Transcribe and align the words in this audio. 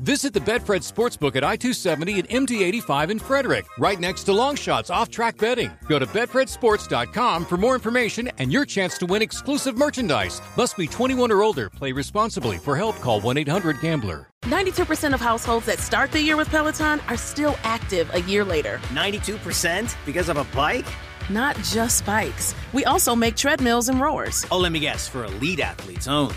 Visit 0.00 0.32
the 0.32 0.40
Betfred 0.40 0.80
Sportsbook 0.80 1.36
at 1.36 1.44
I 1.44 1.56
270 1.56 2.20
and 2.20 2.28
MD 2.30 2.62
85 2.62 3.10
in 3.10 3.18
Frederick, 3.18 3.66
right 3.78 4.00
next 4.00 4.24
to 4.24 4.30
Longshots 4.30 4.90
off 4.90 5.10
track 5.10 5.36
betting. 5.36 5.70
Go 5.88 5.98
to 5.98 6.06
BetfredSports.com 6.06 7.44
for 7.44 7.58
more 7.58 7.74
information 7.74 8.30
and 8.38 8.50
your 8.50 8.64
chance 8.64 8.96
to 8.96 9.04
win 9.04 9.20
exclusive 9.20 9.76
merchandise. 9.76 10.40
Must 10.56 10.74
be 10.78 10.86
21 10.86 11.30
or 11.30 11.42
older. 11.42 11.68
Play 11.68 11.92
responsibly. 11.92 12.56
For 12.56 12.78
help, 12.78 12.96
call 12.96 13.20
1 13.20 13.36
800 13.36 13.82
Gambler. 13.82 14.26
92% 14.44 15.12
of 15.12 15.20
households 15.20 15.66
that 15.66 15.80
start 15.80 16.12
the 16.12 16.22
year 16.22 16.38
with 16.38 16.48
Peloton 16.48 16.98
are 17.08 17.18
still 17.18 17.58
active 17.62 18.08
a 18.14 18.22
year 18.22 18.42
later. 18.42 18.80
92% 18.94 19.94
because 20.06 20.30
of 20.30 20.38
a 20.38 20.44
bike? 20.56 20.86
Not 21.28 21.56
just 21.58 22.06
bikes. 22.06 22.54
We 22.72 22.86
also 22.86 23.14
make 23.14 23.36
treadmills 23.36 23.90
and 23.90 24.00
rowers. 24.00 24.46
Oh, 24.50 24.58
let 24.58 24.72
me 24.72 24.80
guess, 24.80 25.06
for 25.06 25.26
elite 25.26 25.60
athletes 25.60 26.08
only, 26.08 26.36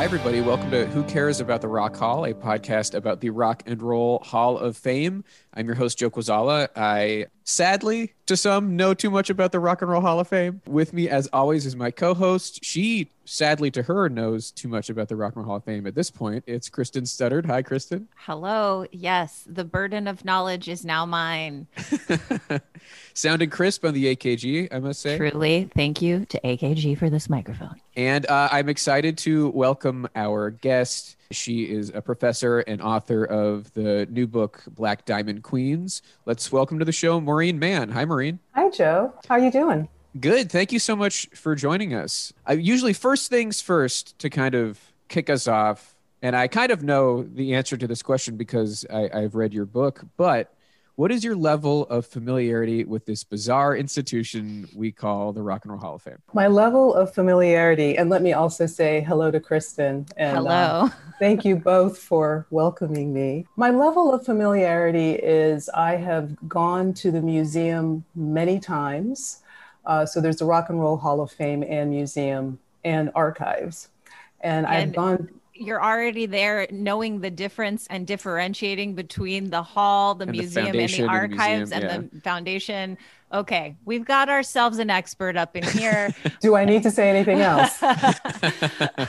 Hi, 0.00 0.04
everybody. 0.04 0.40
Welcome 0.40 0.70
to 0.70 0.86
Who 0.86 1.04
Cares 1.04 1.40
About 1.40 1.60
the 1.60 1.68
Rock 1.68 1.94
Hall, 1.94 2.24
a 2.24 2.32
podcast 2.32 2.94
about 2.94 3.20
the 3.20 3.28
Rock 3.28 3.62
and 3.66 3.82
Roll 3.82 4.20
Hall 4.20 4.56
of 4.56 4.74
Fame. 4.74 5.24
I'm 5.52 5.66
your 5.66 5.74
host, 5.74 5.98
Joe 5.98 6.08
Quazala. 6.08 6.68
I 6.74 7.26
sadly, 7.44 8.14
to 8.26 8.36
some, 8.36 8.76
know 8.76 8.94
too 8.94 9.10
much 9.10 9.30
about 9.30 9.52
the 9.52 9.60
Rock 9.60 9.82
and 9.82 9.90
Roll 9.90 10.00
Hall 10.00 10.20
of 10.20 10.28
Fame. 10.28 10.60
With 10.66 10.92
me, 10.92 11.08
as 11.08 11.28
always, 11.32 11.66
is 11.66 11.74
my 11.76 11.90
co 11.90 12.14
host. 12.14 12.64
She, 12.64 13.10
sadly 13.24 13.70
to 13.72 13.82
her, 13.82 14.08
knows 14.08 14.50
too 14.50 14.68
much 14.68 14.90
about 14.90 15.08
the 15.08 15.16
Rock 15.16 15.34
and 15.34 15.44
Roll 15.44 15.46
Hall 15.50 15.56
of 15.56 15.64
Fame 15.64 15.86
at 15.86 15.94
this 15.94 16.10
point. 16.10 16.44
It's 16.46 16.68
Kristen 16.68 17.04
Studdard. 17.04 17.46
Hi, 17.46 17.62
Kristen. 17.62 18.08
Hello. 18.16 18.86
Yes, 18.92 19.44
the 19.46 19.64
burden 19.64 20.06
of 20.06 20.24
knowledge 20.24 20.68
is 20.68 20.84
now 20.84 21.04
mine. 21.06 21.66
Sounding 23.14 23.50
crisp 23.50 23.84
on 23.84 23.94
the 23.94 24.14
AKG, 24.14 24.68
I 24.72 24.78
must 24.78 25.00
say. 25.00 25.16
Truly, 25.16 25.70
thank 25.74 26.00
you 26.00 26.24
to 26.26 26.40
AKG 26.40 26.96
for 26.98 27.10
this 27.10 27.28
microphone. 27.28 27.80
And 27.96 28.26
uh, 28.26 28.48
I'm 28.52 28.68
excited 28.68 29.18
to 29.18 29.48
welcome 29.50 30.08
our 30.14 30.50
guest. 30.50 31.16
She 31.32 31.62
is 31.62 31.92
a 31.94 32.02
professor 32.02 32.58
and 32.58 32.82
author 32.82 33.24
of 33.24 33.72
the 33.74 34.04
new 34.10 34.26
book, 34.26 34.64
Black 34.66 35.04
Diamond 35.04 35.44
Queens. 35.44 36.02
Let's 36.26 36.50
welcome 36.50 36.80
to 36.80 36.84
the 36.84 36.90
show 36.90 37.20
Maureen 37.20 37.60
Mahon. 37.60 37.90
Hi, 37.90 38.04
Maureen. 38.04 38.40
Hi, 38.56 38.68
Joe. 38.68 39.14
How 39.28 39.36
are 39.36 39.38
you 39.38 39.52
doing? 39.52 39.88
Good. 40.18 40.50
Thank 40.50 40.72
you 40.72 40.80
so 40.80 40.96
much 40.96 41.28
for 41.32 41.54
joining 41.54 41.94
us. 41.94 42.32
I 42.46 42.54
usually 42.54 42.92
first 42.92 43.30
things 43.30 43.60
first 43.60 44.18
to 44.18 44.28
kind 44.28 44.56
of 44.56 44.80
kick 45.06 45.30
us 45.30 45.46
off, 45.46 45.94
and 46.20 46.34
I 46.34 46.48
kind 46.48 46.72
of 46.72 46.82
know 46.82 47.22
the 47.22 47.54
answer 47.54 47.76
to 47.76 47.86
this 47.86 48.02
question 48.02 48.36
because 48.36 48.84
I, 48.92 49.08
I've 49.14 49.36
read 49.36 49.54
your 49.54 49.66
book, 49.66 50.02
but 50.16 50.52
what 51.00 51.10
is 51.10 51.24
your 51.24 51.34
level 51.34 51.86
of 51.86 52.04
familiarity 52.04 52.84
with 52.84 53.06
this 53.06 53.24
bizarre 53.24 53.74
institution 53.74 54.68
we 54.74 54.92
call 54.92 55.32
the 55.32 55.40
Rock 55.40 55.64
and 55.64 55.72
Roll 55.72 55.80
Hall 55.80 55.94
of 55.94 56.02
Fame? 56.02 56.18
My 56.34 56.46
level 56.46 56.92
of 56.92 57.14
familiarity, 57.14 57.96
and 57.96 58.10
let 58.10 58.20
me 58.20 58.34
also 58.34 58.66
say 58.66 59.00
hello 59.00 59.30
to 59.30 59.40
Kristen. 59.40 60.06
And, 60.18 60.36
Hello. 60.36 60.50
uh, 60.50 60.88
thank 61.18 61.42
you 61.42 61.56
both 61.56 61.96
for 61.96 62.46
welcoming 62.50 63.14
me. 63.14 63.46
My 63.56 63.70
level 63.70 64.12
of 64.12 64.26
familiarity 64.26 65.12
is 65.12 65.70
I 65.70 65.96
have 65.96 66.36
gone 66.46 66.92
to 66.92 67.10
the 67.10 67.22
museum 67.22 68.04
many 68.14 68.60
times. 68.60 69.42
Uh, 69.86 70.04
so 70.04 70.20
there's 70.20 70.36
the 70.36 70.44
Rock 70.44 70.68
and 70.68 70.78
Roll 70.78 70.98
Hall 70.98 71.22
of 71.22 71.32
Fame 71.32 71.64
and 71.66 71.88
Museum 71.88 72.58
and 72.84 73.10
Archives. 73.14 73.88
And, 74.42 74.66
I've 74.66 74.94
gone 74.94 75.30
You're 75.60 75.84
already 75.84 76.24
there 76.24 76.66
knowing 76.70 77.20
the 77.20 77.30
difference 77.30 77.86
and 77.90 78.06
differentiating 78.06 78.94
between 78.94 79.50
the 79.50 79.62
hall, 79.62 80.14
the 80.14 80.22
And 80.22 80.30
the 80.30 80.40
museum, 80.40 80.66
and 80.66 80.74
foundation 80.74 81.06
the 81.06 81.12
and 81.12 81.32
the 81.32 81.36
archives 81.36 81.70
museum, 81.70 81.90
and 81.90 82.10
the 82.10 82.20
foundation. 82.22 82.98
Okay, 83.30 83.76
we've 83.84 84.06
got 84.06 84.30
ourselves 84.30 84.78
an 84.78 84.88
expert 84.88 85.36
up 85.36 85.54
in 85.54 85.62
here. 85.62 86.14
Do 86.40 86.56
I 86.56 86.64
need 86.64 86.82
to 86.84 86.90
say 86.90 87.10
anything 87.10 87.40
else? 87.40 87.82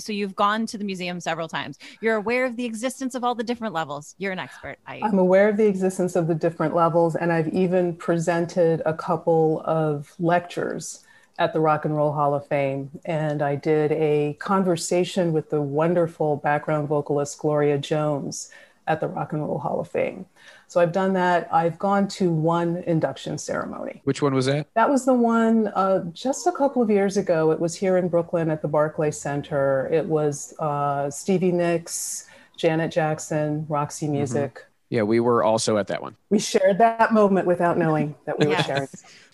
So 0.00 0.12
you've 0.12 0.36
gone 0.36 0.66
to 0.66 0.76
the 0.76 0.84
museum 0.84 1.18
several 1.18 1.48
times. 1.48 1.78
You're 2.02 2.16
aware 2.16 2.44
of 2.44 2.56
the 2.56 2.66
existence 2.66 3.14
of 3.14 3.24
all 3.24 3.34
the 3.34 3.42
different 3.42 3.72
levels. 3.72 4.14
You're 4.18 4.32
an 4.32 4.38
expert. 4.38 4.76
I, 4.86 5.00
I'm 5.02 5.18
aware 5.18 5.48
of 5.48 5.56
the 5.56 5.64
existence 5.64 6.14
of 6.14 6.26
the 6.26 6.34
different 6.34 6.74
levels, 6.74 7.16
and 7.16 7.32
I've 7.32 7.48
even 7.48 7.96
presented 7.96 8.82
a 8.84 8.92
couple 8.92 9.62
of 9.64 10.14
lectures 10.18 11.06
at 11.38 11.52
the 11.52 11.60
Rock 11.60 11.84
and 11.84 11.96
Roll 11.96 12.12
Hall 12.12 12.34
of 12.34 12.46
Fame. 12.46 12.90
And 13.04 13.42
I 13.42 13.54
did 13.54 13.92
a 13.92 14.34
conversation 14.40 15.32
with 15.32 15.50
the 15.50 15.62
wonderful 15.62 16.36
background 16.36 16.88
vocalist 16.88 17.38
Gloria 17.38 17.78
Jones 17.78 18.50
at 18.86 19.00
the 19.00 19.06
Rock 19.06 19.32
and 19.32 19.42
Roll 19.42 19.58
Hall 19.58 19.80
of 19.80 19.88
Fame. 19.88 20.26
So 20.66 20.80
I've 20.80 20.92
done 20.92 21.12
that. 21.12 21.48
I've 21.52 21.78
gone 21.78 22.08
to 22.08 22.30
one 22.30 22.78
induction 22.86 23.38
ceremony. 23.38 24.00
Which 24.04 24.20
one 24.20 24.34
was 24.34 24.46
that? 24.46 24.66
That 24.74 24.90
was 24.90 25.04
the 25.04 25.14
one 25.14 25.68
uh, 25.68 26.04
just 26.12 26.46
a 26.46 26.52
couple 26.52 26.82
of 26.82 26.90
years 26.90 27.16
ago. 27.16 27.50
It 27.52 27.60
was 27.60 27.74
here 27.74 27.96
in 27.96 28.08
Brooklyn 28.08 28.50
at 28.50 28.60
the 28.60 28.68
Barclay 28.68 29.10
Center. 29.10 29.88
It 29.92 30.06
was 30.06 30.54
uh, 30.58 31.10
Stevie 31.10 31.52
Nicks, 31.52 32.26
Janet 32.56 32.90
Jackson, 32.90 33.66
Roxy 33.68 34.08
Music. 34.08 34.64
Yeah, 34.90 35.02
we 35.02 35.20
were 35.20 35.44
also 35.44 35.76
at 35.76 35.86
that 35.88 36.02
one. 36.02 36.16
We 36.30 36.38
shared 36.38 36.78
that 36.78 37.12
moment 37.12 37.46
without 37.46 37.76
knowing 37.78 38.14
that 38.24 38.38
we 38.38 38.46
were 38.46 38.56
sharing. 38.56 38.88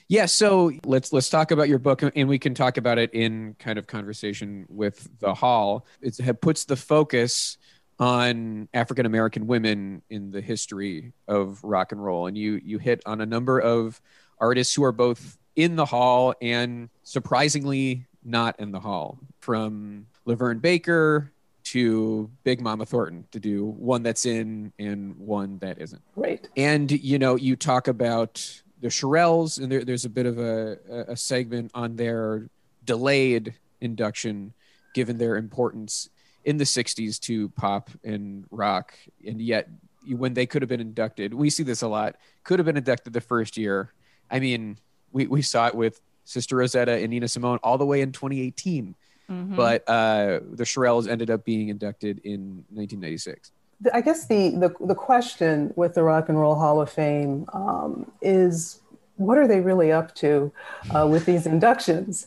Yeah, 0.09 0.26
so 0.26 0.72
let's 0.84 1.12
let's 1.12 1.31
talk 1.31 1.50
about 1.50 1.69
your 1.69 1.78
book, 1.78 2.03
and 2.03 2.28
we 2.28 2.38
can 2.38 2.54
talk 2.54 2.76
about 2.76 2.98
it 2.98 3.12
in 3.15 3.56
kind 3.59 3.78
of 3.78 3.87
conversation 3.87 4.66
with 4.69 5.09
the 5.20 5.34
hall. 5.34 5.87
It's, 6.03 6.20
it 6.20 6.41
puts 6.41 6.66
the 6.66 6.76
focus 6.76 7.56
on 7.98 8.69
African 8.75 9.06
American 9.06 9.47
women 9.47 10.03
in 10.10 10.31
the 10.31 10.41
history 10.41 11.12
of 11.26 11.62
rock 11.65 11.92
and 11.92 12.04
roll, 12.04 12.26
and 12.26 12.37
you 12.37 12.60
you 12.62 12.78
hit 12.78 13.03
on 13.06 13.20
a 13.20 13.26
number 13.26 13.59
of 13.59 14.00
artists 14.38 14.75
who 14.75 14.84
are 14.84 14.92
both 14.92 15.38
in 15.56 15.76
the 15.76 15.87
hall 15.87 16.34
and 16.42 16.91
surprisingly 17.03 18.06
not 18.25 18.59
in 18.59 18.72
the 18.72 18.81
hall, 18.81 19.19
from 19.41 20.06
LaVern 20.26 20.60
Baker 20.60 21.31
to 21.65 22.31
Big 22.42 22.60
Mama 22.60 22.84
Thornton, 22.84 23.26
to 23.32 23.41
do 23.41 23.65
one 23.65 24.03
that's 24.03 24.26
in 24.26 24.72
and 24.78 25.16
one 25.16 25.59
that 25.59 25.78
isn't. 25.78 26.03
Right. 26.15 26.47
And 26.56 26.91
you 26.91 27.19
know, 27.19 27.36
you 27.36 27.56
talk 27.56 27.88
about 27.88 28.62
the 28.84 28.91
Shirelles, 28.91 29.59
and 29.59 29.72
there, 29.72 29.83
there's 29.83 30.04
a 30.04 30.10
bit 30.10 30.27
of 30.27 30.39
a, 30.39 30.77
a- 31.09 31.16
segment 31.16 31.71
on 31.75 31.97
their 31.97 32.51
delayed 32.84 33.54
induction, 33.81 34.53
given 34.95 35.16
their 35.16 35.36
importance 35.36 36.10
in 36.45 36.59
the 36.59 36.65
'60s 36.65 37.19
to 37.21 37.48
pop 37.51 37.89
and 38.04 38.45
rock, 38.51 38.92
and 39.27 39.41
yet 39.41 39.69
when 40.07 40.34
they 40.34 40.45
could 40.45 40.60
have 40.60 40.69
been 40.69 40.83
inducted, 40.83 41.33
we 41.33 41.48
see 41.48 41.63
this 41.63 41.81
a 41.81 41.89
lot. 41.89 42.16
Could 42.45 42.59
have 42.59 42.66
been 42.66 42.77
inducted 42.77 43.15
the 43.15 43.22
first 43.22 43.57
year. 43.57 43.91
I 44.31 44.39
mean, 44.39 44.77
we 45.13 45.27
we 45.28 45.41
saw 45.41 45.66
it 45.69 45.75
with 45.75 46.03
Sister 46.27 46.57
Rosetta 46.57 46.92
and 46.92 47.09
Nina 47.09 47.27
Simone 47.28 47.59
all 47.63 47.78
the 47.78 47.87
way 47.87 48.03
in 48.03 48.13
2018, 48.13 48.95
Mhm. 49.30 49.57
but 49.57 49.83
uh, 49.89 50.41
the 50.53 50.65
Shirelles 50.65 51.09
ended 51.09 51.30
up 51.30 51.42
being 51.47 51.71
inducted 51.71 52.19
in 52.22 52.66
1996. 52.69 53.51
I 53.92 54.00
guess 54.00 54.26
the, 54.26 54.50
the, 54.50 54.74
the 54.80 54.94
question 54.94 55.72
with 55.76 55.94
the 55.94 56.03
Rock 56.03 56.28
and 56.28 56.38
Roll 56.38 56.54
Hall 56.54 56.80
of 56.80 56.91
Fame 56.91 57.47
um, 57.53 58.10
is 58.22 58.80
what 59.16 59.38
are 59.38 59.47
they 59.47 59.60
really 59.60 59.92
up 59.92 60.15
to 60.16 60.53
uh, 60.94 61.06
with 61.06 61.26
these 61.26 61.47
inductions? 61.47 62.26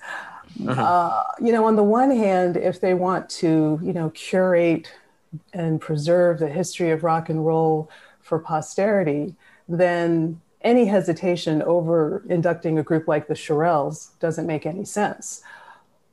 Uh, 0.68 1.24
you 1.42 1.52
know, 1.52 1.66
on 1.66 1.76
the 1.76 1.84
one 1.84 2.10
hand, 2.10 2.58
if 2.58 2.80
they 2.82 2.94
want 2.94 3.30
to, 3.30 3.80
you 3.84 3.94
know, 3.94 4.10
curate 4.12 4.92
and 5.54 5.80
preserve 5.80 6.40
the 6.40 6.48
history 6.48 6.90
of 6.90 7.04
rock 7.04 7.30
and 7.30 7.46
roll 7.46 7.90
for 8.22 8.40
posterity, 8.40 9.36
then 9.68 10.40
any 10.62 10.86
hesitation 10.86 11.62
over 11.64 12.24
inducting 12.30 12.80
a 12.80 12.84
group 12.84 13.08
like 13.08 13.28
the 13.28 13.34
Shirelles 13.34 14.18
doesn't 14.20 14.48
make 14.48 14.66
any 14.66 14.86
sense. 14.86 15.42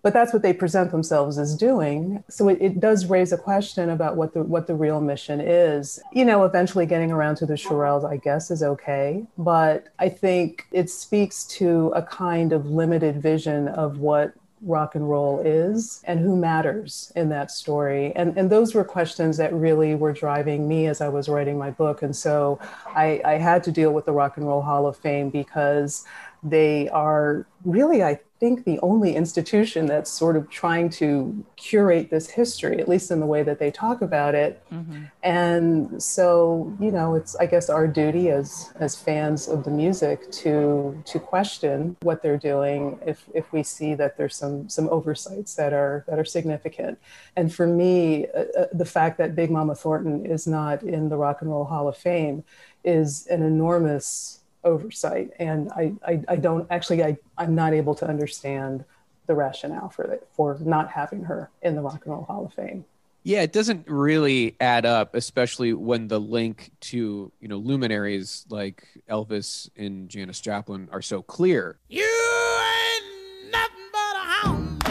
But 0.05 0.13
that's 0.13 0.35
what 0.35 0.43
they 0.43 0.53
present 0.53 0.91
themselves 0.91 1.39
as 1.39 1.57
doing. 1.57 2.23
So 2.29 2.51
it, 2.51 2.59
it, 2.61 2.79
does 2.79 3.07
raise 3.07 3.33
a 3.33 3.39
question 3.39 3.89
about 3.89 4.17
what 4.17 4.35
the 4.35 4.43
what 4.43 4.67
the 4.67 4.75
real 4.75 5.01
mission 5.01 5.41
is. 5.41 5.99
You 6.13 6.27
know, 6.27 6.45
eventually 6.45 6.85
getting 6.85 7.11
around 7.11 7.37
to 7.37 7.47
the 7.47 7.55
Shirelles, 7.55 8.05
I 8.09 8.19
guess, 8.19 8.51
is 8.51 8.63
okay. 8.63 9.25
But 9.39 9.89
I 9.99 10.11
think 10.11 10.67
it 10.73 10.91
speaks 10.91 11.45
to 11.59 11.91
a 11.97 12.03
kind 12.03 12.53
of 12.53 12.67
limited 12.67 13.23
vision 13.23 13.67
of 13.69 13.97
what 13.97 14.35
rock 14.61 14.95
and 14.95 15.09
roll 15.09 15.41
is 15.41 16.03
and 16.05 16.21
who 16.21 16.37
matters 16.37 17.11
in 17.17 17.31
that 17.31 17.51
story. 17.51 18.13
And, 18.15 18.37
and 18.37 18.51
those 18.51 18.75
were 18.75 18.85
questions 18.85 19.39
that 19.39 19.53
really 19.55 19.95
were 19.95 20.13
driving 20.13 20.69
me 20.69 20.87
as 20.87 21.01
I 21.01 21.09
was 21.09 21.29
writing 21.29 21.59
my 21.59 21.71
book. 21.71 22.03
And 22.03 22.15
so 22.15 22.59
I, 22.87 23.21
I 23.25 23.33
had 23.35 23.63
to 23.65 23.73
deal 23.73 23.93
with 23.93 24.05
the 24.05 24.13
Rock 24.13 24.37
and 24.37 24.47
Roll 24.47 24.63
Hall 24.63 24.87
of 24.87 24.97
Fame 24.97 25.31
because 25.31 26.05
they 26.43 26.89
are 26.91 27.47
really, 27.65 28.03
I 28.03 28.21
think, 28.45 28.65
the 28.67 28.79
only 28.81 29.17
institution 29.17 29.87
that's 29.87 30.11
sort 30.11 30.37
of 30.37 30.51
trying 30.51 30.91
to 30.91 31.45
curate 31.57 32.11
this 32.11 32.29
history, 32.29 32.79
at 32.79 32.87
least 32.87 33.11
in 33.11 33.19
the 33.19 33.27
way 33.27 33.43
that 33.43 33.59
they 33.59 33.71
talk 33.71 34.03
about 34.03 34.35
it. 34.35 34.63
Mm-hmm. 34.71 35.05
And 35.23 36.03
so, 36.03 36.77
you 36.79 36.91
know, 36.91 37.15
it's 37.15 37.35
I 37.37 37.47
guess 37.47 37.71
our 37.71 37.87
duty 37.87 38.29
as 38.29 38.71
as 38.81 38.95
fans 38.95 39.49
of 39.49 39.65
the 39.65 39.71
music 39.71 40.31
to 40.43 41.03
to 41.07 41.19
question 41.19 41.97
what 42.03 42.23
they're 42.23 42.45
doing 42.53 42.99
if 43.07 43.25
if 43.33 43.51
we 43.51 43.63
see 43.63 43.95
that 43.95 44.19
there's 44.19 44.37
some 44.37 44.69
some 44.69 44.91
oversights 44.91 45.55
that 45.55 45.73
are 45.73 46.05
that 46.07 46.19
are 46.19 46.25
significant. 46.27 46.99
And 47.37 47.47
for 47.53 47.67
me, 47.67 48.27
uh, 48.27 48.61
uh 48.61 48.67
the 48.75 48.91
fact 48.97 49.17
that 49.19 49.35
Big 49.35 49.51
Mama 49.51 49.75
Thornton 49.75 50.27
is 50.27 50.47
not 50.47 50.83
in 50.83 51.09
the 51.09 51.17
Rock 51.17 51.41
and 51.41 51.51
Roll 51.51 51.65
Hall 51.65 51.89
of 51.89 51.97
Fame 51.97 52.45
is 52.85 53.27
an 53.29 53.43
enormous 53.43 54.44
oversight. 54.65 55.31
And 55.39 55.71
I, 55.73 55.93
I, 56.07 56.23
I 56.29 56.37
don't 56.37 56.67
actually, 56.71 57.05
I, 57.05 57.17
I'm 57.39 57.55
not 57.55 57.75
able 57.75 57.95
to 57.97 58.07
understand 58.07 58.85
the 59.27 59.35
rationale 59.35 59.89
for 59.89 60.05
it, 60.05 60.29
for 60.33 60.59
not 60.61 60.91
having 60.91 61.25
her 61.25 61.51
in 61.63 61.75
the 61.75 61.81
Rock 61.81 62.05
and 62.05 62.15
Roll 62.15 62.25
Hall 62.25 62.47
of 62.47 62.55
Fame. 62.55 62.85
Yeah, 63.27 63.41
it 63.41 63.53
doesn't 63.53 63.89
really 63.89 64.55
add 64.61 64.85
up, 64.85 65.15
especially 65.15 65.73
when 65.73 66.09
the 66.09 66.21
link 66.21 66.71
to 66.81 67.33
you 67.41 67.49
know 67.49 67.57
luminaries 67.57 68.45
like 68.51 68.87
Elvis 69.09 69.71
and 69.77 70.11
Janis 70.11 70.43
Joplin 70.43 70.91
are 70.93 71.01
so 71.01 71.23
clear. 71.23 71.79
You 71.89 72.03
ain't 72.03 73.51
nothing 73.51 73.89
but 73.93 74.15
a 74.15 74.25
hound 74.29 74.85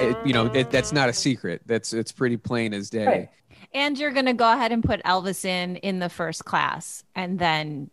It, 0.00 0.26
you 0.26 0.32
know 0.32 0.46
it, 0.46 0.70
that's 0.70 0.92
not 0.92 1.10
a 1.10 1.12
secret. 1.12 1.60
That's 1.66 1.92
it's 1.92 2.10
pretty 2.10 2.38
plain 2.38 2.72
as 2.72 2.88
day. 2.88 3.06
Right 3.06 3.28
and 3.74 3.98
you're 3.98 4.10
going 4.12 4.26
to 4.26 4.32
go 4.32 4.52
ahead 4.52 4.72
and 4.72 4.82
put 4.82 5.02
Elvis 5.04 5.44
in 5.44 5.76
in 5.76 5.98
the 5.98 6.08
first 6.08 6.44
class 6.44 7.04
and 7.14 7.38
then 7.38 7.90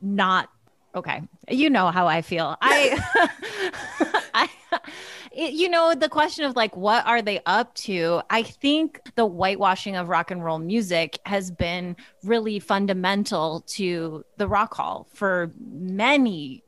not 0.00 0.48
okay. 0.94 1.22
You 1.48 1.70
know 1.70 1.90
how 1.90 2.06
i 2.06 2.22
feel. 2.22 2.56
I 2.62 4.20
i 4.34 4.48
it, 5.34 5.54
you 5.54 5.68
know 5.68 5.94
the 5.94 6.08
question 6.08 6.44
of 6.44 6.56
like 6.56 6.76
what 6.76 7.06
are 7.06 7.22
they 7.22 7.40
up 7.46 7.74
to? 7.76 8.22
I 8.30 8.42
think 8.42 9.00
the 9.14 9.26
whitewashing 9.26 9.96
of 9.96 10.08
rock 10.08 10.30
and 10.30 10.44
roll 10.44 10.58
music 10.58 11.18
has 11.24 11.50
been 11.50 11.96
really 12.22 12.58
fundamental 12.58 13.60
to 13.68 14.24
the 14.36 14.48
rock 14.48 14.74
hall 14.74 15.08
for 15.12 15.52
many 15.58 16.62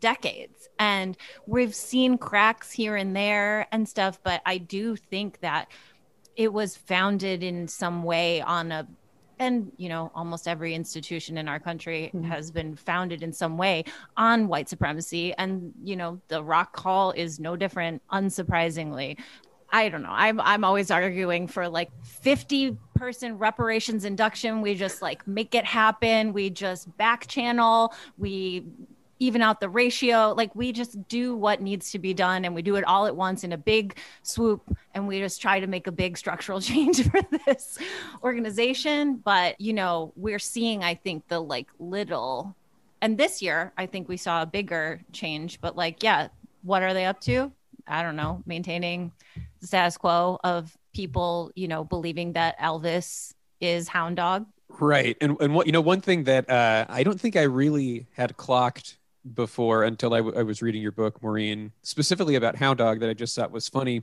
decades. 0.00 0.68
And 0.78 1.16
we've 1.46 1.74
seen 1.74 2.18
cracks 2.18 2.72
here 2.72 2.96
and 2.96 3.14
there 3.14 3.68
and 3.70 3.88
stuff 3.88 4.18
but 4.24 4.42
i 4.44 4.58
do 4.58 4.96
think 4.96 5.40
that 5.40 5.68
it 6.36 6.52
was 6.52 6.76
founded 6.76 7.42
in 7.42 7.68
some 7.68 8.02
way 8.02 8.40
on 8.40 8.72
a 8.72 8.86
and 9.38 9.72
you 9.76 9.88
know 9.88 10.10
almost 10.14 10.46
every 10.46 10.74
institution 10.74 11.36
in 11.36 11.48
our 11.48 11.58
country 11.58 12.10
mm-hmm. 12.14 12.24
has 12.24 12.50
been 12.50 12.76
founded 12.76 13.22
in 13.22 13.32
some 13.32 13.56
way 13.56 13.84
on 14.16 14.46
white 14.46 14.68
supremacy 14.68 15.34
and 15.34 15.72
you 15.82 15.96
know 15.96 16.20
the 16.28 16.42
rock 16.42 16.78
hall 16.78 17.12
is 17.12 17.40
no 17.40 17.56
different 17.56 18.02
unsurprisingly 18.12 19.18
I 19.74 19.88
don't 19.88 20.02
know. 20.02 20.10
I'm 20.12 20.38
I'm 20.42 20.64
always 20.64 20.90
arguing 20.90 21.46
for 21.46 21.66
like 21.66 21.90
50 22.04 22.76
person 22.94 23.38
reparations 23.38 24.04
induction. 24.04 24.60
We 24.60 24.74
just 24.74 25.00
like 25.00 25.26
make 25.26 25.54
it 25.54 25.64
happen. 25.64 26.34
We 26.34 26.50
just 26.50 26.94
back 26.98 27.26
channel. 27.26 27.94
We 28.18 28.66
even 29.22 29.40
out 29.40 29.60
the 29.60 29.68
ratio. 29.68 30.34
Like 30.36 30.54
we 30.56 30.72
just 30.72 31.06
do 31.06 31.36
what 31.36 31.60
needs 31.62 31.92
to 31.92 32.00
be 32.00 32.12
done 32.12 32.44
and 32.44 32.56
we 32.56 32.62
do 32.62 32.74
it 32.74 32.82
all 32.84 33.06
at 33.06 33.14
once 33.14 33.44
in 33.44 33.52
a 33.52 33.56
big 33.56 33.96
swoop 34.22 34.76
and 34.94 35.06
we 35.06 35.20
just 35.20 35.40
try 35.40 35.60
to 35.60 35.68
make 35.68 35.86
a 35.86 35.92
big 35.92 36.18
structural 36.18 36.60
change 36.72 37.08
for 37.08 37.20
this 37.46 37.78
organization. 38.24 39.16
But, 39.16 39.60
you 39.60 39.74
know, 39.74 40.12
we're 40.16 40.40
seeing, 40.40 40.82
I 40.82 40.96
think, 40.96 41.28
the 41.28 41.38
like 41.38 41.68
little, 41.78 42.56
and 43.00 43.16
this 43.16 43.40
year, 43.40 43.72
I 43.78 43.86
think 43.86 44.08
we 44.08 44.16
saw 44.16 44.42
a 44.42 44.46
bigger 44.46 45.00
change. 45.12 45.60
But 45.60 45.76
like, 45.76 46.02
yeah, 46.02 46.28
what 46.62 46.82
are 46.82 46.92
they 46.92 47.04
up 47.04 47.20
to? 47.22 47.52
I 47.86 48.02
don't 48.02 48.16
know, 48.16 48.42
maintaining 48.44 49.12
the 49.60 49.68
status 49.68 49.96
quo 49.96 50.40
of 50.42 50.76
people, 50.94 51.52
you 51.54 51.68
know, 51.68 51.84
believing 51.84 52.32
that 52.32 52.58
Elvis 52.58 53.34
is 53.60 53.86
hound 53.86 54.16
dog 54.16 54.46
Right. 54.80 55.18
And 55.20 55.36
and 55.38 55.54
what 55.54 55.66
you 55.66 55.72
know, 55.72 55.82
one 55.82 56.00
thing 56.00 56.24
that 56.24 56.48
uh, 56.48 56.86
I 56.88 57.02
don't 57.02 57.20
think 57.20 57.36
I 57.36 57.42
really 57.42 58.06
had 58.12 58.38
clocked 58.38 58.96
before 59.34 59.84
until 59.84 60.14
I, 60.14 60.18
w- 60.18 60.38
I 60.38 60.42
was 60.42 60.62
reading 60.62 60.82
your 60.82 60.92
book, 60.92 61.22
Maureen, 61.22 61.72
specifically 61.82 62.34
about 62.34 62.56
Hound 62.56 62.78
Dog 62.78 63.00
that 63.00 63.10
I 63.10 63.14
just 63.14 63.36
thought 63.36 63.50
was 63.50 63.68
funny, 63.68 64.02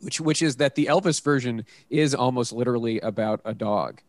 which 0.00 0.20
which 0.20 0.42
is 0.42 0.56
that 0.56 0.74
the 0.74 0.86
Elvis 0.86 1.22
version 1.22 1.64
is 1.88 2.14
almost 2.14 2.52
literally 2.52 3.00
about 3.00 3.40
a 3.44 3.54
dog. 3.54 4.00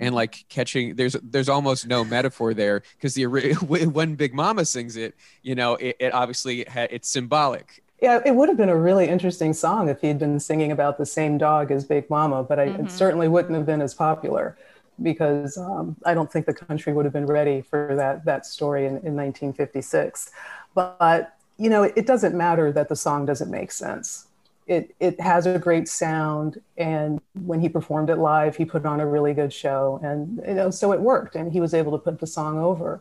And 0.00 0.14
like 0.14 0.44
catching, 0.48 0.94
there's 0.94 1.16
there's 1.22 1.48
almost 1.48 1.86
no 1.86 2.04
metaphor 2.04 2.54
there 2.54 2.82
because 2.96 3.14
the 3.14 3.26
when 3.26 4.14
Big 4.14 4.34
Mama 4.34 4.64
sings 4.64 4.96
it, 4.96 5.14
you 5.42 5.54
know, 5.54 5.74
it, 5.74 5.96
it 5.98 6.14
obviously 6.14 6.64
ha- 6.64 6.86
it's 6.90 7.08
symbolic. 7.08 7.82
Yeah, 8.00 8.20
it 8.24 8.36
would 8.36 8.48
have 8.48 8.56
been 8.56 8.68
a 8.68 8.76
really 8.76 9.08
interesting 9.08 9.52
song 9.52 9.88
if 9.88 10.00
he'd 10.00 10.20
been 10.20 10.38
singing 10.38 10.70
about 10.70 10.98
the 10.98 11.06
same 11.06 11.36
dog 11.36 11.72
as 11.72 11.84
Big 11.84 12.08
Mama, 12.08 12.44
but 12.44 12.60
I, 12.60 12.68
mm-hmm. 12.68 12.86
it 12.86 12.90
certainly 12.92 13.26
wouldn't 13.26 13.54
have 13.56 13.66
been 13.66 13.82
as 13.82 13.92
popular 13.92 14.56
because 15.02 15.56
um, 15.58 15.96
I 16.04 16.14
don't 16.14 16.30
think 16.30 16.46
the 16.46 16.54
country 16.54 16.92
would 16.92 17.04
have 17.04 17.12
been 17.12 17.26
ready 17.26 17.62
for 17.62 17.94
that 17.96 18.24
that 18.24 18.46
story 18.46 18.82
in, 18.82 18.92
in 18.98 19.16
1956. 19.16 20.30
But 20.74 21.34
you 21.58 21.70
know, 21.70 21.82
it 21.82 22.06
doesn't 22.06 22.34
matter 22.34 22.72
that 22.72 22.88
the 22.88 22.96
song 22.96 23.26
doesn't 23.26 23.50
make 23.50 23.72
sense. 23.72 24.26
It 24.66 24.94
it 25.00 25.20
has 25.20 25.46
a 25.46 25.58
great 25.58 25.88
sound, 25.88 26.60
and 26.76 27.20
when 27.44 27.60
he 27.60 27.68
performed 27.68 28.10
it 28.10 28.16
live, 28.16 28.56
he 28.56 28.64
put 28.64 28.84
on 28.84 29.00
a 29.00 29.06
really 29.06 29.32
good 29.34 29.52
show, 29.52 29.98
and 30.02 30.42
you 30.46 30.54
know, 30.54 30.70
so 30.70 30.92
it 30.92 31.00
worked, 31.00 31.36
and 31.36 31.50
he 31.50 31.60
was 31.60 31.72
able 31.74 31.92
to 31.92 31.98
put 31.98 32.20
the 32.20 32.26
song 32.26 32.58
over, 32.58 33.00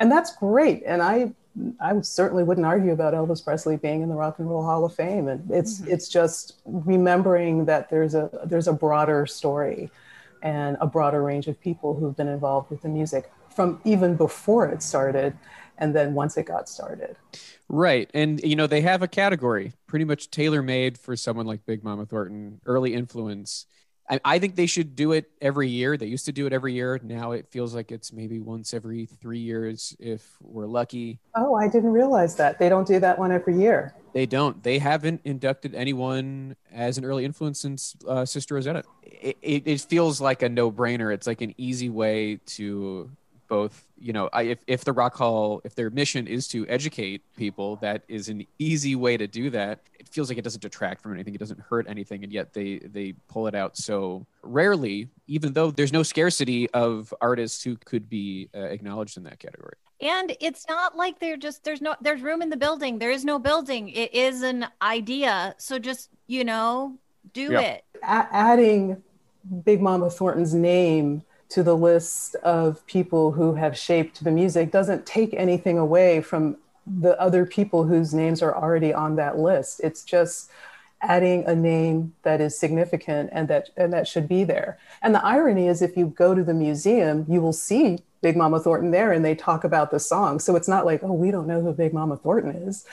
and 0.00 0.10
that's 0.10 0.34
great. 0.36 0.82
And 0.86 1.02
I 1.02 1.32
I 1.80 2.00
certainly 2.00 2.44
wouldn't 2.44 2.66
argue 2.66 2.92
about 2.92 3.12
Elvis 3.12 3.44
Presley 3.44 3.76
being 3.76 4.00
in 4.00 4.08
the 4.08 4.14
Rock 4.14 4.38
and 4.38 4.48
Roll 4.48 4.62
Hall 4.62 4.86
of 4.86 4.94
Fame, 4.94 5.28
and 5.28 5.50
it's 5.50 5.80
mm-hmm. 5.80 5.92
it's 5.92 6.08
just 6.08 6.56
remembering 6.64 7.66
that 7.66 7.90
there's 7.90 8.14
a 8.14 8.30
there's 8.46 8.68
a 8.68 8.72
broader 8.72 9.26
story 9.26 9.90
and 10.42 10.76
a 10.80 10.86
broader 10.86 11.22
range 11.22 11.46
of 11.46 11.60
people 11.60 11.94
who've 11.94 12.16
been 12.16 12.28
involved 12.28 12.70
with 12.70 12.82
the 12.82 12.88
music 12.88 13.30
from 13.48 13.80
even 13.84 14.16
before 14.16 14.66
it 14.66 14.82
started 14.82 15.36
and 15.78 15.94
then 15.94 16.14
once 16.14 16.36
it 16.36 16.44
got 16.44 16.68
started. 16.68 17.16
Right. 17.68 18.10
And, 18.14 18.40
you 18.42 18.56
know, 18.56 18.66
they 18.66 18.82
have 18.82 19.02
a 19.02 19.08
category 19.08 19.72
pretty 19.86 20.04
much 20.04 20.30
tailor 20.30 20.62
made 20.62 20.98
for 20.98 21.16
someone 21.16 21.46
like 21.46 21.64
Big 21.66 21.82
Mama 21.82 22.06
Thornton, 22.06 22.60
early 22.66 22.94
influence. 22.94 23.66
I, 24.12 24.20
I, 24.26 24.38
think 24.38 24.56
they 24.56 24.66
should 24.66 24.94
do 24.94 25.12
it 25.12 25.30
every 25.40 25.70
year. 25.70 25.96
They 25.96 26.06
used 26.06 26.26
to 26.26 26.32
do 26.32 26.46
it 26.46 26.52
every 26.52 26.74
year. 26.74 27.00
Now 27.02 27.32
it 27.32 27.48
feels 27.48 27.74
like 27.74 27.90
it's 27.90 28.12
maybe 28.12 28.40
once 28.40 28.74
every 28.74 29.06
three 29.06 29.38
years 29.38 29.96
if 29.98 30.36
we're 30.42 30.66
lucky. 30.66 31.18
Oh, 31.34 31.54
I 31.54 31.66
didn't 31.66 31.92
realize 31.92 32.36
that. 32.36 32.58
They 32.58 32.68
don't 32.68 32.86
do 32.86 33.00
that 33.00 33.18
one 33.18 33.32
every 33.32 33.58
year. 33.58 33.94
They 34.12 34.26
don't. 34.26 34.62
They 34.62 34.78
haven't 34.78 35.22
inducted 35.24 35.74
anyone 35.74 36.56
as 36.70 36.98
an 36.98 37.06
early 37.06 37.24
influence 37.24 37.58
since 37.58 37.96
uh, 38.06 38.26
Sister 38.26 38.56
Rosetta. 38.56 38.84
It, 39.02 39.38
it, 39.40 39.62
it 39.64 39.80
feels 39.80 40.20
like 40.20 40.42
a 40.42 40.48
no 40.50 40.70
brainer. 40.70 41.14
It's 41.14 41.26
like 41.26 41.40
an 41.40 41.54
easy 41.56 41.88
way 41.88 42.38
to 42.48 43.10
both 43.48 43.86
you 43.98 44.12
know 44.12 44.28
I, 44.32 44.42
if, 44.42 44.58
if 44.66 44.84
the 44.84 44.92
rock 44.92 45.14
hall 45.14 45.60
if 45.64 45.74
their 45.74 45.90
mission 45.90 46.26
is 46.26 46.48
to 46.48 46.66
educate 46.68 47.22
people 47.36 47.76
that 47.76 48.02
is 48.08 48.28
an 48.28 48.46
easy 48.58 48.96
way 48.96 49.16
to 49.16 49.26
do 49.26 49.50
that. 49.50 49.80
It 49.98 50.08
feels 50.08 50.28
like 50.28 50.38
it 50.38 50.42
doesn't 50.42 50.60
detract 50.60 51.02
from 51.02 51.14
anything. 51.14 51.34
It 51.34 51.38
doesn't 51.38 51.60
hurt 51.60 51.86
anything. 51.88 52.24
And 52.24 52.32
yet 52.32 52.52
they 52.52 52.78
they 52.78 53.14
pull 53.28 53.46
it 53.46 53.54
out 53.54 53.76
so 53.76 54.26
rarely 54.42 55.08
even 55.26 55.52
though 55.52 55.70
there's 55.70 55.92
no 55.92 56.02
scarcity 56.02 56.68
of 56.70 57.14
artists 57.20 57.62
who 57.62 57.76
could 57.76 58.08
be 58.08 58.48
uh, 58.54 58.60
acknowledged 58.60 59.16
in 59.16 59.24
that 59.24 59.38
category. 59.38 59.74
And 60.00 60.36
it's 60.40 60.66
not 60.68 60.96
like 60.96 61.20
they're 61.20 61.36
just 61.36 61.64
there's 61.64 61.80
no 61.80 61.94
there's 62.00 62.22
room 62.22 62.42
in 62.42 62.50
the 62.50 62.56
building. 62.56 62.98
There 62.98 63.12
is 63.12 63.24
no 63.24 63.38
building. 63.38 63.88
It 63.88 64.12
is 64.12 64.42
an 64.42 64.66
idea. 64.80 65.54
So 65.58 65.78
just 65.78 66.10
you 66.26 66.44
know 66.44 66.98
do 67.32 67.52
yeah. 67.52 67.60
it. 67.60 67.84
A- 68.02 68.28
adding 68.32 69.02
big 69.64 69.80
mama 69.80 70.10
thornton's 70.10 70.54
name 70.54 71.22
to 71.52 71.62
the 71.62 71.76
list 71.76 72.34
of 72.36 72.84
people 72.86 73.32
who 73.32 73.54
have 73.54 73.76
shaped 73.76 74.24
the 74.24 74.30
music 74.30 74.70
doesn't 74.70 75.04
take 75.04 75.34
anything 75.34 75.76
away 75.76 76.22
from 76.22 76.56
the 76.86 77.20
other 77.20 77.44
people 77.44 77.84
whose 77.84 78.14
names 78.14 78.40
are 78.40 78.56
already 78.56 78.92
on 78.94 79.16
that 79.16 79.38
list. 79.38 79.78
It's 79.84 80.02
just 80.02 80.50
adding 81.02 81.44
a 81.44 81.54
name 81.54 82.14
that 82.22 82.40
is 82.40 82.58
significant 82.58 83.28
and 83.34 83.48
that 83.48 83.68
and 83.76 83.92
that 83.92 84.08
should 84.08 84.28
be 84.28 84.44
there. 84.44 84.78
And 85.02 85.14
the 85.14 85.22
irony 85.22 85.68
is 85.68 85.82
if 85.82 85.94
you 85.94 86.06
go 86.06 86.34
to 86.34 86.42
the 86.42 86.54
museum, 86.54 87.26
you 87.28 87.42
will 87.42 87.52
see 87.52 87.98
Big 88.22 88.34
Mama 88.34 88.58
Thornton 88.58 88.90
there 88.90 89.12
and 89.12 89.22
they 89.22 89.34
talk 89.34 89.62
about 89.62 89.90
the 89.90 90.00
song. 90.00 90.38
So 90.38 90.56
it's 90.56 90.68
not 90.68 90.86
like, 90.86 91.02
oh, 91.02 91.12
we 91.12 91.30
don't 91.30 91.46
know 91.46 91.60
who 91.60 91.74
Big 91.74 91.92
Mama 91.92 92.16
Thornton 92.16 92.56
is. 92.66 92.86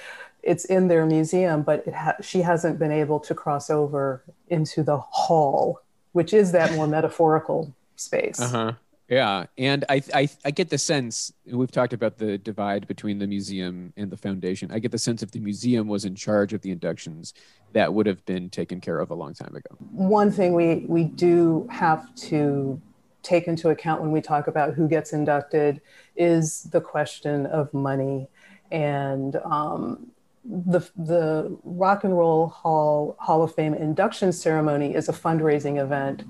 It's 0.44 0.66
in 0.66 0.90
their 0.90 1.06
museum, 1.06 1.62
but 1.62 1.88
ha- 1.88 2.18
she 2.22 2.42
hasn't 2.42 2.78
been 2.78 2.92
able 2.92 3.22
to 3.22 3.34
cross 3.34 3.70
over 3.70 4.22
into 4.50 4.84
the 4.84 4.98
hall, 4.98 5.80
which 6.12 6.34
is 6.34 6.52
that 6.52 6.74
more 6.74 6.88
metaphorical 6.88 7.74
space. 8.00 8.40
Uh-huh. 8.40 8.74
Yeah, 9.10 9.48
and 9.58 9.86
I, 9.90 10.04
I 10.14 10.30
I 10.46 10.52
get 10.52 10.70
the 10.70 10.78
sense 10.78 11.34
we've 11.48 11.72
talked 11.72 11.94
about 11.94 12.20
the 12.20 12.38
divide 12.38 12.88
between 12.88 13.18
the 13.18 13.26
museum 13.26 13.92
and 13.98 14.12
the 14.12 14.18
foundation. 14.18 14.72
I 14.72 14.78
get 14.78 14.92
the 14.92 15.00
sense 15.00 15.24
if 15.24 15.32
the 15.32 15.40
museum 15.40 15.88
was 15.88 16.06
in 16.06 16.14
charge 16.14 16.54
of 16.54 16.62
the 16.62 16.70
inductions, 16.70 17.34
that 17.74 17.92
would 17.92 18.06
have 18.06 18.24
been 18.26 18.52
taken 18.52 18.80
care 18.80 19.00
of 19.00 19.10
a 19.10 19.16
long 19.16 19.34
time 19.34 19.56
ago. 19.56 19.76
One 19.92 20.32
thing 20.32 20.54
we 20.54 20.86
we 20.88 21.06
do 21.06 21.68
have 21.72 22.14
to 22.30 22.80
take 23.24 23.48
into 23.48 23.70
account 23.70 24.02
when 24.02 24.12
we 24.12 24.22
talk 24.22 24.46
about 24.48 24.76
who 24.76 24.88
gets 24.88 25.12
inducted 25.12 25.82
is 26.16 26.64
the 26.72 26.80
question 26.80 27.48
of 27.48 27.74
money 27.74 28.28
and 28.72 29.38
um, 29.38 30.12
the 30.46 30.82
the 30.96 31.58
Rock 31.64 32.04
and 32.04 32.18
Roll 32.18 32.48
Hall 32.48 33.16
Hall 33.20 33.44
of 33.44 33.54
Fame 33.56 33.74
induction 33.74 34.32
ceremony 34.32 34.96
is 34.96 35.10
a 35.10 35.14
fundraising 35.14 35.82
event 35.82 36.24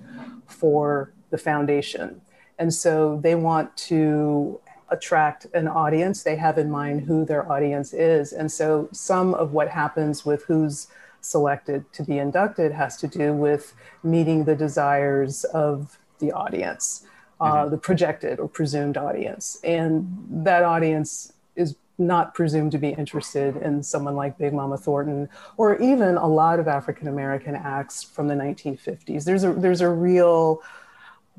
for 0.48 1.14
the 1.30 1.38
foundation 1.38 2.22
and 2.60 2.74
so 2.74 3.20
they 3.24 3.36
want 3.36 3.76
to 3.78 4.60
attract 4.90 5.48
an 5.54 5.68
audience. 5.68 6.24
They 6.24 6.36
have 6.36 6.58
in 6.58 6.70
mind 6.70 7.02
who 7.02 7.26
their 7.26 7.50
audience 7.52 7.94
is. 7.94 8.34
And 8.34 8.52
so 8.52 8.90
some 8.92 9.34
of 9.34 9.54
what 9.54 9.70
happens 9.70 10.26
with 10.26 10.44
who's 10.44 10.88
selected 11.22 11.92
to 11.94 12.04
be 12.04 12.18
inducted 12.18 12.72
has 12.74 12.98
to 12.98 13.08
do 13.08 13.34
with 13.34 13.74
meeting 14.04 14.44
the 14.44 14.56
desires 14.56 15.46
of 15.46 15.98
the 16.20 16.32
audience, 16.32 17.06
uh, 17.40 17.54
mm-hmm. 17.54 17.72
the 17.72 17.78
projected 17.78 18.40
or 18.40 18.48
presumed 18.48 18.98
audience. 18.98 19.60
And 19.64 20.26
that 20.30 20.64
audience 20.64 21.32
is 21.56 21.76
not 21.98 22.34
presumed 22.34 22.72
to 22.72 22.78
be 22.78 22.90
interested 22.90 23.58
in 23.58 23.84
someone 23.84 24.16
like 24.16 24.38
Big 24.38 24.54
Mama 24.54 24.78
Thornton 24.78 25.30
or 25.58 25.82
even 25.82 26.16
a 26.16 26.28
lot 26.28 26.60
of 26.60 26.68
African 26.68 27.08
American 27.08 27.56
acts 27.56 28.04
from 28.04 28.28
the 28.28 28.36
1950s. 28.36 29.26
There's 29.26 29.44
a 29.44 29.52
there's 29.54 29.82
a 29.82 29.90
real 29.90 30.62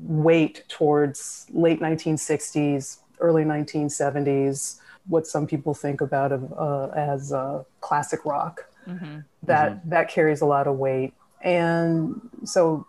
weight 0.01 0.63
towards 0.67 1.45
late 1.51 1.79
1960s, 1.79 2.97
early 3.19 3.43
1970s, 3.43 4.79
what 5.07 5.27
some 5.27 5.47
people 5.47 5.73
think 5.73 6.01
about 6.01 6.31
uh, 6.31 6.87
as 6.95 7.33
uh, 7.33 7.63
classic 7.79 8.25
rock. 8.25 8.65
Mm-hmm. 8.87 9.19
That 9.43 9.71
mm-hmm. 9.73 9.89
that 9.89 10.09
carries 10.09 10.41
a 10.41 10.45
lot 10.45 10.67
of 10.67 10.77
weight, 10.77 11.13
and 11.41 12.19
so 12.43 12.87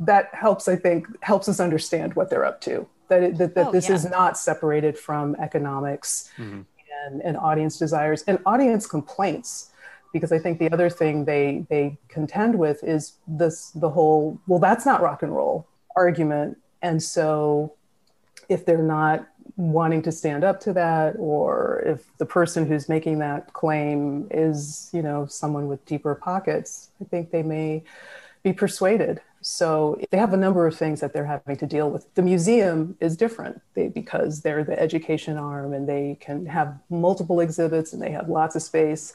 that 0.00 0.28
helps. 0.34 0.68
I 0.68 0.76
think 0.76 1.06
helps 1.22 1.48
us 1.48 1.58
understand 1.58 2.14
what 2.14 2.28
they're 2.28 2.44
up 2.44 2.60
to. 2.62 2.86
That 3.08 3.22
it, 3.22 3.38
that, 3.38 3.54
that 3.54 3.68
oh, 3.68 3.72
this 3.72 3.88
yeah. 3.88 3.94
is 3.94 4.04
not 4.04 4.36
separated 4.36 4.98
from 4.98 5.36
economics 5.36 6.30
mm-hmm. 6.36 6.60
and, 7.06 7.22
and 7.22 7.36
audience 7.38 7.78
desires 7.78 8.24
and 8.26 8.38
audience 8.44 8.86
complaints 8.86 9.70
because 10.12 10.32
I 10.32 10.38
think 10.38 10.58
the 10.58 10.70
other 10.70 10.90
thing 10.90 11.24
they 11.24 11.64
they 11.70 11.96
contend 12.08 12.58
with 12.58 12.82
is 12.84 13.14
this 13.26 13.70
the 13.70 13.88
whole 13.88 14.38
well 14.46 14.58
that's 14.58 14.84
not 14.84 15.00
rock 15.00 15.22
and 15.22 15.34
roll 15.34 15.66
argument. 15.96 16.58
And 16.82 17.02
so 17.02 17.74
if 18.48 18.64
they're 18.66 18.78
not 18.78 19.26
wanting 19.56 20.00
to 20.02 20.12
stand 20.12 20.42
up 20.42 20.60
to 20.60 20.72
that 20.72 21.14
or 21.18 21.82
if 21.84 22.16
the 22.18 22.24
person 22.26 22.66
who's 22.66 22.88
making 22.88 23.18
that 23.18 23.52
claim 23.52 24.26
is 24.30 24.88
you 24.92 25.02
know 25.02 25.26
someone 25.26 25.68
with 25.68 25.84
deeper 25.84 26.14
pockets 26.14 26.88
i 27.02 27.04
think 27.04 27.30
they 27.30 27.42
may 27.42 27.82
be 28.42 28.52
persuaded. 28.52 29.20
So 29.42 29.98
they 30.10 30.18
have 30.18 30.34
a 30.34 30.36
number 30.36 30.66
of 30.66 30.76
things 30.76 31.00
that 31.00 31.12
they're 31.12 31.26
having 31.26 31.56
to 31.56 31.66
deal 31.66 31.90
with. 31.90 32.12
The 32.14 32.22
museum 32.22 32.96
is 33.00 33.16
different. 33.16 33.60
They, 33.74 33.88
because 33.88 34.42
they're 34.42 34.64
the 34.64 34.78
education 34.78 35.38
arm 35.38 35.72
and 35.72 35.88
they 35.88 36.18
can 36.20 36.46
have 36.46 36.78
multiple 36.90 37.40
exhibits 37.40 37.92
and 37.92 38.02
they 38.02 38.10
have 38.10 38.28
lots 38.28 38.54
of 38.56 38.62
space. 38.62 39.14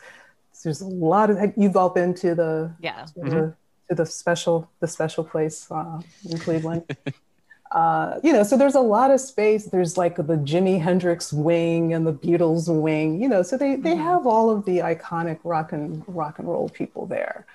So 0.52 0.70
there's 0.70 0.82
a 0.82 0.88
lot 0.88 1.30
of 1.30 1.38
you've 1.56 1.76
all 1.76 1.90
been 1.90 2.14
to 2.16 2.34
the 2.34 2.72
yeah. 2.80 3.06
to 3.06 3.20
mm-hmm. 3.20 3.50
The, 3.90 3.96
to 3.96 3.96
the 3.96 4.06
special 4.06 4.70
the 4.80 4.88
special 4.88 5.24
place 5.24 5.70
uh, 5.72 6.02
in 6.30 6.38
Cleveland. 6.38 6.84
uh, 7.72 8.20
you 8.24 8.34
know, 8.34 8.44
so 8.44 8.58
there's 8.58 8.76
a 8.76 8.82
lot 8.82 9.12
of 9.12 9.20
space. 9.20 9.66
There's 9.66 9.98
like 9.98 10.16
the 10.16 10.38
Jimi 10.38 10.82
Hendrix 10.82 11.34
wing 11.34 11.94
and 11.94 12.06
the 12.06 12.14
Beatles 12.14 12.68
wing. 12.70 13.22
You 13.22 13.30
know, 13.30 13.42
so 13.42 13.58
they 13.58 13.76
they 13.76 13.92
mm-hmm. 13.92 14.04
have 14.04 14.28
all 14.28 14.50
of 14.50 14.66
the 14.66 14.80
iconic 14.80 15.40
rock 15.44 15.72
and 15.72 16.04
rock 16.08 16.40
and 16.40 16.48
roll 16.48 16.70
people 16.70 17.06
there. 17.06 17.46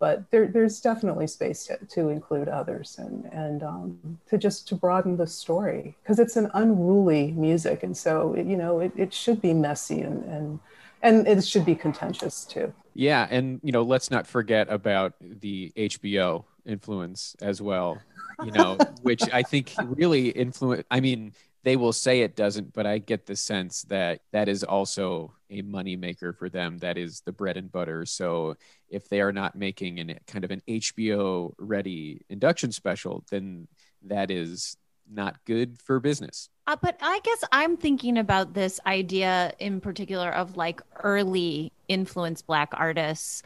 But 0.00 0.30
there, 0.30 0.48
there's 0.48 0.80
definitely 0.80 1.26
space 1.28 1.64
to, 1.66 1.78
to 1.78 2.08
include 2.08 2.48
others 2.48 2.96
and 2.98 3.24
and 3.32 3.62
um, 3.62 4.18
to 4.28 4.36
just 4.36 4.68
to 4.68 4.74
broaden 4.74 5.16
the 5.16 5.26
story 5.26 5.96
because 6.02 6.18
it's 6.18 6.36
an 6.36 6.50
unruly 6.54 7.32
music, 7.32 7.82
and 7.82 7.96
so 7.96 8.34
it, 8.34 8.46
you 8.46 8.56
know 8.56 8.80
it, 8.80 8.92
it 8.96 9.14
should 9.14 9.40
be 9.40 9.54
messy 9.54 10.02
and 10.02 10.24
and 10.24 10.60
and 11.02 11.28
it 11.28 11.44
should 11.44 11.64
be 11.64 11.74
contentious 11.74 12.44
too. 12.44 12.72
Yeah, 12.94 13.26
and 13.28 13.60
you 13.62 13.72
know, 13.72 13.82
let's 13.82 14.10
not 14.10 14.26
forget 14.26 14.70
about 14.70 15.14
the 15.20 15.72
HBO 15.76 16.44
influence 16.64 17.36
as 17.42 17.60
well. 17.60 17.98
You 18.42 18.52
know, 18.52 18.78
which 19.02 19.22
I 19.32 19.42
think 19.42 19.74
really 19.82 20.28
influence. 20.28 20.84
I 20.90 21.00
mean, 21.00 21.32
they 21.64 21.76
will 21.76 21.92
say 21.92 22.20
it 22.20 22.36
doesn't, 22.36 22.72
but 22.72 22.86
I 22.86 22.98
get 22.98 23.26
the 23.26 23.36
sense 23.36 23.82
that 23.84 24.20
that 24.32 24.48
is 24.48 24.62
also 24.62 25.34
a 25.50 25.62
money 25.62 25.96
maker 25.96 26.32
for 26.32 26.48
them. 26.48 26.78
That 26.78 26.98
is 26.98 27.20
the 27.20 27.32
bread 27.32 27.56
and 27.56 27.72
butter. 27.72 28.06
So 28.06 28.56
if 28.88 29.08
they 29.08 29.20
are 29.20 29.32
not 29.32 29.56
making 29.56 29.98
an 29.98 30.18
kind 30.26 30.44
of 30.44 30.50
an 30.50 30.62
HBO 30.68 31.54
ready 31.58 32.24
induction 32.28 32.70
special, 32.70 33.24
then 33.30 33.66
that 34.02 34.30
is 34.30 34.76
not 35.10 35.44
good 35.44 35.78
for 35.80 36.00
business. 36.00 36.48
Uh, 36.66 36.76
but 36.80 36.98
I 37.02 37.20
guess 37.22 37.44
I'm 37.52 37.76
thinking 37.76 38.18
about 38.18 38.54
this 38.54 38.80
idea 38.86 39.52
in 39.58 39.80
particular 39.80 40.30
of 40.30 40.56
like 40.56 40.80
early 41.02 41.72
influence 41.88 42.42
Black 42.42 42.70
artists 42.72 43.42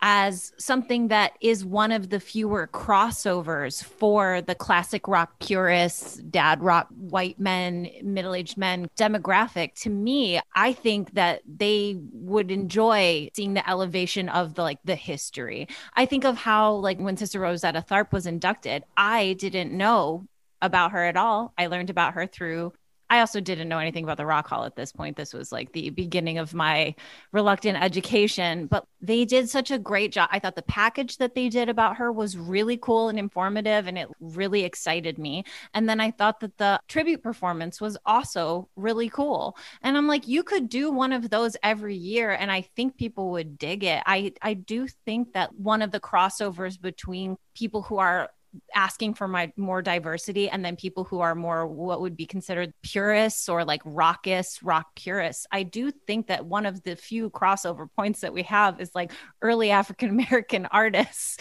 as 0.00 0.52
something 0.58 1.08
that 1.08 1.32
is 1.40 1.64
one 1.64 1.90
of 1.90 2.10
the 2.10 2.20
fewer 2.20 2.68
crossovers 2.68 3.82
for 3.82 4.40
the 4.42 4.54
classic 4.54 5.08
rock 5.08 5.38
purists, 5.40 6.16
dad 6.18 6.62
rock, 6.62 6.88
white 6.90 7.38
men, 7.40 7.90
middle 8.02 8.34
aged 8.34 8.56
men 8.56 8.88
demographic. 8.96 9.74
To 9.82 9.90
me, 9.90 10.40
I 10.54 10.72
think 10.72 11.14
that 11.14 11.42
they 11.46 11.96
would 12.12 12.50
enjoy 12.50 13.28
seeing 13.34 13.54
the 13.54 13.68
elevation 13.68 14.28
of 14.28 14.54
the 14.54 14.62
like 14.62 14.78
the 14.84 14.94
history. 14.94 15.66
I 15.94 16.06
think 16.06 16.24
of 16.24 16.36
how 16.36 16.74
like 16.74 16.98
when 16.98 17.16
Sister 17.16 17.40
Rosetta 17.40 17.84
Tharpe 17.88 18.12
was 18.12 18.26
inducted, 18.26 18.84
I 18.96 19.34
didn't 19.34 19.72
know 19.72 20.26
about 20.60 20.92
her 20.92 21.04
at 21.04 21.16
all. 21.16 21.52
I 21.56 21.66
learned 21.66 21.90
about 21.90 22.14
her 22.14 22.26
through 22.26 22.72
I 23.10 23.20
also 23.20 23.40
didn't 23.40 23.68
know 23.68 23.78
anything 23.78 24.04
about 24.04 24.18
the 24.18 24.26
Rock 24.26 24.48
Hall 24.48 24.64
at 24.64 24.76
this 24.76 24.92
point. 24.92 25.16
This 25.16 25.32
was 25.32 25.50
like 25.50 25.72
the 25.72 25.88
beginning 25.90 26.36
of 26.36 26.52
my 26.52 26.94
reluctant 27.32 27.82
education, 27.82 28.66
but 28.66 28.84
they 29.00 29.24
did 29.24 29.48
such 29.48 29.70
a 29.70 29.78
great 29.78 30.12
job. 30.12 30.28
I 30.30 30.38
thought 30.38 30.56
the 30.56 30.62
package 30.62 31.16
that 31.16 31.34
they 31.34 31.48
did 31.48 31.70
about 31.70 31.96
her 31.96 32.12
was 32.12 32.36
really 32.36 32.76
cool 32.76 33.08
and 33.08 33.18
informative, 33.18 33.86
and 33.86 33.96
it 33.96 34.08
really 34.20 34.64
excited 34.64 35.18
me. 35.18 35.44
And 35.72 35.88
then 35.88 36.00
I 36.00 36.10
thought 36.10 36.40
that 36.40 36.58
the 36.58 36.80
tribute 36.86 37.22
performance 37.22 37.80
was 37.80 37.96
also 38.04 38.68
really 38.76 39.08
cool. 39.08 39.56
And 39.80 39.96
I'm 39.96 40.06
like, 40.06 40.28
you 40.28 40.42
could 40.42 40.68
do 40.68 40.90
one 40.92 41.12
of 41.12 41.30
those 41.30 41.56
every 41.62 41.96
year, 41.96 42.32
and 42.32 42.52
I 42.52 42.60
think 42.60 42.98
people 42.98 43.30
would 43.30 43.58
dig 43.58 43.84
it. 43.84 44.02
I, 44.04 44.32
I 44.42 44.52
do 44.52 44.86
think 45.06 45.32
that 45.32 45.54
one 45.54 45.80
of 45.80 45.92
the 45.92 46.00
crossovers 46.00 46.78
between 46.78 47.38
people 47.54 47.82
who 47.82 47.96
are 47.98 48.28
asking 48.74 49.14
for 49.14 49.28
my 49.28 49.52
more 49.56 49.82
diversity 49.82 50.48
and 50.48 50.64
then 50.64 50.76
people 50.76 51.04
who 51.04 51.20
are 51.20 51.34
more 51.34 51.66
what 51.66 52.00
would 52.00 52.16
be 52.16 52.26
considered 52.26 52.72
purists 52.82 53.48
or 53.48 53.64
like 53.64 53.82
raucous 53.84 54.62
rock 54.62 54.86
purists. 54.96 55.46
I 55.52 55.62
do 55.62 55.90
think 55.90 56.28
that 56.28 56.46
one 56.46 56.64
of 56.64 56.82
the 56.82 56.96
few 56.96 57.30
crossover 57.30 57.88
points 57.94 58.20
that 58.20 58.32
we 58.32 58.42
have 58.44 58.80
is 58.80 58.90
like 58.94 59.12
early 59.42 59.70
african 59.70 60.08
american 60.10 60.66
artists. 60.70 61.36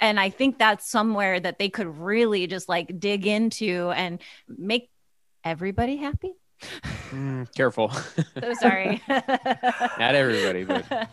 And 0.00 0.20
i 0.20 0.30
think 0.30 0.58
that's 0.58 0.88
somewhere 0.88 1.40
that 1.40 1.58
they 1.58 1.68
could 1.68 1.98
really 1.98 2.46
just 2.46 2.68
like 2.68 2.98
dig 2.98 3.26
into 3.26 3.90
and 3.90 4.20
make 4.48 4.90
everybody 5.44 5.96
happy. 5.96 6.32
Mm, 7.10 7.52
careful. 7.56 7.90
So 7.90 8.54
sorry. 8.54 9.02
Not 9.08 10.14
everybody 10.14 10.64
but 10.64 11.10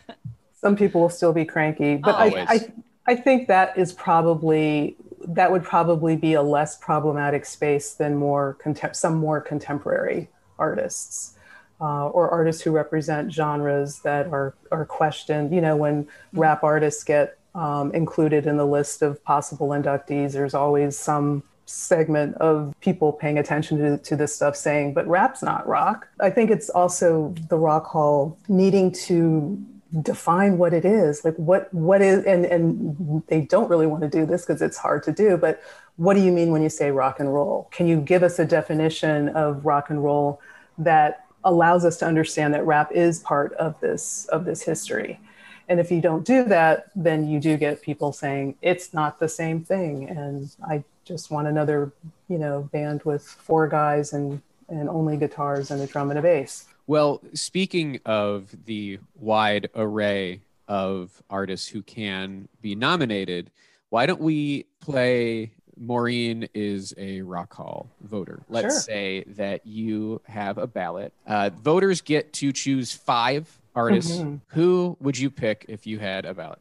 some 0.60 0.76
people 0.76 1.00
will 1.00 1.08
still 1.08 1.32
be 1.32 1.44
cranky 1.44 1.96
but 1.96 2.14
I, 2.14 2.44
I 2.48 2.72
I 3.06 3.16
think 3.16 3.48
that 3.48 3.76
is 3.76 3.92
probably 3.92 4.96
that 5.26 5.50
would 5.52 5.62
probably 5.62 6.16
be 6.16 6.34
a 6.34 6.42
less 6.42 6.76
problematic 6.76 7.44
space 7.44 7.94
than 7.94 8.16
more 8.16 8.56
contem- 8.62 8.94
some 8.94 9.16
more 9.16 9.40
contemporary 9.40 10.28
artists 10.58 11.36
uh, 11.80 12.08
or 12.08 12.28
artists 12.30 12.62
who 12.62 12.70
represent 12.70 13.32
genres 13.32 14.00
that 14.00 14.26
are 14.26 14.54
are 14.70 14.84
questioned. 14.84 15.54
You 15.54 15.60
know, 15.60 15.76
when 15.76 16.04
mm-hmm. 16.04 16.40
rap 16.40 16.62
artists 16.62 17.04
get 17.04 17.38
um, 17.54 17.92
included 17.94 18.46
in 18.46 18.56
the 18.56 18.66
list 18.66 19.02
of 19.02 19.22
possible 19.24 19.68
inductees, 19.68 20.32
there's 20.32 20.54
always 20.54 20.96
some 20.96 21.42
segment 21.66 22.36
of 22.36 22.74
people 22.80 23.12
paying 23.12 23.38
attention 23.38 23.78
to, 23.78 23.98
to 23.98 24.16
this 24.16 24.34
stuff 24.34 24.56
saying, 24.56 24.92
but 24.92 25.06
rap's 25.06 25.42
not 25.42 25.66
rock. 25.68 26.08
I 26.18 26.28
think 26.30 26.50
it's 26.50 26.68
also 26.68 27.32
the 27.48 27.56
Rock 27.56 27.86
Hall 27.86 28.36
needing 28.48 28.90
to 28.92 29.64
define 30.02 30.56
what 30.56 30.72
it 30.72 30.84
is 30.84 31.24
like 31.24 31.34
what 31.34 31.72
what 31.74 32.00
is 32.00 32.24
and 32.24 32.44
and 32.44 33.24
they 33.26 33.40
don't 33.40 33.68
really 33.68 33.86
want 33.86 34.02
to 34.02 34.08
do 34.08 34.24
this 34.24 34.42
because 34.42 34.62
it's 34.62 34.76
hard 34.76 35.02
to 35.02 35.10
do 35.10 35.36
but 35.36 35.60
what 36.00 36.14
do 36.14 36.20
you 36.20 36.32
mean 36.32 36.50
when 36.50 36.62
you 36.62 36.70
say 36.70 36.90
rock 36.90 37.20
and 37.20 37.34
roll? 37.34 37.68
Can 37.72 37.86
you 37.86 38.00
give 38.00 38.22
us 38.22 38.38
a 38.38 38.46
definition 38.46 39.28
of 39.28 39.66
rock 39.66 39.90
and 39.90 40.02
roll 40.02 40.40
that 40.78 41.26
allows 41.44 41.84
us 41.84 41.98
to 41.98 42.06
understand 42.06 42.54
that 42.54 42.64
rap 42.64 42.90
is 42.90 43.18
part 43.18 43.52
of 43.54 43.78
this 43.80 44.24
of 44.32 44.46
this 44.46 44.62
history? 44.62 45.20
And 45.68 45.78
if 45.78 45.90
you 45.90 46.00
don't 46.00 46.24
do 46.24 46.44
that 46.44 46.90
then 46.96 47.28
you 47.28 47.38
do 47.38 47.58
get 47.58 47.82
people 47.82 48.12
saying 48.12 48.56
it's 48.62 48.94
not 48.94 49.20
the 49.20 49.28
same 49.28 49.62
thing 49.62 50.08
and 50.08 50.50
i 50.66 50.82
just 51.04 51.30
want 51.30 51.46
another 51.46 51.92
you 52.28 52.38
know 52.38 52.68
band 52.72 53.02
with 53.04 53.22
four 53.22 53.68
guys 53.68 54.12
and 54.12 54.42
and 54.68 54.88
only 54.88 55.16
guitars 55.16 55.70
and 55.70 55.80
a 55.80 55.86
drum 55.86 56.10
and 56.10 56.18
a 56.18 56.22
bass 56.22 56.64
Well, 56.90 57.22
speaking 57.34 58.00
of 58.04 58.52
the 58.64 58.98
wide 59.14 59.68
array 59.76 60.40
of 60.66 61.22
artists 61.30 61.68
who 61.68 61.82
can 61.82 62.48
be 62.62 62.74
nominated, 62.74 63.52
why 63.90 64.06
don't 64.06 64.20
we 64.20 64.66
play 64.80 65.52
Maureen 65.76 66.48
is 66.52 66.92
a 66.98 67.20
Rock 67.22 67.54
Hall 67.54 67.88
voter? 68.00 68.42
Let's 68.48 68.74
Sure. 68.74 68.80
say 68.80 69.22
that 69.36 69.64
you 69.64 70.20
have 70.24 70.58
a 70.58 70.66
ballot. 70.66 71.12
Uh, 71.28 71.50
voters 71.62 72.00
get 72.00 72.32
to 72.32 72.52
choose 72.52 72.92
five 72.92 73.60
artists. 73.76 74.16
Mhm. 74.16 74.40
Who 74.48 74.96
would 74.98 75.16
you 75.16 75.30
pick 75.30 75.66
if 75.68 75.86
you 75.86 76.00
had 76.00 76.24
a 76.24 76.34
ballot? 76.34 76.58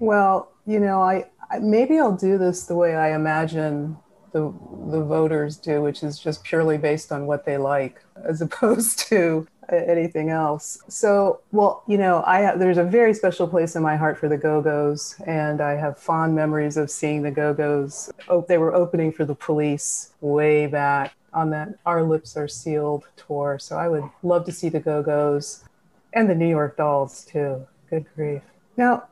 Well, 0.00 0.50
you 0.66 0.80
know, 0.80 1.00
I, 1.00 1.30
I 1.52 1.60
maybe 1.60 2.00
I'll 2.00 2.16
do 2.16 2.36
this 2.36 2.66
the 2.66 2.74
way 2.74 2.96
I 2.96 3.14
imagine 3.14 3.96
the 4.32 4.52
the 4.90 5.04
voters 5.04 5.56
do, 5.56 5.82
which 5.82 6.02
is 6.02 6.18
just 6.18 6.42
purely 6.42 6.78
based 6.78 7.12
on 7.12 7.26
what 7.26 7.44
they 7.44 7.58
like, 7.58 8.02
as 8.24 8.40
opposed 8.42 8.98
to 9.10 9.46
anything 9.70 10.30
else. 10.30 10.82
So, 10.88 11.40
well, 11.52 11.82
you 11.86 11.98
know, 11.98 12.22
I 12.26 12.56
there's 12.56 12.78
a 12.78 12.84
very 12.84 13.14
special 13.14 13.46
place 13.46 13.76
in 13.76 13.82
my 13.82 13.96
heart 13.96 14.18
for 14.18 14.28
the 14.28 14.36
Go 14.36 14.62
Go's, 14.62 15.16
and 15.26 15.60
I 15.60 15.72
have 15.76 15.98
fond 15.98 16.34
memories 16.34 16.76
of 16.76 16.90
seeing 16.90 17.22
the 17.22 17.30
Go 17.30 17.52
Go's. 17.54 18.10
Oh, 18.28 18.44
they 18.48 18.58
were 18.58 18.74
opening 18.74 19.12
for 19.12 19.24
the 19.24 19.34
Police 19.34 20.12
way 20.20 20.66
back 20.66 21.14
on 21.32 21.50
that 21.50 21.74
"Our 21.84 22.02
Lips 22.02 22.36
Are 22.36 22.48
Sealed" 22.48 23.04
tour. 23.16 23.58
So 23.58 23.76
I 23.76 23.88
would 23.88 24.04
love 24.22 24.44
to 24.46 24.52
see 24.52 24.68
the 24.68 24.80
Go 24.80 25.02
Go's 25.02 25.64
and 26.12 26.28
the 26.28 26.34
New 26.34 26.48
York 26.48 26.76
Dolls 26.76 27.24
too. 27.24 27.66
Good 27.90 28.06
grief! 28.14 28.42
Now, 28.76 29.04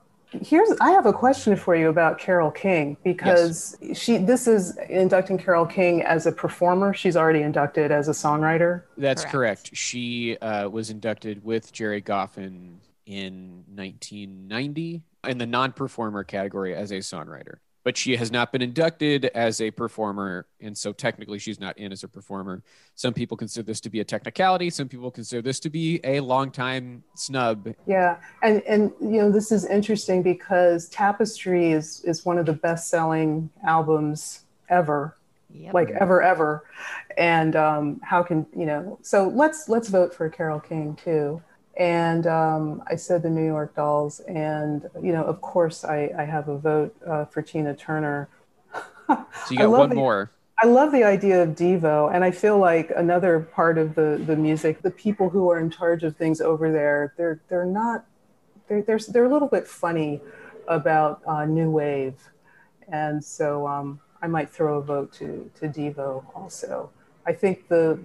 here's 0.43 0.71
I 0.81 0.91
have 0.91 1.07
a 1.07 1.13
question 1.13 1.57
for 1.57 1.75
you 1.75 1.89
about 1.89 2.19
Carole 2.19 2.51
King 2.51 2.97
because 3.05 3.77
she 3.95 4.19
this 4.19 4.47
is 4.47 4.77
inducting 4.89 5.39
Carole 5.39 5.67
King 5.67 6.03
as 6.03 6.27
a 6.27 6.33
performer. 6.33 6.95
She's 6.95 7.17
already 7.17 7.43
inducted 7.43 7.91
as 7.91 8.09
a 8.09 8.13
songwriter. 8.13 8.83
That's 8.97 9.23
Correct. 9.23 9.33
correct. 9.33 9.77
She 9.77 10.37
uh, 10.39 10.69
was 10.69 10.91
inducted 10.91 11.45
with 11.45 11.73
Gerry 11.73 12.03
Goffin 12.03 12.77
in 13.07 13.65
1990 13.75 15.03
in 15.29 15.39
the 15.39 15.47
non-performer 15.47 16.25
category 16.25 16.75
as 16.75 16.91
a 16.91 16.99
songwriter. 16.99 17.57
But 17.87 17.97
she 17.97 18.17
has 18.17 18.33
not 18.33 18.51
been 18.51 18.63
inducted 18.63 19.27
as 19.27 19.61
a 19.61 19.71
performer, 19.71 20.49
and 20.61 20.77
so 20.77 20.93
technically 20.93 21.39
she's 21.39 21.61
not 21.61 21.79
in 21.79 21.93
as 21.93 22.03
a 22.03 22.09
performer. 22.09 22.65
Some 22.97 23.15
people 23.15 23.37
consider 23.37 23.65
this 23.65 23.81
to 23.83 23.91
be 23.91 24.01
a 24.01 24.05
technicality. 24.05 24.71
Some 24.71 24.89
people 24.89 25.09
consider 25.09 25.41
this 25.41 25.61
to 25.61 25.71
be 25.71 26.01
a 26.03 26.19
long-time 26.19 27.05
snub. 27.15 27.73
Yeah, 27.87 28.17
and 28.43 28.61
and 28.63 28.91
you 29.01 29.19
know 29.19 29.31
this 29.31 29.53
is 29.53 29.67
interesting 29.67 30.25
because 30.25 30.89
Tapestry 30.89 31.71
is 31.71 32.01
is 32.01 32.25
one 32.25 32.39
of 32.39 32.47
the 32.47 32.55
best 32.55 32.91
selling 32.91 33.51
albums 33.65 34.41
ever. 34.69 35.15
Yep. 35.55 35.73
like 35.73 35.91
ever 35.91 36.21
ever 36.23 36.65
and 37.17 37.55
um, 37.55 38.01
how 38.03 38.23
can 38.23 38.47
you 38.55 38.67
know 38.67 38.99
so 39.01 39.29
let's 39.29 39.69
let's 39.69 39.89
vote 39.89 40.13
for 40.13 40.29
carole 40.29 40.61
king 40.61 40.99
too 41.03 41.41
and 41.77 42.27
um, 42.27 42.83
i 42.87 42.97
said 42.97 43.23
the 43.23 43.31
new 43.31 43.45
york 43.45 43.75
dolls 43.75 44.21
and 44.21 44.89
you 45.03 45.13
know 45.13 45.25
of 45.25 45.41
course 45.41 45.85
i, 45.85 46.11
I 46.19 46.25
have 46.25 46.49
a 46.49 46.57
vote 46.59 46.95
uh, 47.07 47.25
for 47.27 47.43
tina 47.43 47.75
turner 47.75 48.29
So 49.09 49.25
you 49.51 49.59
got 49.59 49.71
one 49.71 49.91
the- 49.91 49.95
more. 49.97 50.31
I 50.63 50.67
love 50.67 50.91
the 50.91 51.05
idea 51.05 51.43
of 51.43 51.51
Devo, 51.51 52.11
and 52.15 52.25
I 52.25 52.31
feel 52.31 52.59
like 52.59 52.91
another 52.97 53.41
part 53.41 53.77
of 53.77 53.95
the 53.95 54.23
the 54.27 54.35
music, 54.37 54.81
the 54.81 54.91
people 54.91 55.29
who 55.29 55.51
are 55.51 55.61
in 55.61 55.69
charge 55.71 56.03
of 56.03 56.17
things 56.17 56.41
over 56.41 56.73
there, 56.73 57.13
they're 57.19 57.41
they're 57.49 57.67
not 57.67 58.07
they're 58.67 58.81
they're, 58.81 58.99
they're 58.99 59.27
a 59.27 59.29
little 59.33 59.49
bit 59.49 59.67
funny 59.69 60.21
about 60.67 61.21
uh, 61.27 61.45
new 61.45 61.71
wave, 61.71 62.15
and 62.89 63.23
so 63.23 63.67
um, 63.69 64.01
I 64.23 64.29
might 64.29 64.49
throw 64.49 64.79
a 64.79 64.83
vote 64.83 65.13
to 65.15 65.51
to 65.61 65.69
Devo 65.69 66.25
also. 66.35 66.89
I 67.27 67.35
think 67.35 67.69
the 67.69 67.99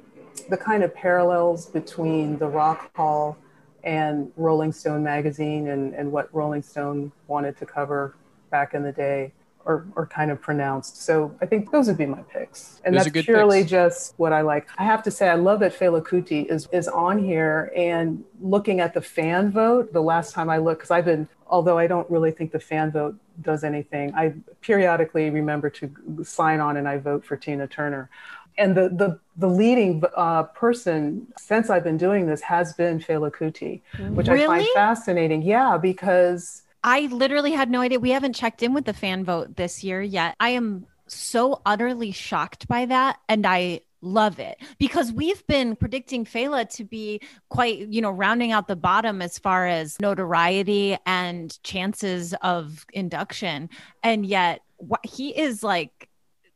the 0.49 0.57
kind 0.57 0.83
of 0.83 0.93
parallels 0.93 1.67
between 1.67 2.37
the 2.37 2.47
Rock 2.47 2.93
Hall 2.97 3.37
and 3.83 4.31
Rolling 4.35 4.71
Stone 4.71 5.03
magazine 5.03 5.69
and, 5.69 5.93
and 5.93 6.11
what 6.11 6.33
Rolling 6.33 6.61
Stone 6.61 7.11
wanted 7.27 7.57
to 7.57 7.65
cover 7.65 8.15
back 8.49 8.73
in 8.73 8.83
the 8.83 8.91
day 8.91 9.31
are, 9.65 9.85
are 9.95 10.05
kind 10.05 10.31
of 10.31 10.41
pronounced. 10.41 11.03
So 11.03 11.35
I 11.41 11.45
think 11.45 11.71
those 11.71 11.87
would 11.87 11.97
be 11.97 12.05
my 12.05 12.21
picks. 12.23 12.81
And 12.83 12.95
Those 12.95 13.05
that's 13.05 13.25
purely 13.25 13.59
picks. 13.59 13.71
just 13.71 14.13
what 14.17 14.33
I 14.33 14.41
like. 14.41 14.67
I 14.77 14.83
have 14.83 15.03
to 15.03 15.11
say, 15.11 15.29
I 15.29 15.35
love 15.35 15.59
that 15.59 15.77
Fela 15.77 16.01
Kuti 16.01 16.45
is, 16.49 16.67
is 16.71 16.87
on 16.87 17.23
here 17.23 17.71
and 17.75 18.23
looking 18.41 18.79
at 18.79 18.93
the 18.93 19.01
fan 19.01 19.51
vote. 19.51 19.93
The 19.93 20.01
last 20.01 20.33
time 20.33 20.49
I 20.49 20.57
looked, 20.57 20.79
because 20.79 20.91
I've 20.91 21.05
been, 21.05 21.27
although 21.47 21.77
I 21.77 21.87
don't 21.87 22.09
really 22.09 22.31
think 22.31 22.51
the 22.51 22.59
fan 22.59 22.91
vote 22.91 23.15
does 23.41 23.63
anything, 23.63 24.13
I 24.15 24.33
periodically 24.61 25.29
remember 25.29 25.69
to 25.69 25.91
sign 26.23 26.59
on 26.59 26.77
and 26.77 26.87
I 26.87 26.97
vote 26.97 27.23
for 27.25 27.37
Tina 27.37 27.67
Turner. 27.67 28.09
And 28.57 28.75
the, 28.75 28.89
the, 28.89 29.19
the 29.37 29.47
leading 29.47 30.03
uh, 30.15 30.43
person 30.43 31.27
since 31.37 31.69
I've 31.69 31.83
been 31.83 31.97
doing 31.97 32.27
this 32.27 32.41
has 32.41 32.73
been 32.73 32.99
Fela 32.99 33.31
Kuti, 33.31 33.81
which 34.13 34.29
I 34.29 34.45
find 34.45 34.67
fascinating. 34.73 35.41
Yeah, 35.41 35.77
because 35.77 36.63
I 36.83 37.07
literally 37.07 37.51
had 37.51 37.69
no 37.69 37.81
idea. 37.81 37.99
We 37.99 38.11
haven't 38.11 38.33
checked 38.33 38.63
in 38.63 38.73
with 38.73 38.85
the 38.85 38.93
fan 38.93 39.23
vote 39.23 39.55
this 39.55 39.83
year 39.83 40.01
yet. 40.01 40.35
I 40.39 40.49
am 40.49 40.85
so 41.07 41.61
utterly 41.65 42.11
shocked 42.11 42.67
by 42.67 42.85
that. 42.85 43.19
And 43.29 43.45
I 43.45 43.81
love 44.01 44.39
it 44.39 44.57
because 44.79 45.11
we've 45.11 45.45
been 45.45 45.75
predicting 45.75 46.25
Fela 46.25 46.67
to 46.75 46.83
be 46.83 47.21
quite, 47.49 47.87
you 47.89 48.01
know, 48.01 48.09
rounding 48.09 48.51
out 48.51 48.67
the 48.67 48.75
bottom 48.75 49.21
as 49.21 49.37
far 49.37 49.67
as 49.67 49.99
notoriety 50.01 50.97
and 51.05 51.61
chances 51.63 52.33
of 52.41 52.85
induction. 52.93 53.69
And 54.01 54.25
yet 54.25 54.61
wh- 54.79 55.07
he 55.07 55.29
is 55.37 55.63
like, 55.63 56.09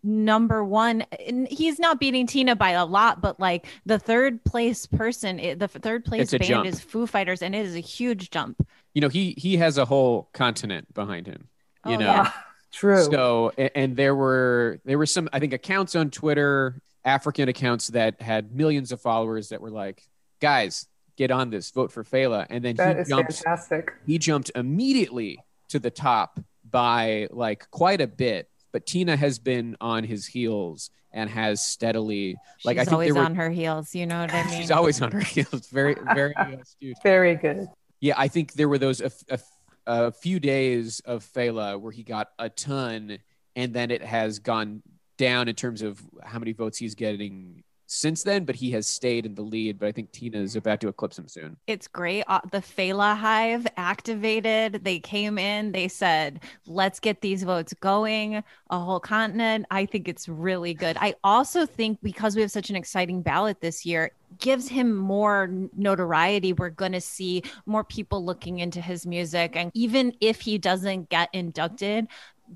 number 0.06 0.64
one 0.64 1.02
and 1.28 1.48
he's 1.48 1.80
not 1.80 2.00
beating 2.00 2.28
tina 2.28 2.56
by 2.56 2.70
a 2.72 2.86
lot 2.86 3.22
but 3.22 3.40
like 3.40 3.66
the 3.88 3.98
third 3.98 4.44
place 4.46 4.86
person 4.86 5.38
the 5.58 5.68
third 5.68 6.06
place 6.06 6.30
band 6.32 6.44
jump. 6.44 6.68
is 6.68 6.80
foo 6.80 7.08
fighters 7.08 7.42
and 7.42 7.56
it 7.56 7.66
is 7.66 7.76
a 7.76 7.80
huge 7.80 8.30
jump 8.30 8.66
You 8.94 9.02
know, 9.02 9.10
he 9.10 9.34
he 9.38 9.58
has 9.58 9.78
a 9.80 9.86
whole 9.86 10.30
continent 10.32 10.94
behind 10.94 11.26
him. 11.28 11.48
You 11.86 11.96
Oh, 11.96 11.98
know, 11.98 12.06
yeah. 12.06 12.32
true. 12.72 13.04
So, 13.04 13.52
a- 13.58 13.76
and 13.78 13.98
there 13.98 14.16
were 14.16 14.80
there 14.86 14.98
were 14.98 15.06
some 15.08 15.28
I 15.34 15.40
think 15.40 15.52
accounts 15.54 15.96
on 15.96 16.12
Twitter, 16.12 16.80
African 17.04 17.50
accounts 17.50 17.88
that 17.90 18.22
had 18.22 18.56
millions 18.56 18.92
of 18.92 19.02
followers 19.02 19.50
that 19.50 19.60
were 19.60 19.70
like, 19.72 20.02
guys, 20.40 20.88
get 21.18 21.30
on 21.32 21.50
this, 21.50 21.72
vote 21.72 21.92
for 21.92 22.04
Fela, 22.04 22.46
and 22.50 22.64
then 22.64 22.76
that 22.78 22.96
he 22.96 23.02
is 23.02 23.10
jumps 23.10 23.40
fantastic. 23.42 23.92
he 24.06 24.18
jumped 24.18 24.52
immediately 24.56 25.40
to 25.70 25.80
the 25.80 25.92
top 25.92 26.40
by 26.70 27.28
like 27.32 27.70
quite 27.72 28.02
a 28.02 28.08
bit. 28.08 28.50
But 28.76 28.86
Tina 28.86 29.16
has 29.16 29.40
been 29.40 29.78
on 29.80 30.04
his 30.04 30.26
heels 30.26 30.90
and 31.14 31.30
has 31.30 31.66
steadily 31.66 32.36
like 32.66 32.76
she's 32.76 32.82
I 32.82 32.84
think 32.84 32.92
always 32.92 33.14
were, 33.14 33.22
on 33.22 33.36
her 33.36 33.50
heels 33.50 33.96
you 33.96 34.06
know 34.06 34.20
what 34.20 34.34
i 34.34 34.44
mean 34.50 34.60
she's 34.60 34.70
always 34.70 35.02
on 35.02 35.14
her 35.14 35.22
heels. 35.22 35.70
Very 35.70 35.96
very 36.14 36.34
astute. 36.62 36.98
Very 37.02 37.36
good. 37.36 37.70
Yeah, 38.02 38.16
I 38.18 38.28
think 38.28 38.52
there 38.52 38.68
were 38.68 38.78
those 38.78 39.00
a, 39.00 39.12
a, 39.30 39.40
a 39.88 40.12
few 40.12 40.42
days 40.42 41.00
of 41.06 41.24
Fela 41.24 41.80
where 41.80 41.94
he 41.94 42.04
got 42.04 42.32
a 42.38 42.50
ton, 42.50 43.20
and 43.56 43.74
then 43.74 43.92
it 43.92 44.02
has 44.02 44.40
gone 44.40 44.84
down 45.18 45.48
in 45.48 45.56
terms 45.56 45.82
of 45.82 46.02
how 46.22 46.38
many 46.38 46.52
votes 46.52 46.78
he's 46.78 46.96
getting 46.96 47.64
since 47.88 48.24
then. 48.24 48.46
But 48.46 48.56
he 48.56 48.72
has 48.72 48.88
stayed 48.88 49.26
in 49.26 49.36
the 49.36 49.42
lead. 49.42 49.80
But 49.80 49.88
I 49.88 49.92
think 49.92 50.12
Tina 50.12 50.40
is 50.40 50.56
about 50.56 50.82
to 50.82 50.88
eclipse 50.88 51.18
him 51.18 51.28
soon. 51.28 51.58
It's 51.68 51.88
great. 51.88 52.24
Uh, 52.28 52.42
the 52.52 52.60
Fela 52.60 53.18
Hive 53.18 53.68
activated. 53.78 54.84
They 54.84 55.00
came 55.00 55.38
in. 55.38 55.72
They 55.72 55.88
said, 55.88 56.42
"Let's 56.66 57.00
get 57.00 57.22
these 57.22 57.44
votes 57.44 57.74
going." 57.80 58.44
A 58.70 58.80
whole 58.80 59.00
continent. 59.00 59.66
I 59.72 59.86
think 59.86 60.08
it's 60.08 60.28
really 60.28 60.74
good. 60.74 60.98
I 61.00 61.16
also 61.24 61.66
think 61.66 62.00
because 62.02 62.36
we 62.36 62.42
have 62.42 62.52
such 62.52 62.70
an 62.70 62.76
exciting 62.76 63.22
ballot 63.22 63.62
this 63.62 63.86
year, 63.86 64.12
gives 64.40 64.68
him 64.68 64.96
more 64.96 65.50
notoriety. 65.76 66.54
We're 66.54 66.70
going 66.70 66.92
to 66.92 67.02
see 67.02 67.44
more 67.66 67.84
people 67.84 68.24
looking 68.24 68.60
into 68.60 68.82
his 68.82 69.06
music, 69.06 69.56
and 69.56 69.72
even 69.74 70.14
if 70.20 70.42
he 70.42 70.58
doesn't 70.58 71.10
get 71.10 71.30
inducted, 71.34 72.08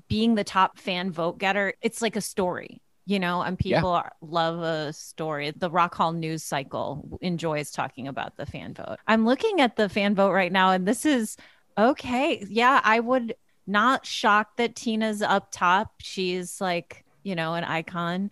being 0.08 0.34
the 0.34 0.44
top 0.44 0.78
fan 0.78 1.10
vote 1.10 1.38
getter, 1.38 1.74
it's 1.82 2.02
like 2.02 2.16
a 2.16 2.20
story. 2.20 2.80
You 3.10 3.18
know, 3.18 3.42
and 3.42 3.58
people 3.58 3.88
are, 3.88 4.12
love 4.20 4.60
a 4.62 4.92
story. 4.92 5.50
The 5.50 5.68
Rock 5.68 5.96
Hall 5.96 6.12
news 6.12 6.44
cycle 6.44 7.18
enjoys 7.20 7.72
talking 7.72 8.06
about 8.06 8.36
the 8.36 8.46
fan 8.46 8.72
vote. 8.72 8.98
I'm 9.04 9.26
looking 9.26 9.60
at 9.60 9.74
the 9.74 9.88
fan 9.88 10.14
vote 10.14 10.30
right 10.30 10.52
now, 10.52 10.70
and 10.70 10.86
this 10.86 11.04
is 11.04 11.36
okay. 11.76 12.46
Yeah, 12.48 12.80
I 12.84 13.00
would 13.00 13.34
not 13.66 14.06
shocked 14.06 14.58
that 14.58 14.76
Tina's 14.76 15.22
up 15.22 15.48
top. 15.50 15.94
She's 16.00 16.60
like, 16.60 17.04
you 17.24 17.34
know, 17.34 17.54
an 17.54 17.64
icon. 17.64 18.30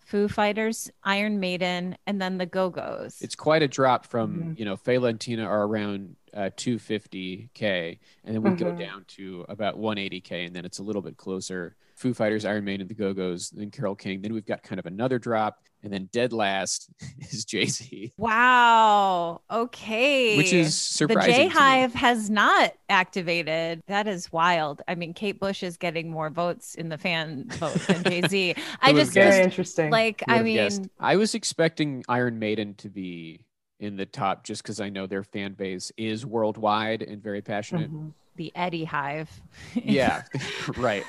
Foo 0.00 0.28
Fighters, 0.28 0.90
Iron 1.04 1.40
Maiden, 1.40 1.96
and 2.06 2.20
then 2.20 2.36
the 2.36 2.44
Go 2.44 2.68
Go's. 2.68 3.16
It's 3.22 3.34
quite 3.34 3.62
a 3.62 3.68
drop 3.68 4.04
from 4.04 4.34
Mm-hmm. 4.34 4.52
you 4.56 4.64
know 4.66 4.76
Fela 4.76 5.08
and 5.08 5.18
Tina 5.20 5.44
are 5.44 5.62
around 5.64 6.16
uh, 6.34 6.50
250k, 6.54 7.98
and 8.24 8.34
then 8.34 8.42
we 8.42 8.50
go 8.50 8.72
Mhm. 8.72 8.78
down 8.78 9.04
to 9.08 9.46
about 9.48 9.78
180k, 9.78 10.44
and 10.46 10.54
then 10.54 10.66
it's 10.66 10.78
a 10.80 10.82
little 10.82 11.00
bit 11.02 11.16
closer. 11.16 11.76
Foo 11.98 12.14
Fighters, 12.14 12.44
Iron 12.44 12.64
Maiden, 12.64 12.86
the 12.86 12.94
Go 12.94 13.12
Go's, 13.12 13.50
then 13.50 13.70
Carole 13.70 13.94
King. 13.96 14.22
Then 14.22 14.32
we've 14.32 14.46
got 14.46 14.62
kind 14.62 14.78
of 14.78 14.86
another 14.86 15.18
drop, 15.18 15.58
and 15.82 15.92
then 15.92 16.08
dead 16.12 16.32
last 16.32 16.90
is 17.30 17.44
Jay 17.44 17.66
Z, 17.66 18.12
Wow. 18.16 19.40
Okay. 19.50 20.36
which 20.36 20.52
is 20.52 20.68
the 20.68 20.94
surprising. 20.94 21.32
J 21.34 21.38
to 21.42 21.48
me. 21.48 21.54
Hive 21.54 21.94
has 21.94 22.30
not 22.30 22.72
activated. 22.88 23.82
That 23.88 24.06
is 24.06 24.30
wild. 24.32 24.80
I 24.86 24.94
mean, 24.94 25.12
Kate 25.12 25.40
Bush 25.40 25.62
is 25.62 25.76
getting 25.76 26.10
more 26.10 26.30
votes 26.30 26.74
in 26.76 26.88
the 26.88 26.98
fan 26.98 27.46
vote 27.48 27.74
than 27.86 28.04
Jay 28.04 28.22
Z. 28.28 28.54
I 28.80 28.92
just, 28.92 28.94
would've 28.94 29.08
Very 29.14 29.26
guessed? 29.30 29.40
interesting. 29.42 29.90
like, 29.90 30.22
I 30.28 30.42
mean, 30.42 30.56
guessed? 30.56 30.88
I 31.00 31.16
was 31.16 31.34
expecting 31.34 32.04
Iron 32.08 32.38
Maiden 32.38 32.74
to 32.76 32.88
be 32.88 33.44
in 33.80 33.96
the 33.96 34.06
top 34.06 34.44
just 34.44 34.62
because 34.62 34.80
I 34.80 34.88
know 34.88 35.06
their 35.06 35.22
fan 35.24 35.54
base 35.54 35.90
is 35.96 36.24
worldwide 36.26 37.02
and 37.02 37.22
very 37.22 37.42
passionate. 37.42 37.92
Mhm. 37.92 38.12
the 38.36 38.52
Eddie 38.54 38.84
Hive. 38.84 39.28
yeah 39.74 40.22
right 40.76 41.04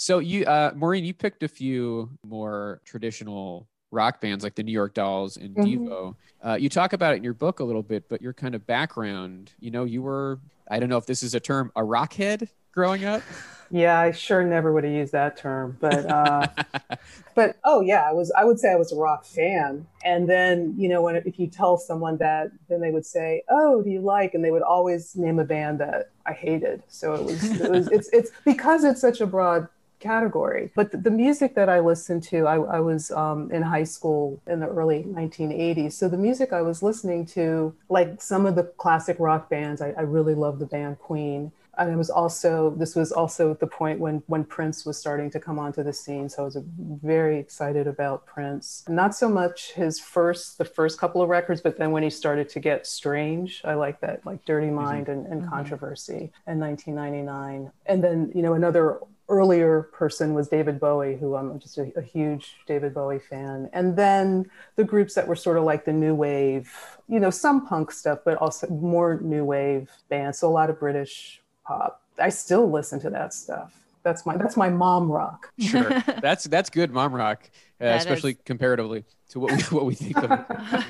so 0.00 0.18
you 0.18 0.44
uh 0.46 0.72
maureen 0.74 1.04
you 1.04 1.12
picked 1.12 1.42
a 1.42 1.48
few 1.48 2.08
more 2.24 2.80
traditional 2.86 3.68
rock 3.90 4.18
bands 4.20 4.42
like 4.42 4.54
the 4.54 4.62
new 4.62 4.72
york 4.72 4.94
dolls 4.94 5.36
and 5.36 5.56
Mhm. 5.56 5.86
devo 5.86 6.14
uh, 6.42 6.54
you 6.54 6.70
talk 6.70 6.94
about 6.94 7.12
it 7.12 7.18
in 7.18 7.24
your 7.24 7.34
book 7.34 7.60
a 7.60 7.64
little 7.64 7.82
bit 7.82 8.08
but 8.08 8.22
your 8.22 8.32
kind 8.32 8.54
of 8.54 8.66
background 8.66 9.52
you 9.60 9.70
know 9.70 9.84
you 9.84 10.00
were 10.00 10.40
i 10.70 10.78
don't 10.78 10.88
know 10.88 10.96
if 10.96 11.04
this 11.04 11.22
is 11.22 11.34
a 11.34 11.40
term 11.40 11.70
a 11.76 11.82
rockhead 11.82 12.48
growing 12.72 13.04
up 13.04 13.22
Yeah, 13.70 14.00
I 14.00 14.10
sure 14.10 14.42
never 14.42 14.72
would 14.72 14.84
have 14.84 14.92
used 14.92 15.12
that 15.12 15.36
term, 15.36 15.76
but 15.80 16.04
uh, 16.06 16.48
but 17.36 17.56
oh 17.64 17.80
yeah, 17.80 18.02
I 18.08 18.12
was. 18.12 18.32
I 18.36 18.44
would 18.44 18.58
say 18.58 18.72
I 18.72 18.76
was 18.76 18.92
a 18.92 18.96
rock 18.96 19.24
fan, 19.24 19.86
and 20.04 20.28
then 20.28 20.74
you 20.76 20.88
know 20.88 21.02
when 21.02 21.14
if 21.16 21.38
you 21.38 21.46
tell 21.46 21.78
someone 21.78 22.16
that, 22.18 22.50
then 22.68 22.80
they 22.80 22.90
would 22.90 23.06
say, 23.06 23.42
"Oh, 23.48 23.82
do 23.82 23.90
you 23.90 24.00
like?" 24.00 24.34
And 24.34 24.44
they 24.44 24.50
would 24.50 24.62
always 24.62 25.14
name 25.14 25.38
a 25.38 25.44
band 25.44 25.78
that 25.80 26.10
I 26.26 26.32
hated. 26.32 26.82
So 26.88 27.14
it 27.14 27.22
was. 27.24 27.54
It 27.60 27.68
was 27.70 27.88
it's 27.92 28.08
it's 28.12 28.30
because 28.44 28.82
it's 28.82 29.00
such 29.00 29.20
a 29.20 29.26
broad 29.26 29.68
category. 30.00 30.70
But 30.74 30.90
the, 30.90 30.98
the 30.98 31.10
music 31.10 31.54
that 31.54 31.68
I 31.68 31.80
listened 31.80 32.22
to, 32.24 32.46
I, 32.46 32.56
I 32.56 32.80
was 32.80 33.10
um, 33.12 33.50
in 33.52 33.62
high 33.62 33.84
school 33.84 34.40
in 34.46 34.60
the 34.60 34.66
early 34.66 35.04
1980s. 35.04 35.92
So 35.92 36.08
the 36.08 36.18
music 36.18 36.52
I 36.52 36.62
was 36.62 36.82
listening 36.82 37.26
to, 37.26 37.74
like 37.88 38.20
some 38.20 38.46
of 38.46 38.56
the 38.56 38.64
classic 38.64 39.16
rock 39.20 39.48
bands, 39.48 39.80
I, 39.80 39.90
I 39.90 40.02
really 40.02 40.34
loved 40.34 40.58
the 40.58 40.66
band 40.66 40.98
Queen. 40.98 41.52
And 41.78 41.90
it 41.90 41.96
was 41.96 42.10
also 42.10 42.74
this 42.76 42.94
was 42.94 43.10
also 43.10 43.54
the 43.54 43.66
point 43.66 44.00
when 44.00 44.22
when 44.26 44.44
Prince 44.44 44.84
was 44.84 44.98
starting 44.98 45.30
to 45.30 45.40
come 45.40 45.58
onto 45.58 45.82
the 45.82 45.94
scene. 45.94 46.28
So 46.28 46.42
I 46.42 46.44
was 46.44 46.58
very 46.78 47.38
excited 47.38 47.86
about 47.86 48.26
Prince. 48.26 48.84
Not 48.86 49.14
so 49.14 49.30
much 49.30 49.72
his 49.72 49.98
first 49.98 50.58
the 50.58 50.64
first 50.66 50.98
couple 50.98 51.22
of 51.22 51.30
records, 51.30 51.62
but 51.62 51.78
then 51.78 51.90
when 51.90 52.02
he 52.02 52.10
started 52.10 52.50
to 52.50 52.60
get 52.60 52.86
strange, 52.86 53.62
I 53.64 53.74
like 53.74 54.00
that 54.00 54.26
like 54.26 54.44
Dirty 54.44 54.68
Mind 54.68 55.08
and, 55.08 55.26
and 55.26 55.48
Controversy 55.48 56.32
in 56.46 56.60
1999. 56.60 57.70
And 57.86 58.04
then 58.04 58.30
you 58.34 58.42
know 58.42 58.52
another 58.52 58.98
earlier 59.30 59.84
person 59.92 60.34
was 60.34 60.48
David 60.48 60.78
Bowie, 60.78 61.16
who 61.16 61.36
I'm 61.36 61.58
just 61.58 61.78
a, 61.78 61.90
a, 61.96 62.02
huge 62.02 62.56
David 62.66 62.92
Bowie 62.92 63.18
fan. 63.18 63.70
And 63.72 63.96
then 63.96 64.50
the 64.76 64.84
groups 64.84 65.14
that 65.14 65.26
were 65.26 65.36
sort 65.36 65.56
of 65.56 65.64
like 65.64 65.84
the 65.84 65.92
new 65.92 66.14
wave, 66.14 66.70
you 67.08 67.20
know, 67.20 67.30
some 67.30 67.66
punk 67.66 67.92
stuff, 67.92 68.18
but 68.24 68.36
also 68.38 68.66
more 68.68 69.20
new 69.22 69.44
wave 69.44 69.88
bands. 70.08 70.38
So 70.38 70.48
a 70.48 70.50
lot 70.50 70.68
of 70.68 70.78
British 70.78 71.40
pop. 71.64 72.02
I 72.18 72.28
still 72.28 72.70
listen 72.70 73.00
to 73.00 73.10
that 73.10 73.32
stuff. 73.32 73.72
That's 74.02 74.26
my 74.26 74.36
that's 74.36 74.56
my 74.56 74.68
mom 74.68 75.10
rock. 75.10 75.52
sure 75.58 76.02
that's 76.20 76.44
that's 76.44 76.70
good 76.70 76.90
mom 76.90 77.14
rock 77.14 77.50
uh, 77.80 77.86
especially 77.86 78.32
is. 78.32 78.38
comparatively 78.44 79.04
to 79.30 79.40
what 79.40 79.52
we 79.52 79.62
what 79.76 79.84
we 79.84 79.94
think 79.94 80.16
of 80.16 80.30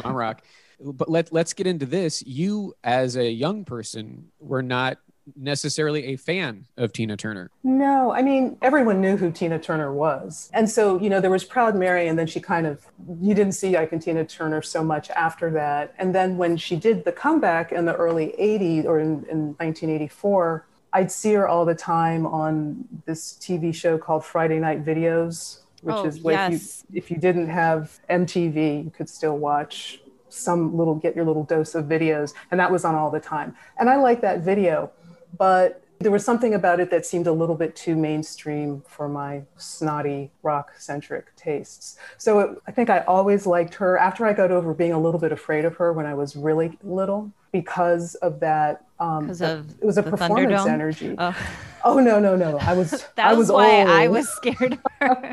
mom 0.05 0.15
rock 0.15 0.43
but 0.81 1.11
let, 1.11 1.33
let's 1.33 1.53
get 1.53 1.67
into 1.67 1.87
this 1.87 2.23
you 2.23 2.75
as 2.83 3.17
a 3.17 3.31
young 3.31 3.65
person 3.65 4.31
were 4.39 4.63
not 4.63 4.99
necessarily 5.37 6.07
a 6.07 6.17
fan 6.17 6.67
of 6.77 6.93
tina 6.93 7.17
turner. 7.17 7.51
No, 7.63 8.13
I 8.13 8.23
mean 8.23 8.57
everyone 8.63 9.01
knew 9.01 9.17
who 9.17 9.31
Tina 9.31 9.59
Turner 9.59 9.93
was, 9.93 10.51
and 10.53 10.69
so 10.69 10.99
you 11.01 11.09
know 11.11 11.21
there 11.21 11.31
was 11.31 11.45
Proud 11.45 11.77
Mary, 11.77 12.09
and 12.09 12.19
then 12.19 12.27
she 12.27 12.41
kind 12.41 12.67
of 12.67 12.87
you 13.21 13.35
didn't 13.35 13.53
see 13.53 13.77
Ike 13.77 13.93
and 13.93 14.03
Tina 14.03 14.25
Turner 14.25 14.63
so 14.63 14.83
much 14.83 15.11
after 15.11 15.51
that, 15.51 15.95
and 15.99 16.15
then 16.15 16.37
when 16.37 16.57
she 16.57 16.77
did 16.77 17.05
the 17.05 17.13
comeback 17.13 17.73
in 17.73 17.85
the 17.85 17.95
early 17.95 18.35
'80s 18.39 18.85
or 18.85 18.99
in, 18.99 19.25
in 19.31 19.55
1984, 19.59 20.67
I'd 20.93 21.11
see 21.11 21.33
her 21.35 21.47
all 21.49 21.65
the 21.65 21.75
time 21.75 22.27
on 22.27 22.85
this 23.07 23.35
TV 23.35 23.75
show 23.75 23.99
called 23.99 24.25
Friday 24.25 24.59
Night 24.59 24.85
Videos, 24.85 25.61
which 25.83 25.97
Oh, 25.97 26.05
is 26.05 26.21
where 26.21 26.35
yes. 26.35 26.85
if, 26.89 26.95
you, 26.95 26.99
if 26.99 27.11
you 27.11 27.17
didn't 27.19 27.49
have 27.49 28.01
MTV, 28.11 28.85
you 28.85 28.91
could 28.91 29.09
still 29.09 29.39
watch 29.39 30.01
some 30.29 30.77
little 30.77 30.95
get 30.95 31.17
your 31.17 31.25
little 31.25 31.45
dose 31.45 31.75
of 31.75 31.87
videos, 31.87 32.35
and 32.51 32.61
that 32.61 32.71
was 32.71 32.85
on 32.85 32.95
all 32.95 33.11
the 33.11 33.21
time, 33.21 33.57
and 33.79 33.89
I 33.91 33.97
like 33.97 34.21
that 34.23 34.41
video 34.41 34.91
but 35.37 35.83
there 35.99 36.11
was 36.11 36.25
something 36.25 36.55
about 36.55 36.81
it 36.81 36.91
that 36.91 37.05
seemed 37.05 37.27
a 37.27 37.33
little 37.33 37.55
bit 37.55 37.77
too 37.77 37.95
mainstream 37.95 38.83
for 38.89 39.07
my 39.09 39.43
snotty 39.59 40.31
rock 40.43 40.73
centric 40.79 41.35
tastes. 41.37 41.99
So 42.17 42.41
it, 42.41 42.59
I 42.67 42.71
think 42.71 42.89
I 42.89 43.01
always 43.01 43.47
liked 43.47 43.75
her 43.75 43.99
after 43.99 44.25
I 44.25 44.33
got 44.33 44.51
over 44.51 44.73
being 44.73 44.93
a 44.93 44.99
little 45.01 45.21
bit 45.21 45.31
afraid 45.31 45.67
of 45.67 45.77
her 45.77 45.93
when 45.93 46.07
I 46.07 46.15
was 46.15 46.37
really 46.37 46.79
little 46.83 47.31
because 47.53 48.15
of 48.17 48.41
that. 48.41 48.85
Um, 48.99 49.25
Because 49.25 49.41
that- 49.41 49.59
of 49.59 49.71
it 49.79 49.85
was 49.85 49.99
a 49.99 50.03
performance 50.03 50.63
Thunderdome? 50.63 50.69
energy. 50.71 51.15
Oh, 51.19 51.37
Oh 51.83 51.99
no 51.99 52.21
no 52.21 52.37
no! 52.37 52.59
I 52.59 52.75
was 52.75 52.91
that 53.17 53.27
I 53.27 53.33
was, 53.33 53.49
was 53.49 53.53
why 53.53 53.81
old. 53.81 53.89
I 53.89 54.09
was 54.09 54.29
scared 54.29 54.75
of 54.75 54.81
her. 55.01 55.33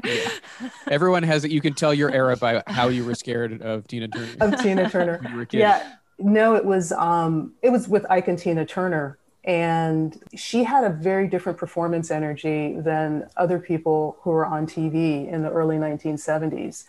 everyone 0.90 1.24
has 1.24 1.44
it 1.44 1.52
you 1.52 1.60
can 1.60 1.74
tell 1.74 1.94
your 1.94 2.10
era 2.12 2.38
by 2.38 2.64
how 2.68 2.88
you 2.88 3.04
were 3.04 3.16
scared 3.16 3.62
of 3.62 3.86
tina 3.88 4.08
turner 4.08 4.30
of 4.40 4.62
Tina 4.62 4.90
Turner. 4.90 5.18
when 5.22 5.32
you 5.32 5.38
were 5.38 5.44
a 5.44 5.46
kid. 5.46 5.60
Yeah, 5.60 5.94
no, 6.20 6.56
it 6.56 6.64
was 6.64 6.94
um, 6.94 7.54
it 7.62 7.70
was 7.70 7.90
with 7.90 8.06
Ike 8.10 8.30
and 8.30 8.40
Tina 8.40 8.66
Turner, 8.66 9.18
and 9.48 10.22
she 10.36 10.66
had 10.66 10.84
a 10.84 10.90
very 10.90 11.28
different 11.28 11.58
performance 11.58 12.12
energy 12.12 12.76
than 12.80 13.30
other 13.38 13.60
people 13.60 14.18
who 14.22 14.32
were 14.32 14.46
on 14.46 14.68
TV 14.68 15.32
in 15.32 15.42
the 15.42 15.50
early 15.50 15.78
1970s. 15.78 16.84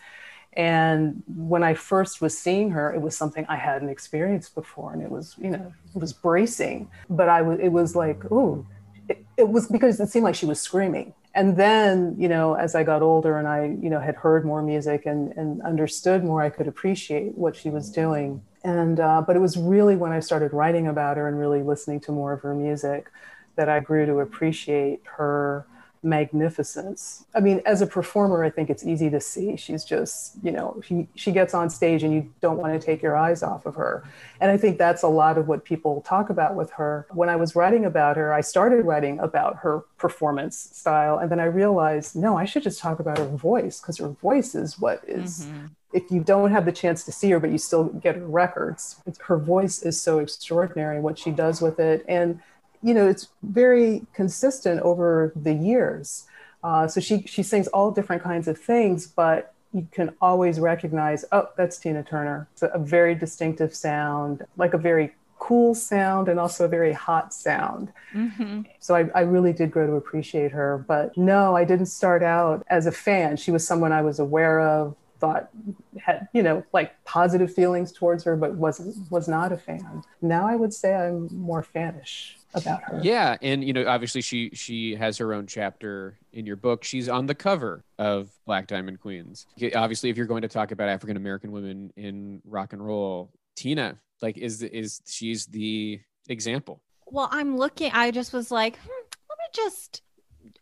And 0.53 1.23
when 1.27 1.63
I 1.63 1.73
first 1.73 2.21
was 2.21 2.37
seeing 2.37 2.71
her, 2.71 2.93
it 2.93 3.01
was 3.01 3.15
something 3.15 3.45
I 3.47 3.55
hadn't 3.55 3.87
experienced 3.87 4.55
before, 4.55 4.91
and 4.91 5.01
it 5.01 5.09
was 5.09 5.35
you 5.41 5.51
know 5.51 5.73
it 5.95 5.99
was 5.99 6.11
bracing. 6.11 6.89
But 7.09 7.29
I 7.29 7.41
was 7.41 7.59
it 7.59 7.69
was 7.69 7.95
like 7.95 8.29
ooh, 8.31 8.67
it, 9.07 9.25
it 9.37 9.47
was 9.47 9.67
because 9.67 9.99
it 9.99 10.09
seemed 10.09 10.25
like 10.25 10.35
she 10.35 10.45
was 10.45 10.59
screaming. 10.59 11.13
And 11.35 11.55
then, 11.55 12.15
you 12.17 12.27
know, 12.27 12.55
as 12.55 12.73
I 12.73 12.83
got 12.83 13.03
older 13.03 13.37
and 13.37 13.47
I, 13.47 13.77
you 13.81 13.89
know, 13.89 13.99
had 13.99 14.15
heard 14.15 14.43
more 14.43 14.63
music 14.63 15.05
and, 15.05 15.31
and 15.37 15.61
understood 15.61 16.23
more, 16.23 16.41
I 16.41 16.49
could 16.49 16.67
appreciate 16.67 17.37
what 17.37 17.55
she 17.55 17.69
was 17.69 17.91
doing. 17.91 18.41
And, 18.63 18.99
uh, 18.99 19.21
but 19.25 19.35
it 19.35 19.39
was 19.39 19.57
really 19.57 19.95
when 19.95 20.11
I 20.11 20.19
started 20.19 20.53
writing 20.53 20.87
about 20.87 21.17
her 21.17 21.27
and 21.27 21.39
really 21.39 21.63
listening 21.63 21.99
to 22.01 22.11
more 22.11 22.33
of 22.33 22.41
her 22.41 22.53
music 22.53 23.11
that 23.55 23.69
I 23.69 23.79
grew 23.79 24.05
to 24.05 24.19
appreciate 24.19 25.01
her 25.17 25.65
magnificence. 26.01 27.25
I 27.35 27.39
mean, 27.41 27.61
as 27.65 27.81
a 27.81 27.87
performer, 27.87 28.43
I 28.43 28.49
think 28.49 28.69
it's 28.69 28.85
easy 28.85 29.09
to 29.09 29.19
see. 29.19 29.57
She's 29.57 29.83
just, 29.83 30.35
you 30.41 30.51
know, 30.51 30.81
she, 30.85 31.07
she 31.15 31.31
gets 31.31 31.53
on 31.53 31.69
stage 31.69 32.03
and 32.03 32.13
you 32.13 32.31
don't 32.41 32.57
want 32.57 32.79
to 32.79 32.85
take 32.85 33.01
your 33.01 33.17
eyes 33.17 33.43
off 33.43 33.65
of 33.65 33.75
her. 33.75 34.03
And 34.39 34.49
I 34.49 34.57
think 34.57 34.77
that's 34.77 35.03
a 35.03 35.07
lot 35.07 35.37
of 35.37 35.47
what 35.47 35.65
people 35.65 36.01
talk 36.01 36.29
about 36.29 36.55
with 36.55 36.71
her. 36.71 37.05
When 37.11 37.27
I 37.29 37.35
was 37.35 37.55
writing 37.55 37.83
about 37.85 38.15
her, 38.15 38.33
I 38.33 38.41
started 38.41 38.85
writing 38.85 39.19
about 39.19 39.57
her 39.57 39.81
performance 39.97 40.57
style. 40.71 41.17
And 41.17 41.29
then 41.29 41.39
I 41.39 41.45
realized, 41.45 42.15
no, 42.15 42.37
I 42.37 42.45
should 42.45 42.63
just 42.63 42.79
talk 42.79 42.99
about 42.99 43.17
her 43.17 43.25
voice 43.25 43.81
because 43.81 43.97
her 43.97 44.09
voice 44.09 44.55
is 44.55 44.79
what 44.79 45.03
is- 45.07 45.47
If 45.91 46.11
you 46.11 46.21
don't 46.21 46.51
have 46.51 46.65
the 46.65 46.71
chance 46.71 47.03
to 47.05 47.11
see 47.11 47.31
her, 47.31 47.39
but 47.39 47.49
you 47.49 47.57
still 47.57 47.85
get 47.85 48.15
her 48.15 48.27
records, 48.27 48.97
it's, 49.05 49.19
her 49.21 49.37
voice 49.37 49.81
is 49.81 49.99
so 50.01 50.19
extraordinary, 50.19 50.99
what 50.99 51.17
she 51.17 51.31
does 51.31 51.61
with 51.61 51.79
it. 51.79 52.05
And 52.07 52.39
you 52.81 52.93
know, 52.93 53.07
it's 53.07 53.27
very 53.43 54.05
consistent 54.13 54.81
over 54.81 55.33
the 55.35 55.53
years. 55.53 56.27
Uh, 56.63 56.87
so 56.87 56.99
she 57.01 57.23
she 57.23 57.43
sings 57.43 57.67
all 57.67 57.91
different 57.91 58.23
kinds 58.23 58.47
of 58.47 58.57
things, 58.57 59.07
but 59.07 59.53
you 59.73 59.87
can 59.91 60.15
always 60.21 60.59
recognize, 60.59 61.25
oh, 61.31 61.49
that's 61.55 61.77
Tina 61.77 62.03
Turner. 62.03 62.47
It's 62.53 62.63
a, 62.63 62.79
very 62.79 63.13
distinctive 63.13 63.75
sound, 63.75 64.43
like 64.57 64.73
a 64.73 64.77
very 64.77 65.13
cool 65.37 65.75
sound 65.75 66.27
and 66.27 66.39
also 66.39 66.65
a 66.65 66.67
very 66.67 66.91
hot 66.91 67.33
sound. 67.33 67.93
Mhm. 68.13 68.65
So 68.79 68.95
I, 68.95 69.09
I 69.13 69.21
really 69.21 69.53
did 69.53 69.71
grow 69.71 69.87
to 69.87 69.93
appreciate 69.93 70.51
her. 70.51 70.83
But 70.87 71.15
no, 71.17 71.55
I 71.55 71.63
didn't 71.65 71.85
start 71.85 72.23
out 72.23 72.65
as 72.69 72.87
a 72.87 72.91
fan. 72.91 73.37
She 73.37 73.51
was 73.51 73.65
someone 73.65 73.91
I 73.91 74.01
was 74.01 74.19
aware 74.19 74.59
of, 74.59 74.95
thought 75.19 75.49
had, 75.97 76.27
you 76.33 76.43
know, 76.43 76.63
like 76.73 76.93
positive 77.03 77.53
feelings 77.53 77.91
towards 77.91 78.23
her, 78.23 78.35
but 78.35 78.55
wasn't 78.55 78.95
was 79.11 79.27
not 79.27 79.51
a 79.51 79.57
fan. 79.57 80.03
Now 80.21 80.47
I 80.47 80.55
would 80.55 80.73
say 80.73 80.95
I'm 80.95 81.29
more 81.31 81.63
fanish 81.63 82.35
about 82.53 82.81
her. 82.83 82.99
Yeah, 83.03 83.37
and 83.41 83.63
you 83.63 83.73
know, 83.73 83.87
obviously 83.87 84.21
she 84.21 84.49
she 84.53 84.95
has 84.95 85.17
her 85.17 85.33
own 85.33 85.47
chapter 85.47 86.17
in 86.33 86.45
your 86.45 86.55
book. 86.55 86.83
She's 86.83 87.09
on 87.09 87.25
the 87.25 87.35
cover 87.35 87.83
of 87.97 88.29
Black 88.45 88.67
Diamond 88.67 88.99
Queens. 88.99 89.45
Obviously, 89.75 90.09
if 90.09 90.17
you're 90.17 90.25
going 90.25 90.41
to 90.41 90.47
talk 90.47 90.71
about 90.71 90.89
African 90.89 91.17
American 91.17 91.51
women 91.51 91.91
in 91.95 92.41
rock 92.45 92.73
and 92.73 92.85
roll, 92.85 93.31
Tina 93.55 93.99
like 94.21 94.37
is 94.37 94.63
is 94.63 95.01
she's 95.05 95.45
the 95.47 95.99
example. 96.27 96.81
Well, 97.07 97.29
I'm 97.31 97.57
looking. 97.57 97.91
I 97.91 98.11
just 98.11 98.33
was 98.33 98.51
like, 98.51 98.77
hmm, 98.77 98.89
let 99.29 99.37
me 99.37 99.45
just 99.53 100.01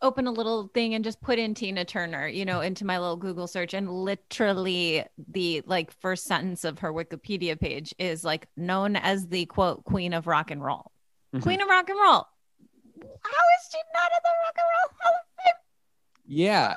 open 0.02 0.28
a 0.28 0.32
little 0.32 0.70
thing 0.74 0.94
and 0.94 1.04
just 1.04 1.20
put 1.22 1.40
in 1.40 1.54
Tina 1.54 1.86
Turner, 1.86 2.28
you 2.28 2.46
know, 2.46 2.62
into 2.62 2.86
my 2.86 3.00
little 3.00 3.16
Google 3.16 3.48
search, 3.48 3.74
and 3.74 3.90
literally 3.92 5.04
the 5.32 5.62
like 5.66 5.92
first 5.92 6.26
sentence 6.26 6.64
of 6.64 6.80
her 6.80 6.94
Wikipedia 6.94 7.60
page 7.60 7.94
is 7.98 8.24
like 8.24 8.48
known 8.56 8.96
as 8.96 9.28
the 9.28 9.46
quote 9.48 9.84
queen 9.86 10.14
of 10.14 10.28
rock 10.28 10.52
and 10.52 10.64
roll. 10.64 10.92
Mhm. 11.34 11.42
Queen 11.44 11.62
of 11.62 11.68
rock 11.68 11.90
and 11.90 12.00
roll. 12.00 12.28
How 13.00 13.44
is 13.56 13.70
she 13.72 13.80
not 13.94 14.12
in 14.12 14.20
the 14.24 14.34
rock 14.44 14.56
and 14.56 14.66
roll 14.74 14.98
Hall 15.02 15.14
of 15.16 15.44
Fame? 15.46 15.56
Yeah, 16.28 16.76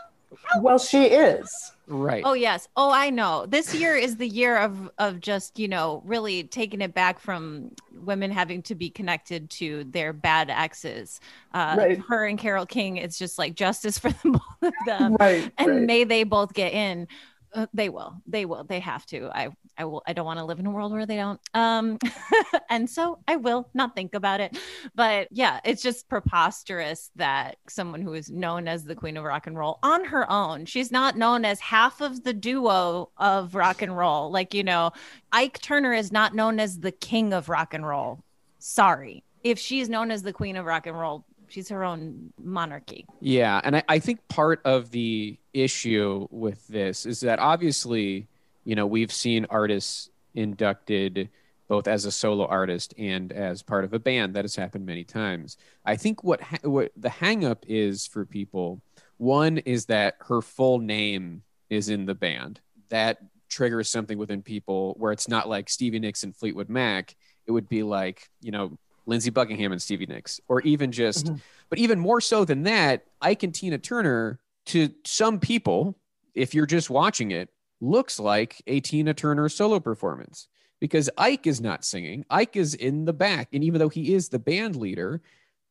Well, 0.60 0.78
she 0.78 1.06
is. 1.06 1.72
Right. 1.92 2.22
Oh 2.24 2.34
yes. 2.34 2.68
Oh, 2.76 2.92
I 2.92 3.10
know. 3.10 3.46
This 3.46 3.74
year 3.74 3.96
is 3.96 4.16
the 4.16 4.28
year 4.28 4.56
of 4.58 4.88
of 4.98 5.18
just, 5.18 5.58
you 5.58 5.66
know, 5.66 6.02
really 6.04 6.44
taking 6.44 6.80
it 6.82 6.94
back 6.94 7.18
from 7.18 7.72
women 7.92 8.30
having 8.30 8.62
to 8.62 8.76
be 8.76 8.90
connected 8.90 9.50
to 9.50 9.82
their 9.84 10.12
bad 10.12 10.50
exes. 10.50 11.18
Uh 11.52 11.74
Right. 11.76 11.98
her 12.08 12.26
and 12.26 12.38
Carole 12.38 12.64
King, 12.64 12.96
it's 12.96 13.18
just 13.18 13.38
like 13.38 13.54
justice 13.56 13.98
for 14.02 14.10
the 14.10 14.30
both 14.30 14.42
of 14.62 14.72
them. 14.86 15.16
right. 15.18 15.50
and 15.58 15.68
right. 15.68 15.82
may 15.82 16.04
they 16.04 16.22
both 16.22 16.54
get 16.54 16.72
in. 16.72 17.08
Uh, 17.52 17.66
they 17.74 17.88
will. 17.88 18.14
They 18.26 18.44
will. 18.44 18.64
They 18.64 18.80
have 18.80 19.04
to. 19.06 19.28
I 19.34 19.48
I 19.76 19.84
will 19.84 20.02
I 20.06 20.12
don't 20.12 20.24
want 20.24 20.38
to 20.38 20.44
live 20.44 20.60
in 20.60 20.66
a 20.66 20.70
world 20.70 20.92
where 20.92 21.06
they 21.06 21.16
don't. 21.16 21.40
Um 21.52 21.98
and 22.70 22.88
so 22.88 23.18
I 23.26 23.36
will 23.36 23.68
not 23.74 23.96
think 23.96 24.14
about 24.14 24.40
it. 24.40 24.56
But 24.94 25.28
yeah, 25.32 25.58
it's 25.64 25.82
just 25.82 26.08
preposterous 26.08 27.10
that 27.16 27.56
someone 27.68 28.02
who 28.02 28.14
is 28.14 28.30
known 28.30 28.68
as 28.68 28.84
the 28.84 28.94
queen 28.94 29.16
of 29.16 29.24
rock 29.24 29.48
and 29.48 29.58
roll 29.58 29.80
on 29.82 30.04
her 30.04 30.30
own, 30.30 30.64
she's 30.64 30.92
not 30.92 31.16
known 31.16 31.44
as 31.44 31.58
half 31.58 32.00
of 32.00 32.22
the 32.22 32.34
duo 32.34 33.10
of 33.16 33.54
rock 33.54 33.82
and 33.82 33.96
roll. 33.96 34.30
Like, 34.30 34.54
you 34.54 34.62
know, 34.62 34.92
Ike 35.32 35.60
Turner 35.60 35.92
is 35.92 36.12
not 36.12 36.34
known 36.34 36.60
as 36.60 36.78
the 36.78 36.92
king 36.92 37.32
of 37.32 37.48
rock 37.48 37.74
and 37.74 37.86
roll. 37.86 38.22
Sorry. 38.58 39.24
If 39.42 39.58
she's 39.58 39.88
known 39.88 40.10
as 40.10 40.22
the 40.22 40.34
queen 40.34 40.56
of 40.56 40.66
rock 40.66 40.86
and 40.86 40.98
roll, 40.98 41.24
she's 41.50 41.68
her 41.68 41.84
own 41.84 42.32
monarchy. 42.42 43.06
Yeah, 43.20 43.60
and 43.62 43.76
I, 43.76 43.82
I 43.88 43.98
think 43.98 44.26
part 44.28 44.60
of 44.64 44.90
the 44.90 45.38
issue 45.52 46.26
with 46.30 46.66
this 46.68 47.06
is 47.06 47.20
that 47.20 47.38
obviously, 47.38 48.28
you 48.64 48.74
know, 48.74 48.86
we've 48.86 49.12
seen 49.12 49.46
artists 49.50 50.10
inducted 50.34 51.28
both 51.68 51.86
as 51.86 52.04
a 52.04 52.10
solo 52.10 52.46
artist 52.46 52.94
and 52.98 53.32
as 53.32 53.62
part 53.62 53.84
of 53.84 53.92
a 53.92 53.98
band. 53.98 54.34
That 54.34 54.44
has 54.44 54.56
happened 54.56 54.86
many 54.86 55.04
times. 55.04 55.56
I 55.84 55.96
think 55.96 56.24
what 56.24 56.40
ha- 56.40 56.58
what 56.62 56.92
the 56.96 57.08
hangup 57.08 57.58
is 57.66 58.06
for 58.06 58.24
people, 58.24 58.80
one 59.18 59.58
is 59.58 59.86
that 59.86 60.16
her 60.20 60.42
full 60.42 60.78
name 60.78 61.42
is 61.68 61.88
in 61.88 62.06
the 62.06 62.14
band. 62.14 62.60
That 62.88 63.18
triggers 63.48 63.88
something 63.88 64.18
within 64.18 64.42
people 64.42 64.94
where 64.98 65.12
it's 65.12 65.28
not 65.28 65.48
like 65.48 65.68
Stevie 65.68 65.98
Nicks 65.98 66.22
and 66.22 66.34
Fleetwood 66.34 66.68
Mac. 66.68 67.14
It 67.46 67.52
would 67.52 67.68
be 67.68 67.82
like, 67.82 68.28
you 68.40 68.50
know, 68.50 68.78
Lindsey 69.06 69.30
Buckingham 69.30 69.72
and 69.72 69.80
Stevie 69.80 70.06
Nicks, 70.06 70.40
or 70.48 70.60
even 70.62 70.92
just 70.92 71.26
Mhm. 71.26 71.40
but 71.68 71.78
even 71.78 71.98
more 71.98 72.20
so 72.20 72.44
than 72.44 72.62
that, 72.64 73.06
Ike 73.20 73.42
and 73.42 73.54
Tina 73.54 73.78
Turner, 73.78 74.38
to 74.66 74.90
some 75.04 75.40
people, 75.40 75.98
if 76.34 76.54
you're 76.54 76.66
just 76.66 76.90
watching 76.90 77.30
it, 77.30 77.48
looks 77.80 78.20
like 78.20 78.62
a 78.66 78.80
Tina 78.80 79.14
Turner 79.14 79.48
solo 79.48 79.80
performance 79.80 80.48
because 80.80 81.08
Ike 81.18 81.46
is 81.46 81.60
not 81.60 81.84
singing. 81.84 82.24
Ike 82.30 82.56
is 82.56 82.74
in 82.74 83.04
the 83.04 83.12
back. 83.12 83.48
And 83.52 83.64
even 83.64 83.78
though 83.78 83.88
he 83.88 84.14
is 84.14 84.28
the 84.28 84.38
band 84.38 84.76
leader 84.76 85.22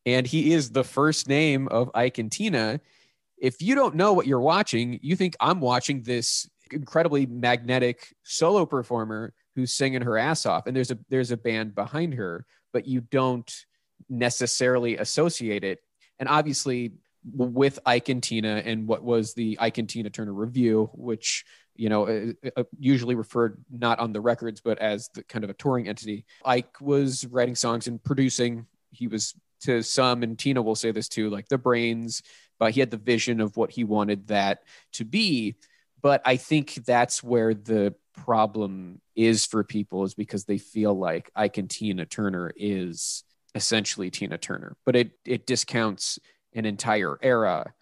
and 0.06 0.26
he 0.26 0.52
is 0.52 0.70
the 0.70 0.84
first 0.84 1.28
name 1.28 1.68
of 1.68 1.90
Ike 1.94 2.18
and 2.18 2.30
Tina, 2.30 2.80
if 3.38 3.62
you 3.62 3.74
don't 3.74 3.94
know 3.94 4.12
what 4.12 4.26
you're 4.26 4.40
watching, 4.40 4.98
you 5.02 5.16
think 5.16 5.36
I'm 5.40 5.60
watching 5.60 6.02
this 6.02 6.48
incredibly 6.72 7.26
magnetic 7.26 8.14
solo 8.22 8.66
performer 8.66 9.32
who's 9.56 9.72
singing 9.72 10.02
her 10.02 10.16
ass 10.18 10.46
off 10.46 10.66
and 10.66 10.76
there's 10.76 10.90
a 10.92 10.98
there's 11.08 11.30
a 11.32 11.36
band 11.36 11.74
behind 11.74 12.14
her, 12.14 12.44
but 12.72 12.86
you 12.86 13.00
don't 13.00 13.52
necessarily 14.08 14.96
associate 14.96 15.64
it. 15.64 15.80
And 16.18 16.28
obviously, 16.28 16.92
with 17.32 17.78
Ike 17.84 18.08
and 18.08 18.22
Tina 18.22 18.62
and 18.64 18.86
what 18.86 19.02
was 19.02 19.34
the 19.34 19.58
Ike 19.60 19.78
and 19.78 19.88
Tina 19.88 20.10
Turner 20.10 20.32
Revue, 20.32 20.88
which 20.94 21.44
you 21.76 21.88
know 21.88 22.06
uh, 22.08 22.50
uh, 22.56 22.64
usually 22.78 23.14
referred 23.14 23.62
not 23.70 23.98
on 24.00 24.12
the 24.12 24.20
records 24.20 24.60
but 24.60 24.78
as 24.78 25.08
the 25.14 25.22
kind 25.24 25.44
of 25.44 25.50
a 25.50 25.54
touring 25.54 25.88
entity. 25.88 26.24
Ike 26.44 26.80
was 26.80 27.26
writing 27.26 27.54
songs 27.54 27.86
and 27.86 28.02
producing. 28.02 28.66
He 28.90 29.06
was 29.06 29.34
to 29.62 29.82
some, 29.82 30.22
and 30.22 30.38
Tina 30.38 30.62
will 30.62 30.74
say 30.74 30.90
this 30.90 31.08
too, 31.08 31.30
like 31.30 31.48
the 31.48 31.58
brains. 31.58 32.22
But 32.58 32.72
he 32.72 32.80
had 32.80 32.90
the 32.90 32.98
vision 32.98 33.40
of 33.40 33.56
what 33.56 33.70
he 33.70 33.84
wanted 33.84 34.28
that 34.28 34.62
to 34.92 35.04
be. 35.04 35.56
But 36.02 36.22
I 36.24 36.36
think 36.36 36.74
that's 36.86 37.22
where 37.22 37.54
the 37.54 37.94
problem 38.24 39.00
is 39.16 39.46
for 39.46 39.64
people 39.64 40.04
is 40.04 40.14
because 40.14 40.44
they 40.44 40.58
feel 40.58 40.94
like 40.94 41.30
Ike 41.34 41.58
and 41.58 41.70
Tina 41.70 42.06
Turner 42.06 42.52
is 42.56 43.24
essentially 43.54 44.10
Tina 44.10 44.38
Turner, 44.38 44.76
but 44.84 44.96
it 44.96 45.12
it 45.24 45.46
discounts 45.46 46.18
an 46.54 46.64
entire 46.64 47.18
era 47.22 47.72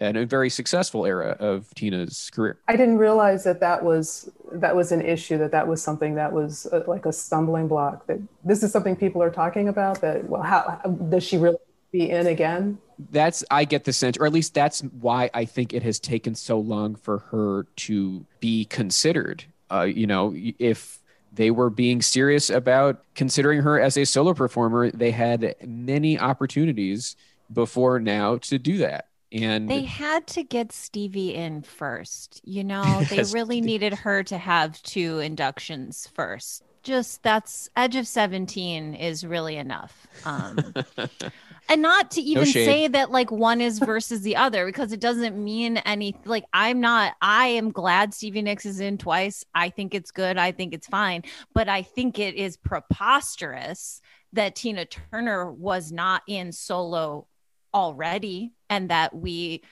and 0.00 0.16
a 0.16 0.26
very 0.26 0.48
successful 0.48 1.04
era 1.04 1.36
of 1.40 1.72
Tina's 1.74 2.30
career. 2.32 2.58
I 2.68 2.76
didn't 2.76 2.98
realize 2.98 3.44
that 3.44 3.60
that 3.60 3.82
was 3.82 4.30
that 4.52 4.74
was 4.74 4.92
an 4.92 5.02
issue. 5.02 5.38
That 5.38 5.50
that 5.52 5.66
was 5.66 5.82
something 5.82 6.14
that 6.14 6.32
was 6.32 6.66
uh, 6.66 6.84
like 6.86 7.06
a 7.06 7.12
stumbling 7.12 7.68
block. 7.68 8.06
That 8.06 8.20
this 8.44 8.62
is 8.62 8.72
something 8.72 8.96
people 8.96 9.22
are 9.22 9.30
talking 9.30 9.68
about. 9.68 10.00
That 10.00 10.28
well, 10.28 10.42
how 10.42 10.80
does 11.08 11.24
she 11.24 11.36
really 11.36 11.58
be 11.92 12.10
in 12.10 12.26
again? 12.26 12.78
That's 13.10 13.44
I 13.50 13.64
get 13.64 13.84
the 13.84 13.92
sense, 13.92 14.16
or 14.18 14.26
at 14.26 14.32
least 14.32 14.54
that's 14.54 14.80
why 14.80 15.30
I 15.32 15.44
think 15.44 15.72
it 15.72 15.82
has 15.82 16.00
taken 16.00 16.34
so 16.34 16.58
long 16.58 16.96
for 16.96 17.18
her 17.30 17.66
to 17.76 18.26
be 18.40 18.64
considered. 18.64 19.44
Uh, 19.70 19.82
you 19.82 20.06
know, 20.06 20.34
if 20.58 20.98
they 21.32 21.50
were 21.50 21.70
being 21.70 22.02
serious 22.02 22.50
about 22.50 23.04
considering 23.14 23.60
her 23.62 23.80
as 23.80 23.96
a 23.96 24.04
solo 24.04 24.34
performer, 24.34 24.90
they 24.90 25.10
had 25.10 25.54
many 25.64 26.18
opportunities 26.18 27.16
before 27.52 28.00
now 28.00 28.38
to 28.38 28.58
do 28.58 28.78
that. 28.78 29.08
And 29.30 29.68
They 29.68 29.82
had 29.82 30.26
to 30.28 30.42
get 30.42 30.72
Stevie 30.72 31.34
in 31.34 31.62
first. 31.62 32.40
You 32.44 32.64
know, 32.64 33.02
they 33.10 33.22
really 33.24 33.60
needed 33.60 33.92
her 33.94 34.22
to 34.24 34.38
have 34.38 34.82
two 34.82 35.18
inductions 35.18 36.08
first. 36.14 36.62
Just 36.82 37.22
that's 37.22 37.68
Edge 37.76 37.96
of 37.96 38.06
17 38.06 38.94
is 38.94 39.24
really 39.26 39.56
enough. 39.56 40.06
Um, 40.24 40.74
and 41.68 41.82
not 41.82 42.12
to 42.12 42.20
even 42.22 42.44
shade. 42.46 42.64
say 42.64 42.88
that 42.88 43.10
like 43.10 43.30
one 43.30 43.60
is 43.60 43.78
versus 43.78 44.22
the 44.22 44.36
other 44.36 44.64
because 44.66 44.92
it 44.92 45.00
doesn't 45.00 45.36
mean 45.42 45.76
any 45.78 46.16
like 46.24 46.44
I'm 46.52 46.80
not 46.80 47.14
I 47.20 47.48
am 47.48 47.70
glad 47.70 48.14
Stevie 48.14 48.42
Nicks 48.42 48.64
is 48.66 48.80
in 48.80 48.96
twice. 48.98 49.44
I 49.54 49.70
think 49.70 49.94
it's 49.94 50.10
good. 50.10 50.38
I 50.38 50.52
think 50.52 50.72
it's 50.72 50.86
fine, 50.86 51.24
but 51.54 51.68
I 51.68 51.82
think 51.82 52.18
it 52.18 52.34
is 52.36 52.56
preposterous 52.56 54.00
that 54.32 54.54
Tina 54.56 54.84
Turner 54.84 55.50
was 55.50 55.90
not 55.92 56.22
in 56.26 56.52
solo 56.52 57.26
already 57.74 58.52
and 58.70 58.90
that 58.90 59.14
we 59.14 59.62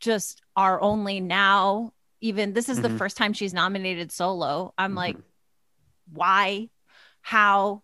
just 0.00 0.42
are 0.56 0.80
only 0.80 1.20
now 1.20 1.92
even 2.20 2.52
this 2.52 2.68
is 2.68 2.80
the 2.80 2.88
Mhm. 2.88 2.98
first 2.98 3.16
time 3.16 3.32
she's 3.32 3.52
nominated 3.54 4.12
solo. 4.12 4.72
I'm 4.78 4.94
like 4.94 5.16
Mhm. 5.16 5.22
Why 6.10 6.68
how 7.20 7.82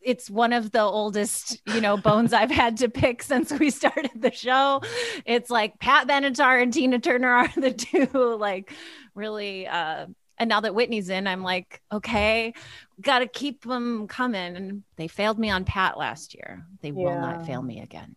it's 0.00 0.30
one 0.30 0.52
of 0.52 0.70
the 0.70 0.80
oldest, 0.80 1.60
you 1.66 1.80
know, 1.80 1.96
bones 1.96 2.32
I've 2.32 2.50
had 2.50 2.76
to 2.78 2.88
pick 2.88 3.22
since 3.22 3.52
we 3.52 3.70
started 3.70 4.10
the 4.14 4.30
show. 4.30 4.82
It's 5.24 5.50
like 5.50 5.78
Pat 5.80 6.06
Benatar 6.06 6.62
and 6.62 6.72
Tina 6.72 6.98
Turner 6.98 7.28
are 7.28 7.52
the 7.56 7.72
two, 7.72 8.36
like, 8.38 8.72
really. 9.14 9.66
Uh, 9.66 10.06
and 10.38 10.48
now 10.48 10.60
that 10.60 10.74
Whitney's 10.74 11.10
in, 11.10 11.26
I'm 11.26 11.42
like, 11.42 11.80
okay, 11.92 12.54
got 13.00 13.20
to 13.20 13.26
keep 13.26 13.64
them 13.64 14.06
coming. 14.08 14.56
And 14.56 14.82
they 14.96 15.08
failed 15.08 15.38
me 15.38 15.50
on 15.50 15.64
Pat 15.64 15.96
last 15.98 16.34
year. 16.34 16.66
They 16.82 16.92
will 16.92 17.18
not 17.18 17.46
fail 17.46 17.62
me 17.62 17.80
again. 17.80 18.16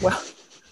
Well, 0.00 0.22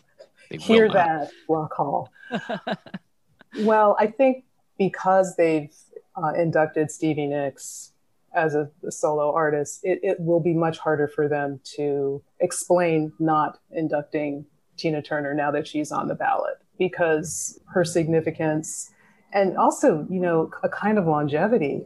hear 0.51 0.89
that 0.91 1.31
rock 1.49 1.75
hall. 1.75 2.11
well, 3.61 3.97
I 3.99 4.07
think 4.07 4.45
because 4.79 5.37
they've 5.37 5.75
uh, 6.23 6.33
inducted 6.33 6.91
Stevie 6.91 7.27
Nicks 7.27 7.93
as 8.35 8.55
a, 8.55 8.71
a 8.87 8.93
solo 8.93 9.33
artist, 9.33 9.81
it, 9.83 10.01
it 10.03 10.21
will 10.21 10.41
be 10.41 10.55
much 10.55 10.79
harder 10.79 11.09
for 11.09 11.29
them 11.29 11.61
to 11.77 12.23
explain 12.39 13.13
not 13.19 13.59
inducting 13.73 14.47
Tina 14.77 15.03
Turner 15.03 15.35
now 15.35 15.51
that 15.51 15.67
she's 15.67 15.91
on 15.91 16.09
the 16.09 16.15
ballot 16.15 16.59
because 16.79 17.61
her 17.73 17.85
significance 17.85 18.91
and 19.33 19.57
also, 19.57 20.07
you 20.11 20.21
know, 20.21 20.51
a 20.63 20.69
kind 20.69 20.99
of 20.99 21.07
longevity, 21.07 21.85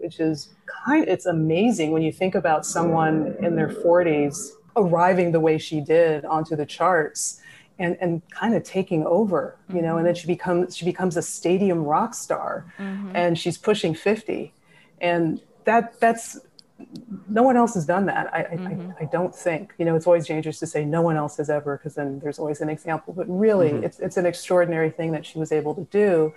which 0.00 0.20
is 0.20 0.50
kind 0.84 1.08
it's 1.08 1.26
amazing 1.26 1.90
when 1.90 2.02
you 2.02 2.12
think 2.12 2.34
about 2.34 2.64
someone 2.64 3.34
in 3.42 3.56
their 3.56 3.68
40s 3.68 4.50
arriving 4.76 5.32
the 5.32 5.40
way 5.40 5.58
she 5.58 5.80
did 5.80 6.24
onto 6.24 6.54
the 6.54 6.66
charts 6.66 7.40
and 7.78 7.96
and 8.00 8.22
kind 8.30 8.54
of 8.54 8.62
taking 8.64 9.04
over 9.06 9.56
you 9.72 9.80
know 9.82 9.96
and 9.98 10.06
then 10.06 10.14
she 10.14 10.26
becomes 10.26 10.76
she 10.76 10.84
becomes 10.84 11.16
a 11.16 11.22
stadium 11.22 11.84
rock 11.84 12.12
star 12.14 12.64
Mhm. 12.78 13.12
and 13.14 13.38
she's 13.38 13.56
pushing 13.58 13.94
50 13.94 14.52
and 15.00 15.40
that 15.64 15.98
that's 16.00 16.38
no 17.28 17.42
one 17.42 17.56
else 17.56 17.74
has 17.74 17.84
done 17.86 18.06
that 18.06 18.32
I, 18.32 18.38
I- 18.40 18.56
Mhm. 18.56 18.94
I, 19.00 19.02
I 19.02 19.06
don't 19.06 19.34
think 19.34 19.74
you 19.78 19.84
know 19.84 19.94
it's 19.96 20.06
always 20.06 20.26
dangerous 20.26 20.58
to 20.60 20.66
say 20.66 20.84
no 20.84 21.02
one 21.02 21.16
else 21.16 21.36
has 21.36 21.50
ever 21.50 21.76
because 21.76 21.94
then 21.94 22.18
there's 22.20 22.38
always 22.38 22.60
an 22.60 22.68
example 22.68 23.12
but 23.12 23.26
really 23.28 23.70
Mhm. 23.72 23.84
it's, 23.84 23.98
it's 24.00 24.16
an 24.16 24.26
extraordinary 24.26 24.90
thing 24.90 25.12
that 25.12 25.24
she 25.26 25.38
was 25.38 25.50
able 25.52 25.74
to 25.74 25.84
do 26.02 26.32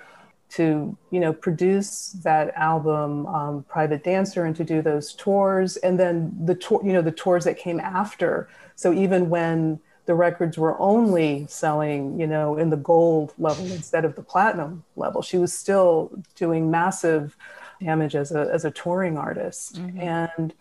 to 0.58 0.98
you 1.12 1.20
know 1.20 1.32
produce 1.32 2.12
that 2.24 2.54
album 2.56 3.26
um, 3.28 3.64
private 3.70 4.04
dancer 4.04 4.44
and 4.46 4.56
to 4.56 4.64
do 4.64 4.82
those 4.82 5.14
tours 5.14 5.78
and 5.78 6.00
then 6.00 6.16
the 6.46 6.56
tour 6.56 6.82
you 6.84 6.92
know 6.94 7.02
the 7.02 7.12
tours 7.24 7.44
that 7.46 7.58
came 7.58 7.80
after 7.80 8.50
so 8.76 8.92
even 8.94 9.30
when 9.30 9.80
the 10.12 10.16
records 10.16 10.58
were 10.58 10.78
only 10.78 11.46
selling, 11.48 12.20
you 12.20 12.28
know, 12.28 12.58
in 12.58 12.70
the 12.70 12.76
gold 12.76 13.34
level 13.38 13.64
instead 13.72 14.04
of 14.04 14.14
the 14.18 14.22
platinum 14.22 14.84
level. 14.98 15.22
She 15.22 15.38
was 15.38 15.54
still 15.54 16.12
doing 16.36 16.70
massive 16.70 17.38
damage 17.82 18.14
as 18.14 18.34
a 18.34 18.42
as 18.52 18.66
a 18.66 18.72
touring 18.72 19.18
artist, 19.18 19.78
and 19.98 20.54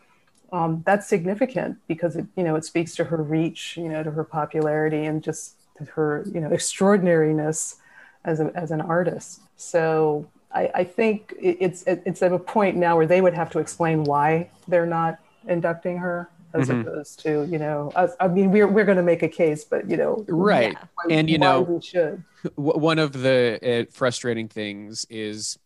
um, 0.53 0.85
that's 0.87 1.09
significant 1.09 1.79
because 1.89 2.15
it 2.15 2.27
you 2.37 2.45
know 2.45 2.55
it 2.55 2.65
speaks 2.65 2.95
to 2.95 3.03
her 3.03 3.17
reach, 3.17 3.77
you 3.77 3.89
know, 3.89 4.05
to 4.05 4.13
her 4.13 4.23
popularity 4.23 5.05
and 5.07 5.21
just 5.21 5.57
her 5.97 6.25
you 6.33 6.41
know 6.41 6.53
extraordinariness 6.53 7.79
as 8.25 8.39
a, 8.39 8.53
as 8.55 8.71
an 8.71 8.81
artist. 8.81 9.41
So 9.57 10.29
I, 10.55 10.71
I 10.77 10.85
think 10.85 11.35
it's 11.41 11.83
it's 11.89 12.23
at 12.23 12.33
a 12.33 12.39
point 12.39 12.77
now 12.77 12.97
where 12.97 13.09
they 13.09 13.21
would 13.21 13.35
have 13.35 13.51
to 13.51 13.59
explain 13.59 14.05
why 14.05 14.49
they're 14.69 14.87
not 14.87 15.19
inducting 15.49 15.99
her 15.99 16.31
as 16.55 16.69
Mhm. 16.69 16.81
opposed 16.83 17.21
to 17.21 17.47
you 17.51 17.59
know 17.59 17.93
us, 17.95 18.13
I 18.21 18.29
mean 18.29 18.51
we're 18.51 18.67
we're 18.69 18.85
going 18.85 18.97
to 18.97 19.03
make 19.03 19.23
a 19.23 19.29
case, 19.29 19.65
but 19.65 19.89
you 19.89 19.97
know 19.97 20.25
Right. 20.29 20.77
why- 20.95 21.15
And, 21.15 21.29
you 21.31 21.39
why 21.39 21.47
know, 21.47 21.61
we 21.63 21.81
should. 21.83 22.23
w- 22.57 22.79
one 22.79 22.99
of 22.99 23.13
the 23.13 23.59
uh, 23.63 23.91
frustrating 23.93 24.49
things 24.49 25.07
is 25.11 25.59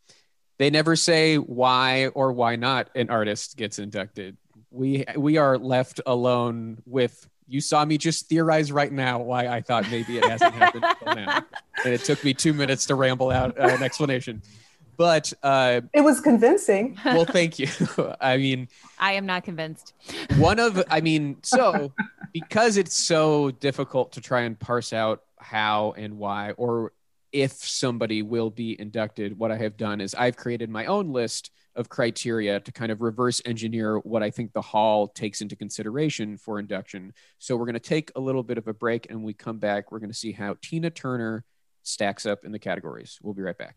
they 0.59 0.70
never 0.70 0.97
say 0.97 1.37
why 1.37 2.09
or 2.09 2.33
why 2.33 2.57
not 2.57 2.90
an 2.94 3.11
artist 3.11 3.57
gets 3.57 3.79
inducted. 3.79 4.37
We 4.70 5.05
we 5.16 5.37
are 5.37 5.57
left 5.59 6.01
alone 6.07 6.79
with 6.87 7.29
you 7.47 7.61
saw 7.61 7.85
me 7.85 7.99
just 7.99 8.29
theorize 8.29 8.73
right 8.73 8.90
now 8.90 9.20
why 9.20 9.49
I 9.49 9.61
thought 9.61 9.88
maybe 9.90 10.16
it 10.16 10.25
hasn't 10.25 10.55
happened 10.55 10.85
until 10.85 11.14
now, 11.14 11.44
and 11.85 11.92
it 11.92 12.03
took 12.03 12.25
me 12.25 12.33
two 12.33 12.55
minutes 12.55 12.87
to 12.87 12.94
ramble 12.94 13.31
out 13.31 13.59
uh, 13.59 13.64
an 13.68 13.83
explanation. 13.83 14.42
But 14.96 15.33
uh, 15.42 15.83
It 15.92 16.02
was 16.02 16.20
convincing. 16.20 16.98
well, 17.04 17.24
thank 17.38 17.59
you. 17.59 17.68
I 18.20 18.37
mean, 18.37 18.68
I 18.98 19.12
am 19.12 19.26
not 19.26 19.44
convinced. 19.44 19.94
one 20.37 20.59
of 20.59 20.83
i 20.90 21.00
mean 21.00 21.37
so 21.42 21.92
because 22.33 22.76
it's 22.76 22.96
so 22.96 23.50
difficult 23.52 24.12
to 24.12 24.20
try 24.20 24.42
and 24.42 24.59
parse 24.59 24.92
out 24.92 25.22
how 25.38 25.92
and 25.96 26.18
why 26.18 26.52
or 26.52 26.92
if 27.33 27.52
somebody 27.52 28.22
will 28.22 28.50
be 28.50 28.78
inducted 28.80 29.38
what 29.38 29.50
i 29.50 29.57
have 29.57 29.76
done 29.76 30.00
is 30.00 30.14
i've 30.14 30.37
created 30.37 30.70
my 30.70 30.87
own 30.87 31.12
list 31.12 31.50
of 31.76 31.88
criteria 31.88 32.61
to 32.61 32.72
kind 32.72 32.92
of 32.92 33.00
reverse 33.02 33.40
engineer 33.44 33.98
what 33.98 34.22
i 34.22 34.30
think 34.30 34.52
the 34.52 34.62
hall 34.62 35.09
takes 35.09 35.40
into 35.40 35.57
consideration 35.57 36.37
for 36.37 36.59
induction 36.59 37.12
so 37.38 37.57
we're 37.57 37.66
going 37.66 37.74
to 37.74 37.80
take 37.80 38.11
a 38.16 38.20
little 38.20 38.42
bit 38.42 38.59
of 38.59 38.66
a 38.68 38.74
break 38.74 39.07
and 39.11 39.18
when 39.18 39.26
we 39.26 39.35
come 39.35 39.59
back 39.59 39.92
we're 39.92 39.98
going 39.98 40.11
to 40.11 40.16
see 40.16 40.33
how 40.33 40.57
tina 40.62 40.90
turner 40.90 41.44
stacks 41.83 42.24
up 42.24 42.44
in 42.44 42.52
the 42.52 42.59
categories 42.59 43.18
we'll 43.22 43.35
be 43.35 43.42
right 43.42 43.59
back 43.59 43.74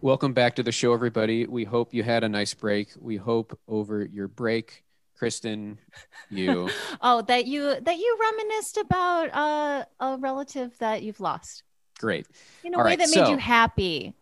Welcome 0.00 0.32
back 0.32 0.54
to 0.56 0.62
the 0.62 0.70
show, 0.72 0.92
everybody. 0.92 1.46
We 1.46 1.64
hope 1.64 1.92
you 1.92 2.02
had 2.04 2.22
a 2.22 2.28
nice 2.28 2.54
break. 2.54 2.90
We 3.00 3.16
hope 3.16 3.58
over 3.66 4.04
your 4.04 4.28
break, 4.28 4.84
Kristen, 5.16 5.78
you. 6.30 6.70
Oh, 7.00 7.22
that 7.22 7.46
you 7.46 7.80
that 7.80 7.96
you 7.98 8.18
reminisced 8.20 8.76
about 8.76 9.34
uh, 9.34 9.84
a 10.00 10.16
relative 10.18 10.76
that 10.78 11.02
you've 11.02 11.20
lost 11.20 11.64
Great. 11.98 12.26
in 12.64 12.74
a 12.74 12.78
All 12.78 12.84
way 12.84 12.90
right, 12.90 12.98
that 12.98 13.08
made 13.08 13.14
so- 13.26 13.30
you 13.30 13.38
happy 13.38 14.14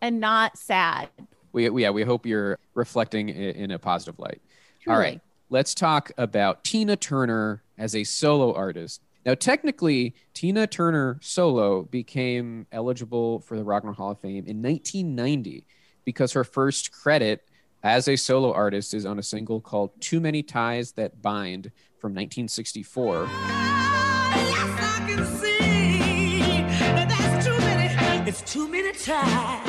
and 0.00 0.20
not 0.20 0.56
sad. 0.56 1.08
We, 1.52 1.68
we- 1.70 1.82
yeah, 1.82 1.90
we 1.90 2.02
hope 2.04 2.24
you're 2.26 2.58
reflecting 2.74 3.28
i- 3.30 3.32
in 3.32 3.70
a 3.72 3.78
positive 3.78 4.18
light. 4.20 4.40
All 4.86 4.94
Truly. 4.94 4.98
right, 5.00 5.20
let's 5.50 5.74
talk 5.74 6.12
about 6.16 6.62
Tina 6.62 6.96
Turner 6.96 7.62
as 7.76 7.96
a 7.96 8.04
solo 8.04 8.54
artist. 8.54 9.02
Now, 9.28 9.34
technically, 9.34 10.14
Tina 10.32 10.66
Turner 10.66 11.18
solo 11.20 11.82
became 11.82 12.66
eligible 12.72 13.40
for 13.40 13.58
the 13.58 13.62
Rock 13.62 13.82
and 13.82 13.88
Roll 13.88 13.94
Hall 13.94 14.12
of 14.12 14.20
Fame 14.20 14.46
in 14.46 14.62
1990 14.62 15.66
because 16.06 16.32
her 16.32 16.44
first 16.44 16.92
credit 16.92 17.46
as 17.82 18.08
a 18.08 18.16
solo 18.16 18.54
artist 18.54 18.94
is 18.94 19.04
on 19.04 19.18
a 19.18 19.22
single 19.22 19.60
called 19.60 19.90
Too 20.00 20.18
Many 20.18 20.42
Ties 20.42 20.92
That 20.92 21.20
Bind 21.20 21.72
from 21.98 22.12
1964. 22.12 23.24
Yes, 23.24 23.30
I 24.80 25.04
can 25.06 25.26
see 25.26 26.38
that 26.78 27.08
that's 27.10 27.44
too 27.44 27.58
many. 27.58 28.30
It's 28.30 28.40
too 28.50 28.66
many 28.66 28.92
times. 28.92 29.66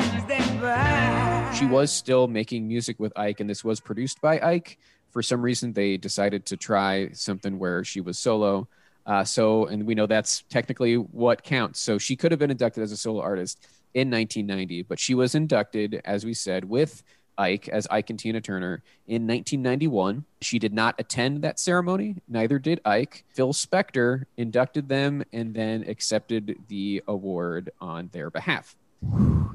She 1.58 1.66
was 1.66 1.92
still 1.92 2.28
making 2.28 2.66
music 2.66 2.98
with 2.98 3.12
Ike, 3.14 3.40
and 3.40 3.50
this 3.50 3.62
was 3.62 3.78
produced 3.78 4.22
by 4.22 4.40
Ike. 4.40 4.78
For 5.10 5.20
some 5.20 5.42
reason, 5.42 5.74
they 5.74 5.98
decided 5.98 6.46
to 6.46 6.56
try 6.56 7.10
something 7.12 7.58
where 7.58 7.84
she 7.84 8.00
was 8.00 8.18
solo. 8.18 8.66
Uh, 9.06 9.24
so, 9.24 9.66
and 9.66 9.86
we 9.86 9.94
know 9.94 10.06
that's 10.06 10.42
technically 10.50 10.94
what 10.96 11.42
counts. 11.42 11.80
So 11.80 11.98
she 11.98 12.16
could 12.16 12.30
have 12.32 12.38
been 12.38 12.50
inducted 12.50 12.82
as 12.82 12.92
a 12.92 12.96
solo 12.96 13.20
artist 13.20 13.66
in 13.94 14.10
1990, 14.10 14.82
but 14.82 14.98
she 14.98 15.14
was 15.14 15.34
inducted, 15.34 16.00
as 16.04 16.24
we 16.24 16.34
said, 16.34 16.64
with 16.64 17.02
Ike 17.38 17.68
as 17.68 17.86
Ike 17.90 18.10
and 18.10 18.18
Tina 18.18 18.40
Turner 18.40 18.82
in 19.06 19.26
1991. 19.26 20.24
She 20.42 20.58
did 20.58 20.74
not 20.74 20.94
attend 20.98 21.42
that 21.42 21.58
ceremony, 21.58 22.16
neither 22.28 22.58
did 22.58 22.80
Ike. 22.84 23.24
Phil 23.30 23.52
Spector 23.54 24.24
inducted 24.36 24.88
them 24.88 25.24
and 25.32 25.54
then 25.54 25.84
accepted 25.88 26.56
the 26.68 27.02
award 27.08 27.70
on 27.80 28.10
their 28.12 28.30
behalf. 28.30 28.76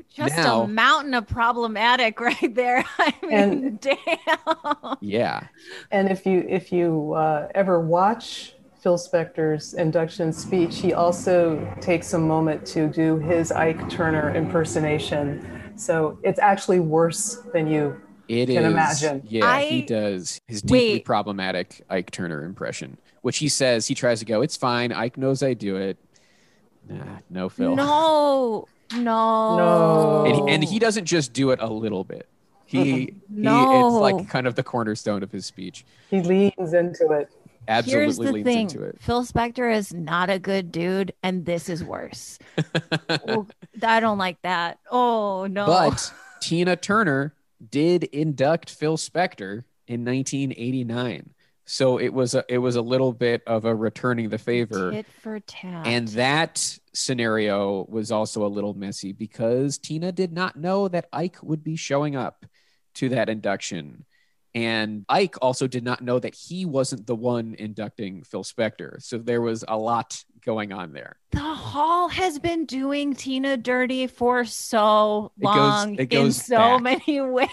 Just 0.10 0.36
Now- 0.38 0.64
a 0.64 0.68
mountain 0.68 1.14
of 1.14 1.28
problematic 1.28 2.20
right 2.20 2.56
there. 2.56 2.84
I 2.98 3.14
mean, 3.22 3.32
And- 3.32 3.80
damn. 3.80 4.96
Yeah. 5.02 5.48
And 5.92 6.10
if 6.10 6.26
you 6.26 6.44
if 6.50 6.72
you 6.72 7.14
uh, 7.14 7.50
ever 7.54 7.80
watch 7.80 8.56
Phil 8.86 9.00
Spector's 9.00 9.74
induction 9.74 10.32
speech, 10.32 10.78
he 10.78 10.94
also 10.94 11.76
takes 11.82 12.14
a 12.14 12.20
moment 12.20 12.64
to 12.68 12.88
do 12.88 13.18
his 13.18 13.52
Ike 13.52 13.90
Turner 13.90 14.36
impersonation. 14.36 15.74
So 15.76 16.20
it's 16.22 16.38
actually 16.38 16.82
worse 16.82 17.42
than 17.52 17.66
you. 17.66 18.00
It 18.28 18.48
is. 18.48 18.56
Can 18.56 18.66
imagine. 18.66 19.24
Yeah, 19.26 19.60
he 19.60 19.82
does 19.82 20.40
his 20.48 20.62
deeply 20.62 20.78
Wait. 20.78 21.06
problematic 21.06 21.84
Ike 21.90 22.12
Turner 22.12 22.44
impression, 22.44 23.00
which 23.24 23.40
he 23.40 23.50
says 23.50 23.88
he 23.88 23.96
tries 23.96 24.20
to 24.20 24.26
go. 24.26 24.44
It's 24.44 24.56
fine. 24.56 24.92
Ike 24.92 25.18
knows 25.18 25.42
I 25.42 25.56
do 25.56 25.78
it. 25.78 25.98
Nah, 26.88 27.04
no, 27.32 27.50
Phil. 27.50 27.76
No, 27.76 28.68
no, 28.94 29.58
No. 29.58 30.26
And 30.28 30.36
he, 30.36 30.54
and 30.54 30.64
he 30.64 30.78
doesn't 30.78 31.06
just 31.06 31.34
do 31.34 31.50
it 31.50 31.60
a 31.60 31.68
little 31.74 32.04
bit. 32.04 32.28
He, 32.68 32.84
he 32.84 33.16
it's 33.36 33.96
like 33.96 34.30
kind 34.30 34.46
of 34.46 34.54
the 34.54 34.64
cornerstone 34.64 35.24
of 35.24 35.32
his 35.32 35.48
speech. 35.48 35.86
He 36.12 36.22
leans 36.22 36.74
into 36.74 37.10
it. 37.14 37.32
Absolutely 37.68 38.04
Here's 38.04 38.18
the 38.18 38.32
leans 38.32 38.46
thing: 38.46 38.62
into 38.62 38.84
it. 38.84 38.98
Phil 39.00 39.26
Spector 39.26 39.74
is 39.74 39.94
not 39.94 40.30
a 40.30 40.40
good 40.40 40.72
dude, 40.72 41.14
and 41.24 41.46
this 41.46 41.70
is 41.70 41.84
worse. 41.84 42.40
Oh, 43.28 43.48
I 43.84 44.00
don't 44.00 44.18
like 44.18 44.42
that. 44.44 44.80
Oh 44.90 45.48
no! 45.48 45.66
But 45.66 46.14
Tina 46.42 46.76
Turner 46.76 47.34
did 47.70 48.04
induct 48.06 48.70
Phil 48.70 48.98
Spector 48.98 49.64
in 49.88 50.06
1989. 50.06 51.32
So 51.66 51.98
it 52.00 52.14
was 52.14 52.36
a 52.36 52.46
it 52.48 52.60
was 52.60 52.76
a 52.76 52.82
little 52.82 53.12
bit 53.12 53.42
of 53.48 53.66
a 53.66 53.76
returning 53.76 54.30
the 54.30 54.38
favor. 54.38 54.92
tit 54.92 55.08
for 55.22 55.40
tat. 55.40 55.88
And 55.88 56.08
that 56.10 56.78
scenario 56.94 57.86
was 57.90 58.12
also 58.12 58.46
a 58.46 58.48
little 58.48 58.76
messy 58.76 59.12
because 59.14 59.78
Tina 59.80 60.12
did 60.12 60.32
not 60.32 60.56
know 60.56 60.88
that 60.88 61.08
Ike 61.12 61.42
would 61.42 61.64
be 61.64 61.76
showing 61.76 62.16
up 62.16 62.46
to 62.96 63.10
that 63.10 63.30
induction. 63.30 64.06
And 64.56 65.04
Ike 65.10 65.36
also 65.42 65.68
did 65.68 65.84
not 65.84 66.02
know 66.02 66.18
that 66.18 66.34
he 66.34 66.66
wasn't 66.66 67.06
the 67.06 67.16
one 67.16 67.56
inducting 67.60 68.24
Phil 68.24 68.44
Spector. 68.44 69.02
So 69.04 69.18
there 69.18 69.42
was 69.42 69.66
a 69.68 69.78
lot 69.78 70.24
going 70.46 70.72
on 70.72 70.94
there. 70.94 71.18
the 71.32 71.40
hall 71.42 72.08
has 72.08 72.40
been 72.40 72.66
doing 72.66 73.14
Tina 73.16 73.58
dirty 73.58 74.08
for 74.08 74.46
so 74.46 75.32
It 75.38 75.44
goes- 75.44 75.56
long 75.56 75.96
it 75.96 76.06
goes 76.06 76.26
in 76.26 76.32
so 76.32 76.56
back. 76.80 76.82
many 76.82 77.20
ways. 77.22 77.50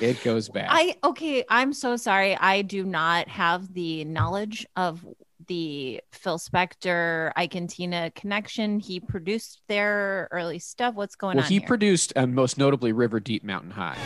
It 0.00 0.22
goes 0.24 0.48
back. 0.48 0.68
I 0.70 0.96
okay, 1.04 1.44
I'm 1.50 1.72
so 1.74 1.96
sorry. 1.96 2.36
I 2.36 2.62
do 2.62 2.84
not 2.84 3.28
have 3.28 3.74
the 3.74 4.04
knowledge 4.06 4.64
of 4.76 5.04
the 5.48 6.00
Phil 6.12 6.38
Spector 6.38 7.32
Ike 7.36 7.54
and 7.56 7.68
Tina 7.68 8.10
connection. 8.12 8.80
He 8.80 9.00
produced 9.00 9.60
their 9.66 10.28
early 10.30 10.58
stuff. 10.58 10.94
What's 10.94 11.16
going 11.16 11.36
well, 11.36 11.44
on? 11.44 11.50
he 11.50 11.58
here? 11.58 11.66
produced 11.66 12.12
uh, 12.16 12.26
most 12.26 12.58
notably 12.58 12.92
River 12.92 13.18
Deep 13.20 13.42
Mountain 13.44 13.72
High. 13.72 13.98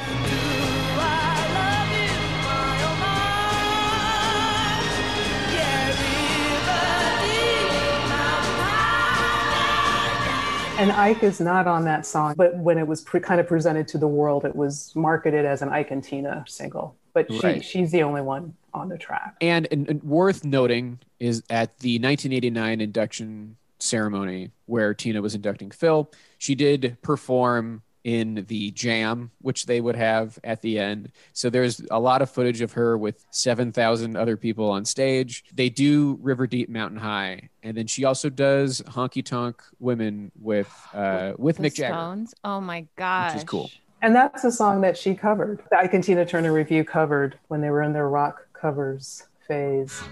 And 10.78 10.90
Ike 10.90 11.22
is 11.22 11.38
not 11.40 11.66
on 11.68 11.84
that 11.84 12.06
song, 12.06 12.34
but 12.36 12.56
when 12.56 12.78
it 12.78 12.86
was 12.86 13.02
pre- 13.02 13.20
kind 13.20 13.40
of 13.40 13.46
presented 13.46 13.86
to 13.88 13.98
the 13.98 14.08
world, 14.08 14.44
it 14.44 14.56
was 14.56 14.92
marketed 14.96 15.44
as 15.44 15.62
an 15.62 15.68
Ike 15.68 15.90
and 15.90 16.02
Tina 16.02 16.44
single. 16.48 16.96
But 17.12 17.30
she, 17.30 17.38
Right. 17.40 17.64
she's 17.64 17.90
the 17.92 18.02
only 18.02 18.22
one 18.22 18.54
on 18.74 18.88
the 18.88 18.96
track. 18.98 19.36
And, 19.40 19.68
and, 19.70 19.88
and 19.88 20.02
worth 20.02 20.44
noting 20.44 20.98
is 21.20 21.42
at 21.50 21.78
the 21.80 21.98
1989 21.98 22.80
induction 22.80 23.56
ceremony 23.78 24.50
where 24.66 24.94
Tina 24.94 25.20
was 25.20 25.34
inducting 25.34 25.70
Phil, 25.70 26.10
she 26.38 26.54
did 26.54 26.96
perform 27.02 27.82
in 28.04 28.44
the 28.48 28.70
jam, 28.72 29.30
which 29.40 29.66
they 29.66 29.80
would 29.80 29.96
have 29.96 30.38
at 30.44 30.60
the 30.62 30.78
end. 30.78 31.12
So 31.32 31.50
there's 31.50 31.80
a 31.90 31.98
lot 31.98 32.22
of 32.22 32.30
footage 32.30 32.60
of 32.60 32.72
her 32.72 32.98
with 32.98 33.24
7,000 33.30 34.16
other 34.16 34.36
people 34.36 34.70
on 34.70 34.84
stage. 34.84 35.44
They 35.54 35.68
do 35.68 36.18
River 36.20 36.46
Deep 36.46 36.68
Mountain 36.68 36.98
High. 36.98 37.48
And 37.62 37.76
then 37.76 37.86
she 37.86 38.04
also 38.04 38.28
does 38.28 38.80
Honky 38.82 39.24
Tonk 39.24 39.62
Women 39.78 40.32
with, 40.40 40.72
uh, 40.92 41.32
with 41.38 41.58
The 41.58 41.64
Mick 41.64 41.74
Jagger. 41.74 41.94
Stones. 41.94 42.34
Oh 42.44 42.60
my 42.60 42.86
gosh. 42.96 43.34
Which 43.34 43.42
is 43.42 43.48
cool. 43.48 43.70
And 44.00 44.16
that's 44.16 44.42
a 44.42 44.50
song 44.50 44.80
that 44.80 44.98
she 44.98 45.14
covered. 45.14 45.62
The 45.70 45.78
Ike 45.78 45.94
and 45.94 46.02
Tina 46.02 46.26
Turner 46.26 46.52
Revue 46.52 46.82
covered 46.82 47.38
when 47.48 47.60
they 47.60 47.70
were 47.70 47.82
in 47.82 47.92
their 47.92 48.08
rock 48.08 48.48
covers 48.52 49.28
phase. 49.46 50.02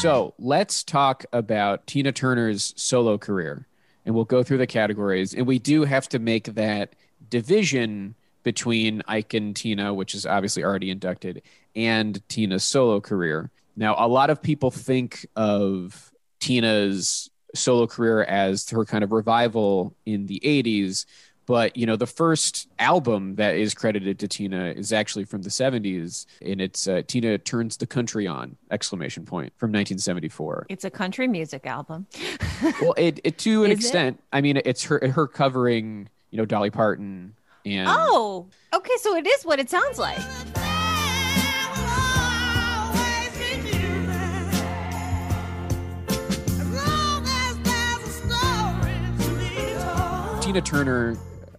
So 0.00 0.32
let's 0.38 0.84
talk 0.84 1.24
about 1.32 1.88
Tina 1.88 2.12
Turner's 2.12 2.72
solo 2.76 3.18
career, 3.18 3.66
and 4.06 4.14
we'll 4.14 4.24
go 4.24 4.44
through 4.44 4.58
the 4.58 4.66
categories. 4.66 5.34
And 5.34 5.44
we 5.44 5.58
do 5.58 5.82
have 5.82 6.08
to 6.10 6.20
make 6.20 6.54
that 6.54 6.94
division 7.28 8.14
between 8.44 9.02
Ike 9.08 9.34
and 9.34 9.56
Tina, 9.56 9.92
which 9.92 10.14
is 10.14 10.24
obviously 10.24 10.62
already 10.62 10.90
inducted, 10.90 11.42
and 11.74 12.22
Tina's 12.28 12.62
solo 12.62 13.00
career. 13.00 13.50
Now, 13.74 13.96
a 13.98 14.06
lot 14.06 14.30
of 14.30 14.40
people 14.40 14.70
think 14.70 15.26
of 15.34 16.12
Tina's 16.38 17.28
solo 17.56 17.88
career 17.88 18.22
as 18.22 18.70
her 18.70 18.84
kind 18.84 19.02
of 19.02 19.10
revival 19.10 19.96
in 20.06 20.26
the 20.26 20.40
80s 20.44 21.06
but 21.48 21.76
you 21.76 21.86
know 21.86 21.96
the 21.96 22.06
first 22.06 22.68
album 22.78 23.34
that 23.36 23.56
is 23.56 23.74
credited 23.74 24.18
to 24.20 24.28
tina 24.28 24.66
is 24.66 24.92
actually 24.92 25.24
from 25.24 25.42
the 25.42 25.48
70s 25.48 26.26
and 26.42 26.60
it's 26.60 26.86
uh, 26.86 27.02
tina 27.08 27.38
turns 27.38 27.78
the 27.78 27.86
country 27.86 28.26
on 28.28 28.56
exclamation 28.70 29.24
point 29.24 29.52
from 29.56 29.70
1974 29.70 30.66
It's 30.68 30.84
a 30.84 30.90
country 30.90 31.26
music 31.26 31.66
album. 31.66 32.06
well 32.80 32.94
it, 32.96 33.18
it 33.24 33.38
to 33.38 33.64
an 33.64 33.72
Is 33.72 33.78
it? 33.78 33.80
extent 33.80 34.22
i 34.32 34.40
mean 34.40 34.60
it's 34.64 34.84
her 34.84 35.00
her 35.12 35.26
covering 35.26 36.08
you 36.30 36.36
know 36.36 36.44
dolly 36.44 36.70
parton 36.70 37.34
and 37.64 37.88
Oh, 37.90 38.46
okay. 38.72 38.92
So 38.98 39.16
it 39.16 39.26
is 39.26 39.42
what 39.44 39.58
it 39.58 39.68
sounds 39.68 39.98
like. 39.98 40.18
tina 50.40 50.60
turner 50.62 51.16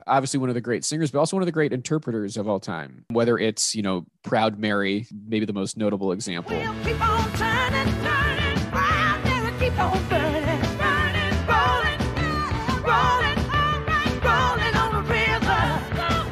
obviously 0.10 0.40
one 0.40 0.50
of 0.50 0.56
the 0.56 0.62
great 0.62 0.84
singers 0.84 1.12
but 1.12 1.20
also 1.20 1.36
one 1.36 1.42
of 1.42 1.48
the 1.48 1.52
great 1.52 1.72
interpreters 1.74 2.38
of 2.38 2.48
all 2.48 2.60
time. 2.60 3.06
Whether 3.12 3.38
it's 3.38 3.76
you 3.76 3.82
know 3.82 4.06
proud 4.24 4.60
mary 4.60 5.08
maybe 5.28 5.46
the 5.46 5.54
most 5.54 5.78
notable 5.78 6.12
example. 6.12 6.60
Turning, 6.60 6.98
turning, 6.98 7.94
burning, 8.02 8.46
burning, 9.78 9.78
rolling, 11.48 12.00
rolling, 12.84 13.40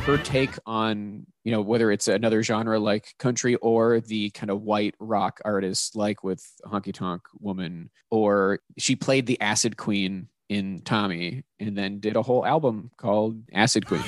her 0.07 0.17
take 0.17 0.57
on 0.65 1.25
you 1.43 1.51
know 1.51 1.61
whether 1.61 1.91
it's 1.91 2.07
another 2.07 2.41
genre 2.41 2.79
like 2.79 3.13
country 3.19 3.55
or 3.55 3.99
the 3.99 4.29
kind 4.29 4.49
of 4.49 4.61
white 4.61 4.95
rock 4.99 5.41
artists 5.43 5.97
like 5.97 6.23
with 6.23 6.45
honky 6.65 6.93
tonk 6.93 7.21
woman 7.41 7.89
or 8.09 8.59
she 8.77 8.95
played 8.95 9.25
the 9.25 9.39
acid 9.41 9.75
queen 9.75 10.29
in 10.49 10.79
tommy 10.81 11.43
and 11.59 11.77
then 11.77 11.99
did 11.99 12.15
a 12.15 12.21
whole 12.21 12.45
album 12.45 12.91
called 12.97 13.41
acid 13.53 13.85
queen. 13.85 14.03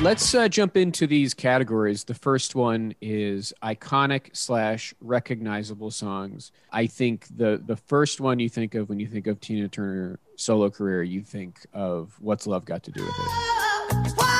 Let's 0.00 0.32
uh, 0.32 0.46
jump 0.48 0.76
into 0.76 1.08
these 1.08 1.34
categories. 1.34 2.04
The 2.04 2.14
first 2.14 2.54
one 2.54 2.94
is 3.00 3.52
iconic 3.64 4.36
slash 4.36 4.94
recognizable 5.00 5.90
songs. 5.90 6.52
I 6.70 6.86
think 6.86 7.26
the 7.36 7.60
the 7.64 7.74
first 7.76 8.20
one 8.20 8.38
you 8.38 8.48
think 8.48 8.76
of 8.76 8.88
when 8.88 9.00
you 9.00 9.08
think 9.08 9.26
of 9.26 9.40
tina 9.40 9.66
turner 9.66 10.20
solo 10.36 10.70
career 10.70 11.02
you 11.02 11.22
think 11.22 11.66
of 11.72 12.16
what's 12.20 12.46
love 12.46 12.64
got 12.64 12.84
to 12.84 12.92
do 12.92 13.04
with 13.04 13.14
it 13.18 14.37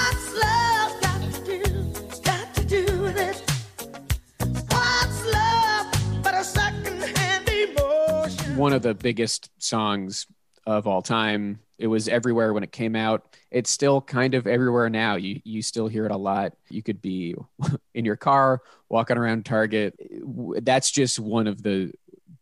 one 8.59 8.73
of 8.73 8.83
the 8.83 8.95
biggest 8.95 9.51
songs 9.59 10.27
of 10.67 10.87
all 10.87 11.01
time. 11.01 11.61
It 11.79 11.87
was 11.87 12.09
everywhere 12.09 12.53
when 12.53 12.65
it 12.65 12.73
came 12.73 12.97
out. 12.97 13.37
It's 13.51 13.71
still 13.71 14.01
kind 14.01 14.35
of 14.35 14.47
everywhere 14.47 14.91
now. 14.91 15.17
You 15.17 15.41
you 15.45 15.63
still 15.63 15.89
hear 15.89 16.05
it 16.05 16.13
a 16.13 16.17
lot. 16.17 16.55
You 16.69 16.83
could 16.83 17.01
be 17.01 17.37
in 17.95 18.05
your 18.05 18.17
car, 18.17 18.61
walking 18.89 19.17
around 19.17 19.47
Target. 19.47 19.95
That's 20.63 20.91
just 20.91 21.19
one 21.21 21.47
of 21.47 21.63
the 21.63 21.93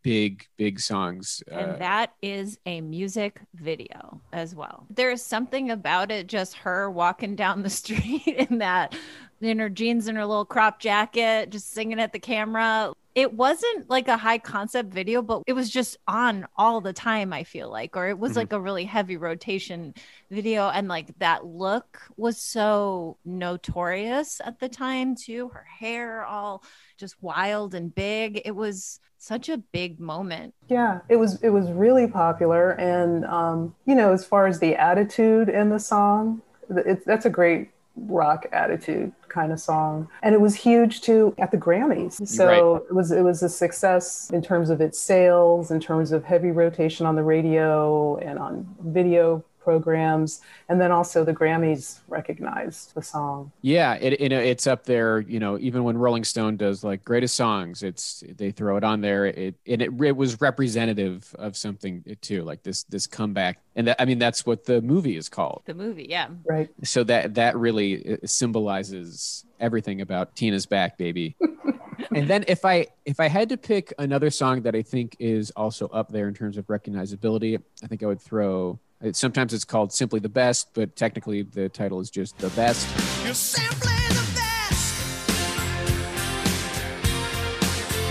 big 0.03 0.47
big 0.57 0.81
songs. 0.81 1.43
And 1.51 1.73
Uh, 1.73 1.77
that 1.77 2.15
is 2.23 2.59
a 2.65 2.81
music 2.81 3.41
video 3.55 4.23
as 4.33 4.55
well. 4.55 4.87
There's 4.89 5.21
something 5.21 5.71
about 5.71 6.11
it, 6.11 6.29
just 6.29 6.55
her 6.59 6.91
walking 6.91 7.37
down 7.37 7.63
the 7.63 7.71
street 7.83 8.27
in 8.27 8.59
that, 8.59 8.97
in 9.41 9.59
her 9.59 9.69
jeans 9.69 10.09
and 10.09 10.17
her 10.17 10.25
little 10.25 10.45
crop 10.47 10.81
jacket, 10.81 11.51
just 11.51 11.73
singing 11.73 12.01
at 12.01 12.13
the 12.13 12.19
camera. 12.21 12.93
It 13.17 13.33
wasn't 13.33 13.89
like 13.89 14.09
a 14.09 14.19
high 14.19 14.37
concept 14.37 14.93
video, 14.93 15.23
but 15.23 15.43
it 15.47 15.55
was 15.55 15.71
just 15.71 15.97
on 16.07 16.47
all 16.55 16.83
the 16.83 16.93
time, 16.93 17.33
I 17.33 17.45
feel 17.45 17.71
like, 17.71 17.97
or 17.97 18.09
it 18.09 18.19
was 18.19 18.33
Mhm. 18.33 18.37
like 18.37 18.53
a 18.53 18.61
really 18.61 18.85
heavy 18.85 19.17
rotation 19.17 19.95
video. 20.31 20.69
And 20.69 20.87
like 20.87 21.19
that 21.19 21.47
look 21.47 22.03
was 22.19 22.37
so 22.37 23.17
notorious 23.25 24.43
at 24.45 24.59
the 24.61 24.69
time, 24.69 25.15
too. 25.17 25.49
Her 25.49 25.65
hair 25.81 26.27
all 26.27 26.63
just 26.99 27.17
wild 27.23 27.75
and 27.75 27.93
big. 27.95 28.43
It 28.45 28.55
was 28.55 29.01
such 29.17 29.49
a 29.49 29.57
big 29.57 29.99
moment. 29.99 30.55
Yeah, 30.69 31.01
it 31.09 31.17
was 31.17 31.43
it 31.43 31.49
was 31.49 31.73
really 31.73 32.07
popular, 32.07 32.73
and 32.73 33.25
um, 33.25 33.75
you 33.87 33.95
know, 33.95 34.13
as 34.13 34.27
far 34.27 34.47
as 34.47 34.61
the 34.61 34.77
attitude 34.77 35.49
in 35.49 35.71
the 35.71 35.79
song, 35.79 36.43
it's 36.69 37.05
that's 37.07 37.25
a 37.25 37.31
great 37.31 37.71
rock 37.97 38.47
attitude 38.53 39.13
kind 39.29 39.53
of 39.53 39.61
song, 39.61 40.09
and 40.23 40.35
it 40.35 40.41
was 40.41 40.55
huge 40.55 41.01
too 41.01 41.35
at 41.39 41.51
the 41.51 41.57
Grammys. 41.57 42.27
So 42.27 42.47
Right. 42.47 42.83
it 42.89 42.95
was 42.95 43.11
it 43.11 43.23
was 43.23 43.43
a 43.43 43.49
success 43.49 44.31
in 44.33 44.43
terms 44.43 44.71
of 44.71 44.81
its 44.81 44.99
sales, 44.99 45.71
in 45.71 45.81
terms 45.81 46.13
of 46.13 46.25
heavy 46.25 46.51
rotation 46.51 47.07
on 47.07 47.17
the 47.17 47.23
radio 47.23 48.17
and 48.19 48.39
on 48.39 48.67
video 48.81 49.45
programs, 49.67 50.43
and 50.69 50.81
then 50.81 50.93
also 50.93 51.25
the 51.25 51.35
Grammys 51.35 51.99
recognized 52.07 52.95
the 52.95 53.03
song. 53.03 53.51
Yeah, 53.63 53.95
it, 53.95 54.21
it 54.21 54.31
it's 54.31 54.69
up 54.69 54.85
there. 54.85 55.19
You 55.19 55.41
know, 55.41 55.59
even 55.59 55.83
when 55.83 55.99
Rolling 55.99 56.23
Stone 56.23 56.57
does 56.59 56.85
like 56.85 57.05
greatest 57.05 57.35
songs, 57.35 57.83
it's 57.83 58.23
they 58.37 58.53
throw 58.53 58.77
it 58.77 58.85
on 58.85 59.01
there. 59.01 59.27
It 59.27 59.57
and 59.67 59.83
it, 59.83 59.91
it 60.01 60.17
was 60.17 60.41
representative 60.41 61.35
of 61.37 61.57
something 61.57 62.05
too, 62.21 62.45
like 62.45 62.63
this 62.63 62.85
this 62.85 63.09
comeback. 63.09 63.59
And 63.75 63.89
that, 63.89 64.01
I 64.01 64.05
mean, 64.05 64.21
that's 64.21 64.47
what 64.47 64.65
the 64.65 64.81
movie 64.81 65.17
is 65.17 65.29
called. 65.29 65.63
The 65.67 65.75
movie, 65.75 66.07
yeah. 66.09 66.29
Right. 66.49 66.71
So 66.85 67.03
that 67.05 67.35
that 67.35 67.57
really 67.57 68.15
uh, 68.15 68.17
symbolizes 68.25 69.45
everything 69.59 70.01
about 70.01 70.37
Tina's 70.37 70.65
back, 70.65 70.97
baby. 70.97 71.37
and 72.15 72.29
then 72.29 72.45
if 72.49 72.65
I 72.65 72.87
if 73.05 73.21
I 73.21 73.29
had 73.29 73.49
to 73.51 73.57
pick 73.57 73.93
another 73.99 74.31
song 74.31 74.63
that 74.63 74.75
I 74.75 74.83
think 74.83 75.17
is 75.19 75.51
also 75.53 75.89
up 75.89 76.11
there 76.11 76.29
in 76.29 76.35
terms 76.35 76.57
of 76.57 76.67
recognizability, 76.67 77.61
I 77.83 77.87
think 77.87 78.03
I 78.03 78.07
would 78.07 78.21
throw. 78.21 78.79
It- 79.01 79.17
Sometimes 79.17 79.53
it's 79.55 79.65
called 79.65 79.93
simply 79.93 80.21
the 80.21 80.29
best, 80.29 80.69
but 80.75 80.97
technically 80.97 81.43
the 81.43 81.69
title 81.69 82.01
is 82.01 82.11
just 82.11 82.37
the 82.39 82.49
best. 82.51 82.87
You're 83.25 83.35
simply 83.35 83.93
the 84.09 84.27
best. 84.35 85.97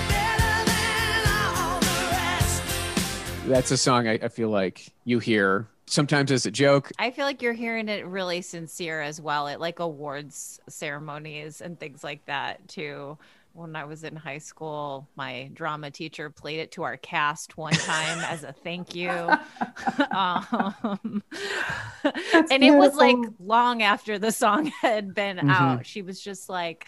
Better 0.10 0.66
than 0.66 1.28
all 1.58 1.80
the 1.80 2.10
rest. 2.12 2.64
That's 3.48 3.72
a 3.72 3.78
song 3.78 4.08
I, 4.08 4.14
I 4.14 4.28
feel 4.28 4.50
like 4.50 4.88
you 5.06 5.20
hear 5.20 5.68
sometimes 5.88 6.32
as 6.32 6.46
a 6.46 6.52
joke. 6.52 6.92
I 7.00 7.12
feel 7.12 7.26
like 7.26 7.42
you're 7.42 7.54
hearing 7.54 7.90
it 7.90 8.06
really 8.06 8.42
sincere 8.42 9.02
as 9.02 9.22
well 9.22 9.48
at 9.48 9.60
like 9.60 9.80
awards 9.80 10.60
ceremonies 10.68 11.62
and 11.62 11.80
things 11.80 12.04
like 12.04 12.26
that 12.26 12.68
too. 12.68 13.18
When 13.56 13.74
I 13.74 13.86
was 13.86 14.04
in 14.04 14.18
high 14.18 14.40
school, 14.40 15.08
my 15.16 15.50
drama 15.54 15.90
teacher 15.90 16.30
played 16.30 16.60
it 16.60 16.74
to 16.74 16.84
our 16.84 16.98
cast 16.98 17.56
one 17.58 17.72
time 17.72 18.20
as 18.28 18.44
a 18.44 18.52
thank 18.52 18.94
you. 18.94 19.10
um, 20.12 21.24
and 22.52 22.64
it 22.64 22.76
was 22.76 22.96
like 22.96 23.16
long 23.40 23.82
after 23.82 24.20
the 24.20 24.34
song 24.34 24.66
had 24.82 25.16
been 25.16 25.38
Mhm. 25.38 25.50
out. 25.50 25.86
She 25.86 26.02
was 26.02 26.20
just 26.20 26.50
like, 26.50 26.86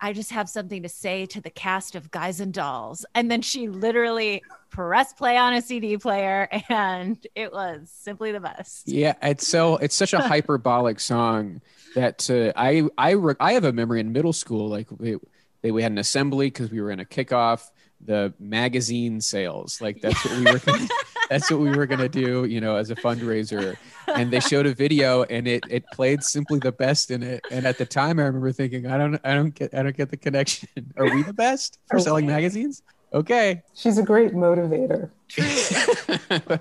I 0.00 0.12
just 0.12 0.32
have 0.32 0.48
something 0.48 0.82
to 0.82 0.88
say 0.88 1.24
to 1.26 1.40
the 1.40 1.50
cast 1.50 1.94
of 1.94 2.10
Guys 2.10 2.40
and 2.40 2.52
Dolls. 2.52 3.06
And 3.14 3.30
then 3.30 3.40
she 3.40 3.68
literally 3.68 4.42
pressed 4.70 5.16
play 5.16 5.36
on 5.36 5.54
a 5.54 5.62
CD 5.62 5.98
player 5.98 6.48
and 6.68 7.24
it 7.36 7.52
was 7.52 7.90
simply 7.94 8.32
the 8.32 8.40
best. 8.40 8.88
Yeah, 8.88 9.14
it's 9.22 9.46
so 9.46 9.76
it's 9.76 9.94
such 9.94 10.14
a 10.14 10.20
hyperbolic 10.20 10.98
song 10.98 11.60
that 11.94 12.28
uh, 12.28 12.52
I 12.56 12.88
I 12.98 13.10
re- 13.12 13.34
I 13.38 13.52
have 13.52 13.62
a 13.64 13.72
memory 13.72 14.00
in 14.00 14.10
middle 14.12 14.32
school 14.32 14.68
like 14.68 14.88
we, 14.98 15.16
they, 15.62 15.70
we 15.70 15.82
had 15.82 15.92
an 15.92 15.98
assembly 15.98 16.46
because 16.46 16.70
we 16.70 16.80
were 16.80 16.90
in 16.90 17.00
a 17.00 17.04
kickoff 17.04 17.70
the 18.04 18.32
magazine 18.38 19.20
sales. 19.20 19.80
Like 19.80 20.00
that's 20.00 20.24
what 20.24 20.38
we 20.38 20.44
were 20.44 20.58
gonna, 20.58 20.88
that's 21.30 21.50
what 21.50 21.60
we 21.60 21.70
were 21.70 21.86
gonna 21.86 22.08
do 22.08 22.44
you 22.44 22.60
know 22.60 22.76
as 22.76 22.90
a 22.90 22.94
fundraiser. 22.94 23.76
And 24.06 24.30
they 24.30 24.40
showed 24.40 24.66
a 24.66 24.74
video 24.74 25.24
and 25.24 25.46
it 25.48 25.64
it 25.68 25.84
played 25.92 26.22
simply 26.22 26.58
the 26.58 26.72
best 26.72 27.10
in 27.10 27.22
it. 27.22 27.44
And 27.50 27.66
at 27.66 27.78
the 27.78 27.86
time 27.86 28.18
I 28.18 28.24
remember 28.24 28.52
thinking 28.52 28.86
I 28.86 28.98
don't 28.98 29.20
I 29.24 29.34
don't 29.34 29.54
get 29.54 29.74
I 29.74 29.82
don't 29.82 29.96
get 29.96 30.10
the 30.10 30.16
connection. 30.16 30.68
Are 30.96 31.12
we 31.12 31.22
the 31.22 31.32
best 31.32 31.78
for 31.90 31.98
selling 31.98 32.26
magazines? 32.26 32.82
Okay. 33.12 33.62
She's 33.74 33.98
a 33.98 34.02
great 34.02 34.32
motivator. 34.32 35.10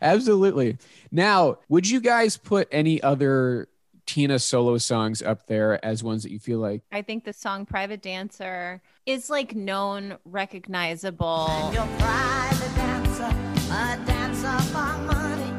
Absolutely. 0.00 0.78
Now, 1.10 1.58
would 1.68 1.88
you 1.88 2.00
guys 2.00 2.36
put 2.36 2.68
any 2.70 3.02
other 3.02 3.68
Tina 4.06 4.38
solo 4.38 4.78
songs 4.78 5.20
up 5.20 5.46
there 5.46 5.84
as 5.84 6.02
ones 6.02 6.22
that 6.22 6.30
you 6.30 6.38
feel 6.38 6.58
like 6.58 6.82
I 6.92 7.02
think 7.02 7.24
the 7.24 7.32
song 7.32 7.66
Private 7.66 8.02
Dancer 8.02 8.80
is 9.04 9.28
like 9.28 9.54
known, 9.54 10.16
recognizable. 10.24 11.70
You're 11.72 11.86
private 11.98 12.74
dancer, 12.76 13.36
a 13.70 14.06
dancer 14.06 14.58
for 14.72 14.98
money. 14.98 15.52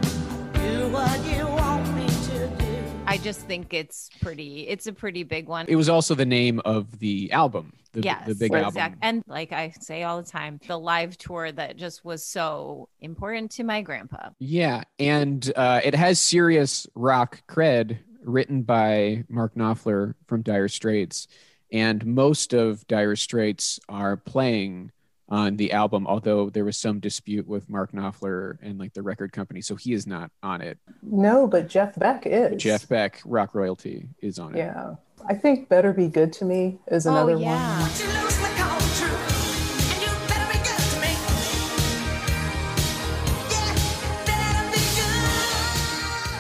Do 0.54 0.89
what 0.89 1.26
you 1.26 1.45
want 1.45 1.93
me 1.95 2.08
to 2.08 2.48
do. 2.58 2.84
I 3.06 3.18
just 3.18 3.41
think 3.41 3.74
it's 3.74 4.10
pretty, 4.22 4.68
it's 4.68 4.88
a 4.88 4.93
pretty 4.93 5.24
big 5.24 5.48
one. 5.48 5.66
it 5.68 5.76
was 5.76 5.89
also 5.89 6.16
the 6.16 6.26
name 6.26 6.60
of 6.66 7.00
the 7.00 7.32
album, 7.32 7.72
the, 7.93 8.02
yes, 8.02 8.28
the 8.28 8.36
big 8.36 8.54
exact- 8.54 8.78
album. 8.78 9.00
And 9.02 9.24
like 9.28 9.52
I 9.54 9.74
say 9.80 10.04
all 10.04 10.22
the 10.22 10.30
time, 10.30 10.60
the 10.68 10.78
live 10.78 11.18
tour 11.18 11.52
that 11.52 11.78
just 11.78 12.04
was 12.04 12.24
so 12.24 12.89
important 13.02 13.52
to 13.52 13.64
my 13.64 13.82
grandpa. 13.82 14.30
Yeah, 14.39 14.84
and 15.00 15.52
uh, 15.56 15.82
it 15.84 15.95
has 15.95 16.20
serious 16.20 16.86
rock 16.95 17.43
cred, 17.48 18.00
written 18.28 18.61
by 18.61 19.23
Mark 19.30 19.55
Knopfler 19.55 20.13
from 20.28 20.41
Dire 20.41 20.67
Straits, 20.67 21.28
and 21.71 22.05
most 22.05 22.53
of 22.53 22.86
Dire 22.88 23.15
Straits 23.15 23.80
are 23.89 24.17
playing 24.17 24.91
on 25.30 25.57
the 25.57 25.71
album. 25.71 26.05
Although 26.07 26.49
there 26.49 26.65
was 26.65 26.78
some 26.78 26.99
dispute 26.99 27.47
with 27.47 27.69
Mark 27.69 27.91
Knopfler 27.91 28.57
and 28.61 28.80
like 28.80 28.93
the 28.93 29.01
record 29.01 29.32
company, 29.32 29.61
so 29.61 29.75
he 29.75 29.93
is 29.93 30.05
not 30.05 30.32
on 30.43 30.61
it. 30.61 30.78
No, 31.01 31.47
but 31.47 31.67
Jeff 31.67 31.97
Beck 31.97 32.23
is. 32.25 32.61
Jeff 32.61 32.88
Beck, 32.88 33.21
Rock 33.25 33.55
Royalty, 33.55 34.09
is 34.21 34.39
on 34.39 34.55
it. 34.55 34.59
Yeah. 34.59 34.95
I 35.28 35.34
think 35.34 35.67
Better 35.67 35.93
Be 35.93 36.07
Good 36.07 36.32
to 36.34 36.45
Me 36.45 36.78
is 36.88 37.07
oh, 37.07 37.11
another 37.11 37.34
oh, 37.34 37.39
yeah. 37.39 37.82
What 37.82 38.37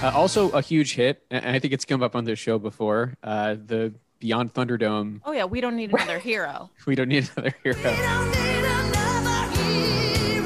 Uh, 0.01 0.11
also, 0.13 0.51
a 0.51 0.61
huge 0.61 0.93
hit, 0.93 1.23
and 1.31 1.43
I 1.55 1.57
think 1.57 1.73
it's 1.73 1.83
come 1.83 2.03
up 2.03 2.15
on 2.15 2.23
this 2.23 2.37
show 2.37 2.59
before. 2.59 3.15
Uh, 3.23 3.55
the 3.55 3.95
Beyond 4.19 4.53
Thunderdome. 4.53 5.21
Oh, 5.25 5.31
yeah. 5.31 5.45
We 5.45 5.59
don't 5.59 5.75
need 5.75 5.91
another 5.91 6.19
hero. 6.29 6.69
We 6.85 6.93
don't 6.95 7.09
need 7.09 7.27
another 7.35 7.55
hero. 7.63 7.77
We 7.77 7.83
don't 7.83 8.31
need 8.31 8.63
another 8.63 9.61
hero. 9.63 10.43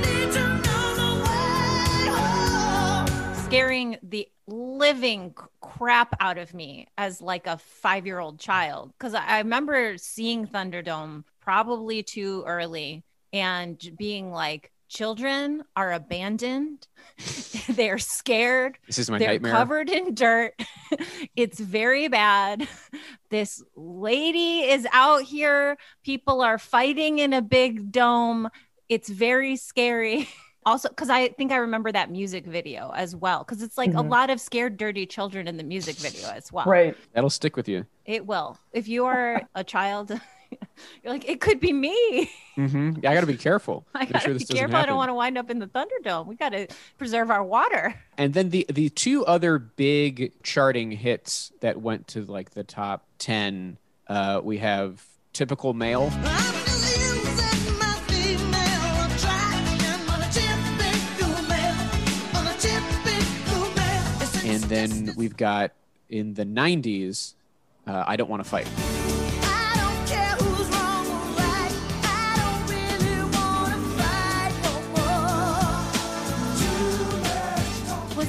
Need 0.00 0.32
to 0.32 0.48
know 0.58 0.94
the 0.96 1.22
way 1.24 2.06
home. 2.16 3.44
Scaring 3.46 3.96
the 4.02 4.28
living 4.48 5.34
crap 5.60 6.16
out 6.18 6.38
of 6.38 6.52
me 6.52 6.88
as 6.98 7.20
like 7.22 7.46
a 7.46 7.58
five 7.58 8.06
year 8.06 8.18
old 8.18 8.40
child. 8.40 8.92
Cause 8.98 9.14
I 9.14 9.24
I 9.26 9.38
remember 9.38 9.96
seeing 9.98 10.46
Thunderdome 10.48 11.22
probably 11.40 12.02
too 12.02 12.42
early 12.46 13.04
and 13.32 13.78
being 13.96 14.30
like, 14.32 14.70
children 14.92 15.62
are 15.74 15.92
abandoned. 15.92 16.86
They're 17.68 17.98
scared. 17.98 18.78
This 18.86 18.98
is 18.98 19.10
my 19.10 19.18
They're 19.18 19.28
nightmare. 19.28 19.52
covered 19.52 19.88
in 19.88 20.14
dirt. 20.14 20.54
it's 21.36 21.58
very 21.58 22.08
bad. 22.08 22.68
This 23.30 23.62
lady 23.76 24.60
is 24.64 24.86
out 24.92 25.22
here. 25.22 25.78
People 26.04 26.42
are 26.42 26.58
fighting 26.58 27.18
in 27.18 27.32
a 27.32 27.40
big 27.40 27.90
dome. 27.90 28.50
It's 28.90 29.08
very 29.08 29.56
scary. 29.56 30.28
Also, 30.66 30.90
because 30.90 31.08
I 31.08 31.28
think 31.30 31.50
I 31.50 31.56
remember 31.56 31.90
that 31.90 32.10
music 32.10 32.44
video 32.44 32.92
as 32.94 33.16
well. 33.16 33.38
Because 33.42 33.62
it's 33.62 33.78
like 33.78 33.92
a 33.92 34.04
Mhm. 34.04 34.10
lot 34.10 34.28
of 34.28 34.38
scared, 34.38 34.76
dirty 34.76 35.06
children 35.06 35.48
in 35.48 35.56
the 35.56 35.64
music 35.64 35.96
video 35.96 36.28
as 36.28 36.52
well. 36.52 36.66
Right. 36.66 36.94
That'll 37.14 37.30
stick 37.30 37.56
with 37.56 37.68
you. 37.68 37.86
It 38.04 38.26
will. 38.26 38.58
If 38.72 38.86
you 38.86 39.06
are 39.06 39.40
a 39.54 39.64
child, 39.64 40.12
you're 41.02 41.12
like, 41.12 41.28
it 41.28 41.40
could 41.40 41.60
be 41.60 41.72
me. 41.72 42.30
hmm 42.54 42.90
I 42.98 43.00
got 43.14 43.20
to 43.20 43.26
be 43.26 43.36
careful. 43.36 43.84
I 43.94 44.00
Make 44.00 44.12
gotta 44.12 44.24
sure 44.24 44.32
be 44.34 44.38
this 44.38 44.48
doesn't 44.48 44.58
careful. 44.58 44.76
I 44.76 44.86
don't 44.86 44.96
want 44.96 45.08
to 45.10 45.14
wind 45.14 45.38
up 45.38 45.50
in 45.50 45.58
the 45.58 45.66
Thunderdome. 45.66 46.26
We 46.26 46.36
got 46.36 46.50
to 46.50 46.66
preserve 46.98 47.30
our 47.30 47.42
water. 47.44 47.94
And 48.18 48.34
then 48.34 48.50
the 48.50 48.66
the 48.68 48.88
two 48.90 49.24
other 49.26 49.58
big 49.58 50.32
charting 50.42 50.90
hits 50.92 51.50
that 51.60 51.80
went 51.80 52.08
to 52.08 52.24
like 52.24 52.50
the 52.50 52.62
top 52.62 53.04
ten, 53.18 53.78
uh, 54.06 54.40
we 54.44 54.58
have 54.58 55.02
"Typical 55.32 55.72
Male," 55.74 56.10
I'm 56.12 56.22
losing 56.54 57.78
my 57.78 57.94
female 58.06 59.06
attraction 59.06 60.10
on 60.12 60.20
a 60.22 60.30
typical 60.30 61.42
male, 61.48 62.36
on 62.36 62.46
a 62.46 62.56
typical 62.58 63.74
male. 63.74 64.04
It's 64.20 64.44
a- 64.44 64.48
and 64.48 64.62
then 64.64 65.14
we've 65.16 65.36
got 65.36 65.72
in 66.10 66.34
the 66.34 66.44
'90s, 66.44 67.34
uh, 67.86 68.04
"I 68.06 68.16
Don't 68.16 68.28
Want 68.28 68.42
to 68.44 68.48
Fight." 68.48 68.68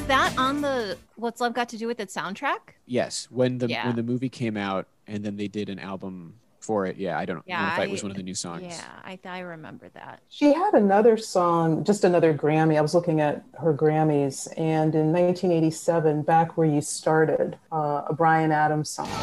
Was 0.03 0.09
that 0.09 0.37
on 0.37 0.59
the 0.59 0.97
What's 1.15 1.39
Love 1.39 1.53
Got 1.53 1.69
to 1.69 1.77
Do 1.77 1.87
with 1.87 1.97
It 2.01 2.09
soundtrack? 2.09 2.75
Yes, 2.85 3.29
when 3.31 3.57
the 3.57 3.69
Yeah. 3.69 3.87
when 3.87 3.95
the 3.95 4.03
movie 4.03 4.27
came 4.27 4.57
out, 4.57 4.85
and 5.07 5.23
then 5.23 5.37
they 5.37 5.47
did 5.47 5.69
an 5.69 5.79
album 5.79 6.33
for 6.59 6.85
it. 6.85 6.97
Yeah, 6.97 7.17
I 7.17 7.23
don't 7.23 7.41
Yeah, 7.45 7.61
know 7.61 7.67
if 7.69 7.75
Fight 7.77 7.87
I- 7.87 7.91
was 7.93 8.03
one 8.03 8.11
of 8.11 8.17
the 8.17 8.23
new 8.23 8.35
songs. 8.35 8.63
Yeah, 8.63 8.81
I, 9.05 9.17
I 9.23 9.39
remember 9.39 9.87
that. 9.93 10.19
She 10.27 10.51
had 10.51 10.73
another 10.73 11.15
song, 11.15 11.85
just 11.85 12.03
another 12.03 12.33
Grammy. 12.33 12.77
I 12.77 12.81
was 12.81 12.93
looking 12.93 13.21
at 13.21 13.43
her 13.61 13.73
Grammys, 13.73 14.49
and 14.57 14.93
in 14.93 15.13
1987, 15.13 16.23
Back 16.23 16.57
Where 16.57 16.67
You 16.67 16.81
Started, 16.81 17.57
uh, 17.71 18.01
a 18.07 18.13
Bryan 18.13 18.51
Adams 18.51 18.89
song. 18.89 19.05
Back 19.07 19.21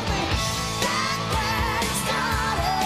where 1.29 1.83
you 1.83 1.89
started. 2.07 2.81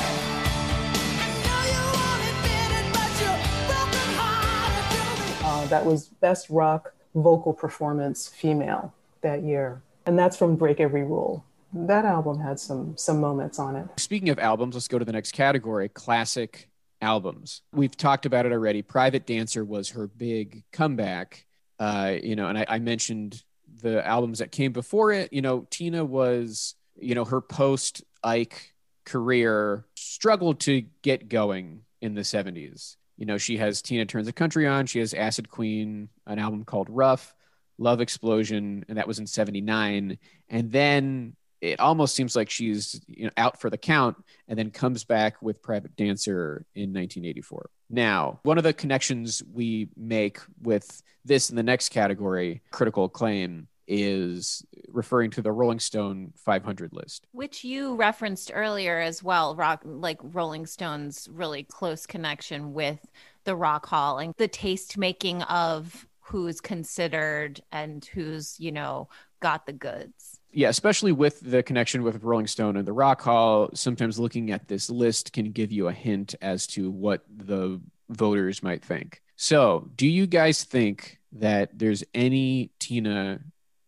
I 1.23 1.31
know 1.47 1.63
you 1.71 1.83
won't 1.95 2.23
admit 2.29 2.71
it, 2.75 2.87
but 2.93 3.11
you're 3.23 3.39
broken-hearted 3.71 4.87
to 4.91 5.03
me. 5.23 5.49
Uh, 5.49 5.67
that 5.69 5.85
was 5.87 6.09
Best 6.09 6.51
Rock 6.51 6.91
Vocal 7.15 7.53
Performance 7.53 8.29
Female 8.29 8.93
that 9.23 9.43
year. 9.43 9.83
And 10.07 10.19
that's 10.19 10.37
from 10.37 10.57
Break 10.57 10.81
Every 10.81 11.03
Rule. 11.03 11.45
That 11.73 12.05
album 12.05 12.39
had 12.39 12.61
some 12.61 12.97
some 12.97 13.21
moments 13.21 13.59
on 13.59 13.75
it. 13.75 13.87
Speaking 13.97 14.29
of 14.29 14.39
albums, 14.39 14.75
let's 14.75 14.87
go 14.87 14.99
to 14.99 15.05
the 15.05 15.13
next 15.13 15.33
category 15.33 15.89
classic 15.89 16.71
albums. 17.01 17.63
We've 17.73 17.97
talked 17.97 18.27
about 18.27 18.47
it 18.47 18.53
already. 18.53 18.83
Private 18.83 19.27
Dancer 19.27 19.65
was 19.65 19.91
her 19.91 20.07
big 20.07 20.63
comeback. 20.73 21.47
Uh, 21.79 22.17
you 22.23 22.37
know, 22.37 22.47
and 22.49 22.59
I, 22.59 22.67
I 22.69 22.79
mentioned 22.79 23.43
the 23.83 24.07
albums 24.07 24.39
that 24.39 24.53
came 24.53 24.73
before 24.73 25.13
it. 25.13 25.33
You 25.33 25.43
know, 25.43 25.67
Tina 25.71 26.05
was, 26.05 26.77
you 26.97 27.15
know, 27.15 27.25
her 27.25 27.41
post 27.41 28.05
Ike 28.23 28.73
career 29.05 29.85
struggled 29.97 30.61
to 30.61 30.83
get 31.03 31.29
going 31.29 31.83
in 32.01 32.15
the 32.15 32.23
70s. 32.23 32.97
You 33.17 33.27
know, 33.27 33.39
she 33.39 33.57
has 33.59 33.83
Tina 33.83 34.07
Turns 34.07 34.27
the 34.27 34.33
Country 34.33 34.67
on, 34.67 34.87
she 34.87 34.99
has 34.99 35.15
Acid 35.15 35.49
Queen, 35.49 36.09
an 36.27 36.39
album 36.39 36.65
called 36.65 36.89
Rough, 36.91 37.35
Love 37.79 38.01
Explosion, 38.01 38.85
and 38.89 38.99
that 38.99 39.09
was 39.09 39.19
in 39.19 39.27
79. 39.27 40.19
And 40.49 40.73
then 40.73 41.37
it 41.61 41.81
almost 41.81 42.15
seems 42.15 42.37
like 42.37 42.51
she's 42.51 43.01
you 43.09 43.25
know, 43.25 43.31
out 43.37 43.61
for 43.61 43.71
the 43.71 43.79
count 43.79 44.17
and 44.49 44.59
then 44.59 44.71
comes 44.71 45.05
back 45.05 45.41
with 45.41 45.63
Private 45.63 45.97
Dancer 45.97 46.67
in 46.75 46.93
1984. 46.93 47.71
Now, 47.89 48.41
one 48.43 48.59
of 48.59 48.65
the 48.65 48.73
connections 48.73 49.43
we 49.51 49.89
make 49.97 50.41
with 50.63 51.03
this 51.25 51.51
in 51.51 51.57
the 51.57 51.63
next 51.63 51.89
category, 51.89 52.63
critical 52.71 53.05
acclaim, 53.05 53.69
is 53.87 54.65
referring 54.89 55.31
to 55.33 55.43
the 55.43 55.53
Rolling 55.53 55.79
Stone 55.79 56.33
500 56.37 56.93
list. 56.93 57.27
Which 57.33 57.65
you 57.65 57.95
referenced 57.97 58.51
earlier 58.55 59.01
as 59.01 59.23
well, 59.23 59.55
rock 59.55 59.83
like 59.85 60.19
Rolling 60.23 60.67
Stones 60.67 61.29
really 61.31 61.65
close 61.65 62.07
connection 62.07 62.73
with 62.73 63.01
the 63.45 63.57
Rock 63.57 63.87
Hall 63.87 64.19
and 64.19 64.35
the 64.37 64.49
taste 64.49 64.97
making 64.97 65.43
of 65.43 66.07
who's 66.21 66.61
considered 66.61 67.61
and 67.71 68.05
who's, 68.05 68.59
you 68.59 68.73
know, 68.73 69.09
got 69.41 69.67
the 69.67 69.73
goods. 69.73 70.41
Yeah, 70.53 70.69
especially 70.69 71.13
with 71.13 71.41
the 71.41 71.63
connection 71.63 72.03
with 72.03 72.23
Rolling 72.23 72.47
Stone 72.47 72.77
and 72.77 72.87
the 72.87 72.93
Rock 72.93 73.21
Hall, 73.21 73.69
sometimes 73.75 74.19
looking 74.19 74.51
at 74.51 74.69
this 74.69 74.89
list 74.89 75.33
can 75.33 75.51
give 75.51 75.71
you 75.71 75.89
a 75.89 75.93
hint 75.93 76.35
as 76.41 76.67
to 76.69 76.91
what 76.91 77.25
the 77.29 77.81
voters 78.09 78.63
might 78.63 78.83
think. 78.83 79.21
So, 79.37 79.91
do 79.97 80.07
you 80.07 80.27
guys 80.27 80.63
think 80.65 81.19
that 81.33 81.77
there's 81.77 82.05
any 82.15 82.71
Tina 82.79 83.41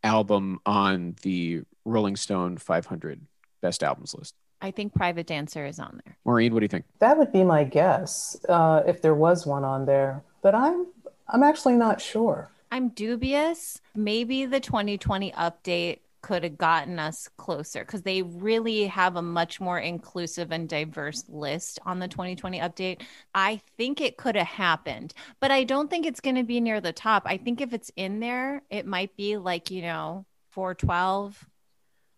album 0.07 0.61
on 0.65 1.17
the 1.23 1.63
Rolling 1.85 2.17
Stone 2.17 2.59
500 2.59 3.21
best 3.61 3.83
albums 3.83 4.15
list? 4.15 4.35
I 4.63 4.71
think 4.71 4.95
Private 4.95 5.27
Dancer 5.27 5.67
is 5.67 5.79
on 5.79 6.01
there. 6.05 6.17
Maureen, 6.25 6.55
what 6.55 6.61
do 6.61 6.65
you 6.65 6.69
think? 6.69 6.87
That 7.01 7.19
would 7.19 7.33
be 7.33 7.45
my 7.45 7.65
guess 7.65 8.37
uh, 8.49 8.83
if 8.87 9.03
there 9.03 9.15
was 9.15 9.47
one 9.47 9.65
on 9.65 9.85
there, 9.85 10.23
but 10.43 10.55
I'm 10.55 10.87
I'm 11.29 11.43
actually 11.43 11.75
not 11.75 12.01
sure. 12.01 12.51
I'm 12.71 12.89
dubious. 12.91 13.81
Maybe 13.95 14.47
the 14.47 14.61
2020 14.61 15.33
update 15.33 15.99
could 16.23 16.43
have 16.45 16.59
gotten 16.59 16.99
us 16.99 17.29
closer 17.37 17.81
because 17.81 18.03
they 18.03 18.23
really 18.23 18.87
have 18.87 19.17
a 19.17 19.23
much 19.23 19.61
more 19.61 19.79
inclusive 19.79 20.51
and 20.53 20.69
diverse 20.69 21.25
list 21.29 21.79
on 21.85 21.99
the 21.99 22.09
2020 22.09 22.61
update. 22.61 23.03
I 23.35 23.61
think 23.77 24.01
it 24.01 24.17
could 24.17 24.37
have 24.37 24.47
happened, 24.47 25.15
but 25.41 25.51
I 25.51 25.65
don't 25.65 25.89
think 25.89 26.07
it's 26.07 26.21
going 26.21 26.37
to 26.37 26.43
be 26.43 26.61
near 26.61 26.81
the 26.81 26.93
top. 26.93 27.23
I 27.27 27.37
think 27.37 27.61
if 27.61 27.73
it's 27.73 27.91
in 27.97 28.21
there, 28.21 28.63
it 28.71 28.87
might 28.87 29.17
be 29.17 29.37
like, 29.37 29.71
you 29.71 29.83
know, 29.83 30.27
412. 30.51 31.47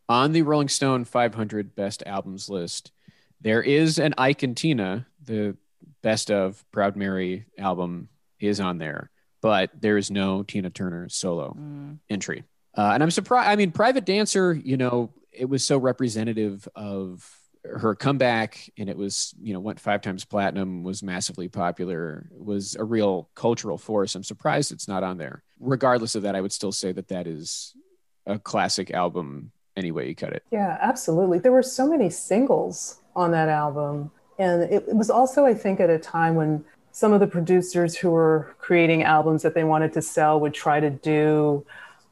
On 0.09 0.33
the 0.33 0.43
Rolling 0.43 0.69
Stone 0.69 1.05
500 1.05 1.75
best 1.75 2.03
albums 2.07 2.49
list, 2.49 2.93
there 3.41 3.63
is 3.63 3.99
an 3.99 4.15
Ike 4.17 4.43
and 4.43 4.57
Tina, 4.57 5.07
the 5.23 5.57
best 6.03 6.31
of 6.31 6.65
Proud 6.73 6.97
Mary 6.97 7.47
album 7.59 8.09
is 8.41 8.61
on 8.61 8.79
there. 8.79 9.11
but 9.41 9.71
there 9.81 9.97
is 9.97 10.11
no 10.11 10.43
Tina 10.43 10.71
Turner 10.71 11.09
solo 11.09 11.57
mm. 11.59 11.99
entry. 12.11 12.45
Uh, 12.79 12.93
and 12.95 13.03
I'm 13.03 13.11
surprised. 13.11 13.49
I 13.49 13.57
mean, 13.57 13.73
Private 13.73 14.05
Dancer, 14.05 14.53
you 14.55 14.77
know, 14.77 15.11
it 15.33 15.47
was 15.47 15.65
so 15.65 15.79
representative 15.79 16.69
of 16.77 17.29
her 17.65 17.97
comeback 17.97 18.71
and 18.79 18.89
it 18.89 18.97
was, 18.97 19.35
you 19.43 19.53
know, 19.53 19.59
went 19.59 19.81
five 19.81 20.01
times 20.01 20.25
platinum, 20.25 20.85
was 20.85 21.03
massively 21.03 21.49
popular, 21.49 22.31
was 22.31 22.77
a 22.77 22.85
real 22.85 23.31
cultural 23.35 23.79
force. 23.79 24.15
I'm 24.15 24.23
surprised 24.23 24.71
it's 24.71 24.87
not 24.87 25.03
on 25.03 25.19
there. 25.19 25.43
Regardless 25.59 26.15
of 26.15 26.23
that, 26.23 26.37
I 26.37 26.41
would 26.41 26.53
still 26.53 26.71
say 26.71 26.93
that 26.93 27.09
that 27.09 27.27
is 27.27 27.75
a 28.27 28.39
classic 28.39 28.93
album 28.93 29.51
any 29.77 29.91
way 29.91 30.07
you 30.07 30.15
cut 30.15 30.33
it. 30.33 30.45
Yeah, 30.53 30.79
absolutely. 30.81 31.41
There 31.41 31.53
were 31.53 31.65
so 31.65 31.89
many 31.89 32.09
singles 32.11 33.01
on 33.17 33.33
that 33.33 33.49
album. 33.49 34.13
And 34.39 34.63
it, 34.63 34.85
it 34.87 34.95
was 34.95 35.11
also, 35.11 35.45
I 35.45 35.53
think, 35.53 35.81
at 35.81 35.91
a 35.91 35.99
time 35.99 36.37
when 36.37 36.65
some 36.93 37.13
of 37.13 37.19
the 37.19 37.27
producers 37.27 37.97
who 37.97 38.11
were 38.11 38.55
creating 38.59 39.03
albums 39.03 39.43
that 39.43 39.55
they 39.55 39.65
wanted 39.65 39.93
to 39.95 40.03
sell 40.03 40.39
would 40.39 40.55
try 40.55 40.79
to 40.79 40.91
do 40.91 41.67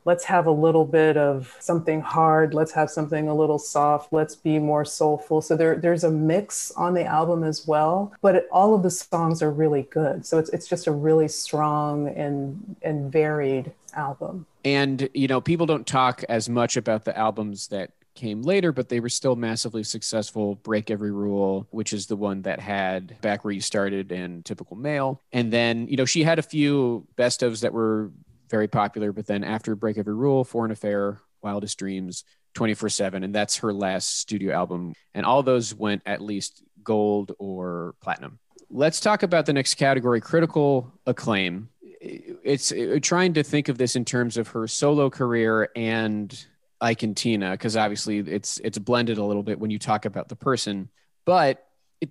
let's 0.07 0.25
have 0.25 0.47
a 0.47 0.51
little 0.51 0.87
bit 0.87 1.19
of 1.19 1.55
something 1.61 2.01
hard. 2.01 2.55
Let's 2.55 2.73
have 2.73 2.89
something 2.89 3.29
a 3.29 3.35
little 3.35 3.59
soft. 3.59 4.13
Let's 4.13 4.35
be 4.35 4.59
more 4.59 4.85
soulful. 4.85 5.43
So 5.43 5.57
there, 5.57 5.77
there's 5.77 6.05
a 6.05 6.11
mix 6.11 6.71
on 6.73 6.95
the 6.95 7.05
album 7.05 7.45
as 7.45 7.67
well 7.67 8.07
but 8.23 8.35
it, 8.35 8.49
all 8.51 8.75
of 8.75 8.83
the 8.83 8.91
songs 8.91 9.43
are 9.43 9.51
really 9.51 9.83
good. 9.83 10.27
So 10.27 10.39
it's, 10.39 10.51
it's 10.51 10.67
just 10.67 10.87
a 10.87 10.93
really 10.93 11.29
strong 11.29 12.09
and 12.09 12.77
and 12.83 13.11
varied 13.11 13.73
album. 13.95 14.47
And, 14.65 15.09
you 15.15 15.29
know, 15.29 15.41
people 15.41 15.67
don't 15.67 15.87
talk 15.87 16.25
as 16.29 16.49
much 16.49 16.77
about 16.77 17.05
the 17.05 17.17
albums 17.17 17.69
that 17.69 17.93
came 18.15 18.43
later, 18.43 18.73
but 18.73 18.89
they 18.89 18.99
were 18.99 19.09
still 19.09 19.37
massively 19.37 19.85
successful. 19.85 20.57
Break 20.57 20.91
Every 20.91 21.13
Rule, 21.13 21.67
which 21.71 21.93
is 21.93 22.07
the 22.07 22.17
one 22.17 22.43
that 22.43 22.59
had 22.59 23.21
Back 23.21 23.45
Where 23.45 23.53
You 23.53 23.61
Started 23.61 24.11
and 24.11 24.45
Typical 24.45 24.77
Male. 24.77 25.21
And 25.33 25.53
then, 25.53 25.87
you 25.87 25.97
know, 25.97 26.05
she 26.05 26.25
had 26.25 26.39
a 26.39 26.43
few 26.43 27.07
best 27.17 27.43
ofs 27.43 27.61
that 27.61 27.73
were 27.73 28.11
very 28.49 28.69
popular, 28.69 29.13
but 29.13 29.27
then 29.27 29.45
after 29.45 29.75
Break 29.75 29.99
Every 29.99 30.15
Rule, 30.15 30.45
Foreign 30.45 30.71
Affair, 30.71 31.21
Wildest 31.43 31.79
Dreams, 31.79 32.25
24 32.55 32.89
7, 32.89 33.23
and 33.23 33.35
that's 33.35 33.59
her 33.59 33.73
last 33.73 34.19
studio 34.19 34.55
album. 34.55 34.95
And 35.15 35.25
all 35.27 35.43
those 35.43 35.75
went 35.75 36.03
at 36.07 36.21
least 36.21 36.63
gold 36.83 37.33
or 37.39 37.95
platinum. 38.01 38.39
Let's 38.71 38.99
talk 39.01 39.23
about 39.23 39.47
the 39.47 39.53
next 39.53 39.75
category 39.75 40.21
critical 40.21 40.93
acclaim. 41.07 41.69
It's 42.01 42.73
uh, 42.73 42.99
trying 43.03 43.35
to 43.35 43.43
think 43.43 43.69
of 43.69 43.79
this 43.79 43.97
in 43.97 44.05
terms 44.05 44.37
of 44.37 44.49
her 44.49 44.67
solo 44.67 45.11
career 45.11 45.71
and 45.77 46.47
Ike 46.81 47.03
and 47.03 47.17
Tina, 47.17 47.53
because 47.53 47.77
obviously 47.77 48.19
it's 48.19 48.59
it's 48.59 48.79
blended 48.79 49.19
a 49.19 49.25
little 49.25 49.43
bit 49.43 49.59
when 49.59 49.71
you 49.71 49.79
talk 49.79 50.05
about 50.05 50.29
the 50.29 50.37
person. 50.37 50.89
But 51.25 51.67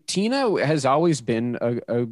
Tina 0.07 0.65
has 0.65 0.85
always 0.85 1.21
been 1.21 1.57
a, 1.61 1.79
a 1.87 2.07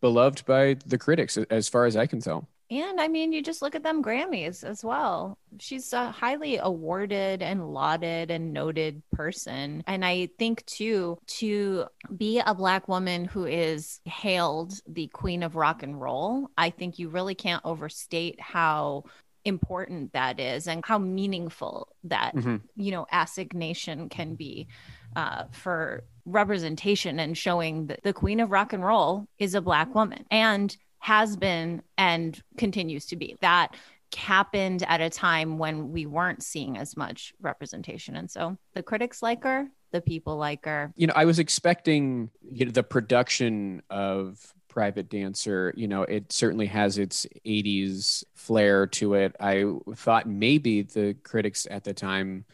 beloved 0.00 0.44
by 0.46 0.76
the 0.86 0.98
critics, 0.98 1.36
as 1.50 1.68
far 1.68 1.86
as 1.86 1.96
I 1.96 2.06
can 2.06 2.20
tell. 2.20 2.48
And 2.70 3.00
I 3.00 3.08
mean, 3.08 3.32
you 3.32 3.42
just 3.42 3.62
look 3.62 3.74
at 3.74 3.82
them 3.82 4.02
Grammys 4.02 4.62
as 4.62 4.84
well. 4.84 5.38
She's 5.58 5.92
a 5.94 6.10
highly 6.10 6.58
awarded 6.58 7.42
and 7.42 7.72
lauded 7.72 8.30
and 8.30 8.52
noted 8.52 9.02
person. 9.12 9.82
And 9.86 10.04
I 10.04 10.28
think, 10.38 10.66
too, 10.66 11.18
to 11.38 11.86
be 12.14 12.40
a 12.44 12.54
Black 12.54 12.86
woman 12.86 13.24
who 13.24 13.46
is 13.46 14.00
hailed 14.04 14.74
the 14.86 15.06
queen 15.08 15.42
of 15.42 15.56
rock 15.56 15.82
and 15.82 15.98
roll, 15.98 16.50
I 16.58 16.68
think 16.68 16.98
you 16.98 17.08
really 17.08 17.34
can't 17.34 17.64
overstate 17.64 18.38
how 18.38 19.04
important 19.46 20.12
that 20.12 20.38
is 20.38 20.68
and 20.68 20.84
how 20.84 20.98
meaningful 20.98 21.88
that, 22.04 22.34
Mhm. 22.34 22.60
you 22.76 22.90
know, 22.90 23.06
assignation 23.10 24.10
can 24.10 24.34
be 24.34 24.68
uh, 25.16 25.44
for 25.52 26.04
representation 26.26 27.18
and 27.18 27.36
showing 27.36 27.86
that 27.86 28.02
the 28.02 28.12
queen 28.12 28.40
of 28.40 28.50
rock 28.50 28.74
and 28.74 28.84
roll 28.84 29.26
is 29.38 29.54
a 29.54 29.62
Black 29.62 29.94
woman. 29.94 30.26
And 30.30 30.76
has 30.98 31.36
been 31.36 31.82
and 31.96 32.40
continues 32.56 33.06
to 33.06 33.16
be. 33.16 33.36
That 33.40 33.74
happened 34.16 34.84
at 34.88 35.00
a 35.00 35.10
time 35.10 35.58
when 35.58 35.92
we 35.92 36.06
weren't 36.06 36.42
seeing 36.42 36.76
as 36.78 36.96
much 36.96 37.34
representation. 37.40 38.16
And 38.16 38.30
so 38.30 38.56
the 38.74 38.82
critics 38.82 39.22
like 39.22 39.44
her, 39.44 39.68
the 39.92 40.00
people 40.00 40.36
like 40.36 40.64
her. 40.64 40.92
you 40.96 41.06
know, 41.06 41.12
I 41.16 41.24
was 41.24 41.38
expecting 41.38 42.30
you 42.50 42.66
know, 42.66 42.72
the 42.72 42.82
production 42.82 43.82
of 43.90 44.54
Private 44.68 45.08
Dancer. 45.08 45.72
You 45.76 45.88
know, 45.88 46.02
it 46.02 46.32
certainly 46.32 46.66
has 46.66 46.98
its 46.98 47.26
80s 47.46 48.24
flair 48.34 48.86
to 48.86 49.14
it. 49.14 49.34
I 49.40 49.64
thought 49.94 50.28
maybe 50.28 50.82
the 50.82 51.14
critics 51.22 51.66
at 51.70 51.84
the 51.84 51.94
time 51.94 52.44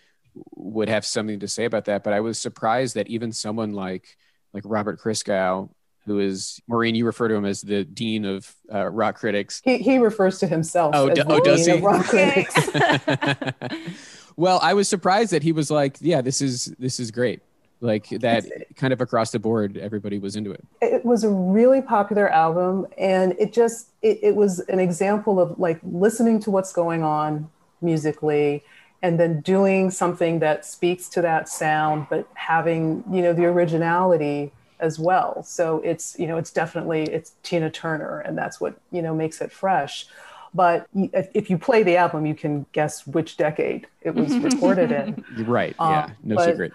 would 0.54 0.88
have 0.88 1.04
something 1.04 1.40
to 1.40 1.48
say 1.48 1.64
about 1.64 1.84
that, 1.84 2.02
but 2.02 2.12
I 2.12 2.20
was 2.20 2.38
surprised 2.38 2.96
that 2.96 3.08
even 3.08 3.32
someone 3.32 3.72
like 3.72 4.16
like 4.52 4.62
Robert 4.66 5.00
Christgau, 5.00 5.70
who 6.06 6.18
is 6.20 6.60
Maureen, 6.68 6.94
you 6.94 7.06
refer 7.06 7.28
to 7.28 7.34
him 7.34 7.44
as 7.44 7.62
the 7.62 7.84
dean 7.84 8.24
of 8.24 8.54
uh, 8.72 8.88
rock 8.88 9.16
critics. 9.16 9.60
he, 9.64 9.78
he 9.78 9.98
refers 9.98 10.38
to 10.40 10.46
himself 10.46 10.94
Oh, 10.94 11.08
as 11.08 11.16
do- 11.16 11.24
the 11.24 11.32
oh, 11.32 11.40
does 11.40 11.66
he? 11.66 11.72
of 11.72 11.82
rock 11.82 12.04
critics 12.06 12.54
well, 14.36 14.58
I 14.62 14.74
was 14.74 14.88
surprised 14.88 15.32
that 15.32 15.42
he 15.42 15.52
was 15.52 15.70
like, 15.70 15.96
"Yeah, 16.00 16.20
this 16.20 16.40
is 16.40 16.74
this 16.78 16.98
is 17.00 17.10
great." 17.10 17.40
Like 17.80 18.08
that, 18.20 18.44
kind 18.76 18.92
of 18.94 19.00
across 19.02 19.30
the 19.30 19.38
board, 19.38 19.76
everybody 19.76 20.18
was 20.18 20.36
into 20.36 20.52
it. 20.52 20.64
it 20.80 21.04
was 21.04 21.22
a 21.22 21.28
really 21.28 21.82
popular 21.82 22.30
album 22.30 22.86
and 22.96 23.34
it 23.38 23.52
just 23.52 23.90
it, 24.00 24.18
it 24.22 24.36
was 24.36 24.60
an 24.60 24.78
example 24.80 25.38
of 25.38 25.58
like 25.58 25.80
listening 25.82 26.40
to 26.40 26.50
what's 26.50 26.72
going 26.72 27.02
on 27.02 27.50
musically 27.82 28.64
and 29.02 29.20
then 29.20 29.42
doing 29.42 29.90
something 29.90 30.38
that 30.38 30.64
speaks 30.64 31.10
to 31.10 31.20
that 31.20 31.46
sound 31.46 32.06
but 32.08 32.26
having 32.34 33.04
you 33.12 33.20
know 33.20 33.34
the 33.34 33.44
originality 33.44 34.50
as 34.80 34.98
well 34.98 35.42
so 35.42 35.80
it's 35.80 36.18
you 36.18 36.26
know 36.26 36.36
it's 36.36 36.50
definitely 36.50 37.02
it's 37.04 37.32
tina 37.42 37.70
turner 37.70 38.20
and 38.20 38.36
that's 38.36 38.60
what 38.60 38.74
you 38.90 39.02
know 39.02 39.14
makes 39.14 39.40
it 39.40 39.50
fresh 39.52 40.06
but 40.54 40.86
if 40.94 41.50
you 41.50 41.58
play 41.58 41.82
the 41.82 41.96
album 41.96 42.26
you 42.26 42.34
can 42.34 42.64
guess 42.72 43.06
which 43.06 43.36
decade 43.36 43.86
it 44.02 44.14
was 44.14 44.36
recorded 44.50 44.92
in 44.92 45.24
right. 45.46 45.74
Um, 45.78 45.90
yeah, 45.90 46.10
no 46.22 46.36
but- 46.36 46.50
secret. 46.50 46.72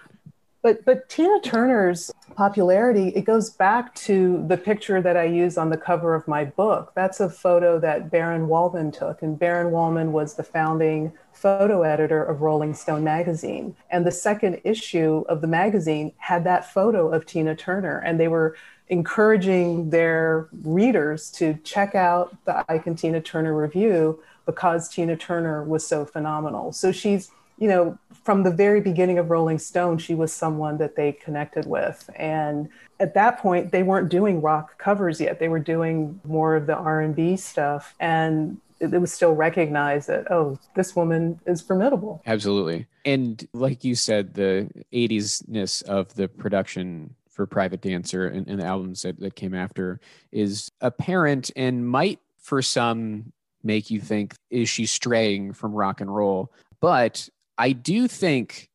But 0.62 0.84
but 0.84 1.08
Tina 1.08 1.40
Turner's 1.40 2.10
popularity 2.34 3.08
it 3.08 3.22
goes 3.22 3.50
back 3.50 3.94
to 3.94 4.44
the 4.46 4.56
picture 4.56 5.00
that 5.02 5.16
I 5.16 5.24
use 5.24 5.58
on 5.58 5.70
the 5.70 5.76
cover 5.76 6.14
of 6.14 6.28
my 6.28 6.44
book. 6.44 6.92
That's 6.94 7.20
a 7.20 7.30
photo 7.30 7.78
that 7.80 8.10
Baron 8.10 8.48
Wolman 8.48 8.92
took, 8.92 9.22
and 9.22 9.38
Baron 9.38 9.72
Wolman 9.72 10.12
was 10.12 10.34
the 10.34 10.42
founding 10.42 11.12
photo 11.32 11.82
editor 11.82 12.22
of 12.22 12.42
Rolling 12.42 12.74
Stone 12.74 13.04
magazine. 13.04 13.74
And 13.90 14.06
the 14.06 14.10
second 14.10 14.60
issue 14.64 15.24
of 15.28 15.40
the 15.40 15.46
magazine 15.46 16.12
had 16.18 16.44
that 16.44 16.70
photo 16.70 17.08
of 17.08 17.24
Tina 17.24 17.56
Turner, 17.56 17.98
and 17.98 18.20
they 18.20 18.28
were 18.28 18.56
encouraging 18.88 19.90
their 19.90 20.48
readers 20.62 21.30
to 21.30 21.54
check 21.64 21.94
out 21.94 22.36
the 22.44 22.64
Ike 22.70 22.86
and 22.86 22.98
Tina 22.98 23.20
Turner 23.20 23.54
Revue 23.54 24.18
because 24.44 24.88
Tina 24.88 25.16
Turner 25.16 25.62
was 25.64 25.86
so 25.86 26.04
phenomenal. 26.04 26.72
So 26.72 26.92
she's 26.92 27.30
you 27.60 27.68
know, 27.68 27.98
from 28.22 28.42
the 28.42 28.50
very 28.50 28.80
beginning 28.80 29.18
of 29.18 29.30
Rolling 29.30 29.58
Stone, 29.58 29.98
she 29.98 30.14
was 30.14 30.32
someone 30.32 30.78
that 30.78 30.96
they 30.96 31.12
connected 31.12 31.66
with. 31.66 32.08
And 32.16 32.68
at 32.98 33.14
that 33.14 33.38
point, 33.38 33.72
they 33.72 33.82
weren't 33.82 34.08
doing 34.08 34.42
rock 34.42 34.78
covers 34.78 35.20
yet. 35.20 35.38
They 35.38 35.48
were 35.48 35.58
doing 35.58 36.20
more 36.24 36.56
of 36.56 36.66
the 36.66 36.76
R&B 36.76 37.36
stuff. 37.36 37.94
And 37.98 38.60
it 38.80 39.00
was 39.00 39.12
still 39.12 39.34
recognized 39.34 40.08
that, 40.08 40.30
oh, 40.30 40.58
this 40.74 40.96
woman 40.96 41.38
is 41.46 41.60
formidable. 41.60 42.22
Absolutely. 42.26 42.86
And 43.04 43.46
like 43.52 43.84
you 43.84 43.94
said, 43.94 44.34
the 44.34 44.70
80s 44.92 45.46
ness 45.48 45.82
of 45.82 46.14
the 46.14 46.28
production 46.28 47.14
for 47.28 47.46
Private 47.46 47.80
Dancer 47.80 48.26
and, 48.26 48.46
and 48.48 48.60
the 48.60 48.66
albums 48.66 49.02
that, 49.02 49.18
that 49.20 49.36
came 49.36 49.54
after 49.54 50.00
is 50.32 50.70
apparent 50.80 51.50
and 51.56 51.86
might, 51.86 52.20
for 52.38 52.62
some, 52.62 53.32
make 53.62 53.90
you 53.90 54.00
think, 54.00 54.34
is 54.50 54.68
she 54.68 54.86
straying 54.86 55.52
from 55.52 55.72
rock 55.72 56.00
and 56.00 56.14
roll? 56.14 56.52
But 56.80 57.28
I 57.60 57.72
do 57.72 58.08
think, 58.08 58.70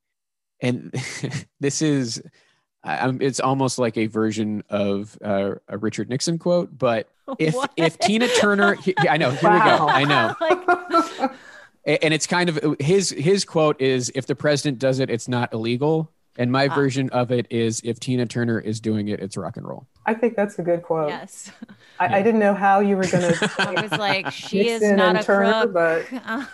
and 0.62 0.92
this 1.60 1.82
is, 1.82 2.22
I- 2.84 3.00
I'm, 3.00 3.22
it's 3.22 3.40
almost 3.40 3.80
like 3.80 3.98
a 3.98 4.06
version 4.08 4.64
of 4.70 5.18
uh, 5.24 5.56
a 5.68 5.78
Richard 5.78 6.10
Nixon 6.10 6.38
quote, 6.38 6.78
but 6.78 7.10
if 7.40 7.56
What? 7.56 7.72
if 7.78 7.98
Tina 8.00 8.28
Turner, 8.28 8.76
he- 8.76 8.96
I 9.10 9.18
know, 9.18 9.32
here 9.32 9.52
we 9.52 9.58
go, 9.60 9.88
I 9.88 10.04
know. 10.04 10.36
like, 10.42 11.32
and 12.04 12.14
it's 12.14 12.28
kind 12.28 12.50
of 12.50 12.76
his 12.80 13.10
his 13.12 13.46
quote 13.46 13.80
is 13.82 14.12
if 14.16 14.26
the 14.26 14.36
president 14.36 14.80
does 14.80 15.00
it 15.00 15.10
it's 15.12 15.28
not 15.28 15.54
illegal 15.54 16.12
and 16.38 16.52
my 16.52 16.68
Ah. 16.68 16.74
version 16.76 17.10
of 17.12 17.32
it 17.32 17.46
is 17.52 17.80
if 17.84 18.00
tina 18.00 18.26
turner 18.26 18.60
is 18.60 18.80
doing 18.80 19.08
it 19.10 19.20
it's 19.20 19.38
rock 19.38 19.56
and 19.58 19.68
roll 19.68 19.86
I 20.04 20.16
think 20.16 20.36
that's 20.36 20.58
a 20.58 20.64
good 20.64 20.82
quote. 20.82 21.10
yes. 21.10 21.52
I, 22.00 22.18
I 22.20 22.22
didn't 22.24 22.40
know 22.40 22.54
how 22.56 22.80
you 22.80 22.96
were 22.98 23.06
going 23.08 23.32
to 23.34 23.50
It 23.72 23.82
was 23.90 24.00
like, 24.00 24.32
she 24.32 24.68
is 24.70 24.82
not 24.84 25.20
a 25.20 25.24
Turner, 25.24 25.68
crook. 25.68 25.74
but- 25.74 26.48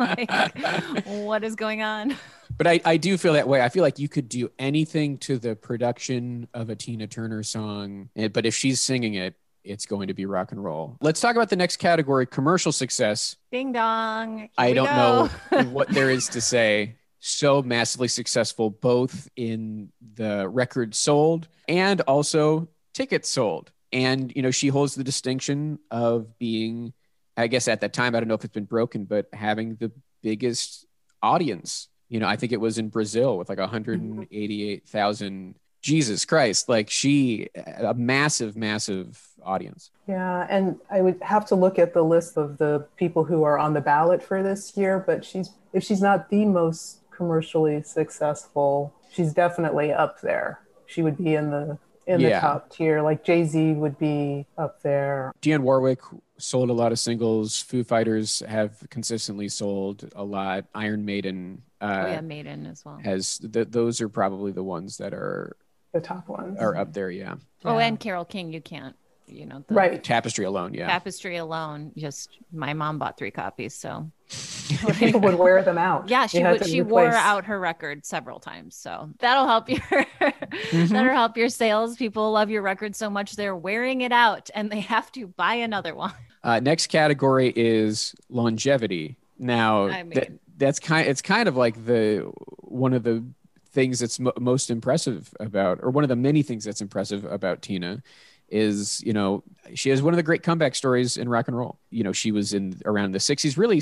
like, 0.18 1.06
what 1.06 1.44
is 1.44 1.54
going 1.54 1.82
on? 1.82 2.16
but 2.56 2.66
I, 2.66 2.80
I 2.84 2.96
do 2.96 3.16
feel 3.16 3.34
that 3.34 3.48
way 3.48 3.62
i 3.62 3.68
feel 3.70 3.82
like 3.82 3.98
you 3.98 4.08
could 4.08 4.28
do 4.28 4.50
anything 4.58 5.16
to 5.18 5.38
the 5.38 5.56
production 5.56 6.48
of 6.52 6.68
a 6.68 6.74
tina 6.74 7.06
turner 7.06 7.42
song 7.42 8.10
eh, 8.16 8.28
but 8.28 8.44
if 8.44 8.54
she's 8.54 8.80
singing 8.80 9.14
it 9.14 9.34
it's 9.64 9.86
going 9.86 10.08
to 10.08 10.14
be 10.14 10.26
rock 10.26 10.52
and 10.52 10.62
roll 10.62 10.98
let's 11.00 11.20
talk 11.20 11.36
about 11.36 11.48
the 11.48 11.56
next 11.56 11.76
category 11.76 12.26
commercial 12.26 12.72
success 12.72 13.36
Ding 13.52 13.72
dong. 13.72 14.38
Here 14.38 14.48
I 14.56 14.72
don't 14.72 14.84
know 14.94 15.28
what 15.70 15.88
there 15.88 16.08
is 16.08 16.28
to 16.28 16.40
say. 16.40 16.94
So 17.18 17.62
massively 17.62 18.08
successful, 18.08 18.70
both 18.70 19.28
in 19.36 19.90
the 20.14 20.48
record 20.48 20.94
sold 20.94 21.48
and 21.68 22.00
also 22.02 22.68
tickets 22.94 23.28
sold. 23.28 23.72
And, 23.92 24.32
you 24.34 24.42
know, 24.42 24.52
she 24.52 24.68
holds 24.68 24.94
the 24.94 25.04
distinction 25.04 25.80
of 25.90 26.38
being 26.38 26.92
I 27.40 27.46
guess 27.46 27.68
at 27.68 27.80
that 27.80 27.92
time, 27.92 28.14
I 28.14 28.20
don't 28.20 28.28
know 28.28 28.34
if 28.34 28.44
it's 28.44 28.54
been 28.54 28.64
broken, 28.64 29.04
but 29.04 29.26
having 29.32 29.76
the 29.76 29.90
biggest 30.22 30.86
audience. 31.22 31.88
You 32.08 32.20
know, 32.20 32.26
I 32.26 32.36
think 32.36 32.52
it 32.52 32.60
was 32.60 32.78
in 32.78 32.88
Brazil 32.88 33.38
with 33.38 33.48
like 33.48 33.58
188,000. 33.58 35.54
Jesus 35.82 36.26
Christ, 36.26 36.68
like 36.68 36.90
she, 36.90 37.48
a 37.54 37.94
massive, 37.94 38.54
massive 38.54 39.26
audience. 39.42 39.90
Yeah, 40.06 40.46
and 40.50 40.78
I 40.90 41.00
would 41.00 41.18
have 41.22 41.46
to 41.46 41.54
look 41.54 41.78
at 41.78 41.94
the 41.94 42.02
list 42.02 42.36
of 42.36 42.58
the 42.58 42.86
people 42.98 43.24
who 43.24 43.44
are 43.44 43.58
on 43.58 43.72
the 43.72 43.80
ballot 43.80 44.22
for 44.22 44.42
this 44.42 44.76
year, 44.76 45.02
but 45.06 45.24
she's 45.24 45.50
if 45.72 45.82
she's 45.82 46.02
not 46.02 46.28
the 46.28 46.44
most 46.44 46.98
commercially 47.10 47.82
successful, 47.82 48.92
she's 49.10 49.32
definitely 49.32 49.90
up 49.90 50.20
there. 50.20 50.60
She 50.84 51.00
would 51.00 51.16
be 51.16 51.34
in 51.34 51.50
the 51.50 51.78
in 52.06 52.22
the 52.22 52.30
top 52.30 52.70
tier. 52.70 53.00
Like 53.00 53.24
Jay 53.24 53.44
Z 53.44 53.72
would 53.72 53.98
be 53.98 54.46
up 54.58 54.82
there. 54.82 55.32
Dionne 55.40 55.60
Warwick 55.60 56.00
sold 56.40 56.70
a 56.70 56.72
lot 56.72 56.92
of 56.92 56.98
singles. 56.98 57.60
Foo 57.60 57.84
Fighters 57.84 58.42
have 58.48 58.82
consistently 58.90 59.48
sold 59.48 60.10
a 60.16 60.24
lot. 60.24 60.64
Iron 60.74 61.04
Maiden 61.04 61.62
uh, 61.80 62.04
oh 62.06 62.10
yeah, 62.12 62.20
Maiden 62.20 62.66
as 62.66 62.84
well. 62.84 62.98
has 63.02 63.38
th- 63.38 63.68
those 63.70 64.00
are 64.00 64.08
probably 64.08 64.52
the 64.52 64.62
ones 64.64 64.98
that 64.98 65.14
are 65.14 65.56
The 65.92 66.00
top 66.00 66.28
ones. 66.28 66.58
are 66.58 66.76
up 66.76 66.92
there. 66.92 67.10
Yeah, 67.10 67.36
Oh, 67.64 67.78
Yeah. 67.78 67.86
and 67.86 67.98
Carole 68.00 68.24
King, 68.24 68.52
you 68.52 68.60
can't. 68.60 68.94
You 69.26 69.46
know, 69.46 69.64
the 69.68 69.74
Right. 69.76 70.02
Tapestry 70.02 70.44
alone. 70.44 70.74
Yeah, 70.74 70.88
Tapestry 70.88 71.36
alone. 71.36 71.92
Just 71.96 72.30
my 72.52 72.74
mom 72.74 72.98
bought 72.98 73.16
three 73.16 73.30
copies, 73.30 73.74
so 73.76 74.10
People 74.94 75.20
would 75.20 75.34
wear 75.38 75.62
them 75.62 75.78
out. 75.78 76.08
yeah, 76.08 76.26
she 76.26 76.42
would. 76.42 76.66
She 76.66 76.82
wore 76.82 77.04
replace- 77.06 77.14
out 77.22 77.44
her 77.44 77.60
record 77.60 78.04
several 78.04 78.40
times, 78.40 78.74
so 78.74 79.08
that'll 79.20 79.46
help 79.46 79.68
your 79.70 79.78
Mm-hmm. 80.20 80.92
that'll 80.92 81.14
help 81.14 81.36
your 81.36 81.48
sales. 81.48 81.96
People 81.96 82.32
love 82.32 82.50
your 82.50 82.62
record 82.62 82.94
so 82.96 83.08
much 83.08 83.36
they're 83.36 83.54
wearing 83.56 84.00
it 84.02 84.10
out, 84.12 84.50
and 84.54 84.68
they 84.70 84.80
have 84.80 85.10
to 85.12 85.28
buy 85.28 85.54
another 85.54 85.94
one. 85.94 86.12
Uh, 86.42 86.60
next 86.60 86.86
category 86.88 87.52
is 87.54 88.14
longevity. 88.28 89.16
Now, 89.38 89.86
I 89.88 90.02
mean- 90.02 90.38
that's 90.56 90.78
kind. 90.78 91.08
It's 91.08 91.22
kind 91.22 91.48
of 91.48 91.56
like 91.56 91.86
the 91.86 92.30
one 92.58 92.92
of 92.92 93.02
the 93.02 93.24
things 93.72 94.00
that's 94.00 94.18
mo- 94.20 94.32
most 94.38 94.70
impressive 94.70 95.32
about, 95.40 95.78
or 95.82 95.90
one 95.90 96.04
of 96.04 96.08
the 96.08 96.16
many 96.16 96.42
things 96.42 96.64
that's 96.64 96.80
impressive 96.82 97.24
about 97.24 97.62
Tina, 97.62 98.02
is 98.50 99.02
you 99.02 99.12
know 99.14 99.42
she 99.74 99.88
has 99.90 100.02
one 100.02 100.12
of 100.12 100.16
the 100.16 100.22
great 100.22 100.42
comeback 100.42 100.74
stories 100.74 101.16
in 101.16 101.28
rock 101.28 101.48
and 101.48 101.56
roll. 101.56 101.78
You 101.90 102.04
know, 102.04 102.12
she 102.12 102.30
was 102.32 102.52
in 102.52 102.78
around 102.84 103.12
the 103.12 103.18
'60s, 103.18 103.56
really 103.56 103.80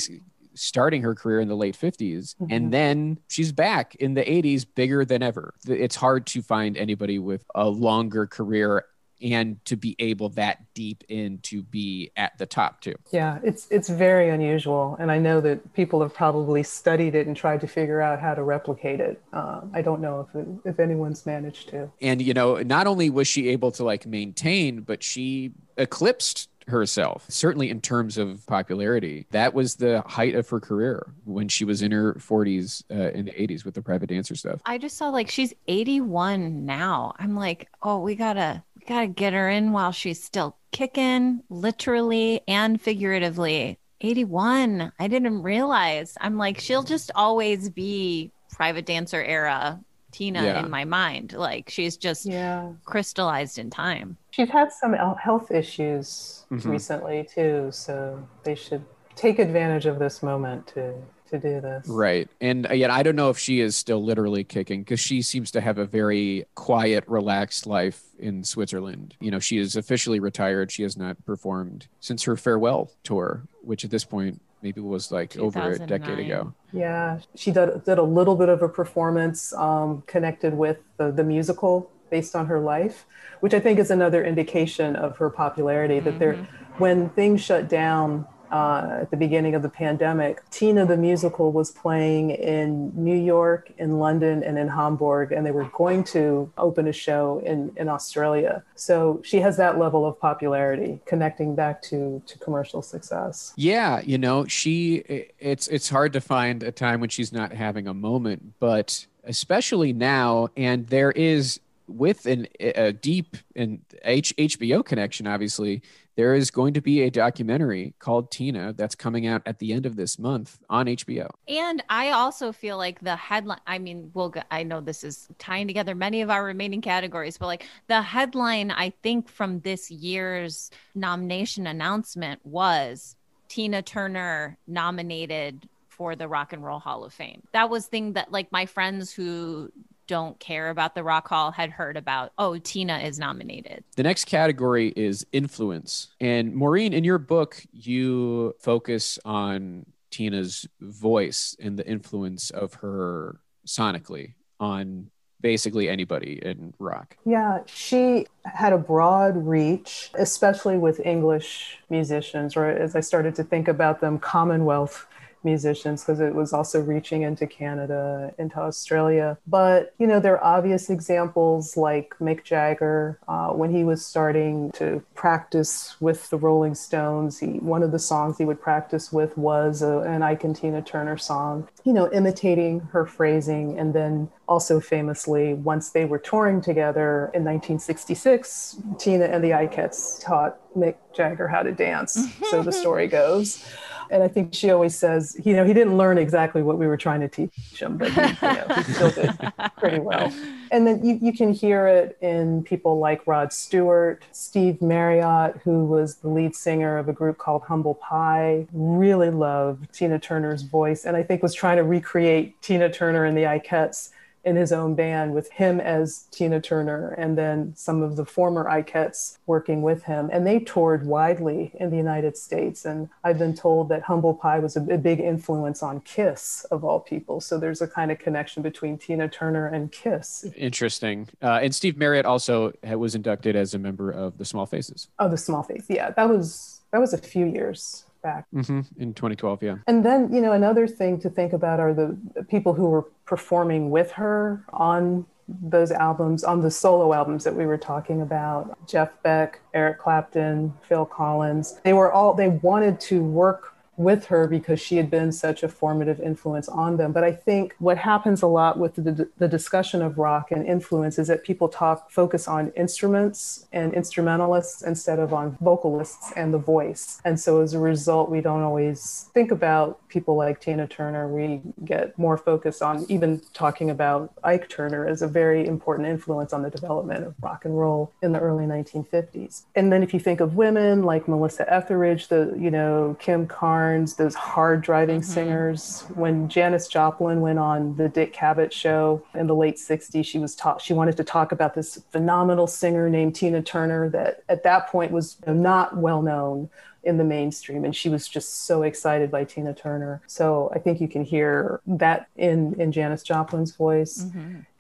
starting 0.55 1.03
her 1.03 1.15
career 1.15 1.39
in 1.41 1.47
the 1.49 1.57
late 1.57 1.77
50s, 1.77 2.35
and 2.51 2.73
then 2.73 3.19
she's 3.29 3.53
back 3.53 3.95
in 3.97 4.15
the 4.15 4.23
80s, 4.25 4.65
bigger 4.75 5.05
than 5.05 5.23
ever. 5.23 5.55
It's 5.69 5.95
hard 5.95 6.27
to 6.27 6.43
find 6.43 6.77
anybody 6.77 7.19
with 7.21 7.45
a 7.55 7.69
longer 7.69 8.27
career 8.27 8.85
and 9.23 9.63
to 9.65 9.77
be 9.77 9.97
able 9.99 10.29
that 10.31 10.63
deep 10.75 11.05
in 11.09 11.39
to 11.39 11.63
be 11.63 12.11
at 12.17 12.37
the 12.39 12.47
top 12.47 12.81
too. 12.81 12.95
Yeah, 13.11 13.39
it's 13.43 13.67
it's 13.71 13.89
very 13.89 14.29
unusual, 14.31 14.97
and 15.01 15.11
I 15.11 15.19
know 15.19 15.41
that 15.41 15.73
people 15.75 16.01
have 16.03 16.15
probably 16.15 16.63
studied 16.63 17.15
it 17.15 17.27
and 17.27 17.37
tried 17.37 17.61
to 17.63 17.67
figure 17.67 18.01
out 18.01 18.21
how 18.21 18.35
to 18.35 18.43
replicate 18.43 19.01
it. 19.01 19.21
Uh, 19.33 19.63
I 19.73 19.83
don't 19.83 20.01
know 20.01 20.29
if 20.33 20.47
if 20.65 20.81
anyone's 20.81 21.27
managed 21.27 21.69
to. 21.71 21.91
and 22.01 22.21
you 22.23 22.35
know 22.35 22.57
not 22.63 22.87
only 22.87 23.11
was 23.11 23.27
she 23.29 23.49
able 23.49 23.71
to 23.73 23.85
like 23.85 24.07
maintain 24.07 24.81
but 24.81 25.03
she 25.03 25.53
eclipsed 25.77 26.49
herself 26.67 27.25
certainly 27.29 27.71
in 27.71 27.81
terms 27.81 28.19
of 28.19 28.45
popularity 28.47 29.27
that 29.31 29.55
was 29.55 29.77
the 29.77 30.03
height 30.07 30.35
of 30.35 30.49
her 30.49 30.61
career 30.61 31.13
when 31.25 31.49
she 31.49 31.65
was 31.65 31.81
in 31.83 31.91
her 31.91 32.15
40s 32.15 32.85
uh, 32.91 33.11
in 33.13 33.25
the 33.25 33.33
80s 33.33 33.65
with 33.65 33.75
the 33.75 33.81
private 33.83 34.09
dancer 34.09 34.35
stuff 34.35 34.61
I 34.67 34.77
just 34.79 34.97
saw 34.99 35.09
like 35.09 35.31
she's 35.31 35.55
81 35.67 36.67
now. 36.67 37.15
I'm 37.19 37.35
like, 37.35 37.69
oh, 37.83 38.01
we 38.01 38.15
gotta 38.15 38.63
we 38.89 38.95
gotta 38.95 39.07
get 39.09 39.33
her 39.35 39.49
in 39.51 39.73
while 39.73 39.93
she's 39.93 40.23
still 40.23 40.57
kicking, 40.73 41.43
literally 41.51 42.41
and 42.49 42.81
figuratively. 42.81 43.79
81. 44.01 44.93
I 44.99 45.09
didn't 45.09 45.43
realize. 45.43 46.17
I'm 46.21 46.39
like, 46.39 46.59
she'll 46.61 46.85
just 46.85 47.11
always 47.15 47.69
be 47.69 48.31
private 48.53 48.87
dancer 48.87 49.23
era 49.23 49.81
Tina 50.13 50.43
Yeah. 50.43 50.61
in 50.65 50.71
my 50.71 50.85
mind. 50.85 51.33
Like 51.35 51.69
she's 51.69 51.97
just 51.97 52.25
Yeah, 52.27 52.71
crystallized 52.85 53.59
in 53.59 53.69
time. 53.71 54.17
she's 54.31 54.49
had 54.49 54.73
some 54.73 54.95
health 54.95 55.51
issues 55.51 56.47
Mhm. 56.51 56.65
recently 56.71 57.29
too, 57.31 57.69
so 57.73 58.23
they 58.45 58.55
should 58.55 58.85
take 59.17 59.39
advantage 59.39 59.85
of 59.87 59.99
this 59.99 60.23
moment 60.23 60.67
to 60.69 60.95
to 61.31 61.39
do 61.39 61.61
this. 61.61 61.87
right. 61.89 62.29
And 62.41 62.67
yet 62.73 62.91
i 62.91 63.03
don't 63.03 63.17
know 63.17 63.31
if 63.31 63.39
she 63.39 63.61
is 63.61 63.77
still 63.77 64.03
literally 64.03 64.45
kicking 64.45 64.83
because 64.83 65.01
she 65.01 65.23
seems 65.23 65.51
to 65.53 65.61
have 65.61 65.79
a 65.79 65.87
very 65.87 66.47
quiet 66.55 67.05
relaxed 67.07 67.67
life 67.67 68.03
in 68.19 68.45
switzerland. 68.45 69.15
You 69.21 69.31
know 69.31 69.39
she 69.39 69.59
is 69.59 69.77
officially 69.77 70.21
retired. 70.21 70.71
She 70.71 70.83
has 70.83 70.97
not 70.97 71.25
performed 71.25 71.89
since 72.01 72.25
her 72.25 72.37
farewell 72.37 72.91
tour 73.03 73.43
which 73.63 73.85
at 73.85 73.91
this 73.91 74.05
point 74.05 74.41
maybe 74.63 74.81
was 74.81 75.13
like 75.13 75.37
over 75.37 75.73
a 75.73 75.79
decade 75.79 76.19
ago. 76.19 76.53
Yeah, 76.73 77.21
she 77.35 77.51
did, 77.51 77.85
did 77.85 77.99
a 77.99 78.03
little 78.03 78.35
bit 78.35 78.49
of 78.49 78.63
a 78.63 78.69
performance 78.69 79.53
um, 79.55 80.03
connected 80.07 80.55
with 80.55 80.79
the, 80.97 81.11
the 81.11 81.23
musical 81.23 81.91
based 82.11 82.35
on 82.35 82.47
her 82.47 82.59
life, 82.59 83.07
which 83.41 83.55
I 83.55 83.61
think 83.61 83.79
is 83.79 83.91
another 83.91 84.25
indication 84.25 84.97
of 84.97 85.17
her 85.19 85.31
popularity. 85.31 86.01
That 86.01 86.19
there, 86.19 86.35
when 86.79 87.11
things 87.11 87.43
shut 87.43 87.69
down 87.69 88.27
uh, 88.51 88.99
at 89.03 89.11
the 89.11 89.17
beginning 89.17 89.55
of 89.55 89.63
the 89.63 89.69
pandemic, 89.69 90.49
Tina 90.51 90.87
the 90.87 90.97
musical 90.97 91.53
was 91.53 91.71
playing 91.71 92.31
in 92.31 92.93
New 92.95 93.17
York, 93.17 93.73
in 93.79 93.99
London, 93.99 94.43
and 94.43 94.59
in 94.59 94.69
Hamburg, 94.69 95.33
and 95.33 95.45
they 95.45 95.51
were 95.51 95.71
going 95.75 96.05
to 96.05 96.51
open 96.59 96.89
a 96.89 96.93
show 96.93 97.41
in, 97.45 97.73
in 97.77 97.89
Australia. 97.89 98.63
So 98.75 99.21
she 99.25 99.41
has 99.41 99.57
that 99.57 99.79
level 99.79 100.07
of 100.07 100.19
popularity, 100.19 101.01
connecting 101.07 101.55
back 101.55 101.83
to 101.83 102.23
to 102.27 102.39
commercial 102.39 102.83
success. 102.83 103.53
Yeah, 103.57 104.01
you 104.01 104.19
know, 104.19 104.47
she 104.47 104.97
it's 105.39 105.69
it's 105.69 105.89
hard 105.89 106.13
to 106.15 106.21
find 106.21 106.63
a 106.63 106.73
time 106.73 107.01
when 107.01 107.11
she's 107.11 107.33
not 107.33 107.53
having 107.53 107.87
a 107.87 107.95
moment, 107.95 108.55
but 108.61 109.07
especially 109.25 109.93
now 109.93 110.49
and 110.57 110.87
there 110.89 111.11
is 111.13 111.61
with 111.87 112.27
an 112.27 112.47
a 112.61 112.93
deep 112.93 113.37
and 113.57 113.81
H, 114.03 114.35
HBO 114.37 114.85
connection 114.85 115.27
obviously 115.27 115.83
there 116.19 116.35
is 116.35 116.51
going 116.51 116.75
to 116.75 116.81
be 116.81 117.03
a 117.03 117.11
documentary 117.11 117.95
called 118.01 118.29
Tina 118.33 118.73
that's 118.77 118.97
coming 118.97 119.29
out 119.29 119.41
at 119.47 119.61
the 119.61 119.73
end 119.73 119.87
of 119.87 119.95
this 119.95 120.19
month 120.19 120.59
on 120.69 120.87
HBO. 120.87 121.29
And 121.47 121.81
I 121.89 122.11
also 122.11 122.51
feel 122.51 122.77
like 122.77 122.99
the 122.99 123.15
headline, 123.15 123.61
I 123.69 123.79
mean, 123.79 124.11
we'll 124.15 124.35
I 124.51 124.65
know 124.65 124.81
this 124.81 125.05
is 125.05 125.29
tying 125.39 125.69
together 125.69 125.95
many 125.95 126.21
of 126.21 126.29
our 126.29 126.45
remaining 126.45 126.81
categories, 126.81 127.39
but 127.39 127.47
like 127.47 127.69
the 127.87 128.03
headline, 128.03 128.73
I 128.73 128.91
think 129.05 129.29
from 129.29 129.61
this 129.61 129.93
year's 129.93 130.73
nomination 130.97 131.69
announcement 131.69 132.45
was 132.45 133.15
Tina 133.47 133.81
Turner 133.81 134.59
nominated 134.67 135.69
for 135.87 136.17
the 136.17 136.27
Rock 136.27 136.53
and 136.53 136.65
Roll 136.65 136.81
Hall 136.81 137.05
of 137.05 137.15
Fame. 137.15 137.45
That 137.53 137.71
was 137.71 137.87
thing 137.87 138.15
that 138.15 138.33
like 138.33 138.51
my 138.51 138.67
friends 138.67 139.13
who 139.13 139.71
don't 140.09 140.41
care 140.41 140.71
about 140.71 140.97
the 140.97 141.05
Rock 141.05 141.29
Hall 141.29 141.53
had 141.53 141.71
heard 141.71 141.97
about. 141.97 142.33
Oh, 142.37 142.59
Tina 142.59 142.99
is 142.99 143.19
nominated. 143.19 143.85
The 143.95 144.03
next 144.03 144.25
category 144.25 144.89
is 144.97 145.25
influence. 145.33 146.09
And 146.21 146.57
Maureen, 146.57 146.93
in 146.93 147.05
your 147.05 147.19
book, 147.19 147.65
you 147.71 148.57
focus 148.59 149.21
on 149.25 149.87
Tina's 150.11 150.67
voice 150.81 151.55
and 151.61 151.79
the 151.79 151.87
influence 151.87 152.51
of 152.51 152.75
her 152.75 153.39
sonically 153.67 154.35
on 154.59 155.11
basically 155.41 155.89
anybody 155.89 156.41
in 156.45 156.75
rock. 156.79 157.17
Yeah, 157.25 157.61
she 157.67 158.27
had 158.45 158.73
a 158.73 158.79
broad 158.79 159.37
reach, 159.47 160.11
especially 160.15 160.79
with 160.79 160.99
English 161.07 161.79
musicians, 161.91 162.57
or 162.57 162.67
as 162.67 162.97
I 162.97 163.01
started 163.01 163.37
to 163.37 163.45
think 163.45 163.69
about 163.69 164.01
them, 164.01 164.19
Commonwealth 164.19 165.07
musicians, 165.49 166.03
because 166.03 166.21
it 166.21 166.35
was 166.35 166.53
also 166.53 166.81
reaching 166.81 167.23
into 167.23 167.47
Canada, 167.47 168.33
into 168.39 168.59
Australia. 168.59 169.39
But, 169.47 169.95
you 169.99 170.07
know, 170.07 170.21
there 170.21 170.35
are 170.39 170.57
obvious 170.57 170.91
examples 170.91 171.77
like 171.77 172.15
Mick 172.21 172.45
Jagger, 172.45 173.19
uh, 173.29 173.51
when 173.51 173.71
he 173.75 173.85
was 173.85 174.05
starting 174.05 174.71
to 174.73 175.03
practice 175.15 175.97
with 176.01 176.29
the 176.31 176.37
Rolling 176.37 176.75
Stones, 176.75 177.39
he, 177.39 177.59
one 177.59 177.83
of 177.83 177.93
the 177.93 177.99
songs 177.99 178.39
he 178.39 178.45
would 178.45 178.61
practice 178.61 179.13
with 179.13 179.37
was 179.37 179.83
a, 179.83 179.99
an 180.01 180.23
Ike 180.23 180.45
and 180.45 180.55
Tina 180.55 180.83
Turner 180.83 181.19
song, 181.19 181.69
you 181.85 181.93
know, 181.93 182.11
imitating 182.13 182.81
her 182.93 183.05
phrasing. 183.07 183.79
And 183.79 183.95
then 183.95 184.31
also 184.49 184.81
famously, 184.81 185.55
once 185.55 185.91
they 185.91 186.05
were 186.05 186.19
touring 186.19 186.61
together 186.61 187.31
in 187.35 187.45
1966, 187.45 188.77
Tina 188.99 189.25
and 189.25 189.45
the 189.45 189.51
Ikettes 189.51 190.23
taught 190.25 190.59
Mick 190.77 190.97
Jagger 191.15 191.49
how 191.49 191.63
to 191.63 191.73
dance. 191.73 192.29
so 192.51 192.63
the 192.63 192.73
story 192.83 193.07
goes. 193.07 193.65
And 194.11 194.23
I 194.23 194.29
think 194.29 194.55
she 194.55 194.71
always 194.71 194.95
says, 194.95 195.37
you 195.45 195.55
know, 195.55 195.65
he 195.65 195.73
didn't 195.75 195.97
learn 195.97 196.19
exactly 196.19 196.63
what 196.63 196.79
we 196.79 196.87
were 196.87 196.97
trying 196.97 197.21
to 197.21 197.29
teach 197.29 197.51
him, 197.79 197.97
but 197.97 198.11
he, 198.13 198.21
you 198.21 198.53
know, 198.55 198.67
he 198.77 198.93
still 198.93 199.11
did 199.11 199.31
pretty 199.79 199.99
well. 199.99 200.33
And 200.71 200.87
then 200.87 201.05
you, 201.05 201.19
you 201.21 201.33
can 201.33 201.53
hear 201.53 201.87
it 201.87 202.19
in 202.21 202.63
people 202.63 202.99
like 202.99 203.27
Rod 203.27 203.53
Stewart, 203.53 204.25
Steve 204.33 204.81
Marriott, 204.83 205.59
who 205.65 205.85
was 205.85 206.17
the 206.17 206.29
lead 206.29 206.55
singer 206.55 206.99
of 206.99 207.09
a 207.09 207.13
group 207.13 207.39
called 207.39 207.63
Humble 207.63 207.95
Pie, 207.95 208.67
really 208.73 209.31
loved 209.31 209.93
Tina 209.93 210.19
Turner's 210.19 210.63
voice, 210.63 211.05
and 211.05 211.17
I 211.17 211.23
think 211.23 211.43
was 211.43 211.55
trying 211.55 211.77
to 211.79 211.85
recreate 211.85 212.61
Tina 212.63 212.91
Turner 212.91 213.25
and 213.25 213.37
the 213.37 213.43
Ikettes 213.43 214.11
in 214.45 214.57
his 214.57 214.73
own 214.73 214.95
band 214.95 215.35
with 215.35 215.51
him 215.53 215.81
as 215.81 216.27
Tina 216.31 216.61
Turner 216.61 217.11
and 217.11 217.37
then 217.37 217.73
some 217.77 218.03
of 218.03 218.17
the 218.17 218.25
former 218.25 218.65
Ikettes 218.65 219.39
working 219.47 219.83
with 219.83 220.05
him. 220.05 220.31
And 220.33 220.47
they 220.47 220.61
toured 220.61 221.07
widely 221.07 221.73
in 221.75 221.91
the 221.91 221.97
United 221.97 222.37
States. 222.37 222.85
And 222.85 223.09
I've 223.25 223.39
been 223.39 223.55
told 223.55 223.89
that 223.91 224.03
Humble 224.03 224.35
Pie 224.35 224.59
was 224.61 224.77
a, 224.77 224.83
a 224.83 224.99
big 224.99 225.21
influence 225.21 225.83
on 225.83 226.01
Kiss, 226.01 226.65
of 226.71 226.85
all 226.85 227.01
people. 227.01 227.41
So 227.41 227.59
there's 227.59 227.83
a 227.83 227.89
kind 227.89 228.11
of 228.11 228.19
connection 228.19 228.63
between 228.63 228.99
Tina 228.99 229.29
Turner 229.29 229.67
and 229.67 229.91
Kiss. 229.93 230.47
Interesting. 230.57 231.29
Uh, 231.43 231.61
and 231.63 231.75
Steve 231.75 231.97
Marriott 231.97 232.27
also 232.27 232.73
was 232.85 233.15
inducted 233.15 233.57
as 233.57 233.75
a 233.75 233.79
member 233.79 234.11
of 234.11 234.39
the 234.39 234.45
Small 234.45 234.67
Faces. 234.67 235.09
Oh, 235.19 235.29
the 235.29 235.37
Small 235.37 235.63
Faces. 235.63 235.87
Yeah, 235.89 236.11
that 236.11 236.29
was 236.29 236.81
that 236.91 236.99
was 236.99 237.13
a 237.13 237.19
few 237.19 237.45
years 237.45 238.05
back. 238.23 238.47
hmm 238.53 238.81
In 238.99 239.15
2012, 239.15 239.63
yeah. 239.63 239.77
And 239.87 240.05
then, 240.05 240.33
you 240.33 240.41
know, 240.41 240.53
another 240.53 240.87
thing 240.87 241.21
to 241.21 241.31
think 241.31 241.53
about 241.53 241.81
are 241.81 241.95
the 241.95 242.17
people 242.49 242.75
who 242.75 242.87
were 242.87 243.03
performing 243.25 243.91
with 243.91 244.11
her 244.13 244.65
on 244.73 245.27
those 245.49 245.91
albums, 245.91 246.45
on 246.45 246.61
the 246.61 246.71
solo 246.71 247.13
albums 247.15 247.45
that 247.45 247.55
we 247.55 247.65
were 247.65 247.79
talking 247.79 248.21
about. 248.21 248.77
Jeff 248.87 249.11
Beck, 249.23 249.61
Eric 249.73 249.99
Clapton, 249.99 250.75
Phil 250.87 251.07
Collins. 251.07 251.81
They 251.85 251.95
were 251.95 252.13
all, 252.13 252.35
they 252.35 252.49
wanted 252.49 253.01
to 253.01 253.23
work 253.23 253.75
with 253.99 254.27
her 254.27 254.47
because 254.47 254.81
she 254.81 254.97
had 254.97 255.11
been 255.11 255.33
such 255.33 255.63
a 255.63 255.69
formative 255.69 256.21
influence 256.21 256.69
on 256.69 256.97
them. 256.97 257.13
But 257.13 257.25
I 257.25 257.33
think 257.33 257.75
what 257.79 257.99
happens 257.99 258.43
a 258.43 258.47
lot 258.47 258.79
with 258.79 258.95
the, 258.95 259.29
the 259.37 259.49
discussion 259.49 260.01
of 260.01 260.19
rock 260.19 260.51
and 260.53 260.65
influence 260.65 261.19
is 261.19 261.27
that 261.27 261.43
people 261.43 261.69
talk, 261.69 262.11
focus 262.11 262.47
on 262.47 262.73
instruments 262.77 263.67
and 263.73 263.93
instrumentalists 263.93 264.83
instead 264.83 265.19
of 265.19 265.35
on 265.35 265.59
vocalists 265.61 266.33
and 266.37 266.55
the 266.55 266.59
voice. 266.59 267.21
And 267.25 267.39
so 267.39 267.61
as 267.61 267.75
a 267.75 267.79
result, 267.79 268.31
we 268.31 268.41
don't 268.41 268.63
always 268.63 269.29
think 269.35 269.51
about 269.51 270.01
people 270.09 270.37
like 270.37 270.61
Tina 270.61 270.87
Turner. 270.87 271.27
We 271.29 271.61
get 271.85 272.17
more 272.19 272.39
focused 272.39 272.83
on 272.83 273.05
even 273.09 273.43
talking 273.53 273.91
about 273.91 274.33
Ike 274.45 274.69
Turner 274.69 275.07
as 275.07 275.23
a 275.23 275.29
very 275.29 275.67
important 275.67 276.09
influence 276.09 276.53
on 276.53 276.63
the 276.63 276.71
development 276.71 277.25
of 277.25 277.35
rock 277.43 277.65
and 277.65 277.77
roll 277.79 278.13
in 278.23 278.33
the 278.33 278.39
early 278.39 278.65
1950s. 278.65 279.63
And 279.75 279.93
then 279.93 280.03
if 280.05 280.15
you 280.15 280.21
think 280.21 280.41
of 280.41 280.55
women 280.55 281.03
like 281.03 281.27
Melissa 281.27 281.71
Etheridge, 281.73 282.29
the, 282.29 282.55
you 282.57 282.71
know, 282.71 283.17
Kim 283.19 283.47
Carnes, 283.47 283.88
those 284.17 284.35
hard 284.35 284.83
driving 284.83 285.21
Mm-hmm. 285.21 285.31
singers. 285.33 286.05
When 286.15 286.49
Janis 286.49 286.89
Joplin 286.89 287.41
went 287.41 287.59
on 287.59 287.97
the 287.97 288.09
Dick 288.09 288.35
Cavett 288.35 288.73
show 288.73 289.23
in 289.35 289.47
the 289.47 289.55
late 289.55 289.77
60s, 289.77 290.25
she 290.25 290.39
was 290.39 290.55
taught 290.55 290.81
she 290.81 290.93
wanted 290.93 291.17
to 291.17 291.25
talk 291.25 291.53
about 291.53 291.75
this 291.75 292.03
phenomenal 292.11 292.67
singer 292.67 293.09
named 293.09 293.35
Tina 293.35 293.63
Turner 293.63 294.09
that 294.11 294.43
at 294.49 294.63
that 294.65 294.89
point 294.89 295.13
was 295.13 295.37
not 295.47 295.97
well 295.97 296.23
known 296.23 296.69
in 297.05 297.17
the 297.17 297.25
mainstream 297.25 297.85
and 297.85 297.95
she 297.95 298.09
was 298.09 298.27
just 298.29 298.67
so 298.67 298.83
excited 298.83 299.31
by 299.31 299.45
Tina 299.45 299.73
Turner. 299.73 300.21
So 300.27 300.71
I 300.75 300.79
think 300.79 301.01
you 301.01 301.09
can 301.09 301.25
hear 301.25 301.81
that 301.87 302.29
in 302.37 302.75
in 302.81 302.93
Janis 302.93 303.23
Joplin's 303.23 303.75
voice. 303.75 304.27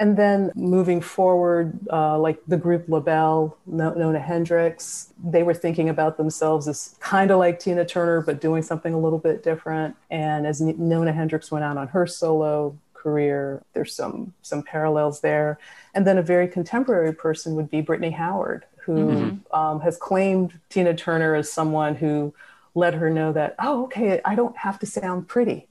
And 0.00 0.16
then 0.16 0.52
moving 0.54 1.00
forward, 1.00 1.78
uh, 1.92 2.18
like 2.18 2.40
the 2.46 2.56
group 2.56 2.88
LaBelle, 2.88 3.56
No- 3.66 3.94
Nona 3.94 4.20
Hendryx, 4.20 5.12
they 5.22 5.42
were 5.42 5.54
thinking 5.54 5.88
about 5.88 6.16
themselves 6.16 6.68
as 6.68 6.96
kind 7.00 7.30
of 7.30 7.38
like 7.38 7.58
Tina 7.58 7.84
Turner, 7.84 8.20
but 8.20 8.40
doing 8.40 8.62
something 8.62 8.94
a 8.94 8.98
little 8.98 9.18
bit 9.18 9.42
different. 9.42 9.96
And 10.10 10.46
as 10.46 10.60
Nona 10.60 11.12
Hendryx 11.12 11.50
went 11.50 11.64
out 11.64 11.76
on 11.76 11.88
her 11.88 12.06
solo 12.06 12.76
career, 12.94 13.62
there's 13.74 13.94
some 13.94 14.34
some 14.42 14.62
parallels 14.62 15.20
there. 15.20 15.58
And 15.94 16.06
then 16.06 16.18
a 16.18 16.22
very 16.22 16.48
contemporary 16.48 17.12
person 17.12 17.54
would 17.54 17.70
be 17.70 17.80
Brittany 17.80 18.10
Howard, 18.10 18.64
who 18.95 19.39
um, 19.53 19.80
has 19.80 19.97
claimed 19.97 20.59
Tina 20.70 20.95
Turner 20.95 21.34
as 21.34 21.53
someone 21.53 21.95
who 21.95 22.32
let 22.74 22.95
her 22.95 23.11
know 23.11 23.32
that 23.32 23.57
oh 23.59 23.84
okay 23.84 24.20
i 24.24 24.34
don't 24.34 24.57
have 24.57 24.78
to 24.78 24.86
sound 24.86 25.26
pretty. 25.26 25.66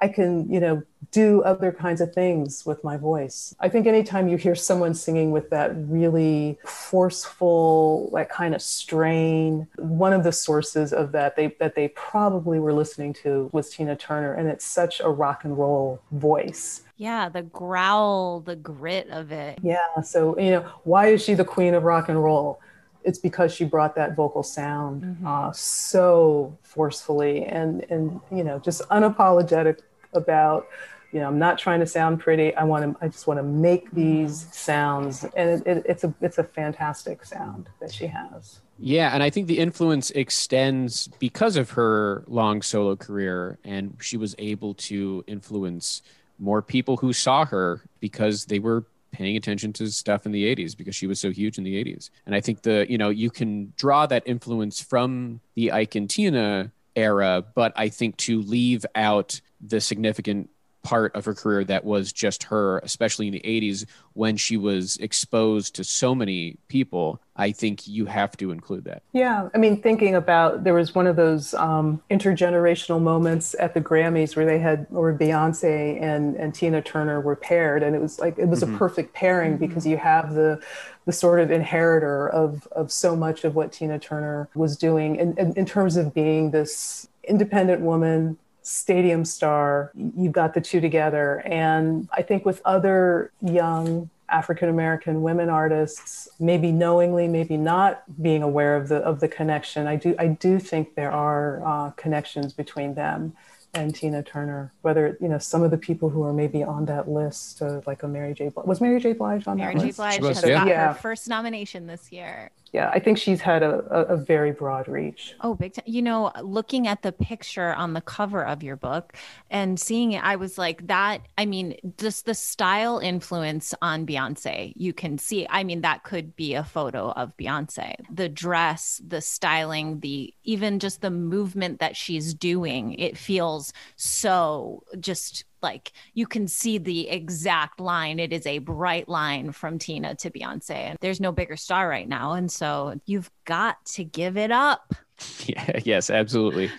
I 0.00 0.08
can 0.08 0.50
you 0.50 0.58
know 0.58 0.82
do 1.12 1.42
other 1.42 1.72
kinds 1.72 2.00
of 2.00 2.12
things 2.12 2.64
with 2.66 2.82
my 2.84 2.96
voice. 2.96 3.54
I 3.58 3.68
think 3.68 3.86
anytime 3.86 4.28
you 4.28 4.36
hear 4.36 4.54
someone 4.54 4.94
singing 4.94 5.30
with 5.30 5.50
that 5.50 5.72
really 5.74 6.58
forceful 6.64 8.08
like 8.12 8.28
kind 8.28 8.54
of 8.54 8.62
strain 8.62 9.66
one 9.76 10.12
of 10.12 10.24
the 10.24 10.32
sources 10.32 10.92
of 10.92 11.12
that 11.12 11.36
they 11.36 11.48
that 11.60 11.74
they 11.74 11.88
probably 11.88 12.58
were 12.58 12.72
listening 12.72 13.12
to 13.22 13.48
was 13.52 13.70
tina 13.70 13.94
turner 13.96 14.32
and 14.34 14.48
it's 14.48 14.64
such 14.64 15.00
a 15.00 15.08
rock 15.08 15.44
and 15.44 15.56
roll 15.56 16.00
voice 16.12 16.82
Yeah, 17.00 17.30
the 17.30 17.40
growl, 17.40 18.40
the 18.40 18.56
grit 18.56 19.08
of 19.08 19.32
it. 19.32 19.58
yeah. 19.62 20.02
So, 20.02 20.38
you 20.38 20.50
know, 20.50 20.60
why 20.84 21.06
is 21.06 21.24
she 21.24 21.32
the 21.32 21.46
queen 21.46 21.72
of 21.72 21.84
rock 21.84 22.10
and 22.10 22.22
roll? 22.22 22.60
It's 23.04 23.18
because 23.18 23.54
she 23.54 23.64
brought 23.64 23.94
that 23.94 24.14
vocal 24.14 24.42
sound 24.42 25.16
uh, 25.26 25.50
so 25.52 26.58
forcefully 26.62 27.46
and, 27.46 27.86
and, 27.88 28.20
you 28.30 28.44
know, 28.44 28.58
just 28.58 28.82
unapologetic 28.90 29.78
about, 30.12 30.68
you 31.10 31.20
know, 31.20 31.28
I'm 31.28 31.38
not 31.38 31.58
trying 31.58 31.80
to 31.80 31.86
sound 31.86 32.20
pretty. 32.20 32.54
I 32.54 32.64
want 32.64 32.84
to, 32.84 33.02
I 33.02 33.08
just 33.08 33.26
want 33.26 33.38
to 33.38 33.44
make 33.44 33.90
these 33.92 34.46
sounds. 34.54 35.24
And 35.34 35.48
it, 35.48 35.66
it, 35.66 35.86
it's 35.88 36.04
a, 36.04 36.12
it's 36.20 36.36
a 36.36 36.44
fantastic 36.44 37.24
sound 37.24 37.70
that 37.80 37.94
she 37.94 38.08
has. 38.08 38.60
Yeah, 38.78 39.14
and 39.14 39.22
I 39.22 39.30
think 39.30 39.46
the 39.46 39.58
influence 39.58 40.10
extends 40.10 41.08
because 41.18 41.56
of 41.56 41.70
her 41.70 42.24
long 42.26 42.60
solo 42.62 42.96
career, 42.96 43.58
and 43.64 43.96
she 44.00 44.16
was 44.16 44.34
able 44.38 44.74
to 44.74 45.24
influence 45.26 46.02
more 46.40 46.62
people 46.62 46.96
who 46.96 47.12
saw 47.12 47.44
her 47.44 47.82
because 48.00 48.46
they 48.46 48.58
were 48.58 48.84
paying 49.12 49.36
attention 49.36 49.72
to 49.74 49.90
stuff 49.90 50.26
in 50.26 50.32
the 50.32 50.54
80s 50.54 50.76
because 50.76 50.94
she 50.94 51.06
was 51.06 51.20
so 51.20 51.30
huge 51.30 51.58
in 51.58 51.64
the 51.64 51.84
80s. 51.84 52.10
And 52.26 52.34
I 52.34 52.40
think 52.40 52.62
the, 52.62 52.86
you 52.88 52.98
know, 52.98 53.10
you 53.10 53.30
can 53.30 53.72
draw 53.76 54.06
that 54.06 54.22
influence 54.26 54.80
from 54.80 55.40
the 55.54 55.72
Ike 55.72 55.96
and 55.96 56.08
Tina 56.08 56.72
era, 56.96 57.44
but 57.54 57.72
I 57.76 57.88
think 57.88 58.16
to 58.18 58.40
leave 58.40 58.86
out 58.94 59.40
the 59.60 59.80
significant 59.80 60.50
part 60.82 61.14
of 61.14 61.24
her 61.24 61.34
career 61.34 61.64
that 61.64 61.84
was 61.84 62.12
just 62.12 62.44
her, 62.44 62.78
especially 62.78 63.26
in 63.26 63.32
the 63.32 63.40
80s 63.40 63.84
when 64.14 64.36
she 64.36 64.56
was 64.56 64.96
exposed 64.96 65.74
to 65.76 65.84
so 65.84 66.14
many 66.14 66.56
people, 66.68 67.20
I 67.36 67.52
think 67.52 67.86
you 67.86 68.06
have 68.06 68.36
to 68.38 68.50
include 68.50 68.84
that. 68.84 69.02
Yeah, 69.12 69.48
I 69.54 69.58
mean, 69.58 69.80
thinking 69.80 70.14
about 70.14 70.64
there 70.64 70.74
was 70.74 70.94
one 70.94 71.06
of 71.06 71.16
those 71.16 71.54
um, 71.54 72.02
intergenerational 72.10 73.00
moments 73.00 73.54
at 73.58 73.74
the 73.74 73.80
Grammys 73.80 74.36
where 74.36 74.44
they 74.44 74.58
had, 74.58 74.86
or 74.90 75.12
Beyonce 75.12 76.00
and 76.02 76.36
and 76.36 76.54
Tina 76.54 76.82
Turner 76.82 77.20
were 77.20 77.36
paired, 77.36 77.82
and 77.82 77.96
it 77.96 78.00
was 78.00 78.18
like 78.18 78.38
it 78.38 78.46
was 78.46 78.62
a 78.62 78.66
perfect 78.66 79.14
pairing 79.14 79.56
because 79.56 79.86
you 79.86 79.96
have 79.96 80.34
the 80.34 80.60
the 81.06 81.12
sort 81.12 81.40
of 81.40 81.50
inheritor 81.50 82.28
of 82.28 82.66
of 82.72 82.92
so 82.92 83.16
much 83.16 83.44
of 83.44 83.54
what 83.54 83.72
Tina 83.72 83.98
Turner 83.98 84.48
was 84.54 84.76
doing 84.76 85.16
in, 85.16 85.36
in, 85.38 85.54
in 85.54 85.64
terms 85.64 85.96
of 85.96 86.12
being 86.12 86.50
this 86.50 87.08
independent 87.24 87.80
woman 87.80 88.36
stadium 88.70 89.24
star 89.24 89.90
you've 90.16 90.32
got 90.32 90.54
the 90.54 90.60
two 90.60 90.80
together 90.80 91.42
and 91.44 92.08
i 92.12 92.22
think 92.22 92.44
with 92.44 92.62
other 92.64 93.32
young 93.42 94.08
African 94.30 94.68
American 94.68 95.22
women 95.22 95.48
artists, 95.48 96.28
maybe 96.38 96.70
knowingly, 96.70 97.26
maybe 97.26 97.56
not 97.56 98.04
being 98.22 98.42
aware 98.42 98.76
of 98.76 98.88
the 98.88 98.98
of 98.98 99.20
the 99.20 99.28
connection. 99.28 99.86
I 99.86 99.96
do 99.96 100.14
I 100.18 100.28
do 100.28 100.58
think 100.58 100.94
there 100.94 101.10
are 101.10 101.62
uh, 101.66 101.90
connections 101.92 102.52
between 102.52 102.94
them 102.94 103.32
and 103.74 103.94
Tina 103.94 104.22
Turner. 104.22 104.72
Whether 104.82 105.16
you 105.20 105.28
know 105.28 105.38
some 105.38 105.62
of 105.62 105.70
the 105.70 105.78
people 105.78 106.08
who 106.10 106.22
are 106.22 106.32
maybe 106.32 106.62
on 106.62 106.84
that 106.86 107.08
list, 107.08 107.60
uh, 107.60 107.80
like 107.86 108.02
a 108.02 108.08
Mary 108.08 108.34
J. 108.34 108.48
Blige. 108.48 108.66
Was 108.66 108.80
Mary 108.80 109.00
J. 109.00 109.12
Blige 109.14 109.46
on 109.46 109.56
Mary 109.56 109.74
that 109.74 109.80
J. 109.80 109.86
list? 109.86 109.96
Blige 109.98 110.22
has 110.22 110.42
yeah. 110.44 110.54
got 110.58 110.68
Yeah. 110.68 110.88
her 110.88 110.94
first 110.94 111.28
nomination 111.28 111.86
this 111.86 112.12
year. 112.12 112.50
Yeah, 112.72 112.88
I 112.94 113.00
think 113.00 113.18
she's 113.18 113.40
had 113.40 113.64
a, 113.64 113.84
a, 113.90 114.14
a 114.14 114.16
very 114.16 114.52
broad 114.52 114.86
reach. 114.86 115.34
Oh, 115.40 115.54
big 115.54 115.74
time. 115.74 115.84
You 115.86 116.02
know, 116.02 116.30
looking 116.40 116.86
at 116.86 117.02
the 117.02 117.10
picture 117.10 117.74
on 117.74 117.94
the 117.94 118.00
cover 118.00 118.44
of 118.44 118.62
your 118.62 118.76
book 118.76 119.14
and 119.50 119.78
seeing 119.78 120.12
it, 120.12 120.22
I 120.22 120.36
was 120.36 120.56
like, 120.56 120.86
that, 120.86 121.22
I 121.36 121.46
mean, 121.46 121.74
just 121.98 122.26
the 122.26 122.34
style 122.34 122.98
influence 122.98 123.74
on 123.82 124.06
Beyonce, 124.06 124.72
you 124.76 124.92
can 124.92 125.18
see. 125.18 125.48
I 125.50 125.64
mean, 125.64 125.80
that 125.80 126.04
could 126.04 126.36
be 126.36 126.54
a 126.54 126.62
photo 126.62 127.10
of 127.10 127.36
Beyonce. 127.36 127.94
The 128.08 128.28
dress, 128.28 129.00
the 129.04 129.20
styling, 129.20 129.98
the 130.00 130.32
even 130.44 130.78
just 130.78 131.00
the 131.00 131.10
movement 131.10 131.80
that 131.80 131.96
she's 131.96 132.34
doing, 132.34 132.94
it 132.94 133.18
feels 133.18 133.72
so 133.96 134.84
just 135.00 135.44
like 135.62 135.92
you 136.14 136.26
can 136.26 136.48
see 136.48 136.78
the 136.78 137.08
exact 137.08 137.80
line. 137.80 138.18
It 138.18 138.32
is 138.32 138.46
a 138.46 138.58
bright 138.58 139.08
line 139.08 139.52
from 139.52 139.78
Tina 139.78 140.14
to 140.16 140.30
Beyonce. 140.30 140.70
And 140.70 140.98
there's 141.00 141.20
no 141.20 141.32
bigger 141.32 141.56
star 141.56 141.88
right 141.88 142.08
now. 142.08 142.32
And 142.32 142.50
so 142.50 142.98
you've 143.06 143.30
got 143.44 143.84
to 143.86 144.04
give 144.04 144.36
it 144.36 144.50
up. 144.50 144.94
Yeah, 145.44 145.78
yes, 145.84 146.08
absolutely. 146.08 146.70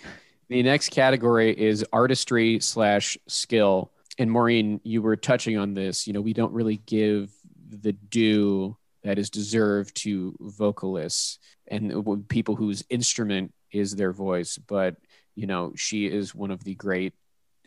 The 0.50 0.64
next 0.64 0.90
category 0.90 1.52
is 1.52 1.86
artistry 1.94 2.60
slash 2.60 3.16
skill. 3.28 3.92
And 4.18 4.32
Maureen, 4.32 4.82
you 4.84 5.04
were 5.04 5.16
touching 5.16 5.60
on 5.60 5.76
this. 5.76 6.08
You 6.08 6.14
know, 6.14 6.22
we 6.22 6.34
don't 6.34 6.52
really 6.52 6.78
give 6.88 7.32
the 7.70 7.94
due 7.94 8.76
that 9.04 9.20
is 9.20 9.30
deserved 9.30 9.96
to 9.98 10.36
vocalists 10.40 11.40
and 11.68 12.28
people 12.28 12.56
whose 12.56 12.84
instrument 12.90 13.54
is 13.72 13.96
their 13.96 14.12
voice. 14.12 14.58
But, 14.58 14.98
you 15.36 15.48
know, 15.48 15.74
she 15.76 16.06
is 16.06 16.36
one 16.36 16.52
of 16.52 16.64
the 16.64 16.76
great 16.76 17.14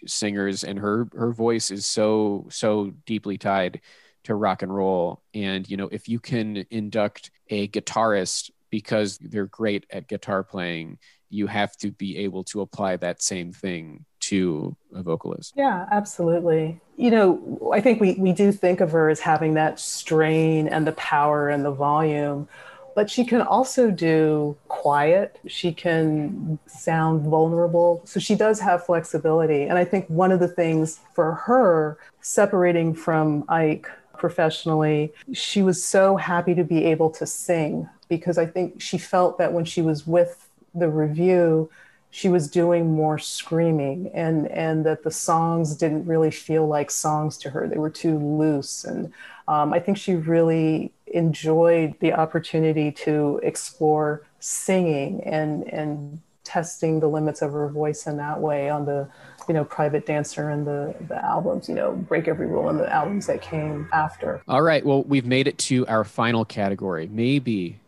singers 0.07 0.65
and 0.65 0.79
her 0.79 1.09
her 1.15 1.33
voice 1.33 1.71
is 1.71 1.87
so 1.87 2.47
so 2.51 2.93
deeply 3.07 3.39
tied 3.39 3.81
to 4.25 4.35
rock 4.35 4.63
and 4.63 4.75
roll 4.75 5.23
and 5.35 5.69
you 5.69 5.77
know 5.77 5.89
if 5.93 6.09
you 6.09 6.19
can 6.19 6.65
induct 6.71 7.31
a 7.51 7.69
guitarist 7.69 8.51
because 8.71 9.19
they're 9.19 9.47
great 9.47 9.87
at 9.91 10.09
guitar 10.09 10.43
playing 10.43 10.99
you 11.35 11.47
have 11.49 11.77
to 11.77 11.91
be 11.91 12.17
able 12.19 12.45
to 12.45 12.61
apply 12.61 12.97
that 12.97 13.21
same 13.21 13.53
thing 13.53 14.05
to 14.21 14.77
a 14.95 15.03
vocalist. 15.03 15.53
Yeah, 15.57 15.87
absolutely. 15.91 16.81
You 16.97 17.11
know, 17.11 17.71
I 17.75 17.81
think 17.81 18.01
we, 18.01 18.15
we 18.15 18.33
do 18.33 18.53
think 18.53 18.81
of 18.81 18.93
her 18.93 19.11
as 19.11 19.21
having 19.21 19.55
that 19.55 19.81
strain 19.81 20.69
and 20.69 20.87
the 20.87 20.93
power 20.93 21.49
and 21.49 21.65
the 21.65 21.73
volume, 21.73 22.49
but 22.95 23.11
she 23.11 23.25
can 23.25 23.41
also 23.41 23.91
do 23.91 24.57
quiet. 24.69 25.39
She 25.47 25.73
can 25.73 26.59
sound 26.67 27.23
vulnerable. 27.23 28.03
So 28.05 28.21
she 28.21 28.35
does 28.35 28.61
have 28.61 28.85
flexibility. 28.85 29.63
And 29.65 29.79
I 29.79 29.85
think 29.85 30.09
one 30.09 30.33
of 30.33 30.41
the 30.41 30.49
things 30.49 31.01
for 31.15 31.33
her, 31.33 31.99
separating 32.21 32.95
from 32.95 33.45
Ike 33.49 33.89
professionally, 34.17 35.13
she 35.33 35.63
was 35.63 35.85
so 35.85 36.17
happy 36.17 36.55
to 36.55 36.65
be 36.65 36.85
able 36.85 37.11
to 37.11 37.27
sing 37.27 37.89
because 38.09 38.39
I 38.39 38.47
think 38.47 38.81
she 38.81 38.99
felt 38.99 39.39
that 39.39 39.53
when 39.53 39.65
she 39.65 39.83
was 39.83 40.07
with 40.07 40.49
the 40.75 40.89
Revue, 40.89 41.69
she 42.11 42.29
was 42.29 42.49
doing 42.49 42.93
more 42.93 43.19
screaming 43.19 44.09
and 44.15 44.47
and 44.49 44.87
that 44.87 45.03
the 45.03 45.11
songs 45.11 45.75
didn't 45.75 46.07
really 46.07 46.31
feel 46.31 46.65
like 46.65 46.89
songs 46.89 47.37
to 47.37 47.51
her 47.51 47.67
they 47.67 47.77
were 47.77 47.91
too 47.91 48.17
loose 48.17 48.85
and 48.85 49.13
um, 49.49 49.73
i 49.73 49.79
think 49.79 49.97
she 49.97 50.15
really 50.15 50.93
enjoyed 51.07 51.95
the 52.01 52.13
opportunity 52.13 52.91
to 52.91 53.41
explore 53.43 54.23
singing 54.41 55.23
and 55.25 55.65
and 55.73 56.21
testing 56.45 57.01
the 57.01 57.09
limits 57.09 57.41
of 57.41 57.53
her 57.53 57.69
voice 57.69 58.07
in 58.07 58.19
that 58.19 58.41
way 58.41 58.69
on 58.69 58.85
the 58.85 59.09
you 59.49 59.55
know 59.55 59.65
private 59.65 60.07
dancer 60.07 60.51
and 60.51 60.67
the 60.67 60.95
the 61.09 61.25
albums 61.25 61.69
you 61.69 61.75
know 61.75 61.93
break 61.93 62.29
every 62.29 62.47
rule 62.47 62.69
and 62.69 62.79
the 62.79 62.93
albums 62.93 63.27
that 63.27 63.41
came 63.41 63.89
after 63.93 64.43
All 64.47 64.63
right. 64.63 64.85
Well, 64.85 65.05
we've 65.05 65.27
made 65.27 65.47
it 65.49 65.59
to 65.59 65.87
our 65.87 66.05
final 66.05 66.45
category, 66.45 67.09
maybe 67.11 67.79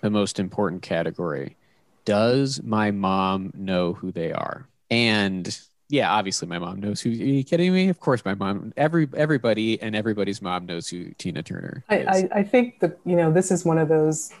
the 0.00 0.10
most 0.10 0.38
important 0.38 0.82
category. 0.82 1.56
Does 2.04 2.62
my 2.62 2.90
mom 2.90 3.52
know 3.54 3.94
who 3.94 4.12
they 4.12 4.32
are? 4.32 4.66
And 4.90 5.58
yeah, 5.92 6.10
obviously 6.10 6.48
my 6.48 6.58
mom 6.58 6.80
knows 6.80 7.02
who. 7.02 7.10
Are 7.10 7.12
you 7.12 7.44
kidding 7.44 7.72
me? 7.74 7.88
Of 7.90 8.00
course, 8.00 8.24
my 8.24 8.34
mom. 8.34 8.72
Every 8.78 9.06
everybody 9.14 9.80
and 9.82 9.94
everybody's 9.94 10.40
mom 10.40 10.64
knows 10.64 10.88
who 10.88 11.12
Tina 11.18 11.42
Turner 11.42 11.84
I, 11.90 11.96
is. 11.98 12.06
I, 12.08 12.28
I 12.40 12.42
think 12.42 12.80
that 12.80 12.98
you 13.04 13.14
know 13.14 13.30
this 13.30 13.50
is 13.50 13.66
one 13.66 13.76
of 13.76 13.88
those 13.88 14.32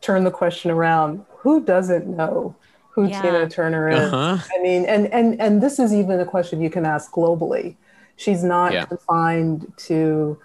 turn 0.00 0.24
the 0.24 0.30
question 0.30 0.70
around 0.70 1.22
who 1.36 1.62
doesn't 1.62 2.06
know 2.06 2.56
who 2.88 3.08
Yeah. 3.08 3.20
tina 3.20 3.48
turner 3.50 3.90
is 3.90 3.98
Uh-huh. 3.98 4.38
i 4.56 4.62
mean 4.62 4.86
and 4.86 5.08
and 5.08 5.38
and 5.40 5.60
this 5.62 5.78
is 5.78 5.92
even 5.92 6.20
a 6.20 6.24
question 6.24 6.62
you 6.62 6.70
can 6.70 6.86
ask 6.86 7.10
globally 7.12 7.74
she's 8.16 8.42
not 8.42 8.72
Yeah. 8.72 8.86
confined 8.86 9.70
to 9.88 10.38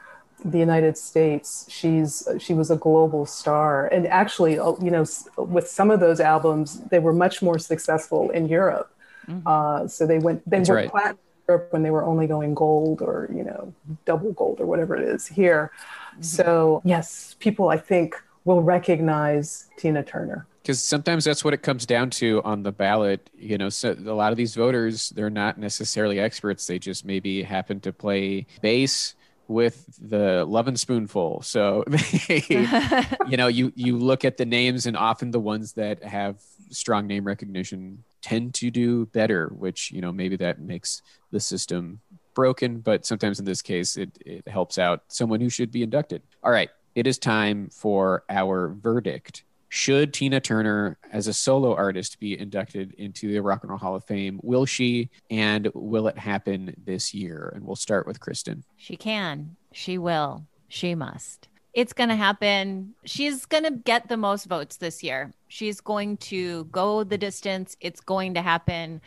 the 0.43 0.57
united 0.57 0.97
states 0.97 1.65
she's 1.69 2.27
she 2.39 2.53
was 2.53 2.69
a 2.71 2.75
global 2.75 3.25
star 3.25 3.87
and 3.87 4.07
actually 4.07 4.57
uh, 4.59 4.73
you 4.81 4.91
know 4.91 5.05
with 5.37 5.67
some 5.69 5.89
of 5.91 5.99
those 5.99 6.19
albums 6.19 6.81
they 6.91 6.99
were 6.99 7.13
much 7.13 7.41
more 7.41 7.59
successful 7.59 8.29
in 8.31 8.47
europe 8.49 8.89
uh, 9.45 9.87
so 9.87 10.05
they 10.05 10.19
went 10.19 10.47
they 10.49 10.57
That's 10.57 10.69
were 10.69 10.75
right. 10.75 10.89
platinum 10.89 11.17
when 11.71 11.81
they 11.81 11.89
were 11.89 12.03
only 12.03 12.27
going 12.27 12.53
gold 12.53 13.01
or 13.01 13.29
you 13.33 13.43
know 13.43 13.73
double 14.05 14.33
gold 14.33 14.59
or 14.61 14.65
whatever 14.65 14.95
it 14.95 15.03
is 15.07 15.25
here. 15.27 15.71
So 16.21 16.81
yes, 16.85 17.35
people 17.39 17.69
I 17.69 17.77
think 17.77 18.15
will 18.45 18.61
recognize 18.61 19.67
Tina 19.77 20.03
Turner. 20.03 20.45
because 20.61 20.81
sometimes 20.81 21.23
that's 21.23 21.43
what 21.43 21.53
it 21.53 21.61
comes 21.61 21.85
down 21.85 22.09
to 22.11 22.41
on 22.43 22.63
the 22.63 22.71
ballot. 22.71 23.29
You 23.37 23.57
know, 23.57 23.69
so 23.69 23.93
a 23.93 24.13
lot 24.13 24.31
of 24.31 24.37
these 24.37 24.55
voters, 24.55 25.09
they're 25.09 25.29
not 25.29 25.57
necessarily 25.57 26.19
experts. 26.19 26.67
They 26.67 26.79
just 26.79 27.05
maybe 27.05 27.43
happen 27.43 27.79
to 27.81 27.93
play 27.93 28.45
bass 28.61 29.15
with 29.47 29.85
the 29.99 30.45
Lovin' 30.45 30.77
Spoonful. 30.77 31.41
So, 31.41 31.83
they, 32.27 32.43
you 33.27 33.37
know, 33.37 33.47
you 33.47 33.73
you 33.75 33.97
look 33.97 34.23
at 34.23 34.37
the 34.37 34.45
names, 34.45 34.85
and 34.85 34.95
often 34.95 35.31
the 35.31 35.39
ones 35.39 35.73
that 35.73 36.03
have 36.03 36.37
strong 36.69 37.07
name 37.07 37.25
recognition 37.25 38.03
tend 38.21 38.53
to 38.55 38.71
do 38.71 39.05
better. 39.07 39.47
Which 39.49 39.91
you 39.91 40.01
know, 40.01 40.11
maybe 40.11 40.35
that 40.37 40.59
makes 40.59 41.01
the 41.31 41.39
system 41.39 41.99
broken, 42.33 42.79
but 42.79 43.05
sometimes 43.05 43.39
in 43.39 43.45
this 43.45 43.61
case, 43.61 43.97
it 43.97 44.17
it 44.25 44.47
helps 44.47 44.77
out 44.77 45.03
someone 45.07 45.41
who 45.41 45.49
should 45.49 45.71
be 45.71 45.83
inducted. 45.83 46.21
All 46.43 46.51
right, 46.51 46.69
it 46.95 47.07
is 47.07 47.17
time 47.17 47.69
for 47.69 48.23
our 48.29 48.69
verdict. 48.69 49.43
Should 49.71 50.13
Tina 50.13 50.39
Turner, 50.39 50.97
as 51.11 51.27
a 51.27 51.33
solo 51.33 51.75
artist, 51.75 52.19
be 52.19 52.37
inducted 52.37 52.93
into 52.93 53.31
the 53.31 53.39
Rock 53.39 53.63
and 53.63 53.69
Roll 53.69 53.77
Hall 53.77 53.95
of 53.95 54.03
Fame? 54.03 54.39
Will 54.41 54.65
she? 54.65 55.11
And 55.29 55.69
will 55.75 56.07
it 56.07 56.17
happen 56.17 56.73
this 56.85 57.13
year? 57.13 57.53
And 57.55 57.63
we'll 57.63 57.75
start 57.75 58.07
with 58.07 58.19
Kristen. 58.19 58.63
She 58.77 58.95
can. 58.95 59.55
She 59.71 59.99
will. 59.99 60.47
She 60.69 60.95
must. 60.95 61.49
It's 61.79 61.93
going 61.93 62.09
to 62.09 62.15
happen. 62.17 62.93
She's 63.05 63.45
going 63.45 63.63
to 63.63 63.71
get 63.71 64.09
the 64.09 64.17
most 64.17 64.47
votes 64.47 64.75
this 64.75 65.01
year. 65.01 65.31
She's 65.47 65.79
going 65.79 66.17
to 66.17 66.65
go 66.65 67.05
the 67.05 67.17
distance. 67.17 67.77
It's 67.79 68.01
going 68.01 68.33
to 68.33 68.41
happen. 68.41 68.99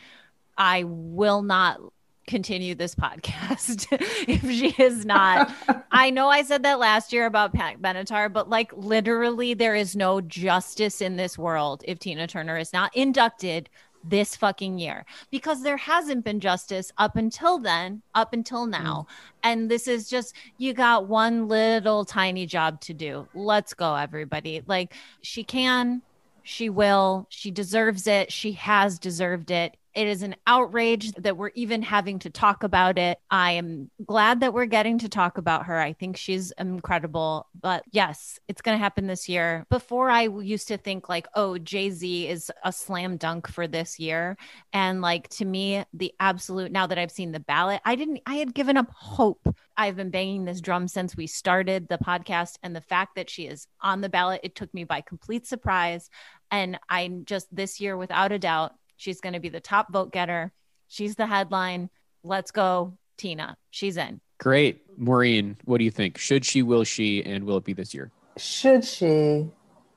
I 0.57 0.83
will 0.87 1.43
not 1.43 1.79
continue 2.25 2.73
this 2.73 2.95
podcast 3.03 3.85
if 4.27 4.41
she 4.49 4.73
is 4.81 5.05
not. 5.05 5.51
I 5.91 6.09
know 6.09 6.29
I 6.29 6.41
said 6.41 6.63
that 6.63 6.79
last 6.79 7.13
year 7.13 7.27
about 7.27 7.53
Pat 7.53 7.79
Benatar, 7.79 8.33
but 8.33 8.49
like 8.49 8.71
literally, 8.75 9.53
there 9.53 9.75
is 9.75 9.95
no 9.95 10.19
justice 10.19 10.99
in 10.99 11.15
this 11.15 11.37
world 11.37 11.83
if 11.87 11.99
Tina 11.99 12.25
Turner 12.25 12.57
is 12.57 12.73
not 12.73 12.89
inducted 12.95 13.69
this 14.03 14.35
fucking 14.35 14.77
year 14.77 15.05
because 15.31 15.63
there 15.63 15.77
hasn't 15.77 16.25
been 16.25 16.39
justice 16.39 16.91
up 16.97 17.15
until 17.15 17.57
then, 17.57 18.01
up 18.13 18.33
until 18.33 18.65
now. 18.65 19.07
Mm. 19.07 19.13
And 19.43 19.71
this 19.71 19.87
is 19.87 20.09
just, 20.09 20.35
you 20.57 20.73
got 20.73 21.07
one 21.07 21.47
little 21.47 22.05
tiny 22.05 22.45
job 22.45 22.81
to 22.81 22.93
do. 22.93 23.27
Let's 23.33 23.73
go, 23.73 23.95
everybody. 23.95 24.63
Like, 24.65 24.93
she 25.21 25.43
can, 25.43 26.01
she 26.43 26.69
will, 26.69 27.27
she 27.29 27.51
deserves 27.51 28.07
it. 28.07 28.31
She 28.31 28.53
has 28.53 28.99
deserved 28.99 29.51
it. 29.51 29.77
It 29.93 30.07
is 30.07 30.23
an 30.23 30.35
outrage 30.47 31.11
that 31.13 31.37
we're 31.37 31.51
even 31.53 31.83
having 31.83 32.19
to 32.19 32.29
talk 32.29 32.63
about 32.63 32.97
it. 32.97 33.19
I 33.29 33.51
am 33.51 33.91
glad 34.05 34.39
that 34.39 34.53
we're 34.53 34.65
getting 34.65 34.97
to 34.99 35.09
talk 35.09 35.37
about 35.37 35.67
her. 35.67 35.79
I 35.79 35.93
think 35.93 36.17
she's 36.17 36.51
incredible. 36.57 37.47
But 37.59 37.83
yes, 37.91 38.39
it's 38.47 38.61
going 38.61 38.75
to 38.75 38.83
happen 38.83 39.05
this 39.05 39.29
year. 39.29 39.65
Before, 39.69 40.09
I 40.09 40.23
used 40.23 40.67
to 40.69 40.77
think, 40.77 41.09
like, 41.09 41.27
oh, 41.35 41.59
Jay 41.59 41.91
Z 41.91 42.27
is 42.27 42.51
a 42.63 42.71
slam 42.71 43.17
dunk 43.17 43.47
for 43.47 43.67
this 43.67 43.99
year. 43.99 44.35
And 44.73 45.01
like, 45.01 45.29
to 45.29 45.45
me, 45.45 45.83
the 45.93 46.13
absolute, 46.19 46.71
now 46.71 46.87
that 46.87 46.97
I've 46.97 47.11
seen 47.11 47.31
the 47.31 47.39
ballot, 47.39 47.81
I 47.85 47.95
didn't, 47.95 48.21
I 48.25 48.35
had 48.35 48.55
given 48.55 48.77
up 48.77 48.89
hope. 48.91 49.47
I've 49.77 49.95
been 49.95 50.09
banging 50.09 50.45
this 50.45 50.61
drum 50.61 50.87
since 50.87 51.15
we 51.15 51.27
started 51.27 51.87
the 51.87 51.99
podcast. 51.99 52.57
And 52.63 52.75
the 52.75 52.81
fact 52.81 53.15
that 53.15 53.29
she 53.29 53.45
is 53.45 53.67
on 53.81 54.01
the 54.01 54.09
ballot, 54.09 54.41
it 54.43 54.55
took 54.55 54.73
me 54.73 54.85
by 54.85 55.01
complete 55.01 55.45
surprise. 55.45 56.09
And 56.49 56.79
I'm 56.89 57.25
just 57.25 57.47
this 57.55 57.79
year, 57.79 57.95
without 57.95 58.31
a 58.31 58.39
doubt, 58.39 58.73
she's 59.03 59.19
going 59.19 59.33
to 59.33 59.39
be 59.39 59.49
the 59.49 59.59
top 59.59 59.91
vote 59.91 60.11
getter. 60.11 60.51
She's 60.87 61.15
the 61.15 61.27
headline. 61.27 61.89
Let's 62.23 62.51
go, 62.51 62.97
Tina. 63.17 63.57
She's 63.69 63.97
in. 63.97 64.21
Great. 64.39 64.81
Maureen, 64.97 65.57
what 65.65 65.77
do 65.77 65.83
you 65.83 65.91
think? 65.91 66.17
Should 66.17 66.45
she, 66.45 66.61
will 66.61 66.83
she, 66.83 67.23
and 67.23 67.43
will 67.43 67.57
it 67.57 67.65
be 67.65 67.73
this 67.73 67.93
year? 67.93 68.11
Should 68.37 68.85
she? 68.85 69.47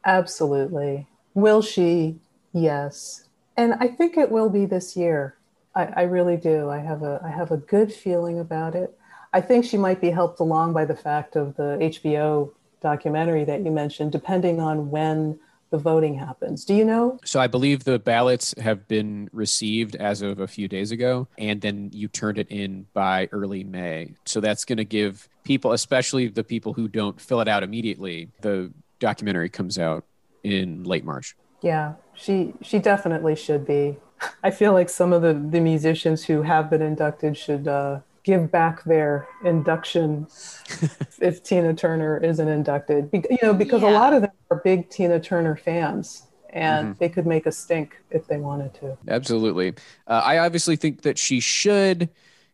Absolutely. 0.05 1.07
Will 1.35 1.63
she? 1.63 2.17
Yes. 2.53 3.29
And 3.57 3.75
I 3.75 3.89
think 3.89 4.17
it 4.17 4.31
will 4.31 4.51
be 4.51 4.67
this 4.67 4.97
year. 4.97 5.37
I, 5.75 5.85
I 5.85 6.03
really 6.03 6.37
do. 6.37 6.69
I 6.69 6.79
have 6.79 7.03
a 7.03 7.21
I 7.25 7.29
have 7.29 7.51
a 7.51 7.57
good 7.57 7.93
feeling 7.93 8.39
about 8.39 8.75
it. 8.75 8.97
I 9.33 9.41
think 9.41 9.65
she 9.65 9.77
might 9.77 10.01
be 10.01 10.11
helped 10.11 10.41
along 10.41 10.73
by 10.73 10.85
the 10.85 10.97
fact 10.97 11.37
of 11.37 11.57
the 11.57 11.77
HBO 11.81 12.53
documentary 12.81 13.45
that 13.45 13.63
you 13.65 13.71
mentioned, 13.71 14.13
depending 14.13 14.61
on 14.61 14.91
when 14.91 15.39
the 15.71 15.79
voting 15.79 16.15
happens. 16.15 16.65
Do 16.65 16.75
you 16.75 16.85
know? 16.85 17.19
So 17.25 17.41
I 17.41 17.47
believe 17.47 17.85
the 17.85 17.99
ballots 17.99 18.55
have 18.59 18.87
been 18.89 19.29
received 19.33 19.97
as 19.97 20.23
of 20.23 20.41
a 20.41 20.47
few 20.47 20.69
days 20.69 20.91
ago, 20.91 21.29
and 21.39 21.61
then 21.61 21.91
you 21.93 22.09
turned 22.09 22.39
it 22.39 22.49
in 22.51 22.87
by 22.93 23.29
early 23.33 23.65
May. 23.65 24.15
So 24.25 24.41
that's 24.41 24.65
going 24.65 24.79
to 24.79 24.85
give 24.85 25.29
people, 25.45 25.73
especially 25.73 26.29
the 26.29 26.45
people 26.45 26.73
who 26.73 26.89
don't 26.89 27.21
fill 27.21 27.41
it 27.41 27.49
out 27.49 27.63
immediately, 27.63 28.29
the 28.41 28.73
documentary 28.99 29.49
comes 29.49 29.79
out 29.79 30.05
in 30.43 30.85
late 30.85 31.05
March. 31.05 31.37
Yeah, 31.63 31.95
she 32.15 32.55
she 32.63 32.79
definitely 32.79 33.35
should 33.35 33.67
be. 33.67 33.97
I 34.43 34.51
feel 34.51 34.73
like 34.73 34.89
some 34.89 35.13
of 35.13 35.23
the, 35.23 35.35
the 35.35 35.61
musicians 35.61 36.25
who 36.25 36.43
have 36.43 36.71
been 36.71 36.83
inducted 36.83 37.37
should 37.37 37.67
uh, 37.69 38.01
give 38.27 38.51
back 38.51 38.83
their 38.85 39.29
induction 39.45 40.27
if 41.21 41.45
Tina 41.45 41.73
Turner 41.73 42.19
isn't 42.19 42.49
inducted. 42.49 43.11
Be- 43.13 43.25
you 43.31 43.39
know, 43.41 43.55
because 43.55 43.83
a 43.83 43.87
lot 43.89 44.13
of 44.13 44.23
them 44.23 44.33
are 44.51 44.61
big 44.65 44.91
Tina 44.91 45.21
Turner 45.21 45.57
fans, 45.57 46.25
and 46.51 46.99
they 46.99 47.09
could 47.09 47.25
make 47.25 47.47
a 47.47 47.53
stink 47.53 47.97
if 48.11 48.27
they 48.27 48.39
wanted 48.39 48.75
to. 48.75 48.99
Absolutely. 49.07 49.75
Uh, 50.09 50.23
I 50.25 50.39
obviously 50.39 50.75
think 50.75 51.03
that 51.03 51.19
she 51.19 51.39
should. 51.39 52.11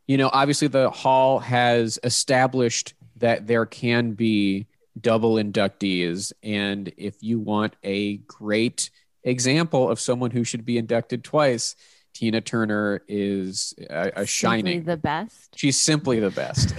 You 0.06 0.18
know, 0.18 0.28
obviously 0.32 0.68
the 0.68 0.90
hall 0.90 1.38
has 1.38 1.98
established 2.04 2.92
that 3.16 3.46
there 3.46 3.64
can 3.64 4.12
be 4.12 4.66
double 5.00 5.36
inductees. 5.36 6.32
And 6.42 6.92
if 6.98 7.22
you 7.22 7.38
want 7.38 7.76
a 7.82 8.18
great 8.18 8.90
example 9.24 9.88
of 9.88 9.98
someone 9.98 10.32
who 10.32 10.44
should 10.44 10.66
be 10.66 10.76
inducted 10.76 11.24
twice, 11.24 11.76
Tina 12.14 12.40
Turner 12.40 13.02
is 13.08 13.74
a, 13.90 14.12
a 14.16 14.26
shining. 14.26 14.84
the 14.84 14.96
best. 14.96 15.58
She's 15.58 15.80
simply 15.80 16.20
the 16.20 16.30
best. 16.30 16.74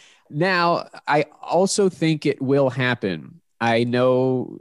now, 0.30 0.88
I 1.06 1.26
also 1.42 1.88
think 1.88 2.26
it 2.26 2.40
will 2.40 2.70
happen. 2.70 3.40
I 3.60 3.84
know 3.84 4.58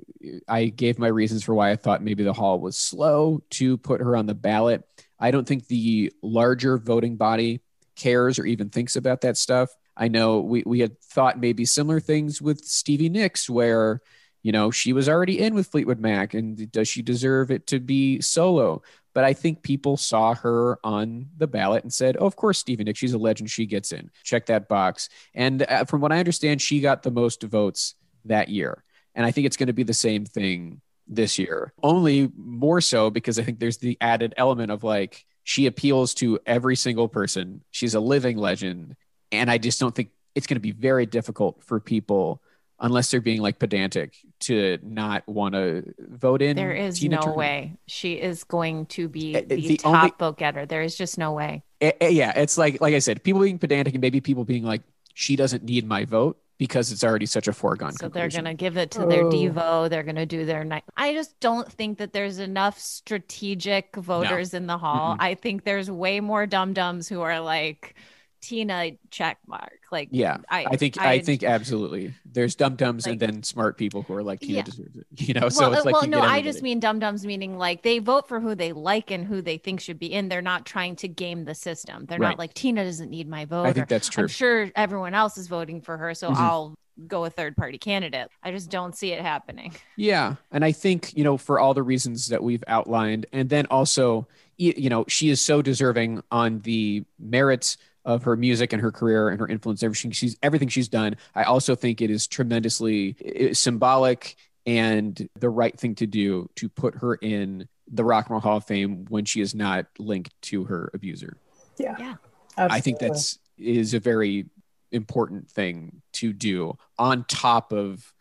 I 0.47 0.65
gave 0.65 0.99
my 0.99 1.07
reasons 1.07 1.43
for 1.43 1.55
why 1.55 1.71
I 1.71 1.77
thought 1.77 2.03
maybe 2.03 2.23
the 2.23 2.33
hall 2.33 2.59
was 2.59 2.77
slow 2.77 3.41
to 3.51 3.77
put 3.77 4.01
her 4.01 4.15
on 4.15 4.25
the 4.25 4.35
ballot. 4.35 4.83
I 5.19 5.31
don't 5.31 5.47
think 5.47 5.67
the 5.67 6.11
larger 6.21 6.77
voting 6.77 7.15
body 7.15 7.61
cares 7.95 8.39
or 8.39 8.45
even 8.45 8.69
thinks 8.69 8.95
about 8.95 9.21
that 9.21 9.37
stuff. 9.37 9.69
I 9.95 10.07
know 10.07 10.39
we, 10.39 10.63
we 10.65 10.79
had 10.79 10.99
thought 11.01 11.39
maybe 11.39 11.65
similar 11.65 11.99
things 11.99 12.41
with 12.41 12.63
Stevie 12.63 13.09
Nicks, 13.09 13.49
where, 13.49 14.01
you 14.41 14.53
know, 14.53 14.71
she 14.71 14.93
was 14.93 15.09
already 15.09 15.39
in 15.39 15.53
with 15.55 15.67
Fleetwood 15.67 15.99
Mac, 15.99 16.33
and 16.33 16.71
does 16.71 16.87
she 16.87 17.01
deserve 17.01 17.51
it 17.51 17.67
to 17.67 17.79
be 17.79 18.21
solo? 18.21 18.81
But 19.13 19.23
I 19.23 19.33
think 19.33 19.63
people 19.63 19.97
saw 19.97 20.35
her 20.35 20.79
on 20.83 21.27
the 21.37 21.47
ballot 21.47 21.83
and 21.83 21.93
said, 21.93 22.17
oh, 22.19 22.25
of 22.25 22.35
course, 22.35 22.59
Stevie 22.59 22.83
Nicks, 22.83 22.99
she's 22.99 23.13
a 23.13 23.17
legend. 23.17 23.49
She 23.49 23.65
gets 23.65 23.91
in. 23.91 24.11
Check 24.23 24.45
that 24.47 24.67
box. 24.67 25.09
And 25.33 25.63
uh, 25.63 25.85
from 25.85 26.01
what 26.01 26.11
I 26.11 26.19
understand, 26.19 26.61
she 26.61 26.79
got 26.79 27.03
the 27.03 27.11
most 27.11 27.43
votes 27.43 27.95
that 28.25 28.49
year. 28.49 28.83
And 29.15 29.25
I 29.25 29.31
think 29.31 29.47
it's 29.47 29.57
going 29.57 29.67
to 29.67 29.73
be 29.73 29.83
the 29.83 29.93
same 29.93 30.25
thing 30.25 30.81
this 31.07 31.39
year, 31.39 31.73
only 31.81 32.31
more 32.37 32.81
so 32.81 33.09
because 33.09 33.39
I 33.39 33.43
think 33.43 33.59
there's 33.59 33.77
the 33.77 33.97
added 33.99 34.35
element 34.37 34.71
of 34.71 34.83
like, 34.83 35.25
she 35.43 35.65
appeals 35.65 36.13
to 36.15 36.39
every 36.45 36.75
single 36.75 37.07
person. 37.07 37.63
She's 37.71 37.95
a 37.95 37.99
living 37.99 38.37
legend. 38.37 38.95
And 39.31 39.49
I 39.49 39.57
just 39.57 39.79
don't 39.79 39.95
think 39.95 40.11
it's 40.35 40.45
going 40.45 40.57
to 40.57 40.61
be 40.61 40.71
very 40.71 41.07
difficult 41.07 41.63
for 41.63 41.79
people 41.79 42.43
unless 42.81 43.11
they're 43.11 43.21
being 43.21 43.41
like 43.41 43.59
pedantic 43.59 44.15
to 44.41 44.77
not 44.83 45.27
want 45.27 45.53
to 45.55 45.83
vote 45.99 46.41
in. 46.41 46.55
There 46.55 46.71
is 46.73 46.99
Tina 46.99 47.17
no 47.17 47.21
Turner. 47.21 47.35
way 47.35 47.73
she 47.87 48.13
is 48.13 48.43
going 48.43 48.85
to 48.87 49.07
be 49.09 49.33
the, 49.33 49.55
the 49.55 49.77
top 49.77 49.95
only- 50.03 50.13
vote 50.19 50.37
getter. 50.37 50.65
There 50.65 50.81
is 50.81 50.95
just 50.97 51.17
no 51.17 51.33
way. 51.33 51.63
Eh, 51.81 51.91
eh, 52.01 52.07
yeah, 52.09 52.33
it's 52.35 52.57
like 52.57 52.81
like 52.81 52.93
I 52.93 52.99
said, 52.99 53.23
people 53.23 53.41
being 53.41 53.59
pedantic 53.59 53.93
and 53.93 54.01
maybe 54.01 54.21
people 54.21 54.43
being 54.45 54.63
like, 54.63 54.81
she 55.13 55.35
doesn't 55.35 55.63
need 55.63 55.85
my 55.87 56.05
vote 56.05 56.37
because 56.57 56.91
it's 56.91 57.05
already 57.05 57.25
such 57.25 57.47
a 57.47 57.53
foregone 57.53 57.93
So 57.93 58.09
they're 58.09 58.27
going 58.27 58.43
to 58.43 58.53
give 58.53 58.75
it 58.75 58.91
to 58.91 59.05
their 59.05 59.23
Oh. 59.23 59.31
Devo. 59.31 59.89
They're 59.89 60.03
going 60.03 60.17
to 60.17 60.25
do 60.25 60.45
their 60.45 60.65
night. 60.65 60.83
I 60.97 61.13
just 61.13 61.39
don't 61.39 61.71
think 61.71 61.99
that 61.99 62.11
there's 62.11 62.37
enough 62.39 62.77
strategic 62.77 63.95
voters 63.95 64.53
in 64.53 64.67
the 64.67 64.77
hall. 64.77 65.13
Mm-mm. 65.15 65.21
I 65.21 65.35
think 65.35 65.63
there's 65.63 65.89
way 65.89 66.19
more 66.19 66.45
dum 66.45 66.73
dums 66.73 67.07
who 67.09 67.21
are 67.21 67.39
like 67.39 67.95
Tina 68.41 68.91
check 69.11 69.37
mark. 69.47 69.79
Like, 69.91 70.09
Yeah, 70.11 70.37
I, 70.49 70.65
I 70.65 70.75
think 70.75 70.99
I, 70.99 71.19
think 71.19 71.43
absolutely. 71.43 72.13
There's 72.25 72.55
dum 72.55 72.75
dums 72.75 73.07
and 73.07 73.19
then 73.19 73.43
smart 73.43 73.77
people 73.77 74.03
who 74.03 74.13
are 74.13 74.23
like 74.23 74.39
Tina 74.39 74.57
Yeah. 74.57 74.61
deserves 74.63 74.95
it. 74.95 75.07
You 75.27 75.33
know, 75.33 75.49
so 75.49 75.61
well, 75.69 75.73
it's 75.73 75.81
uh, 75.81 75.85
like 75.85 75.93
well, 75.93 76.03
you 76.05 76.09
no, 76.11 76.21
I 76.21 76.41
just 76.41 76.61
mean 76.61 76.79
dum 76.79 76.99
dums, 76.99 77.25
meaning 77.25 77.57
like 77.57 77.81
they 77.81 77.99
vote 77.99 78.27
for 78.27 78.39
who 78.39 78.55
they 78.55 78.71
like 78.71 79.11
and 79.11 79.25
who 79.25 79.41
they 79.41 79.57
think 79.57 79.81
should 79.81 79.99
be 79.99 80.11
in. 80.13 80.29
They're 80.29 80.41
not 80.41 80.65
trying 80.65 80.95
to 80.97 81.07
game 81.07 81.45
the 81.45 81.55
system. 81.55 82.05
They're 82.05 82.19
Right. 82.19 82.29
not 82.29 82.39
like 82.39 82.53
Tina 82.53 82.83
doesn't 82.83 83.09
need 83.09 83.27
my 83.27 83.45
vote. 83.45 83.65
I 83.65 83.73
think 83.73 83.87
that's 83.87 84.09
true. 84.09 84.23
I'm 84.23 84.27
sure 84.29 84.71
everyone 84.75 85.13
else 85.13 85.37
is 85.37 85.47
voting 85.47 85.81
for 85.81 85.97
her, 85.97 86.13
so 86.13 86.29
Mhm. 86.29 86.35
I'll 86.35 86.75
go 87.07 87.23
a 87.25 87.29
third 87.29 87.55
party 87.55 87.77
candidate. 87.77 88.29
I 88.43 88.51
just 88.51 88.69
don't 88.69 88.93
see 88.95 89.11
it 89.13 89.21
happening. 89.21 89.73
Yeah, 89.95 90.35
and 90.51 90.65
I 90.65 90.71
think 90.73 91.15
you 91.15 91.23
know 91.23 91.37
for 91.37 91.59
all 91.59 91.73
the 91.73 91.83
reasons 91.83 92.27
that 92.27 92.43
we've 92.43 92.63
outlined, 92.67 93.25
and 93.33 93.49
then 93.49 93.65
also 93.67 94.27
you 94.57 94.89
know 94.89 95.05
she 95.07 95.29
is 95.29 95.39
so 95.41 95.61
deserving 95.61 96.21
on 96.31 96.59
the 96.59 97.03
merits 97.17 97.77
of 98.09 98.23
her 98.23 98.35
music 98.35 98.73
and 98.73 98.81
her 98.81 98.91
career 98.91 99.29
and 99.29 99.39
her 99.39 99.47
influence, 99.47 99.83
everything 99.83 100.09
she's 100.09 100.35
everything 100.41 100.67
she's 100.67 100.87
done. 100.87 101.15
I 101.35 101.43
also 101.43 101.75
think 101.75 102.01
it 102.01 102.09
is 102.09 102.25
tremendously 102.25 103.15
uh, 103.23 103.53
symbolic 103.53 104.35
and 104.65 105.29
the 105.39 105.49
right 105.49 105.79
thing 105.79 105.93
to 105.95 106.07
do 106.07 106.49
to 106.55 106.69
put 106.69 106.95
her 106.95 107.15
in 107.15 107.67
the 107.87 108.03
Rock 108.03 108.25
and 108.25 108.31
Roll 108.31 108.41
Hall 108.41 108.57
of 108.57 108.65
Fame 108.65 109.05
when 109.09 109.25
she 109.25 109.41
is 109.41 109.53
not 109.53 109.85
linked 109.99 110.33
to 110.43 110.63
her 110.65 110.89
abuser. 110.95 111.37
Yeah. 111.77 111.95
Yeah. 111.99 112.15
I 112.57 112.81
think 112.81 112.97
that's 112.97 113.37
is 113.59 113.93
a 113.93 113.99
very 113.99 114.47
important 114.91 115.51
thing 115.51 116.01
to 116.13 116.33
do 116.33 116.77
on 116.97 117.25
top 117.25 117.71
of 117.71 118.11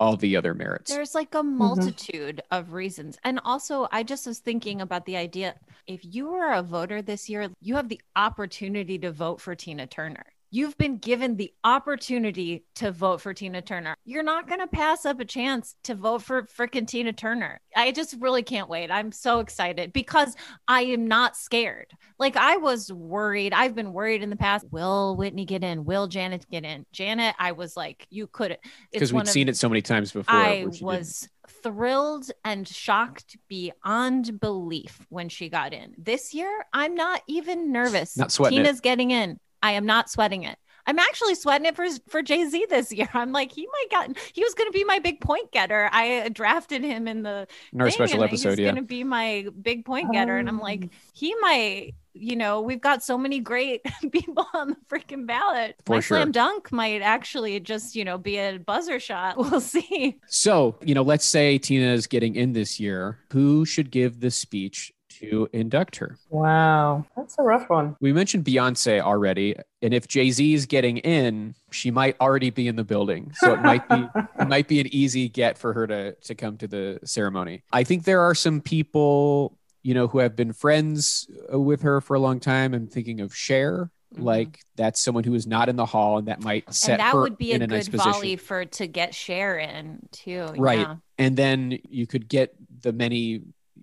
all 0.00 0.16
the 0.16 0.36
other 0.36 0.54
merits. 0.54 0.90
There's 0.90 1.14
like 1.14 1.34
a 1.34 1.38
mm-hmm. 1.38 1.58
multitude 1.58 2.42
of 2.50 2.72
reasons. 2.72 3.18
And 3.24 3.40
also, 3.44 3.88
I 3.92 4.02
just 4.02 4.26
was 4.26 4.38
thinking 4.38 4.80
about 4.80 5.06
the 5.06 5.16
idea 5.16 5.54
if 5.86 6.00
you 6.02 6.28
were 6.28 6.52
a 6.52 6.62
voter 6.62 7.02
this 7.02 7.28
year, 7.28 7.48
you 7.60 7.76
have 7.76 7.88
the 7.88 8.00
opportunity 8.16 8.98
to 8.98 9.12
vote 9.12 9.40
for 9.40 9.54
Tina 9.54 9.86
Turner. 9.86 10.24
You've 10.54 10.78
been 10.78 10.98
given 10.98 11.36
the 11.36 11.52
opportunity 11.64 12.64
to 12.76 12.92
vote 12.92 13.20
for 13.20 13.34
Tina 13.34 13.60
Turner. 13.60 13.96
You're 14.04 14.22
not 14.22 14.46
going 14.46 14.60
to 14.60 14.68
pass 14.68 15.04
up 15.04 15.18
a 15.18 15.24
chance 15.24 15.74
to 15.82 15.96
vote 15.96 16.22
for 16.22 16.44
freaking 16.44 16.86
Tina 16.86 17.12
Turner. 17.12 17.60
I 17.74 17.90
just 17.90 18.14
really 18.20 18.44
can't 18.44 18.68
wait. 18.68 18.88
I'm 18.88 19.10
so 19.10 19.40
excited 19.40 19.92
because 19.92 20.36
I 20.68 20.82
am 20.82 21.08
not 21.08 21.36
scared. 21.36 21.90
Like 22.20 22.36
I 22.36 22.58
was 22.58 22.92
worried. 22.92 23.52
I've 23.52 23.74
been 23.74 23.92
worried 23.92 24.22
in 24.22 24.30
the 24.30 24.36
past. 24.36 24.64
Will 24.70 25.16
Whitney 25.16 25.44
get 25.44 25.64
in? 25.64 25.84
Will 25.84 26.06
Janet 26.06 26.46
get 26.48 26.64
in? 26.64 26.86
Janet, 26.92 27.34
I 27.36 27.50
was 27.50 27.76
like, 27.76 28.06
you 28.10 28.28
could 28.28 28.56
because 28.92 29.12
we've 29.12 29.28
seen 29.28 29.48
it 29.48 29.56
so 29.56 29.68
many 29.68 29.82
times 29.82 30.12
before. 30.12 30.32
I 30.32 30.62
where 30.62 30.72
she 30.72 30.78
didn't. 30.78 30.82
was 30.82 31.28
thrilled 31.64 32.30
and 32.44 32.68
shocked 32.68 33.36
beyond 33.48 34.38
belief 34.38 35.04
when 35.08 35.28
she 35.28 35.48
got 35.48 35.72
in. 35.72 35.96
This 35.98 36.32
year, 36.32 36.64
I'm 36.72 36.94
not 36.94 37.22
even 37.26 37.72
nervous. 37.72 38.16
Not 38.16 38.30
sweating 38.30 38.60
it. 38.60 38.62
Tina's 38.62 38.80
getting 38.80 39.10
in. 39.10 39.40
I 39.64 39.72
am 39.72 39.86
not 39.86 40.10
sweating 40.10 40.42
it. 40.44 40.58
I'm 40.86 40.98
actually 40.98 41.34
sweating 41.34 41.64
it 41.66 41.74
for 41.76 41.86
for 42.08 42.20
Jay 42.22 42.46
Z 42.46 42.66
this 42.68 42.92
year. 42.92 43.08
I'm 43.14 43.32
like, 43.32 43.50
he 43.50 43.66
might 43.66 43.90
got. 43.90 44.18
He 44.34 44.44
was 44.44 44.52
going 44.54 44.68
to 44.68 44.72
be 44.72 44.84
my 44.84 44.98
big 44.98 45.20
point 45.20 45.50
getter. 45.50 45.88
I 45.90 46.28
drafted 46.28 46.84
him 46.84 47.08
in 47.08 47.22
the 47.22 47.48
in 47.72 47.80
our 47.80 47.90
special 47.90 48.16
and 48.22 48.28
episode. 48.28 48.58
He's 48.58 48.58
Yeah, 48.58 48.72
going 48.72 48.76
to 48.76 48.82
be 48.82 49.02
my 49.02 49.46
big 49.62 49.86
point 49.86 50.12
getter, 50.12 50.36
and 50.36 50.48
I'm 50.48 50.58
like, 50.60 50.82
Um. 50.82 50.90
he 51.14 51.34
might. 51.40 51.94
You 52.16 52.36
know, 52.36 52.60
we've 52.60 52.80
got 52.80 53.02
so 53.02 53.18
many 53.18 53.40
great 53.40 53.80
people 54.12 54.46
on 54.54 54.68
the 54.68 54.76
freaking 54.88 55.26
ballot. 55.26 55.74
For 55.84 55.96
my 55.96 56.00
sure. 56.00 56.18
slam 56.18 56.30
dunk 56.30 56.70
might 56.70 57.02
actually 57.02 57.58
just, 57.58 57.96
you 57.96 58.04
know, 58.04 58.18
be 58.18 58.36
a 58.38 58.58
buzzer 58.58 59.00
shot. 59.00 59.36
We'll 59.50 59.60
see. 59.60 60.20
So 60.28 60.76
you 60.82 60.94
know, 60.94 61.02
let's 61.02 61.24
say 61.24 61.58
Tina 61.58 61.86
is 61.92 62.06
getting 62.06 62.36
in 62.36 62.52
this 62.52 62.78
year. 62.78 63.18
Who 63.32 63.64
should 63.64 63.90
give 63.90 64.20
the 64.20 64.30
speech 64.30 64.92
to 65.30 65.48
induct 65.52 65.96
her? 65.96 66.16
Wow, 66.30 67.04
that's 67.16 67.36
a 67.38 67.42
rough 67.42 67.68
one. 67.70 67.96
We 68.00 68.12
mentioned 68.12 68.44
Beyonce 68.44 69.00
already, 69.00 69.56
and 69.82 69.92
if 69.94 70.08
Jay 70.08 70.30
Z 70.30 70.54
is 70.54 70.66
getting 70.66 70.98
in, 70.98 71.54
she 71.70 71.90
might 71.90 72.20
already 72.20 72.50
be 72.50 72.68
in 72.68 72.76
the 72.76 72.84
building. 72.84 73.32
So 73.36 73.52
it 73.52 73.62
might 73.62 73.88
be 73.88 74.06
it 74.40 74.48
might 74.48 74.68
be 74.68 74.80
an 74.80 74.86
easy 74.94 75.28
get 75.28 75.58
for 75.58 75.72
her 75.72 75.86
to 75.86 76.12
to 76.14 76.34
come 76.34 76.56
to 76.58 76.66
the 76.68 77.00
ceremony. 77.04 77.62
I 77.72 77.84
think 77.84 78.04
there 78.04 78.20
are 78.22 78.34
some 78.34 78.60
people, 78.60 79.58
you 79.82 79.94
know, 79.94 80.06
who 80.08 80.18
have 80.18 80.36
been 80.36 80.52
friends 80.52 81.28
uh, 81.52 81.58
with 81.58 81.82
her 81.82 82.00
for 82.00 82.14
a 82.14 82.20
long 82.20 82.40
time. 82.40 82.74
I'm 82.74 82.86
thinking 82.86 83.20
of 83.20 83.34
Cher. 83.34 83.90
Mhm. 84.14 84.22
Like 84.22 84.60
that's 84.76 85.00
someone 85.02 85.24
who 85.24 85.34
is 85.34 85.44
not 85.46 85.68
in 85.68 85.74
the 85.74 85.86
hall, 85.86 86.18
and 86.18 86.28
that 86.28 86.40
might 86.40 86.72
set 86.72 86.92
and 86.92 87.00
that 87.00 87.12
her 87.14 87.22
would 87.22 87.36
be 87.36 87.50
a 87.52 87.56
in 87.56 87.62
a 87.62 87.66
good 87.66 87.74
nice 87.74 87.88
volley 87.88 88.36
for 88.36 88.64
to 88.64 88.86
get 88.86 89.12
Cher 89.14 89.58
in 89.58 90.06
too. 90.12 90.46
Right. 90.56 90.78
Yeah. 90.80 90.96
and 91.18 91.36
then 91.36 91.78
you 91.88 92.06
could 92.06 92.28
get 92.28 92.54
the 92.82 92.92
many 92.92 93.42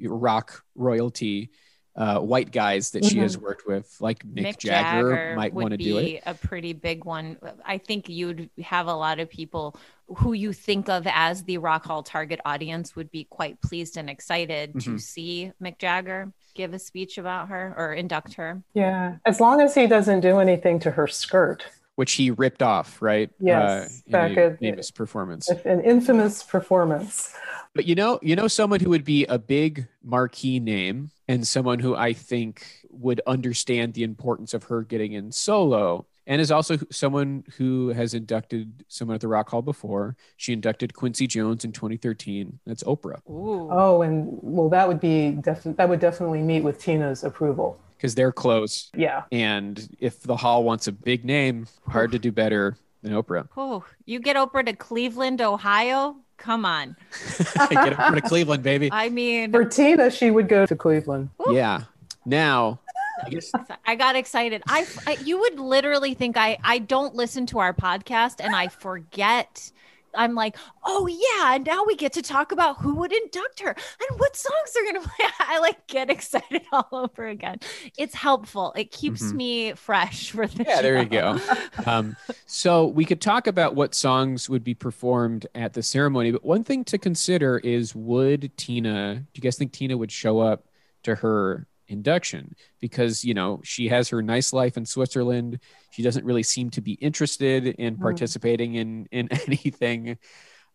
rock 0.09 0.63
royalty 0.75 1.51
uh, 1.93 2.19
white 2.19 2.51
guys 2.53 2.91
that 2.91 3.03
she 3.03 3.17
has 3.19 3.37
worked 3.37 3.67
with, 3.67 3.97
like 3.99 4.25
Mick, 4.25 4.57
Jagger, 4.59 5.33
might 5.35 5.53
want 5.53 5.71
to 5.71 5.77
be 5.77 5.83
do 5.83 5.97
it. 5.97 6.23
a 6.25 6.33
pretty 6.33 6.71
big 6.71 7.03
one. 7.03 7.37
I 7.65 7.79
think 7.79 8.07
you'd 8.07 8.49
have 8.63 8.87
a 8.87 8.93
lot 8.93 9.19
of 9.19 9.29
people 9.29 9.75
who 10.07 10.31
you 10.31 10.53
think 10.53 10.87
of 10.87 11.05
as 11.05 11.43
the 11.43 11.57
Rock 11.57 11.85
Hall 11.85 12.01
target 12.01 12.39
audience 12.45 12.95
would 12.95 13.11
be 13.11 13.25
quite 13.25 13.61
pleased 13.61 13.97
and 13.97 14.09
excited 14.09 14.79
to 14.81 14.91
Mhm. 14.91 15.01
see 15.01 15.51
Mick 15.61 15.79
Jagger 15.79 16.31
give 16.55 16.73
a 16.73 16.79
speech 16.79 17.17
about 17.17 17.49
her 17.49 17.73
or 17.77 17.93
induct 17.93 18.35
her. 18.35 18.61
Yeah, 18.73 19.17
as 19.25 19.41
long 19.41 19.59
as 19.61 19.75
he 19.75 19.85
doesn't 19.85 20.21
do 20.21 20.39
anything 20.39 20.79
to 20.79 20.91
her 20.91 21.07
skirt. 21.07 21.65
Which 21.95 22.13
he 22.13 22.31
ripped 22.31 22.63
off, 22.63 23.01
right? 23.01 23.29
Yes, 23.39 23.61
uh, 23.61 23.89
in 24.05 24.11
back 24.11 24.37
a 24.37 24.45
at- 24.45 24.59
famous 24.59 24.91
performance. 24.91 25.49
An 25.49 25.81
infamous 25.81 26.41
performance. 26.43 27.35
But 27.75 27.85
you 27.85 27.95
know, 27.95 28.19
you 28.21 28.35
know, 28.35 28.47
someone 28.47 28.79
who 28.79 28.89
would 28.89 29.05
be 29.05 29.25
a 29.25 29.37
big 29.37 29.87
marquee 30.03 30.59
name 30.59 31.11
and 31.27 31.47
someone 31.47 31.79
who 31.79 31.95
I 31.95 32.13
think 32.13 32.65
would 32.89 33.21
understand 33.27 33.93
the 33.93 34.03
importance 34.03 34.53
of 34.53 34.63
her 34.65 34.83
getting 34.83 35.13
in 35.13 35.31
solo, 35.31 36.05
and 36.31 36.39
is 36.39 36.49
also 36.49 36.77
someone 36.89 37.43
who 37.57 37.89
has 37.89 38.13
inducted 38.13 38.85
someone 38.87 39.15
at 39.15 39.21
the 39.21 39.27
Rock 39.27 39.49
Hall 39.49 39.61
before. 39.61 40.15
She 40.37 40.53
inducted 40.53 40.93
Quincy 40.93 41.27
Jones 41.27 41.65
in 41.65 41.73
2013. 41.73 42.57
That's 42.65 42.83
Oprah, 42.83 43.19
Ooh. 43.29 43.67
Oh, 43.69 44.01
and 44.01 44.29
well, 44.41 44.69
that 44.69 44.87
would 44.87 45.01
be 45.01 45.31
definitely 45.31 45.73
that 45.73 45.89
would 45.89 45.99
definitely 45.99 46.41
meet 46.41 46.61
with 46.63 46.79
Tina's 46.79 47.25
approval. 47.25 47.77
because 47.97 48.15
they're 48.15 48.31
close. 48.31 48.89
Yeah. 48.95 49.23
And 49.33 49.85
if 49.99 50.21
the 50.21 50.37
Hall 50.37 50.63
wants 50.63 50.87
a 50.87 50.93
big 50.93 51.25
name, 51.25 51.67
hard 51.85 52.13
to 52.13 52.19
do 52.19 52.31
better 52.31 52.77
than 53.01 53.11
Oprah. 53.11 53.49
Oh, 53.57 53.83
you 54.05 54.21
get 54.21 54.37
Oprah 54.37 54.65
to 54.65 54.73
Cleveland, 54.73 55.41
Ohio? 55.41 56.15
Come 56.37 56.63
on. 56.65 56.95
Get 57.69 57.93
Oprah 57.97 58.15
to 58.15 58.21
Cleveland, 58.21 58.63
baby. 58.63 58.89
I 58.91 59.09
mean, 59.09 59.51
For 59.51 59.63
Tina, 59.63 60.09
she 60.09 60.31
would 60.31 60.47
go 60.49 60.65
to 60.65 60.75
Cleveland. 60.75 61.29
Yeah. 61.51 61.83
Now, 62.25 62.79
I 63.25 63.29
guess 63.29 63.51
I 63.85 63.95
got 63.95 64.15
excited. 64.15 64.63
I, 64.67 64.85
I 65.07 65.13
you 65.23 65.39
would 65.39 65.59
literally 65.59 66.13
think 66.13 66.37
I 66.37 66.57
I 66.63 66.79
don't 66.79 67.15
listen 67.15 67.45
to 67.47 67.59
our 67.59 67.73
podcast 67.73 68.35
and 68.39 68.55
I 68.55 68.67
forget. 68.67 69.71
I'm 70.13 70.35
like, 70.35 70.57
oh 70.83 71.07
yeah, 71.07 71.55
and 71.55 71.65
now 71.65 71.85
we 71.85 71.95
get 71.95 72.11
to 72.13 72.21
talk 72.21 72.51
about 72.51 72.79
who 72.81 72.95
would 72.95 73.13
induct 73.13 73.61
her 73.61 73.69
and 73.69 74.19
what 74.19 74.35
songs 74.35 74.73
they're 74.73 74.85
gonna 74.91 74.99
play. 75.07 75.25
I 75.39 75.59
like 75.59 75.87
get 75.87 76.09
excited 76.09 76.63
all 76.73 76.85
over 76.91 77.27
again. 77.27 77.59
It's 77.97 78.13
helpful. 78.13 78.73
It 78.75 78.91
keeps 78.91 79.23
Mhm. 79.23 79.35
me 79.35 79.73
fresh 79.73 80.31
for 80.31 80.47
the 80.47 80.65
Yeah, 80.67 80.81
there 80.81 80.97
you 81.01 81.05
go. 81.07 81.39
Um, 81.85 82.17
so 82.45 82.87
we 82.87 83.05
could 83.05 83.21
talk 83.21 83.47
about 83.47 83.73
what 83.75 83.95
songs 83.95 84.49
would 84.49 84.65
be 84.65 84.73
performed 84.73 85.47
at 85.55 85.71
the 85.73 85.81
ceremony, 85.81 86.31
but 86.31 86.43
one 86.43 86.65
thing 86.65 86.83
to 86.85 86.97
consider 86.97 87.59
is 87.59 87.95
would 87.95 88.51
Tina, 88.57 89.15
do 89.15 89.25
you 89.35 89.41
guys 89.41 89.55
think 89.57 89.71
Tina 89.71 89.95
would 89.95 90.11
show 90.11 90.39
up 90.39 90.65
to 91.03 91.15
her 91.15 91.67
induction 91.91 92.55
because 92.79 93.23
you 93.23 93.33
know 93.33 93.59
she 93.63 93.87
has 93.89 94.09
her 94.09 94.21
nice 94.21 94.53
life 94.53 94.77
in 94.77 94.85
Switzerland. 94.85 95.59
She 95.91 96.01
doesn't 96.03 96.25
really 96.25 96.43
seem 96.43 96.69
to 96.71 96.81
be 96.81 96.93
interested 96.93 97.67
in 97.67 97.97
Mm. 97.97 98.01
participating 98.01 98.75
in 98.75 99.07
in 99.11 99.27
anything 99.47 100.17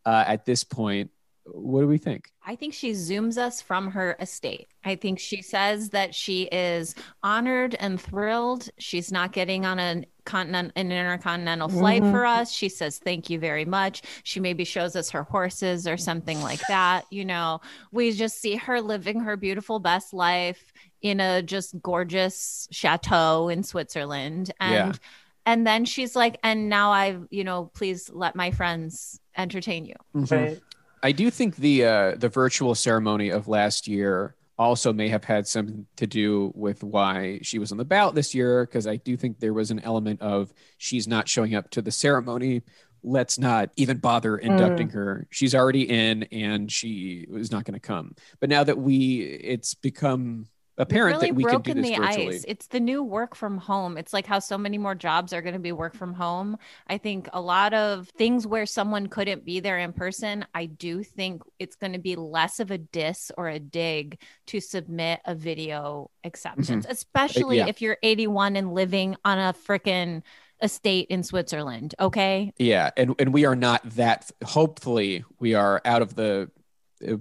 uh, 0.04 0.24
at 0.26 0.44
this 0.44 0.62
point. 0.64 1.10
What 1.48 1.82
do 1.82 1.86
we 1.86 1.98
think? 1.98 2.28
I 2.44 2.56
think 2.56 2.74
she 2.74 2.90
zooms 2.90 3.38
us 3.38 3.62
from 3.62 3.92
her 3.92 4.16
estate. 4.18 4.66
I 4.84 4.96
think 4.96 5.20
she 5.20 5.42
says 5.42 5.90
that 5.90 6.12
she 6.12 6.42
is 6.50 6.96
honored 7.22 7.76
and 7.78 8.00
thrilled. 8.00 8.68
She's 8.78 9.12
not 9.12 9.30
getting 9.30 9.64
on 9.64 9.78
an 9.78 10.06
continent 10.24 10.72
an 10.74 10.90
intercontinental 10.90 11.68
flight 11.68 12.02
Mhm. 12.02 12.10
for 12.10 12.26
us. 12.26 12.50
She 12.50 12.68
says 12.68 12.98
thank 12.98 13.30
you 13.30 13.38
very 13.38 13.64
much. 13.64 14.02
She 14.24 14.40
maybe 14.40 14.64
shows 14.64 14.96
us 14.96 15.10
her 15.10 15.22
horses 15.22 15.86
or 15.86 15.96
something 15.96 16.42
like 16.42 16.62
that. 16.66 17.04
You 17.12 17.24
know, 17.24 17.60
we 17.92 18.10
just 18.10 18.40
see 18.40 18.56
her 18.56 18.80
living 18.80 19.20
her 19.20 19.36
beautiful 19.36 19.78
best 19.78 20.12
life 20.12 20.72
in 21.10 21.20
a 21.20 21.42
just 21.42 21.80
gorgeous 21.82 22.68
chateau 22.70 23.48
in 23.48 23.62
Switzerland. 23.62 24.52
And 24.60 24.94
Yeah. 24.94 24.98
and 25.44 25.66
then 25.66 25.84
she's 25.84 26.16
like, 26.16 26.38
and 26.42 26.68
now 26.68 26.90
I've, 26.92 27.26
you 27.30 27.44
know, 27.44 27.70
please 27.74 28.10
let 28.12 28.34
my 28.34 28.50
friends 28.50 29.20
entertain 29.36 29.84
you. 29.84 29.94
Right. 30.14 30.60
I 31.02 31.12
do 31.12 31.30
think 31.30 31.56
the 31.56 31.84
uh, 31.84 32.14
the 32.16 32.28
virtual 32.28 32.74
ceremony 32.74 33.30
of 33.30 33.46
last 33.48 33.86
year 33.86 34.34
also 34.58 34.92
may 34.92 35.08
have 35.08 35.22
had 35.22 35.46
something 35.46 35.86
to 35.96 36.06
do 36.06 36.50
with 36.54 36.82
why 36.82 37.38
she 37.42 37.58
was 37.58 37.70
on 37.72 37.78
the 37.78 37.84
ballot 37.84 38.14
this 38.14 38.34
year 38.34 38.64
because 38.64 38.86
I 38.86 38.96
do 38.96 39.14
think 39.16 39.38
there 39.38 39.52
was 39.52 39.70
an 39.70 39.80
element 39.80 40.22
of 40.22 40.52
she's 40.78 41.06
not 41.06 41.28
showing 41.28 41.54
up 41.54 41.68
to 41.72 41.82
the 41.82 41.92
ceremony. 41.92 42.62
Let's 43.04 43.38
not 43.38 43.70
even 43.76 43.98
bother 43.98 44.38
inducting 44.38 44.88
her. 44.88 45.28
She's 45.30 45.54
already 45.54 45.82
in 45.82 46.24
and 46.32 46.72
she 46.72 47.26
is 47.30 47.52
not 47.52 47.64
going 47.64 47.74
to 47.74 47.80
come. 47.80 48.16
But 48.40 48.48
now 48.48 48.64
that 48.64 48.78
we, 48.78 49.20
it's 49.20 49.74
become 49.74 50.46
apparent 50.78 51.16
really 51.16 51.28
that 51.28 51.34
we 51.34 51.44
can 51.44 51.50
do 51.52 51.58
broken 51.58 51.82
this 51.82 51.90
the 51.90 51.96
virtually. 52.04 52.34
ice. 52.36 52.44
It's 52.46 52.66
the 52.66 52.80
new 52.80 53.02
work 53.02 53.34
from 53.34 53.58
home. 53.58 53.96
It's 53.96 54.12
like 54.12 54.26
how 54.26 54.38
so 54.38 54.58
many 54.58 54.78
more 54.78 54.94
jobs 54.94 55.32
are 55.32 55.42
going 55.42 55.54
to 55.54 55.58
be 55.60 55.72
work 55.72 55.94
from 55.94 56.12
home. 56.14 56.56
I 56.86 56.98
think 56.98 57.28
a 57.32 57.40
lot 57.40 57.72
of 57.74 58.08
things 58.10 58.46
where 58.46 58.66
someone 58.66 59.06
couldn't 59.08 59.44
be 59.44 59.60
there 59.60 59.78
in 59.78 59.92
person, 59.92 60.44
I 60.54 60.66
do 60.66 61.02
think 61.02 61.42
it's 61.58 61.76
going 61.76 61.92
to 61.94 61.98
be 61.98 62.16
less 62.16 62.60
of 62.60 62.70
a 62.70 62.78
diss 62.78 63.32
or 63.36 63.48
a 63.48 63.58
dig 63.58 64.20
to 64.48 64.60
submit 64.60 65.20
a 65.24 65.34
video 65.34 66.10
acceptance, 66.24 66.86
especially 66.88 67.56
Mm-hmm. 67.58 67.66
yeah. 67.66 67.66
if 67.68 67.80
you're 67.82 67.98
81 68.02 68.56
and 68.56 68.72
living 68.74 69.16
on 69.24 69.38
a 69.38 69.52
freaking 69.52 70.22
estate 70.62 71.06
in 71.10 71.22
Switzerland. 71.22 71.94
Okay. 72.00 72.52
Yeah, 72.58 72.90
and 72.96 73.14
and 73.18 73.32
we 73.32 73.44
are 73.44 73.54
not 73.56 73.82
that. 73.90 74.30
Hopefully, 74.44 75.24
we 75.38 75.54
are 75.54 75.80
out 75.84 76.00
of 76.02 76.14
the 76.14 76.50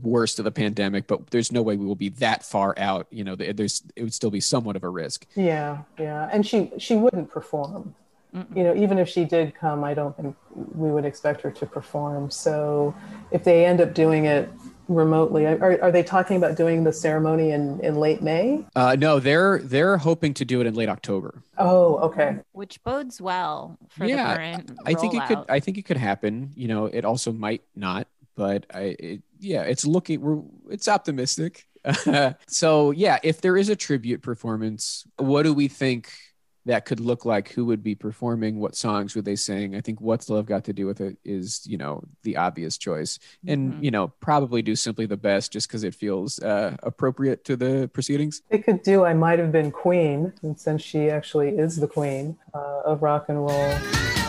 worst 0.01 0.39
of 0.39 0.45
the 0.45 0.51
pandemic, 0.51 1.07
but 1.07 1.27
there's 1.31 1.51
no 1.51 1.61
way 1.61 1.75
we 1.75 1.85
will 1.85 1.95
be 1.95 2.09
that 2.09 2.43
far 2.43 2.73
out. 2.77 3.07
You 3.11 3.23
know, 3.23 3.35
there's 3.35 3.83
it 3.95 4.03
would 4.03 4.13
still 4.13 4.31
be 4.31 4.39
somewhat 4.39 4.75
of 4.75 4.83
a 4.83 4.89
risk. 4.89 5.25
Yeah, 5.35 5.79
yeah. 5.99 6.29
And 6.31 6.45
she 6.45 6.71
she 6.77 6.95
wouldn't 6.95 7.29
perform. 7.29 7.95
You 8.53 8.63
know, 8.63 8.75
even 8.75 8.97
if 8.97 9.07
she 9.07 9.23
did 9.23 9.55
come, 9.55 9.85
I 9.85 9.93
don't 9.93 10.13
think 10.17 10.35
we 10.53 10.91
would 10.91 11.05
expect 11.05 11.39
her 11.41 11.51
to 11.51 11.65
perform. 11.65 12.29
So 12.29 12.93
if 13.31 13.45
they 13.45 13.65
end 13.65 13.79
up 13.79 13.93
doing 13.93 14.25
it 14.25 14.49
remotely, 14.89 15.45
are, 15.45 15.81
are 15.81 15.89
they 15.89 16.03
talking 16.03 16.35
about 16.35 16.57
doing 16.57 16.83
the 16.83 16.91
ceremony 16.91 17.51
in, 17.51 17.79
in 17.79 17.95
late 17.95 18.21
May? 18.21 18.65
Uh, 18.75 18.97
no, 18.99 19.21
they're 19.21 19.59
they're 19.59 19.95
hoping 19.95 20.33
to 20.33 20.43
do 20.43 20.59
it 20.59 20.67
in 20.67 20.73
late 20.73 20.89
October. 20.89 21.43
Oh, 21.57 21.95
okay. 21.99 22.39
Which 22.51 22.83
bodes 22.83 23.21
well 23.21 23.77
for 23.87 24.05
Yeah, 24.05 24.31
the 24.31 24.35
current. 24.35 24.71
I 24.85 24.93
think 24.95 25.13
it 25.13 25.25
could. 25.27 25.45
I 25.47 25.61
think 25.61 25.77
it 25.77 25.83
could 25.83 25.95
happen. 25.95 26.51
You 26.57 26.67
know, 26.67 26.87
it 26.87 27.05
also 27.05 27.31
might 27.31 27.61
not, 27.73 28.07
but 28.35 28.65
I. 28.73 28.97
It, 28.99 29.21
yeah, 29.45 29.61
it's 29.61 29.85
looking. 29.85 30.21
We're. 30.21 30.41
It's 30.69 30.87
optimistic. 30.87 31.65
so 32.47 32.91
yeah, 32.91 33.19
if 33.23 33.41
there 33.41 33.55
is 33.57 33.69
a 33.69 33.75
tribute 33.75 34.21
performance, 34.23 35.05
what 35.17 35.43
do 35.43 35.53
we 35.53 35.67
think 35.67 36.11
that 36.65 36.83
could 36.85 36.99
look 36.99 37.25
like? 37.25 37.49
Who 37.49 37.65
would 37.65 37.83
be 37.83 37.93
performing? 37.93 38.57
What 38.59 38.75
songs 38.75 39.13
would 39.15 39.23
they 39.25 39.35
sing? 39.35 39.75
I 39.75 39.81
think 39.81 40.01
what's 40.01 40.27
love 40.31 40.47
got 40.47 40.63
to 40.63 40.73
do 40.73 40.87
with 40.87 40.99
it 40.99 41.17
is 41.23 41.61
you 41.67 41.77
know 41.77 42.03
the 42.23 42.37
obvious 42.37 42.75
choice, 42.79 43.19
and 43.47 43.73
Mhm. 43.73 43.83
you 43.83 43.91
know 43.91 44.07
probably 44.19 44.63
do 44.63 44.75
simply 44.75 45.05
the 45.05 45.15
best 45.17 45.53
just 45.53 45.67
because 45.67 45.83
it 45.83 45.93
feels 45.93 46.39
uh, 46.39 46.75
appropriate 46.81 47.45
to 47.45 47.55
the 47.55 47.87
proceedings. 47.93 48.41
They 48.49 48.57
could 48.57 48.81
do 48.81 49.05
I 49.05 49.13
Might 49.13 49.37
Have 49.37 49.51
Been 49.51 49.71
Queen, 49.71 50.33
and 50.41 50.59
since 50.59 50.81
she 50.81 51.11
actually 51.11 51.49
is 51.49 51.75
the 51.75 51.87
queen 51.87 52.37
uh, 52.55 52.81
of 52.83 53.03
rock 53.03 53.25
and 53.29 53.37
roll. 53.37 54.24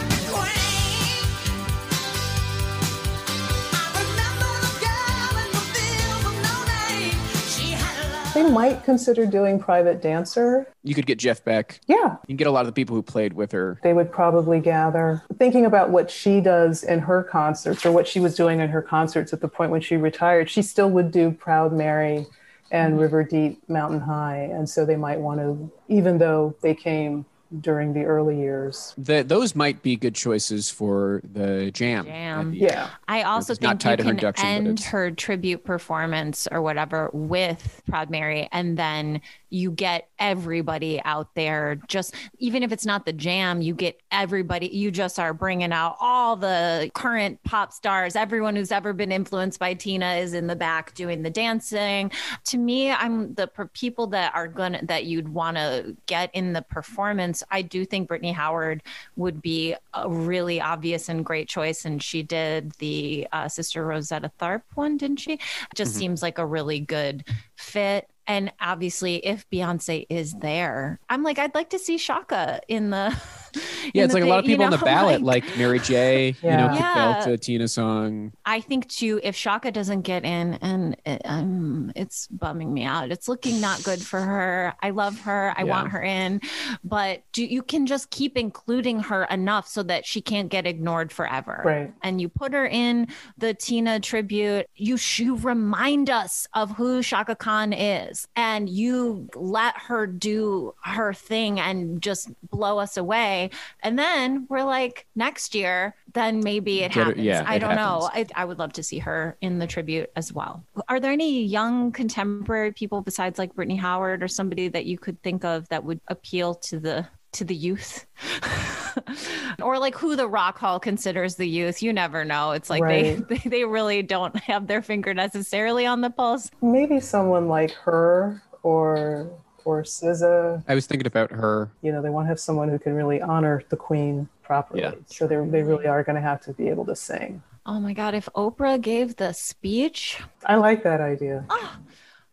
They 8.36 8.50
might 8.50 8.84
consider 8.84 9.24
doing 9.24 9.58
Private 9.58 10.02
Dancer. 10.02 10.70
You 10.84 10.94
could 10.94 11.06
get 11.06 11.18
Jeff 11.18 11.42
Beck. 11.42 11.80
Yeah, 11.86 12.16
You 12.26 12.26
can 12.26 12.36
get 12.36 12.46
a 12.46 12.50
lot 12.50 12.60
of 12.60 12.66
the 12.66 12.72
people 12.72 12.94
who 12.94 13.02
played 13.02 13.32
with 13.32 13.50
her. 13.52 13.80
they 13.82 13.94
would 13.94 14.12
probably 14.12 14.60
gather. 14.60 15.22
Thinking 15.38 15.64
about 15.64 15.88
what 15.88 16.10
she 16.10 16.42
does 16.42 16.84
in 16.84 16.98
her 16.98 17.22
concerts 17.22 17.86
or 17.86 17.92
what 17.92 18.06
she 18.06 18.20
was 18.20 18.34
doing 18.34 18.60
in 18.60 18.68
her 18.68 18.82
concerts 18.82 19.32
at 19.32 19.40
the 19.40 19.48
point 19.48 19.70
when 19.70 19.80
she 19.80 19.96
retired, 19.96 20.50
she 20.50 20.60
still 20.60 20.90
would 20.90 21.12
do 21.12 21.30
Proud 21.30 21.72
Mary 21.72 22.26
and 22.70 22.92
mm-hmm. 22.92 23.00
River 23.00 23.24
Deep, 23.24 23.66
Mountain 23.70 24.00
High. 24.00 24.50
And 24.52 24.68
so 24.68 24.84
they 24.84 24.96
might 24.96 25.18
want 25.18 25.40
to, 25.40 25.72
even 25.88 26.18
though 26.18 26.54
they 26.60 26.74
came 26.74 27.24
during 27.60 27.93
the 27.93 28.02
early 28.05 28.39
years. 28.39 28.94
The, 28.98 29.23
those 29.23 29.55
might 29.55 29.82
be 29.82 29.97
good 29.97 30.14
choices 30.14 30.70
for 30.70 31.20
the 31.32 31.70
jam. 31.70 32.05
Jam. 32.05 32.51
the- 32.51 32.59
Yeah. 32.59 32.90
I 33.09 33.23
also 33.23 33.52
it's 33.52 33.62
not 33.62 33.70
think 33.73 33.81
tied 33.81 33.98
you 34.01 34.14
to 34.14 34.27
her 34.27 34.32
can 34.32 34.66
end 34.66 34.81
her 34.81 35.10
tribute 35.10 35.64
performance 35.64 36.48
or 36.51 36.60
whatever 36.62 37.10
with 37.12 37.82
Proud 37.89 38.10
Mary, 38.10 38.48
and 38.52 38.77
then 38.77 39.20
you 39.51 39.70
get 39.70 40.09
everybody 40.18 41.01
out 41.05 41.35
there. 41.35 41.77
Just 41.86 42.14
even 42.39 42.62
if 42.62 42.73
it's 42.73 42.85
not 42.85 43.06
the 43.06 43.12
jam, 43.12 43.62
you 43.62 43.74
get 43.74 44.01
everybody. 44.10 44.66
You 44.66 44.90
just 44.90 45.18
are 45.18 45.32
bringing 45.32 45.73
out 45.73 45.97
all 46.01 46.36
the 46.36 46.90
current 46.94 47.43
pop 47.44 47.73
stars. 47.73 48.16
Everyone 48.16 48.56
who's 48.56 48.73
ever 48.73 48.93
been 48.93 49.12
influenced 49.12 49.59
by 49.60 49.74
Tina 49.74 50.14
is 50.16 50.35
in 50.35 50.47
the 50.48 50.56
back 50.56 50.94
doing 50.94 51.23
the 51.23 51.31
dancing. 51.31 52.10
To 52.47 52.59
me, 52.59 52.90
I'm 52.90 53.35
the 53.35 53.47
per- 53.47 53.66
people 53.68 54.09
that 54.09 54.35
are 54.35 54.48
gonna 54.48 54.81
that 54.85 55.05
you'd 55.05 55.28
want 55.28 55.56
to 55.56 55.97
get 56.06 56.31
in 56.35 56.52
the 56.52 56.62
performance. 56.62 57.35
I 57.50 57.62
do 57.62 57.84
think 57.84 58.08
Brittany 58.08 58.32
Howard 58.32 58.82
would 59.16 59.40
be 59.42 59.74
a 59.94 60.08
really 60.08 60.60
obvious 60.60 61.08
and 61.08 61.24
great 61.24 61.48
choice, 61.48 61.84
and 61.84 62.02
she 62.02 62.22
did 62.22 62.72
the 62.78 63.26
uh, 63.32 63.48
Sister 63.48 63.84
Rosetta 63.84 64.30
Tharpe 64.40 64.62
one, 64.74 64.96
didn't 64.96 65.18
she? 65.20 65.38
Just 65.74 65.92
Mm-hmm. 65.92 65.98
seems 65.98 66.22
like 66.22 66.38
a 66.38 66.46
really 66.46 66.80
good 66.80 67.24
fit. 67.56 68.08
And 68.28 68.52
obviously, 68.60 69.16
if 69.24 69.48
Beyonce 69.50 70.04
is 70.10 70.32
there, 70.34 70.98
I'm 71.08 71.22
like, 71.22 71.38
I'd 71.38 71.54
like 71.54 71.70
to 71.70 71.78
see 71.78 71.96
Chaka 71.96 72.60
in 72.68 72.90
the. 72.90 73.16
Yeah, 73.95 74.05
it's 74.05 74.12
the 74.12 74.20
like 74.20 74.27
a 74.27 74.28
lot 74.31 74.39
of 74.41 74.45
thing, 74.45 74.51
you 74.53 74.57
people 74.57 74.65
on 74.66 74.70
the 74.78 74.78
ballot, 74.85 75.23
like, 75.23 75.45
Mary 75.57 75.78
J. 75.78 76.35
You 76.43 76.51
know, 76.51 76.73
Yeah. 76.74 77.23
could 77.24 77.33
a 77.35 77.39
Tina 77.39 77.69
song. 77.69 78.33
I 78.45 78.61
think 78.61 78.89
too, 78.89 79.20
if 79.23 79.37
Chaka 79.37 79.70
doesn't 79.70 80.03
get 80.03 80.24
in, 80.24 80.55
and 80.55 80.97
it, 81.07 81.23
um, 81.24 81.93
it's 81.95 82.27
bumming 82.28 82.73
me 82.74 82.85
out. 82.85 83.11
It's 83.11 83.28
looking 83.28 83.61
not 83.61 83.83
good 83.85 84.03
for 84.03 84.20
her. 84.20 84.74
I 84.83 84.91
love 84.91 85.20
her. 85.20 85.55
I 85.57 85.62
Yeah. 85.62 85.70
want 85.70 85.89
her 85.93 86.03
in, 86.03 86.41
but 86.85 87.23
do 87.33 87.45
you 87.45 87.62
can 87.62 87.87
just 87.87 88.11
keep 88.11 88.37
including 88.37 89.01
her 89.01 89.24
enough 89.24 89.69
so 89.69 89.83
that 89.85 90.05
she 90.07 90.20
can't 90.20 90.49
get 90.49 90.66
ignored 90.66 91.12
forever. 91.12 91.62
Right. 91.65 91.93
And 92.03 92.20
you 92.20 92.28
put 92.28 92.53
her 92.53 92.66
in 92.66 93.09
the 93.39 93.55
Tina 93.55 94.01
tribute. 94.01 94.66
You 94.77 94.97
sh- 94.97 95.20
you 95.20 95.37
remind 95.37 96.11
us 96.11 96.47
of 96.55 96.70
who 96.73 97.03
Chaka 97.03 97.35
Khan 97.37 97.73
is, 97.73 98.27
and 98.37 98.69
you 98.69 99.28
let 99.35 99.77
her 99.78 100.07
do 100.07 100.74
her 100.85 101.12
thing 101.15 101.59
and 101.61 102.01
just 102.03 102.31
blow 102.51 102.78
us 102.78 102.97
away. 102.97 103.45
And 103.82 103.98
then 103.98 104.47
we're 104.48 104.64
like, 104.64 105.06
next 105.14 105.55
year, 105.55 105.94
then 106.12 106.40
maybe 106.40 106.81
it 106.82 106.93
Get 106.93 106.94
her- 106.94 107.05
happens. 107.05 107.24
yeah, 107.24 107.44
I 107.47 107.56
it 107.56 107.59
don't 107.60 107.77
know. 107.77 108.09
I, 108.12 108.27
I 108.35 108.44
would 108.44 108.59
love 108.59 108.73
to 108.74 108.82
see 108.82 108.98
her 109.01 109.36
in 109.40 109.59
the 109.59 109.66
tribute 109.66 110.10
as 110.16 110.32
well. 110.32 110.64
Are 110.89 110.98
there 111.01 111.12
any 111.12 111.43
young 111.43 111.93
contemporary 111.93 112.73
people 112.73 113.01
besides 113.02 113.39
like 113.39 113.55
Brittany 113.55 113.77
Howard 113.77 114.23
or 114.23 114.28
somebody 114.28 114.68
that 114.68 114.86
you 114.86 114.98
could 114.98 115.20
think 115.23 115.44
of 115.44 115.68
that 115.68 115.85
would 115.85 116.01
appeal 116.09 116.55
to 116.55 116.78
the 116.78 117.06
to 117.32 117.44
the 117.44 117.55
youth? 117.55 118.06
or 119.62 119.78
like 119.78 119.94
who 119.94 120.16
the 120.16 120.27
rock 120.28 120.59
hall 120.59 120.81
considers 120.81 121.36
the 121.36 121.47
youth 121.47 121.82
you 121.82 121.93
never 121.93 122.24
know 122.24 122.52
it's 122.52 122.70
like 122.70 122.82
Right. 122.82 123.27
they, 123.28 123.36
they 123.39 123.48
they 123.59 123.64
really 123.64 124.02
don't 124.02 124.35
have 124.39 124.66
their 124.66 124.81
finger 124.82 125.12
necessarily 125.12 125.85
on 125.86 126.01
the 126.01 126.09
pulse 126.10 126.51
Maybe 126.62 126.98
someone 127.01 127.47
like 127.48 127.73
her 127.73 128.43
or 128.62 129.28
or 129.66 129.82
SZA. 129.82 130.62
I 130.68 130.74
was 130.74 130.86
thinking 130.86 131.06
about 131.06 131.30
her. 131.32 131.70
You 131.82 131.93
know, 131.93 132.01
they 132.01 132.10
want 132.10 132.26
to 132.26 132.28
have 132.28 132.40
someone 132.40 132.68
who 132.68 132.78
can 132.78 132.94
really 132.94 133.20
honor 133.20 133.62
the 133.68 133.76
queen 133.76 134.28
properly. 134.43 134.80
Yeah. 134.82 134.93
So 135.06 135.26
they 135.26 135.36
they 135.55 135.62
really 135.62 135.86
are 135.86 136.02
going 136.05 136.16
to 136.16 136.22
have 136.22 136.40
to 136.43 136.52
be 136.52 136.68
able 136.68 136.86
to 136.86 136.97
sing. 136.97 137.43
oh 137.66 137.80
my 137.80 137.93
god 137.93 138.14
if 138.14 138.28
oprah 138.36 138.80
gave 138.80 139.16
the 139.16 139.32
speech 139.32 140.01
I 140.47 140.55
like 140.56 140.84
that 140.84 141.01
idea. 141.01 141.44
Oh. 141.51 141.76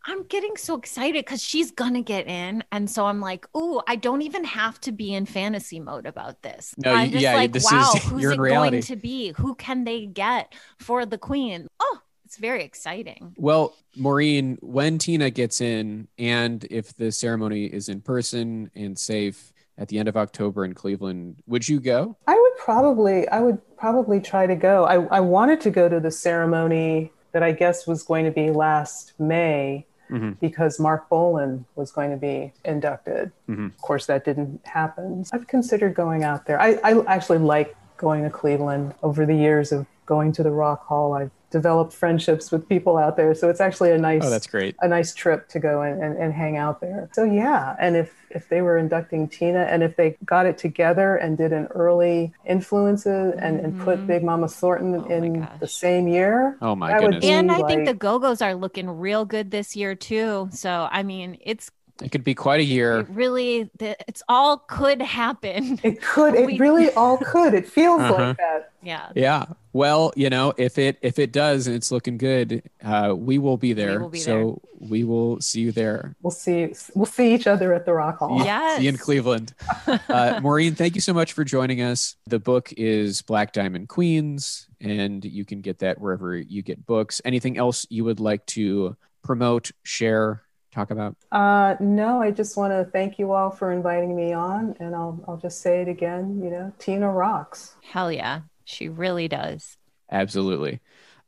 I'm 0.05 0.23
getting 0.23 0.57
so 0.57 0.76
excited 0.76 1.23
because 1.23 1.41
she's 1.41 1.72
gonna 1.72 2.01
get 2.01 2.27
in, 2.27 2.61
and 2.73 2.89
so 2.89 3.05
I'm 3.05 3.22
like, 3.22 3.47
"Ooh, 3.55 3.80
I 3.88 3.95
don't 3.95 4.22
even 4.22 4.43
have 4.43 4.76
to 4.81 4.91
be 4.91 5.14
in 5.14 5.26
fantasy 5.26 5.80
mode 5.80 6.05
about 6.05 6.41
this." 6.41 6.76
No, 6.77 6.91
I'm 6.93 7.10
just 7.10 7.23
yeah, 7.23 7.35
like, 7.35 7.53
this 7.53 7.72
"Wow, 7.72 7.93
is- 7.95 8.03
who's 8.10 8.22
you're 8.22 8.31
it 8.31 8.35
in 8.35 8.41
reality." 8.41 8.72
going 8.72 8.84
to 8.84 8.95
be? 8.97 9.34
Who 9.38 9.55
can 9.55 9.85
they 9.85 10.05
get 10.05 10.53
for 10.77 11.05
the 11.05 11.18
queen?" 11.18 11.68
Oh, 11.80 11.95
it's 12.34 12.39
very 12.41 12.64
exciting. 12.64 13.35
Well, 13.38 13.76
Maureen, 13.95 14.57
when 14.61 14.97
Tina 14.97 15.30
gets 15.30 15.61
in, 15.61 16.07
and 16.18 16.65
if 16.72 16.95
the 16.97 17.11
ceremony 17.11 17.65
is 17.65 17.89
in 17.89 18.01
person 18.01 18.72
and 18.73 18.97
safe 18.97 19.53
at 19.77 19.88
the 19.89 19.99
end 19.99 20.07
of 20.07 20.18
October 20.18 20.65
in 20.65 20.73
Cleveland, 20.73 21.35
would 21.45 21.69
you 21.69 21.80
go? 21.80 22.18
I 22.26 22.34
would 22.34 22.57
probably, 22.57 23.27
I 23.27 23.39
would 23.39 23.60
probably 23.77 24.19
try 24.19 24.47
to 24.47 24.55
go. 24.55 24.85
I, 24.85 25.03
I 25.15 25.19
wanted 25.19 25.61
to 25.61 25.69
go 25.69 25.88
to 25.88 25.99
the 25.99 26.10
ceremony 26.10 27.11
that 27.34 27.43
I 27.43 27.51
guess 27.51 27.85
was 27.85 28.01
going 28.01 28.26
to 28.26 28.31
be 28.31 28.49
last 28.49 29.14
May 29.19 29.85
Mhm. 30.10 30.39
because 30.39 30.80
Marc 30.80 31.07
Bolan 31.10 31.65
was 31.76 31.91
going 31.91 32.10
to 32.11 32.18
be 32.18 32.51
inducted. 32.65 33.31
Mhm. 33.47 33.68
Of 33.68 33.77
course, 33.77 34.05
that 34.07 34.26
didn't 34.26 34.60
happen. 34.65 35.23
I've 35.31 35.47
considered 35.47 35.93
going 35.95 36.23
out 36.23 36.45
there. 36.47 36.60
I, 36.60 36.77
I 36.84 36.99
actually 37.05 37.38
like 37.39 37.76
going 37.97 38.23
to 38.23 38.30
Cleveland 38.30 38.93
over 39.03 39.26
the 39.26 39.35
years 39.35 39.72
of 39.72 39.85
going 40.05 40.31
to 40.34 40.43
the 40.43 40.51
Rock 40.51 40.85
Hall. 40.85 41.13
I've 41.13 41.31
developed 41.51 41.93
friendships 41.93 42.51
with 42.51 42.67
people 42.67 42.97
out 42.97 43.15
there. 43.15 43.35
So 43.35 43.47
it's 43.47 43.61
actually 43.61 43.91
a 43.91 43.97
nice 43.97 44.23
Oh, 44.25 44.30
that's 44.31 44.47
great. 44.47 44.75
a 44.81 44.88
nice 44.88 45.13
trip 45.13 45.47
to 45.49 45.59
go 45.59 45.81
and, 45.84 46.01
and, 46.01 46.17
and 46.17 46.34
hang 46.34 46.57
out 46.57 46.81
there. 46.81 47.09
So 47.13 47.23
yeah, 47.23 47.75
and 47.80 47.95
if 47.95 48.11
if 48.31 48.49
they 48.49 48.63
were 48.63 48.80
inducting 48.80 49.27
Tina 49.27 49.59
and 49.61 49.84
if 49.84 49.95
they 49.95 50.17
got 50.25 50.47
it 50.47 50.57
together 50.57 51.15
and 51.17 51.38
did 51.38 51.53
an 51.53 51.67
early 51.67 52.34
influences 52.45 53.35
and, 53.39 53.59
and 53.59 53.80
put 53.81 54.07
Big 54.07 54.23
Mama 54.23 54.47
Thornton 54.47 54.93
Mm-hmm. 54.93 55.11
Oh 55.11 55.15
in 55.23 55.47
the 55.59 55.67
same 55.67 56.07
year, 56.07 56.57
Oh 56.61 56.75
my 56.75 56.91
that 56.91 57.01
goodness. 57.01 57.25
And 57.25 57.51
I 57.51 57.61
think 57.67 57.85
the 57.85 57.93
Go 57.93 58.17
Go's 58.19 58.41
are 58.41 58.55
looking 58.55 58.89
real 58.89 59.23
good 59.25 59.51
this 59.51 59.75
year 59.75 59.93
too. 59.95 60.49
So 60.51 60.88
I 60.91 61.03
mean, 61.03 61.38
it's 61.41 61.69
It 62.02 62.11
could 62.11 62.24
be 62.24 62.34
quite 62.34 62.60
a 62.60 62.64
year. 62.64 63.02
it 63.02 63.07
really 63.10 63.70
the- 63.78 63.95
it's 64.07 64.24
all 64.28 64.57
could 64.57 65.02
happen. 65.02 65.80
it 65.84 66.02
could, 66.02 66.34
We- 66.34 66.56
it 66.56 66.60
really 66.60 66.91
all 66.95 67.18
could. 67.18 67.53
It 67.53 67.68
feels 67.68 68.02
Uh-huh. 68.02 68.14
like 68.30 68.38
that. 68.38 68.72
yeah. 68.82 69.10
Yeah. 69.15 69.45
Well, 69.74 70.11
you 70.15 70.30
know, 70.30 70.53
if 70.57 70.78
it 70.78 70.98
if 71.02 71.18
it 71.20 71.32
does 71.32 71.65
and 71.68 71.76
it's 71.76 71.91
looking 71.91 72.18
good, 72.18 72.64
uh, 72.84 73.14
we 73.18 73.38
will 73.40 73.57
be 73.57 73.74
there. 73.74 73.99
will 73.99 74.10
be 74.10 74.20
so 74.20 74.61
we 74.80 75.03
will 75.03 75.40
see 75.41 75.61
you 75.61 75.72
there. 75.72 76.15
We'll 76.22 76.30
see. 76.32 76.74
We'll 76.94 77.06
see 77.07 77.34
each 77.34 77.48
other 77.48 77.74
at 77.74 77.86
the 77.86 77.94
Rock 77.94 78.20
Hall. 78.20 78.44
Yes. 78.44 78.78
See 78.78 78.84
you 78.84 78.90
in 78.90 78.98
Cleveland. 78.98 79.53
Uh, 80.10 80.40
Maureen, 80.41 80.76
thank 80.76 80.95
you 80.95 81.02
so 81.02 81.14
much 81.14 81.34
for 81.34 81.44
joining 81.44 81.82
us. 81.82 82.15
The 82.28 82.40
book 82.40 82.72
is 82.78 83.22
Black 83.24 83.52
Diamond 83.53 83.90
Queens, 83.90 84.68
and 84.80 85.24
you 85.26 85.44
can 85.45 85.61
get 85.61 85.80
that 85.80 85.99
wherever 85.99 86.36
you 86.38 86.61
get 86.61 86.86
books. 86.86 87.20
Anything 87.26 87.57
else 87.57 87.86
you 87.90 88.03
would 88.03 88.20
like 88.20 88.45
to 88.48 88.95
promote, 89.24 89.72
share, 89.84 90.43
talk 90.74 90.91
about? 90.91 91.16
Uh, 91.32 91.76
no, 91.80 92.22
I 92.22 92.32
just 92.32 92.58
want 92.58 92.74
to 92.74 92.90
thank 92.91 93.20
you 93.20 93.32
all 93.32 93.50
for 93.52 93.72
inviting 93.72 94.16
me 94.16 94.34
on, 94.34 94.76
and 94.80 94.95
I'll 94.95 95.24
I'll 95.28 95.38
just 95.38 95.62
say 95.62 95.82
it 95.82 95.88
again. 95.88 96.41
You 96.44 96.50
know, 96.50 96.74
Tina 96.80 97.12
rocks. 97.12 97.76
Hell 97.84 98.12
yeah. 98.12 98.41
She 98.66 98.90
really 98.90 99.28
does. 99.28 99.78
Absolutely. 100.12 100.80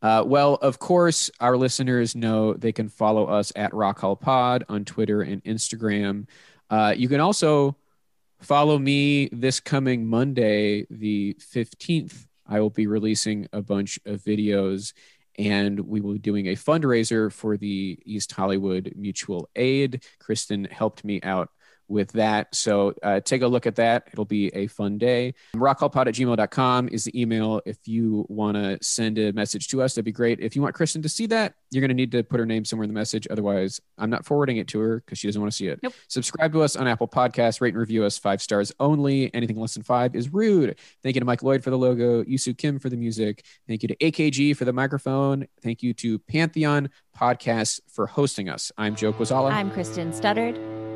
Uh, 0.02 0.24
well, 0.26 0.56
of 0.56 0.80
course, 0.80 1.32
our 1.40 1.58
listeners 1.58 2.16
know 2.16 2.54
they 2.54 2.72
can 2.72 2.90
follow 2.90 3.26
us 3.26 3.52
at 3.56 3.74
Rock 3.74 4.00
Hall 4.00 4.16
Pod 4.16 4.64
on 4.70 4.86
Twitter 4.86 5.22
and 5.22 5.44
Instagram. 5.44 6.28
Uh, 6.70 6.94
you 6.96 7.10
can 7.10 7.20
also 7.20 7.76
follow 8.42 8.78
me 8.78 9.30
this 9.32 9.60
coming 9.60 10.06
Monday, 10.06 10.86
the 10.90 11.36
15th. 11.40 12.28
I 12.48 12.60
will 12.60 12.70
be 12.70 12.86
releasing 12.86 13.48
a 13.52 13.62
bunch 13.62 14.00
of 14.06 14.22
videos 14.22 14.94
and 15.38 15.80
we 15.80 16.02
will 16.02 16.14
be 16.14 16.20
doing 16.20 16.48
a 16.48 16.56
fundraiser 16.56 17.32
for 17.32 17.58
the 17.58 18.00
East 18.06 18.32
Hollywood 18.32 18.94
Mutual 18.96 19.50
Aid. 19.56 20.04
Kristen 20.20 20.66
helped 20.66 21.04
me 21.04 21.22
out 21.22 21.50
with 21.88 22.12
that. 22.14 22.54
So 22.56 22.94
uh, 23.04 23.20
take 23.20 23.42
a 23.42 23.48
look 23.48 23.66
at 23.66 23.76
that. 23.76 24.08
It'll 24.12 24.26
be 24.26 24.48
a 24.56 24.68
fun 24.68 24.98
day. 24.98 25.34
Rockhallpod 25.56 26.08
at 26.08 26.16
gmail.com 26.16 26.90
is 26.90 27.04
the 27.04 27.20
email. 27.20 27.62
If 27.66 27.88
you 27.88 28.26
want 28.30 28.56
to 28.56 28.78
send 28.82 29.18
a 29.18 29.32
message 29.34 29.68
to 29.70 29.82
us, 29.82 29.94
that'd 29.94 30.06
be 30.06 30.12
great. 30.12 30.40
If 30.40 30.56
you 30.56 30.62
want 30.62 30.76
Kristen 30.76 31.02
to 31.04 31.10
see 31.10 31.26
that, 31.28 31.56
you're 31.72 31.82
going 31.82 31.90
to 31.90 31.96
need 31.96 32.12
to 32.14 32.24
put 32.24 32.40
her 32.40 32.46
name 32.46 32.66
somewhere 32.66 32.84
in 32.84 32.90
the 32.90 32.94
message. 33.00 33.28
Otherwise, 33.30 33.82
I'm 33.98 34.10
not 34.10 34.26
forwarding 34.26 34.58
it 34.58 34.68
to 34.70 34.80
her 34.80 34.98
because 34.98 35.20
she 35.20 35.28
doesn't 35.28 35.42
want 35.42 35.52
to 35.52 35.58
see 35.58 35.68
it. 35.68 35.80
Nope. 35.84 35.94
Subscribe 36.08 36.54
to 36.54 36.62
us 36.62 36.76
on 36.76 36.88
Apple 36.88 37.08
Podcasts, 37.08 37.62
rate 37.62 37.74
and 37.74 37.80
review 37.80 38.04
us 38.04 38.18
five 38.18 38.42
stars 38.42 38.72
only. 38.80 39.34
Anything 39.34 39.60
less 39.60 39.74
than 39.74 39.84
five 39.84 40.16
is 40.16 40.34
rude. 40.34 40.80
Thank 41.04 41.16
you 41.16 41.20
to 41.20 41.26
Mike 41.26 41.44
Lloyd 41.44 41.64
for 41.64 41.70
the 41.70 41.78
logo, 41.78 42.24
Yusu 42.24 42.58
Kim 42.58 42.80
for 42.80 42.90
the 42.90 42.98
music. 42.98 43.44
Thank 43.68 43.84
you 43.84 43.90
to 43.90 43.96
AKG 43.98 44.56
for 44.56 44.66
the 44.66 44.74
microphone. 44.74 45.48
Thank 45.62 45.84
you 45.84 45.94
to 45.96 46.20
Pantheon 46.20 46.90
Podcasts 47.18 47.80
for 47.88 48.08
hosting 48.08 48.50
us. 48.50 48.72
I'm 48.78 48.96
Joe 48.96 49.14
Quazala. 49.14 49.52
I'm 49.52 49.72
Kristen 49.72 50.12
Studdard 50.12 50.85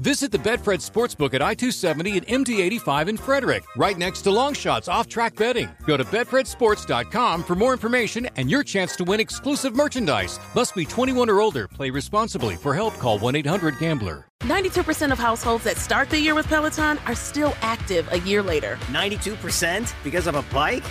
Visit 0.00 0.32
the 0.32 0.38
Betfred 0.38 0.78
Sportsbook 0.80 1.34
at 1.34 1.42
I-270 1.42 2.16
and 2.16 2.46
MD-85 2.46 3.08
in 3.08 3.16
Frederick, 3.18 3.64
right 3.76 3.98
next 3.98 4.22
to 4.22 4.30
Longshots 4.30 4.90
off-track 4.90 5.36
betting. 5.36 5.68
Go 5.86 5.98
to 5.98 6.04
betfredsports.com 6.04 7.44
for 7.44 7.54
more 7.54 7.72
information 7.74 8.26
and 8.36 8.50
your 8.50 8.64
chance 8.64 8.96
to 8.96 9.04
win 9.04 9.20
exclusive 9.20 9.76
merchandise. 9.76 10.40
Must 10.54 10.74
be 10.74 10.86
21 10.86 11.28
or 11.28 11.42
older. 11.42 11.68
Play 11.68 11.90
responsibly. 11.90 12.56
For 12.56 12.74
help, 12.74 12.94
call 12.94 13.18
1-800-GAMBLER. 13.18 14.24
92% 14.40 15.12
of 15.12 15.18
households 15.18 15.64
that 15.64 15.76
start 15.76 16.08
the 16.08 16.18
year 16.18 16.34
with 16.34 16.46
Peloton 16.46 16.96
are 17.04 17.14
still 17.14 17.52
active 17.60 18.10
a 18.10 18.20
year 18.20 18.42
later. 18.42 18.78
92% 18.86 19.92
because 20.02 20.26
of 20.26 20.34
a 20.34 20.42
bike? 20.44 20.90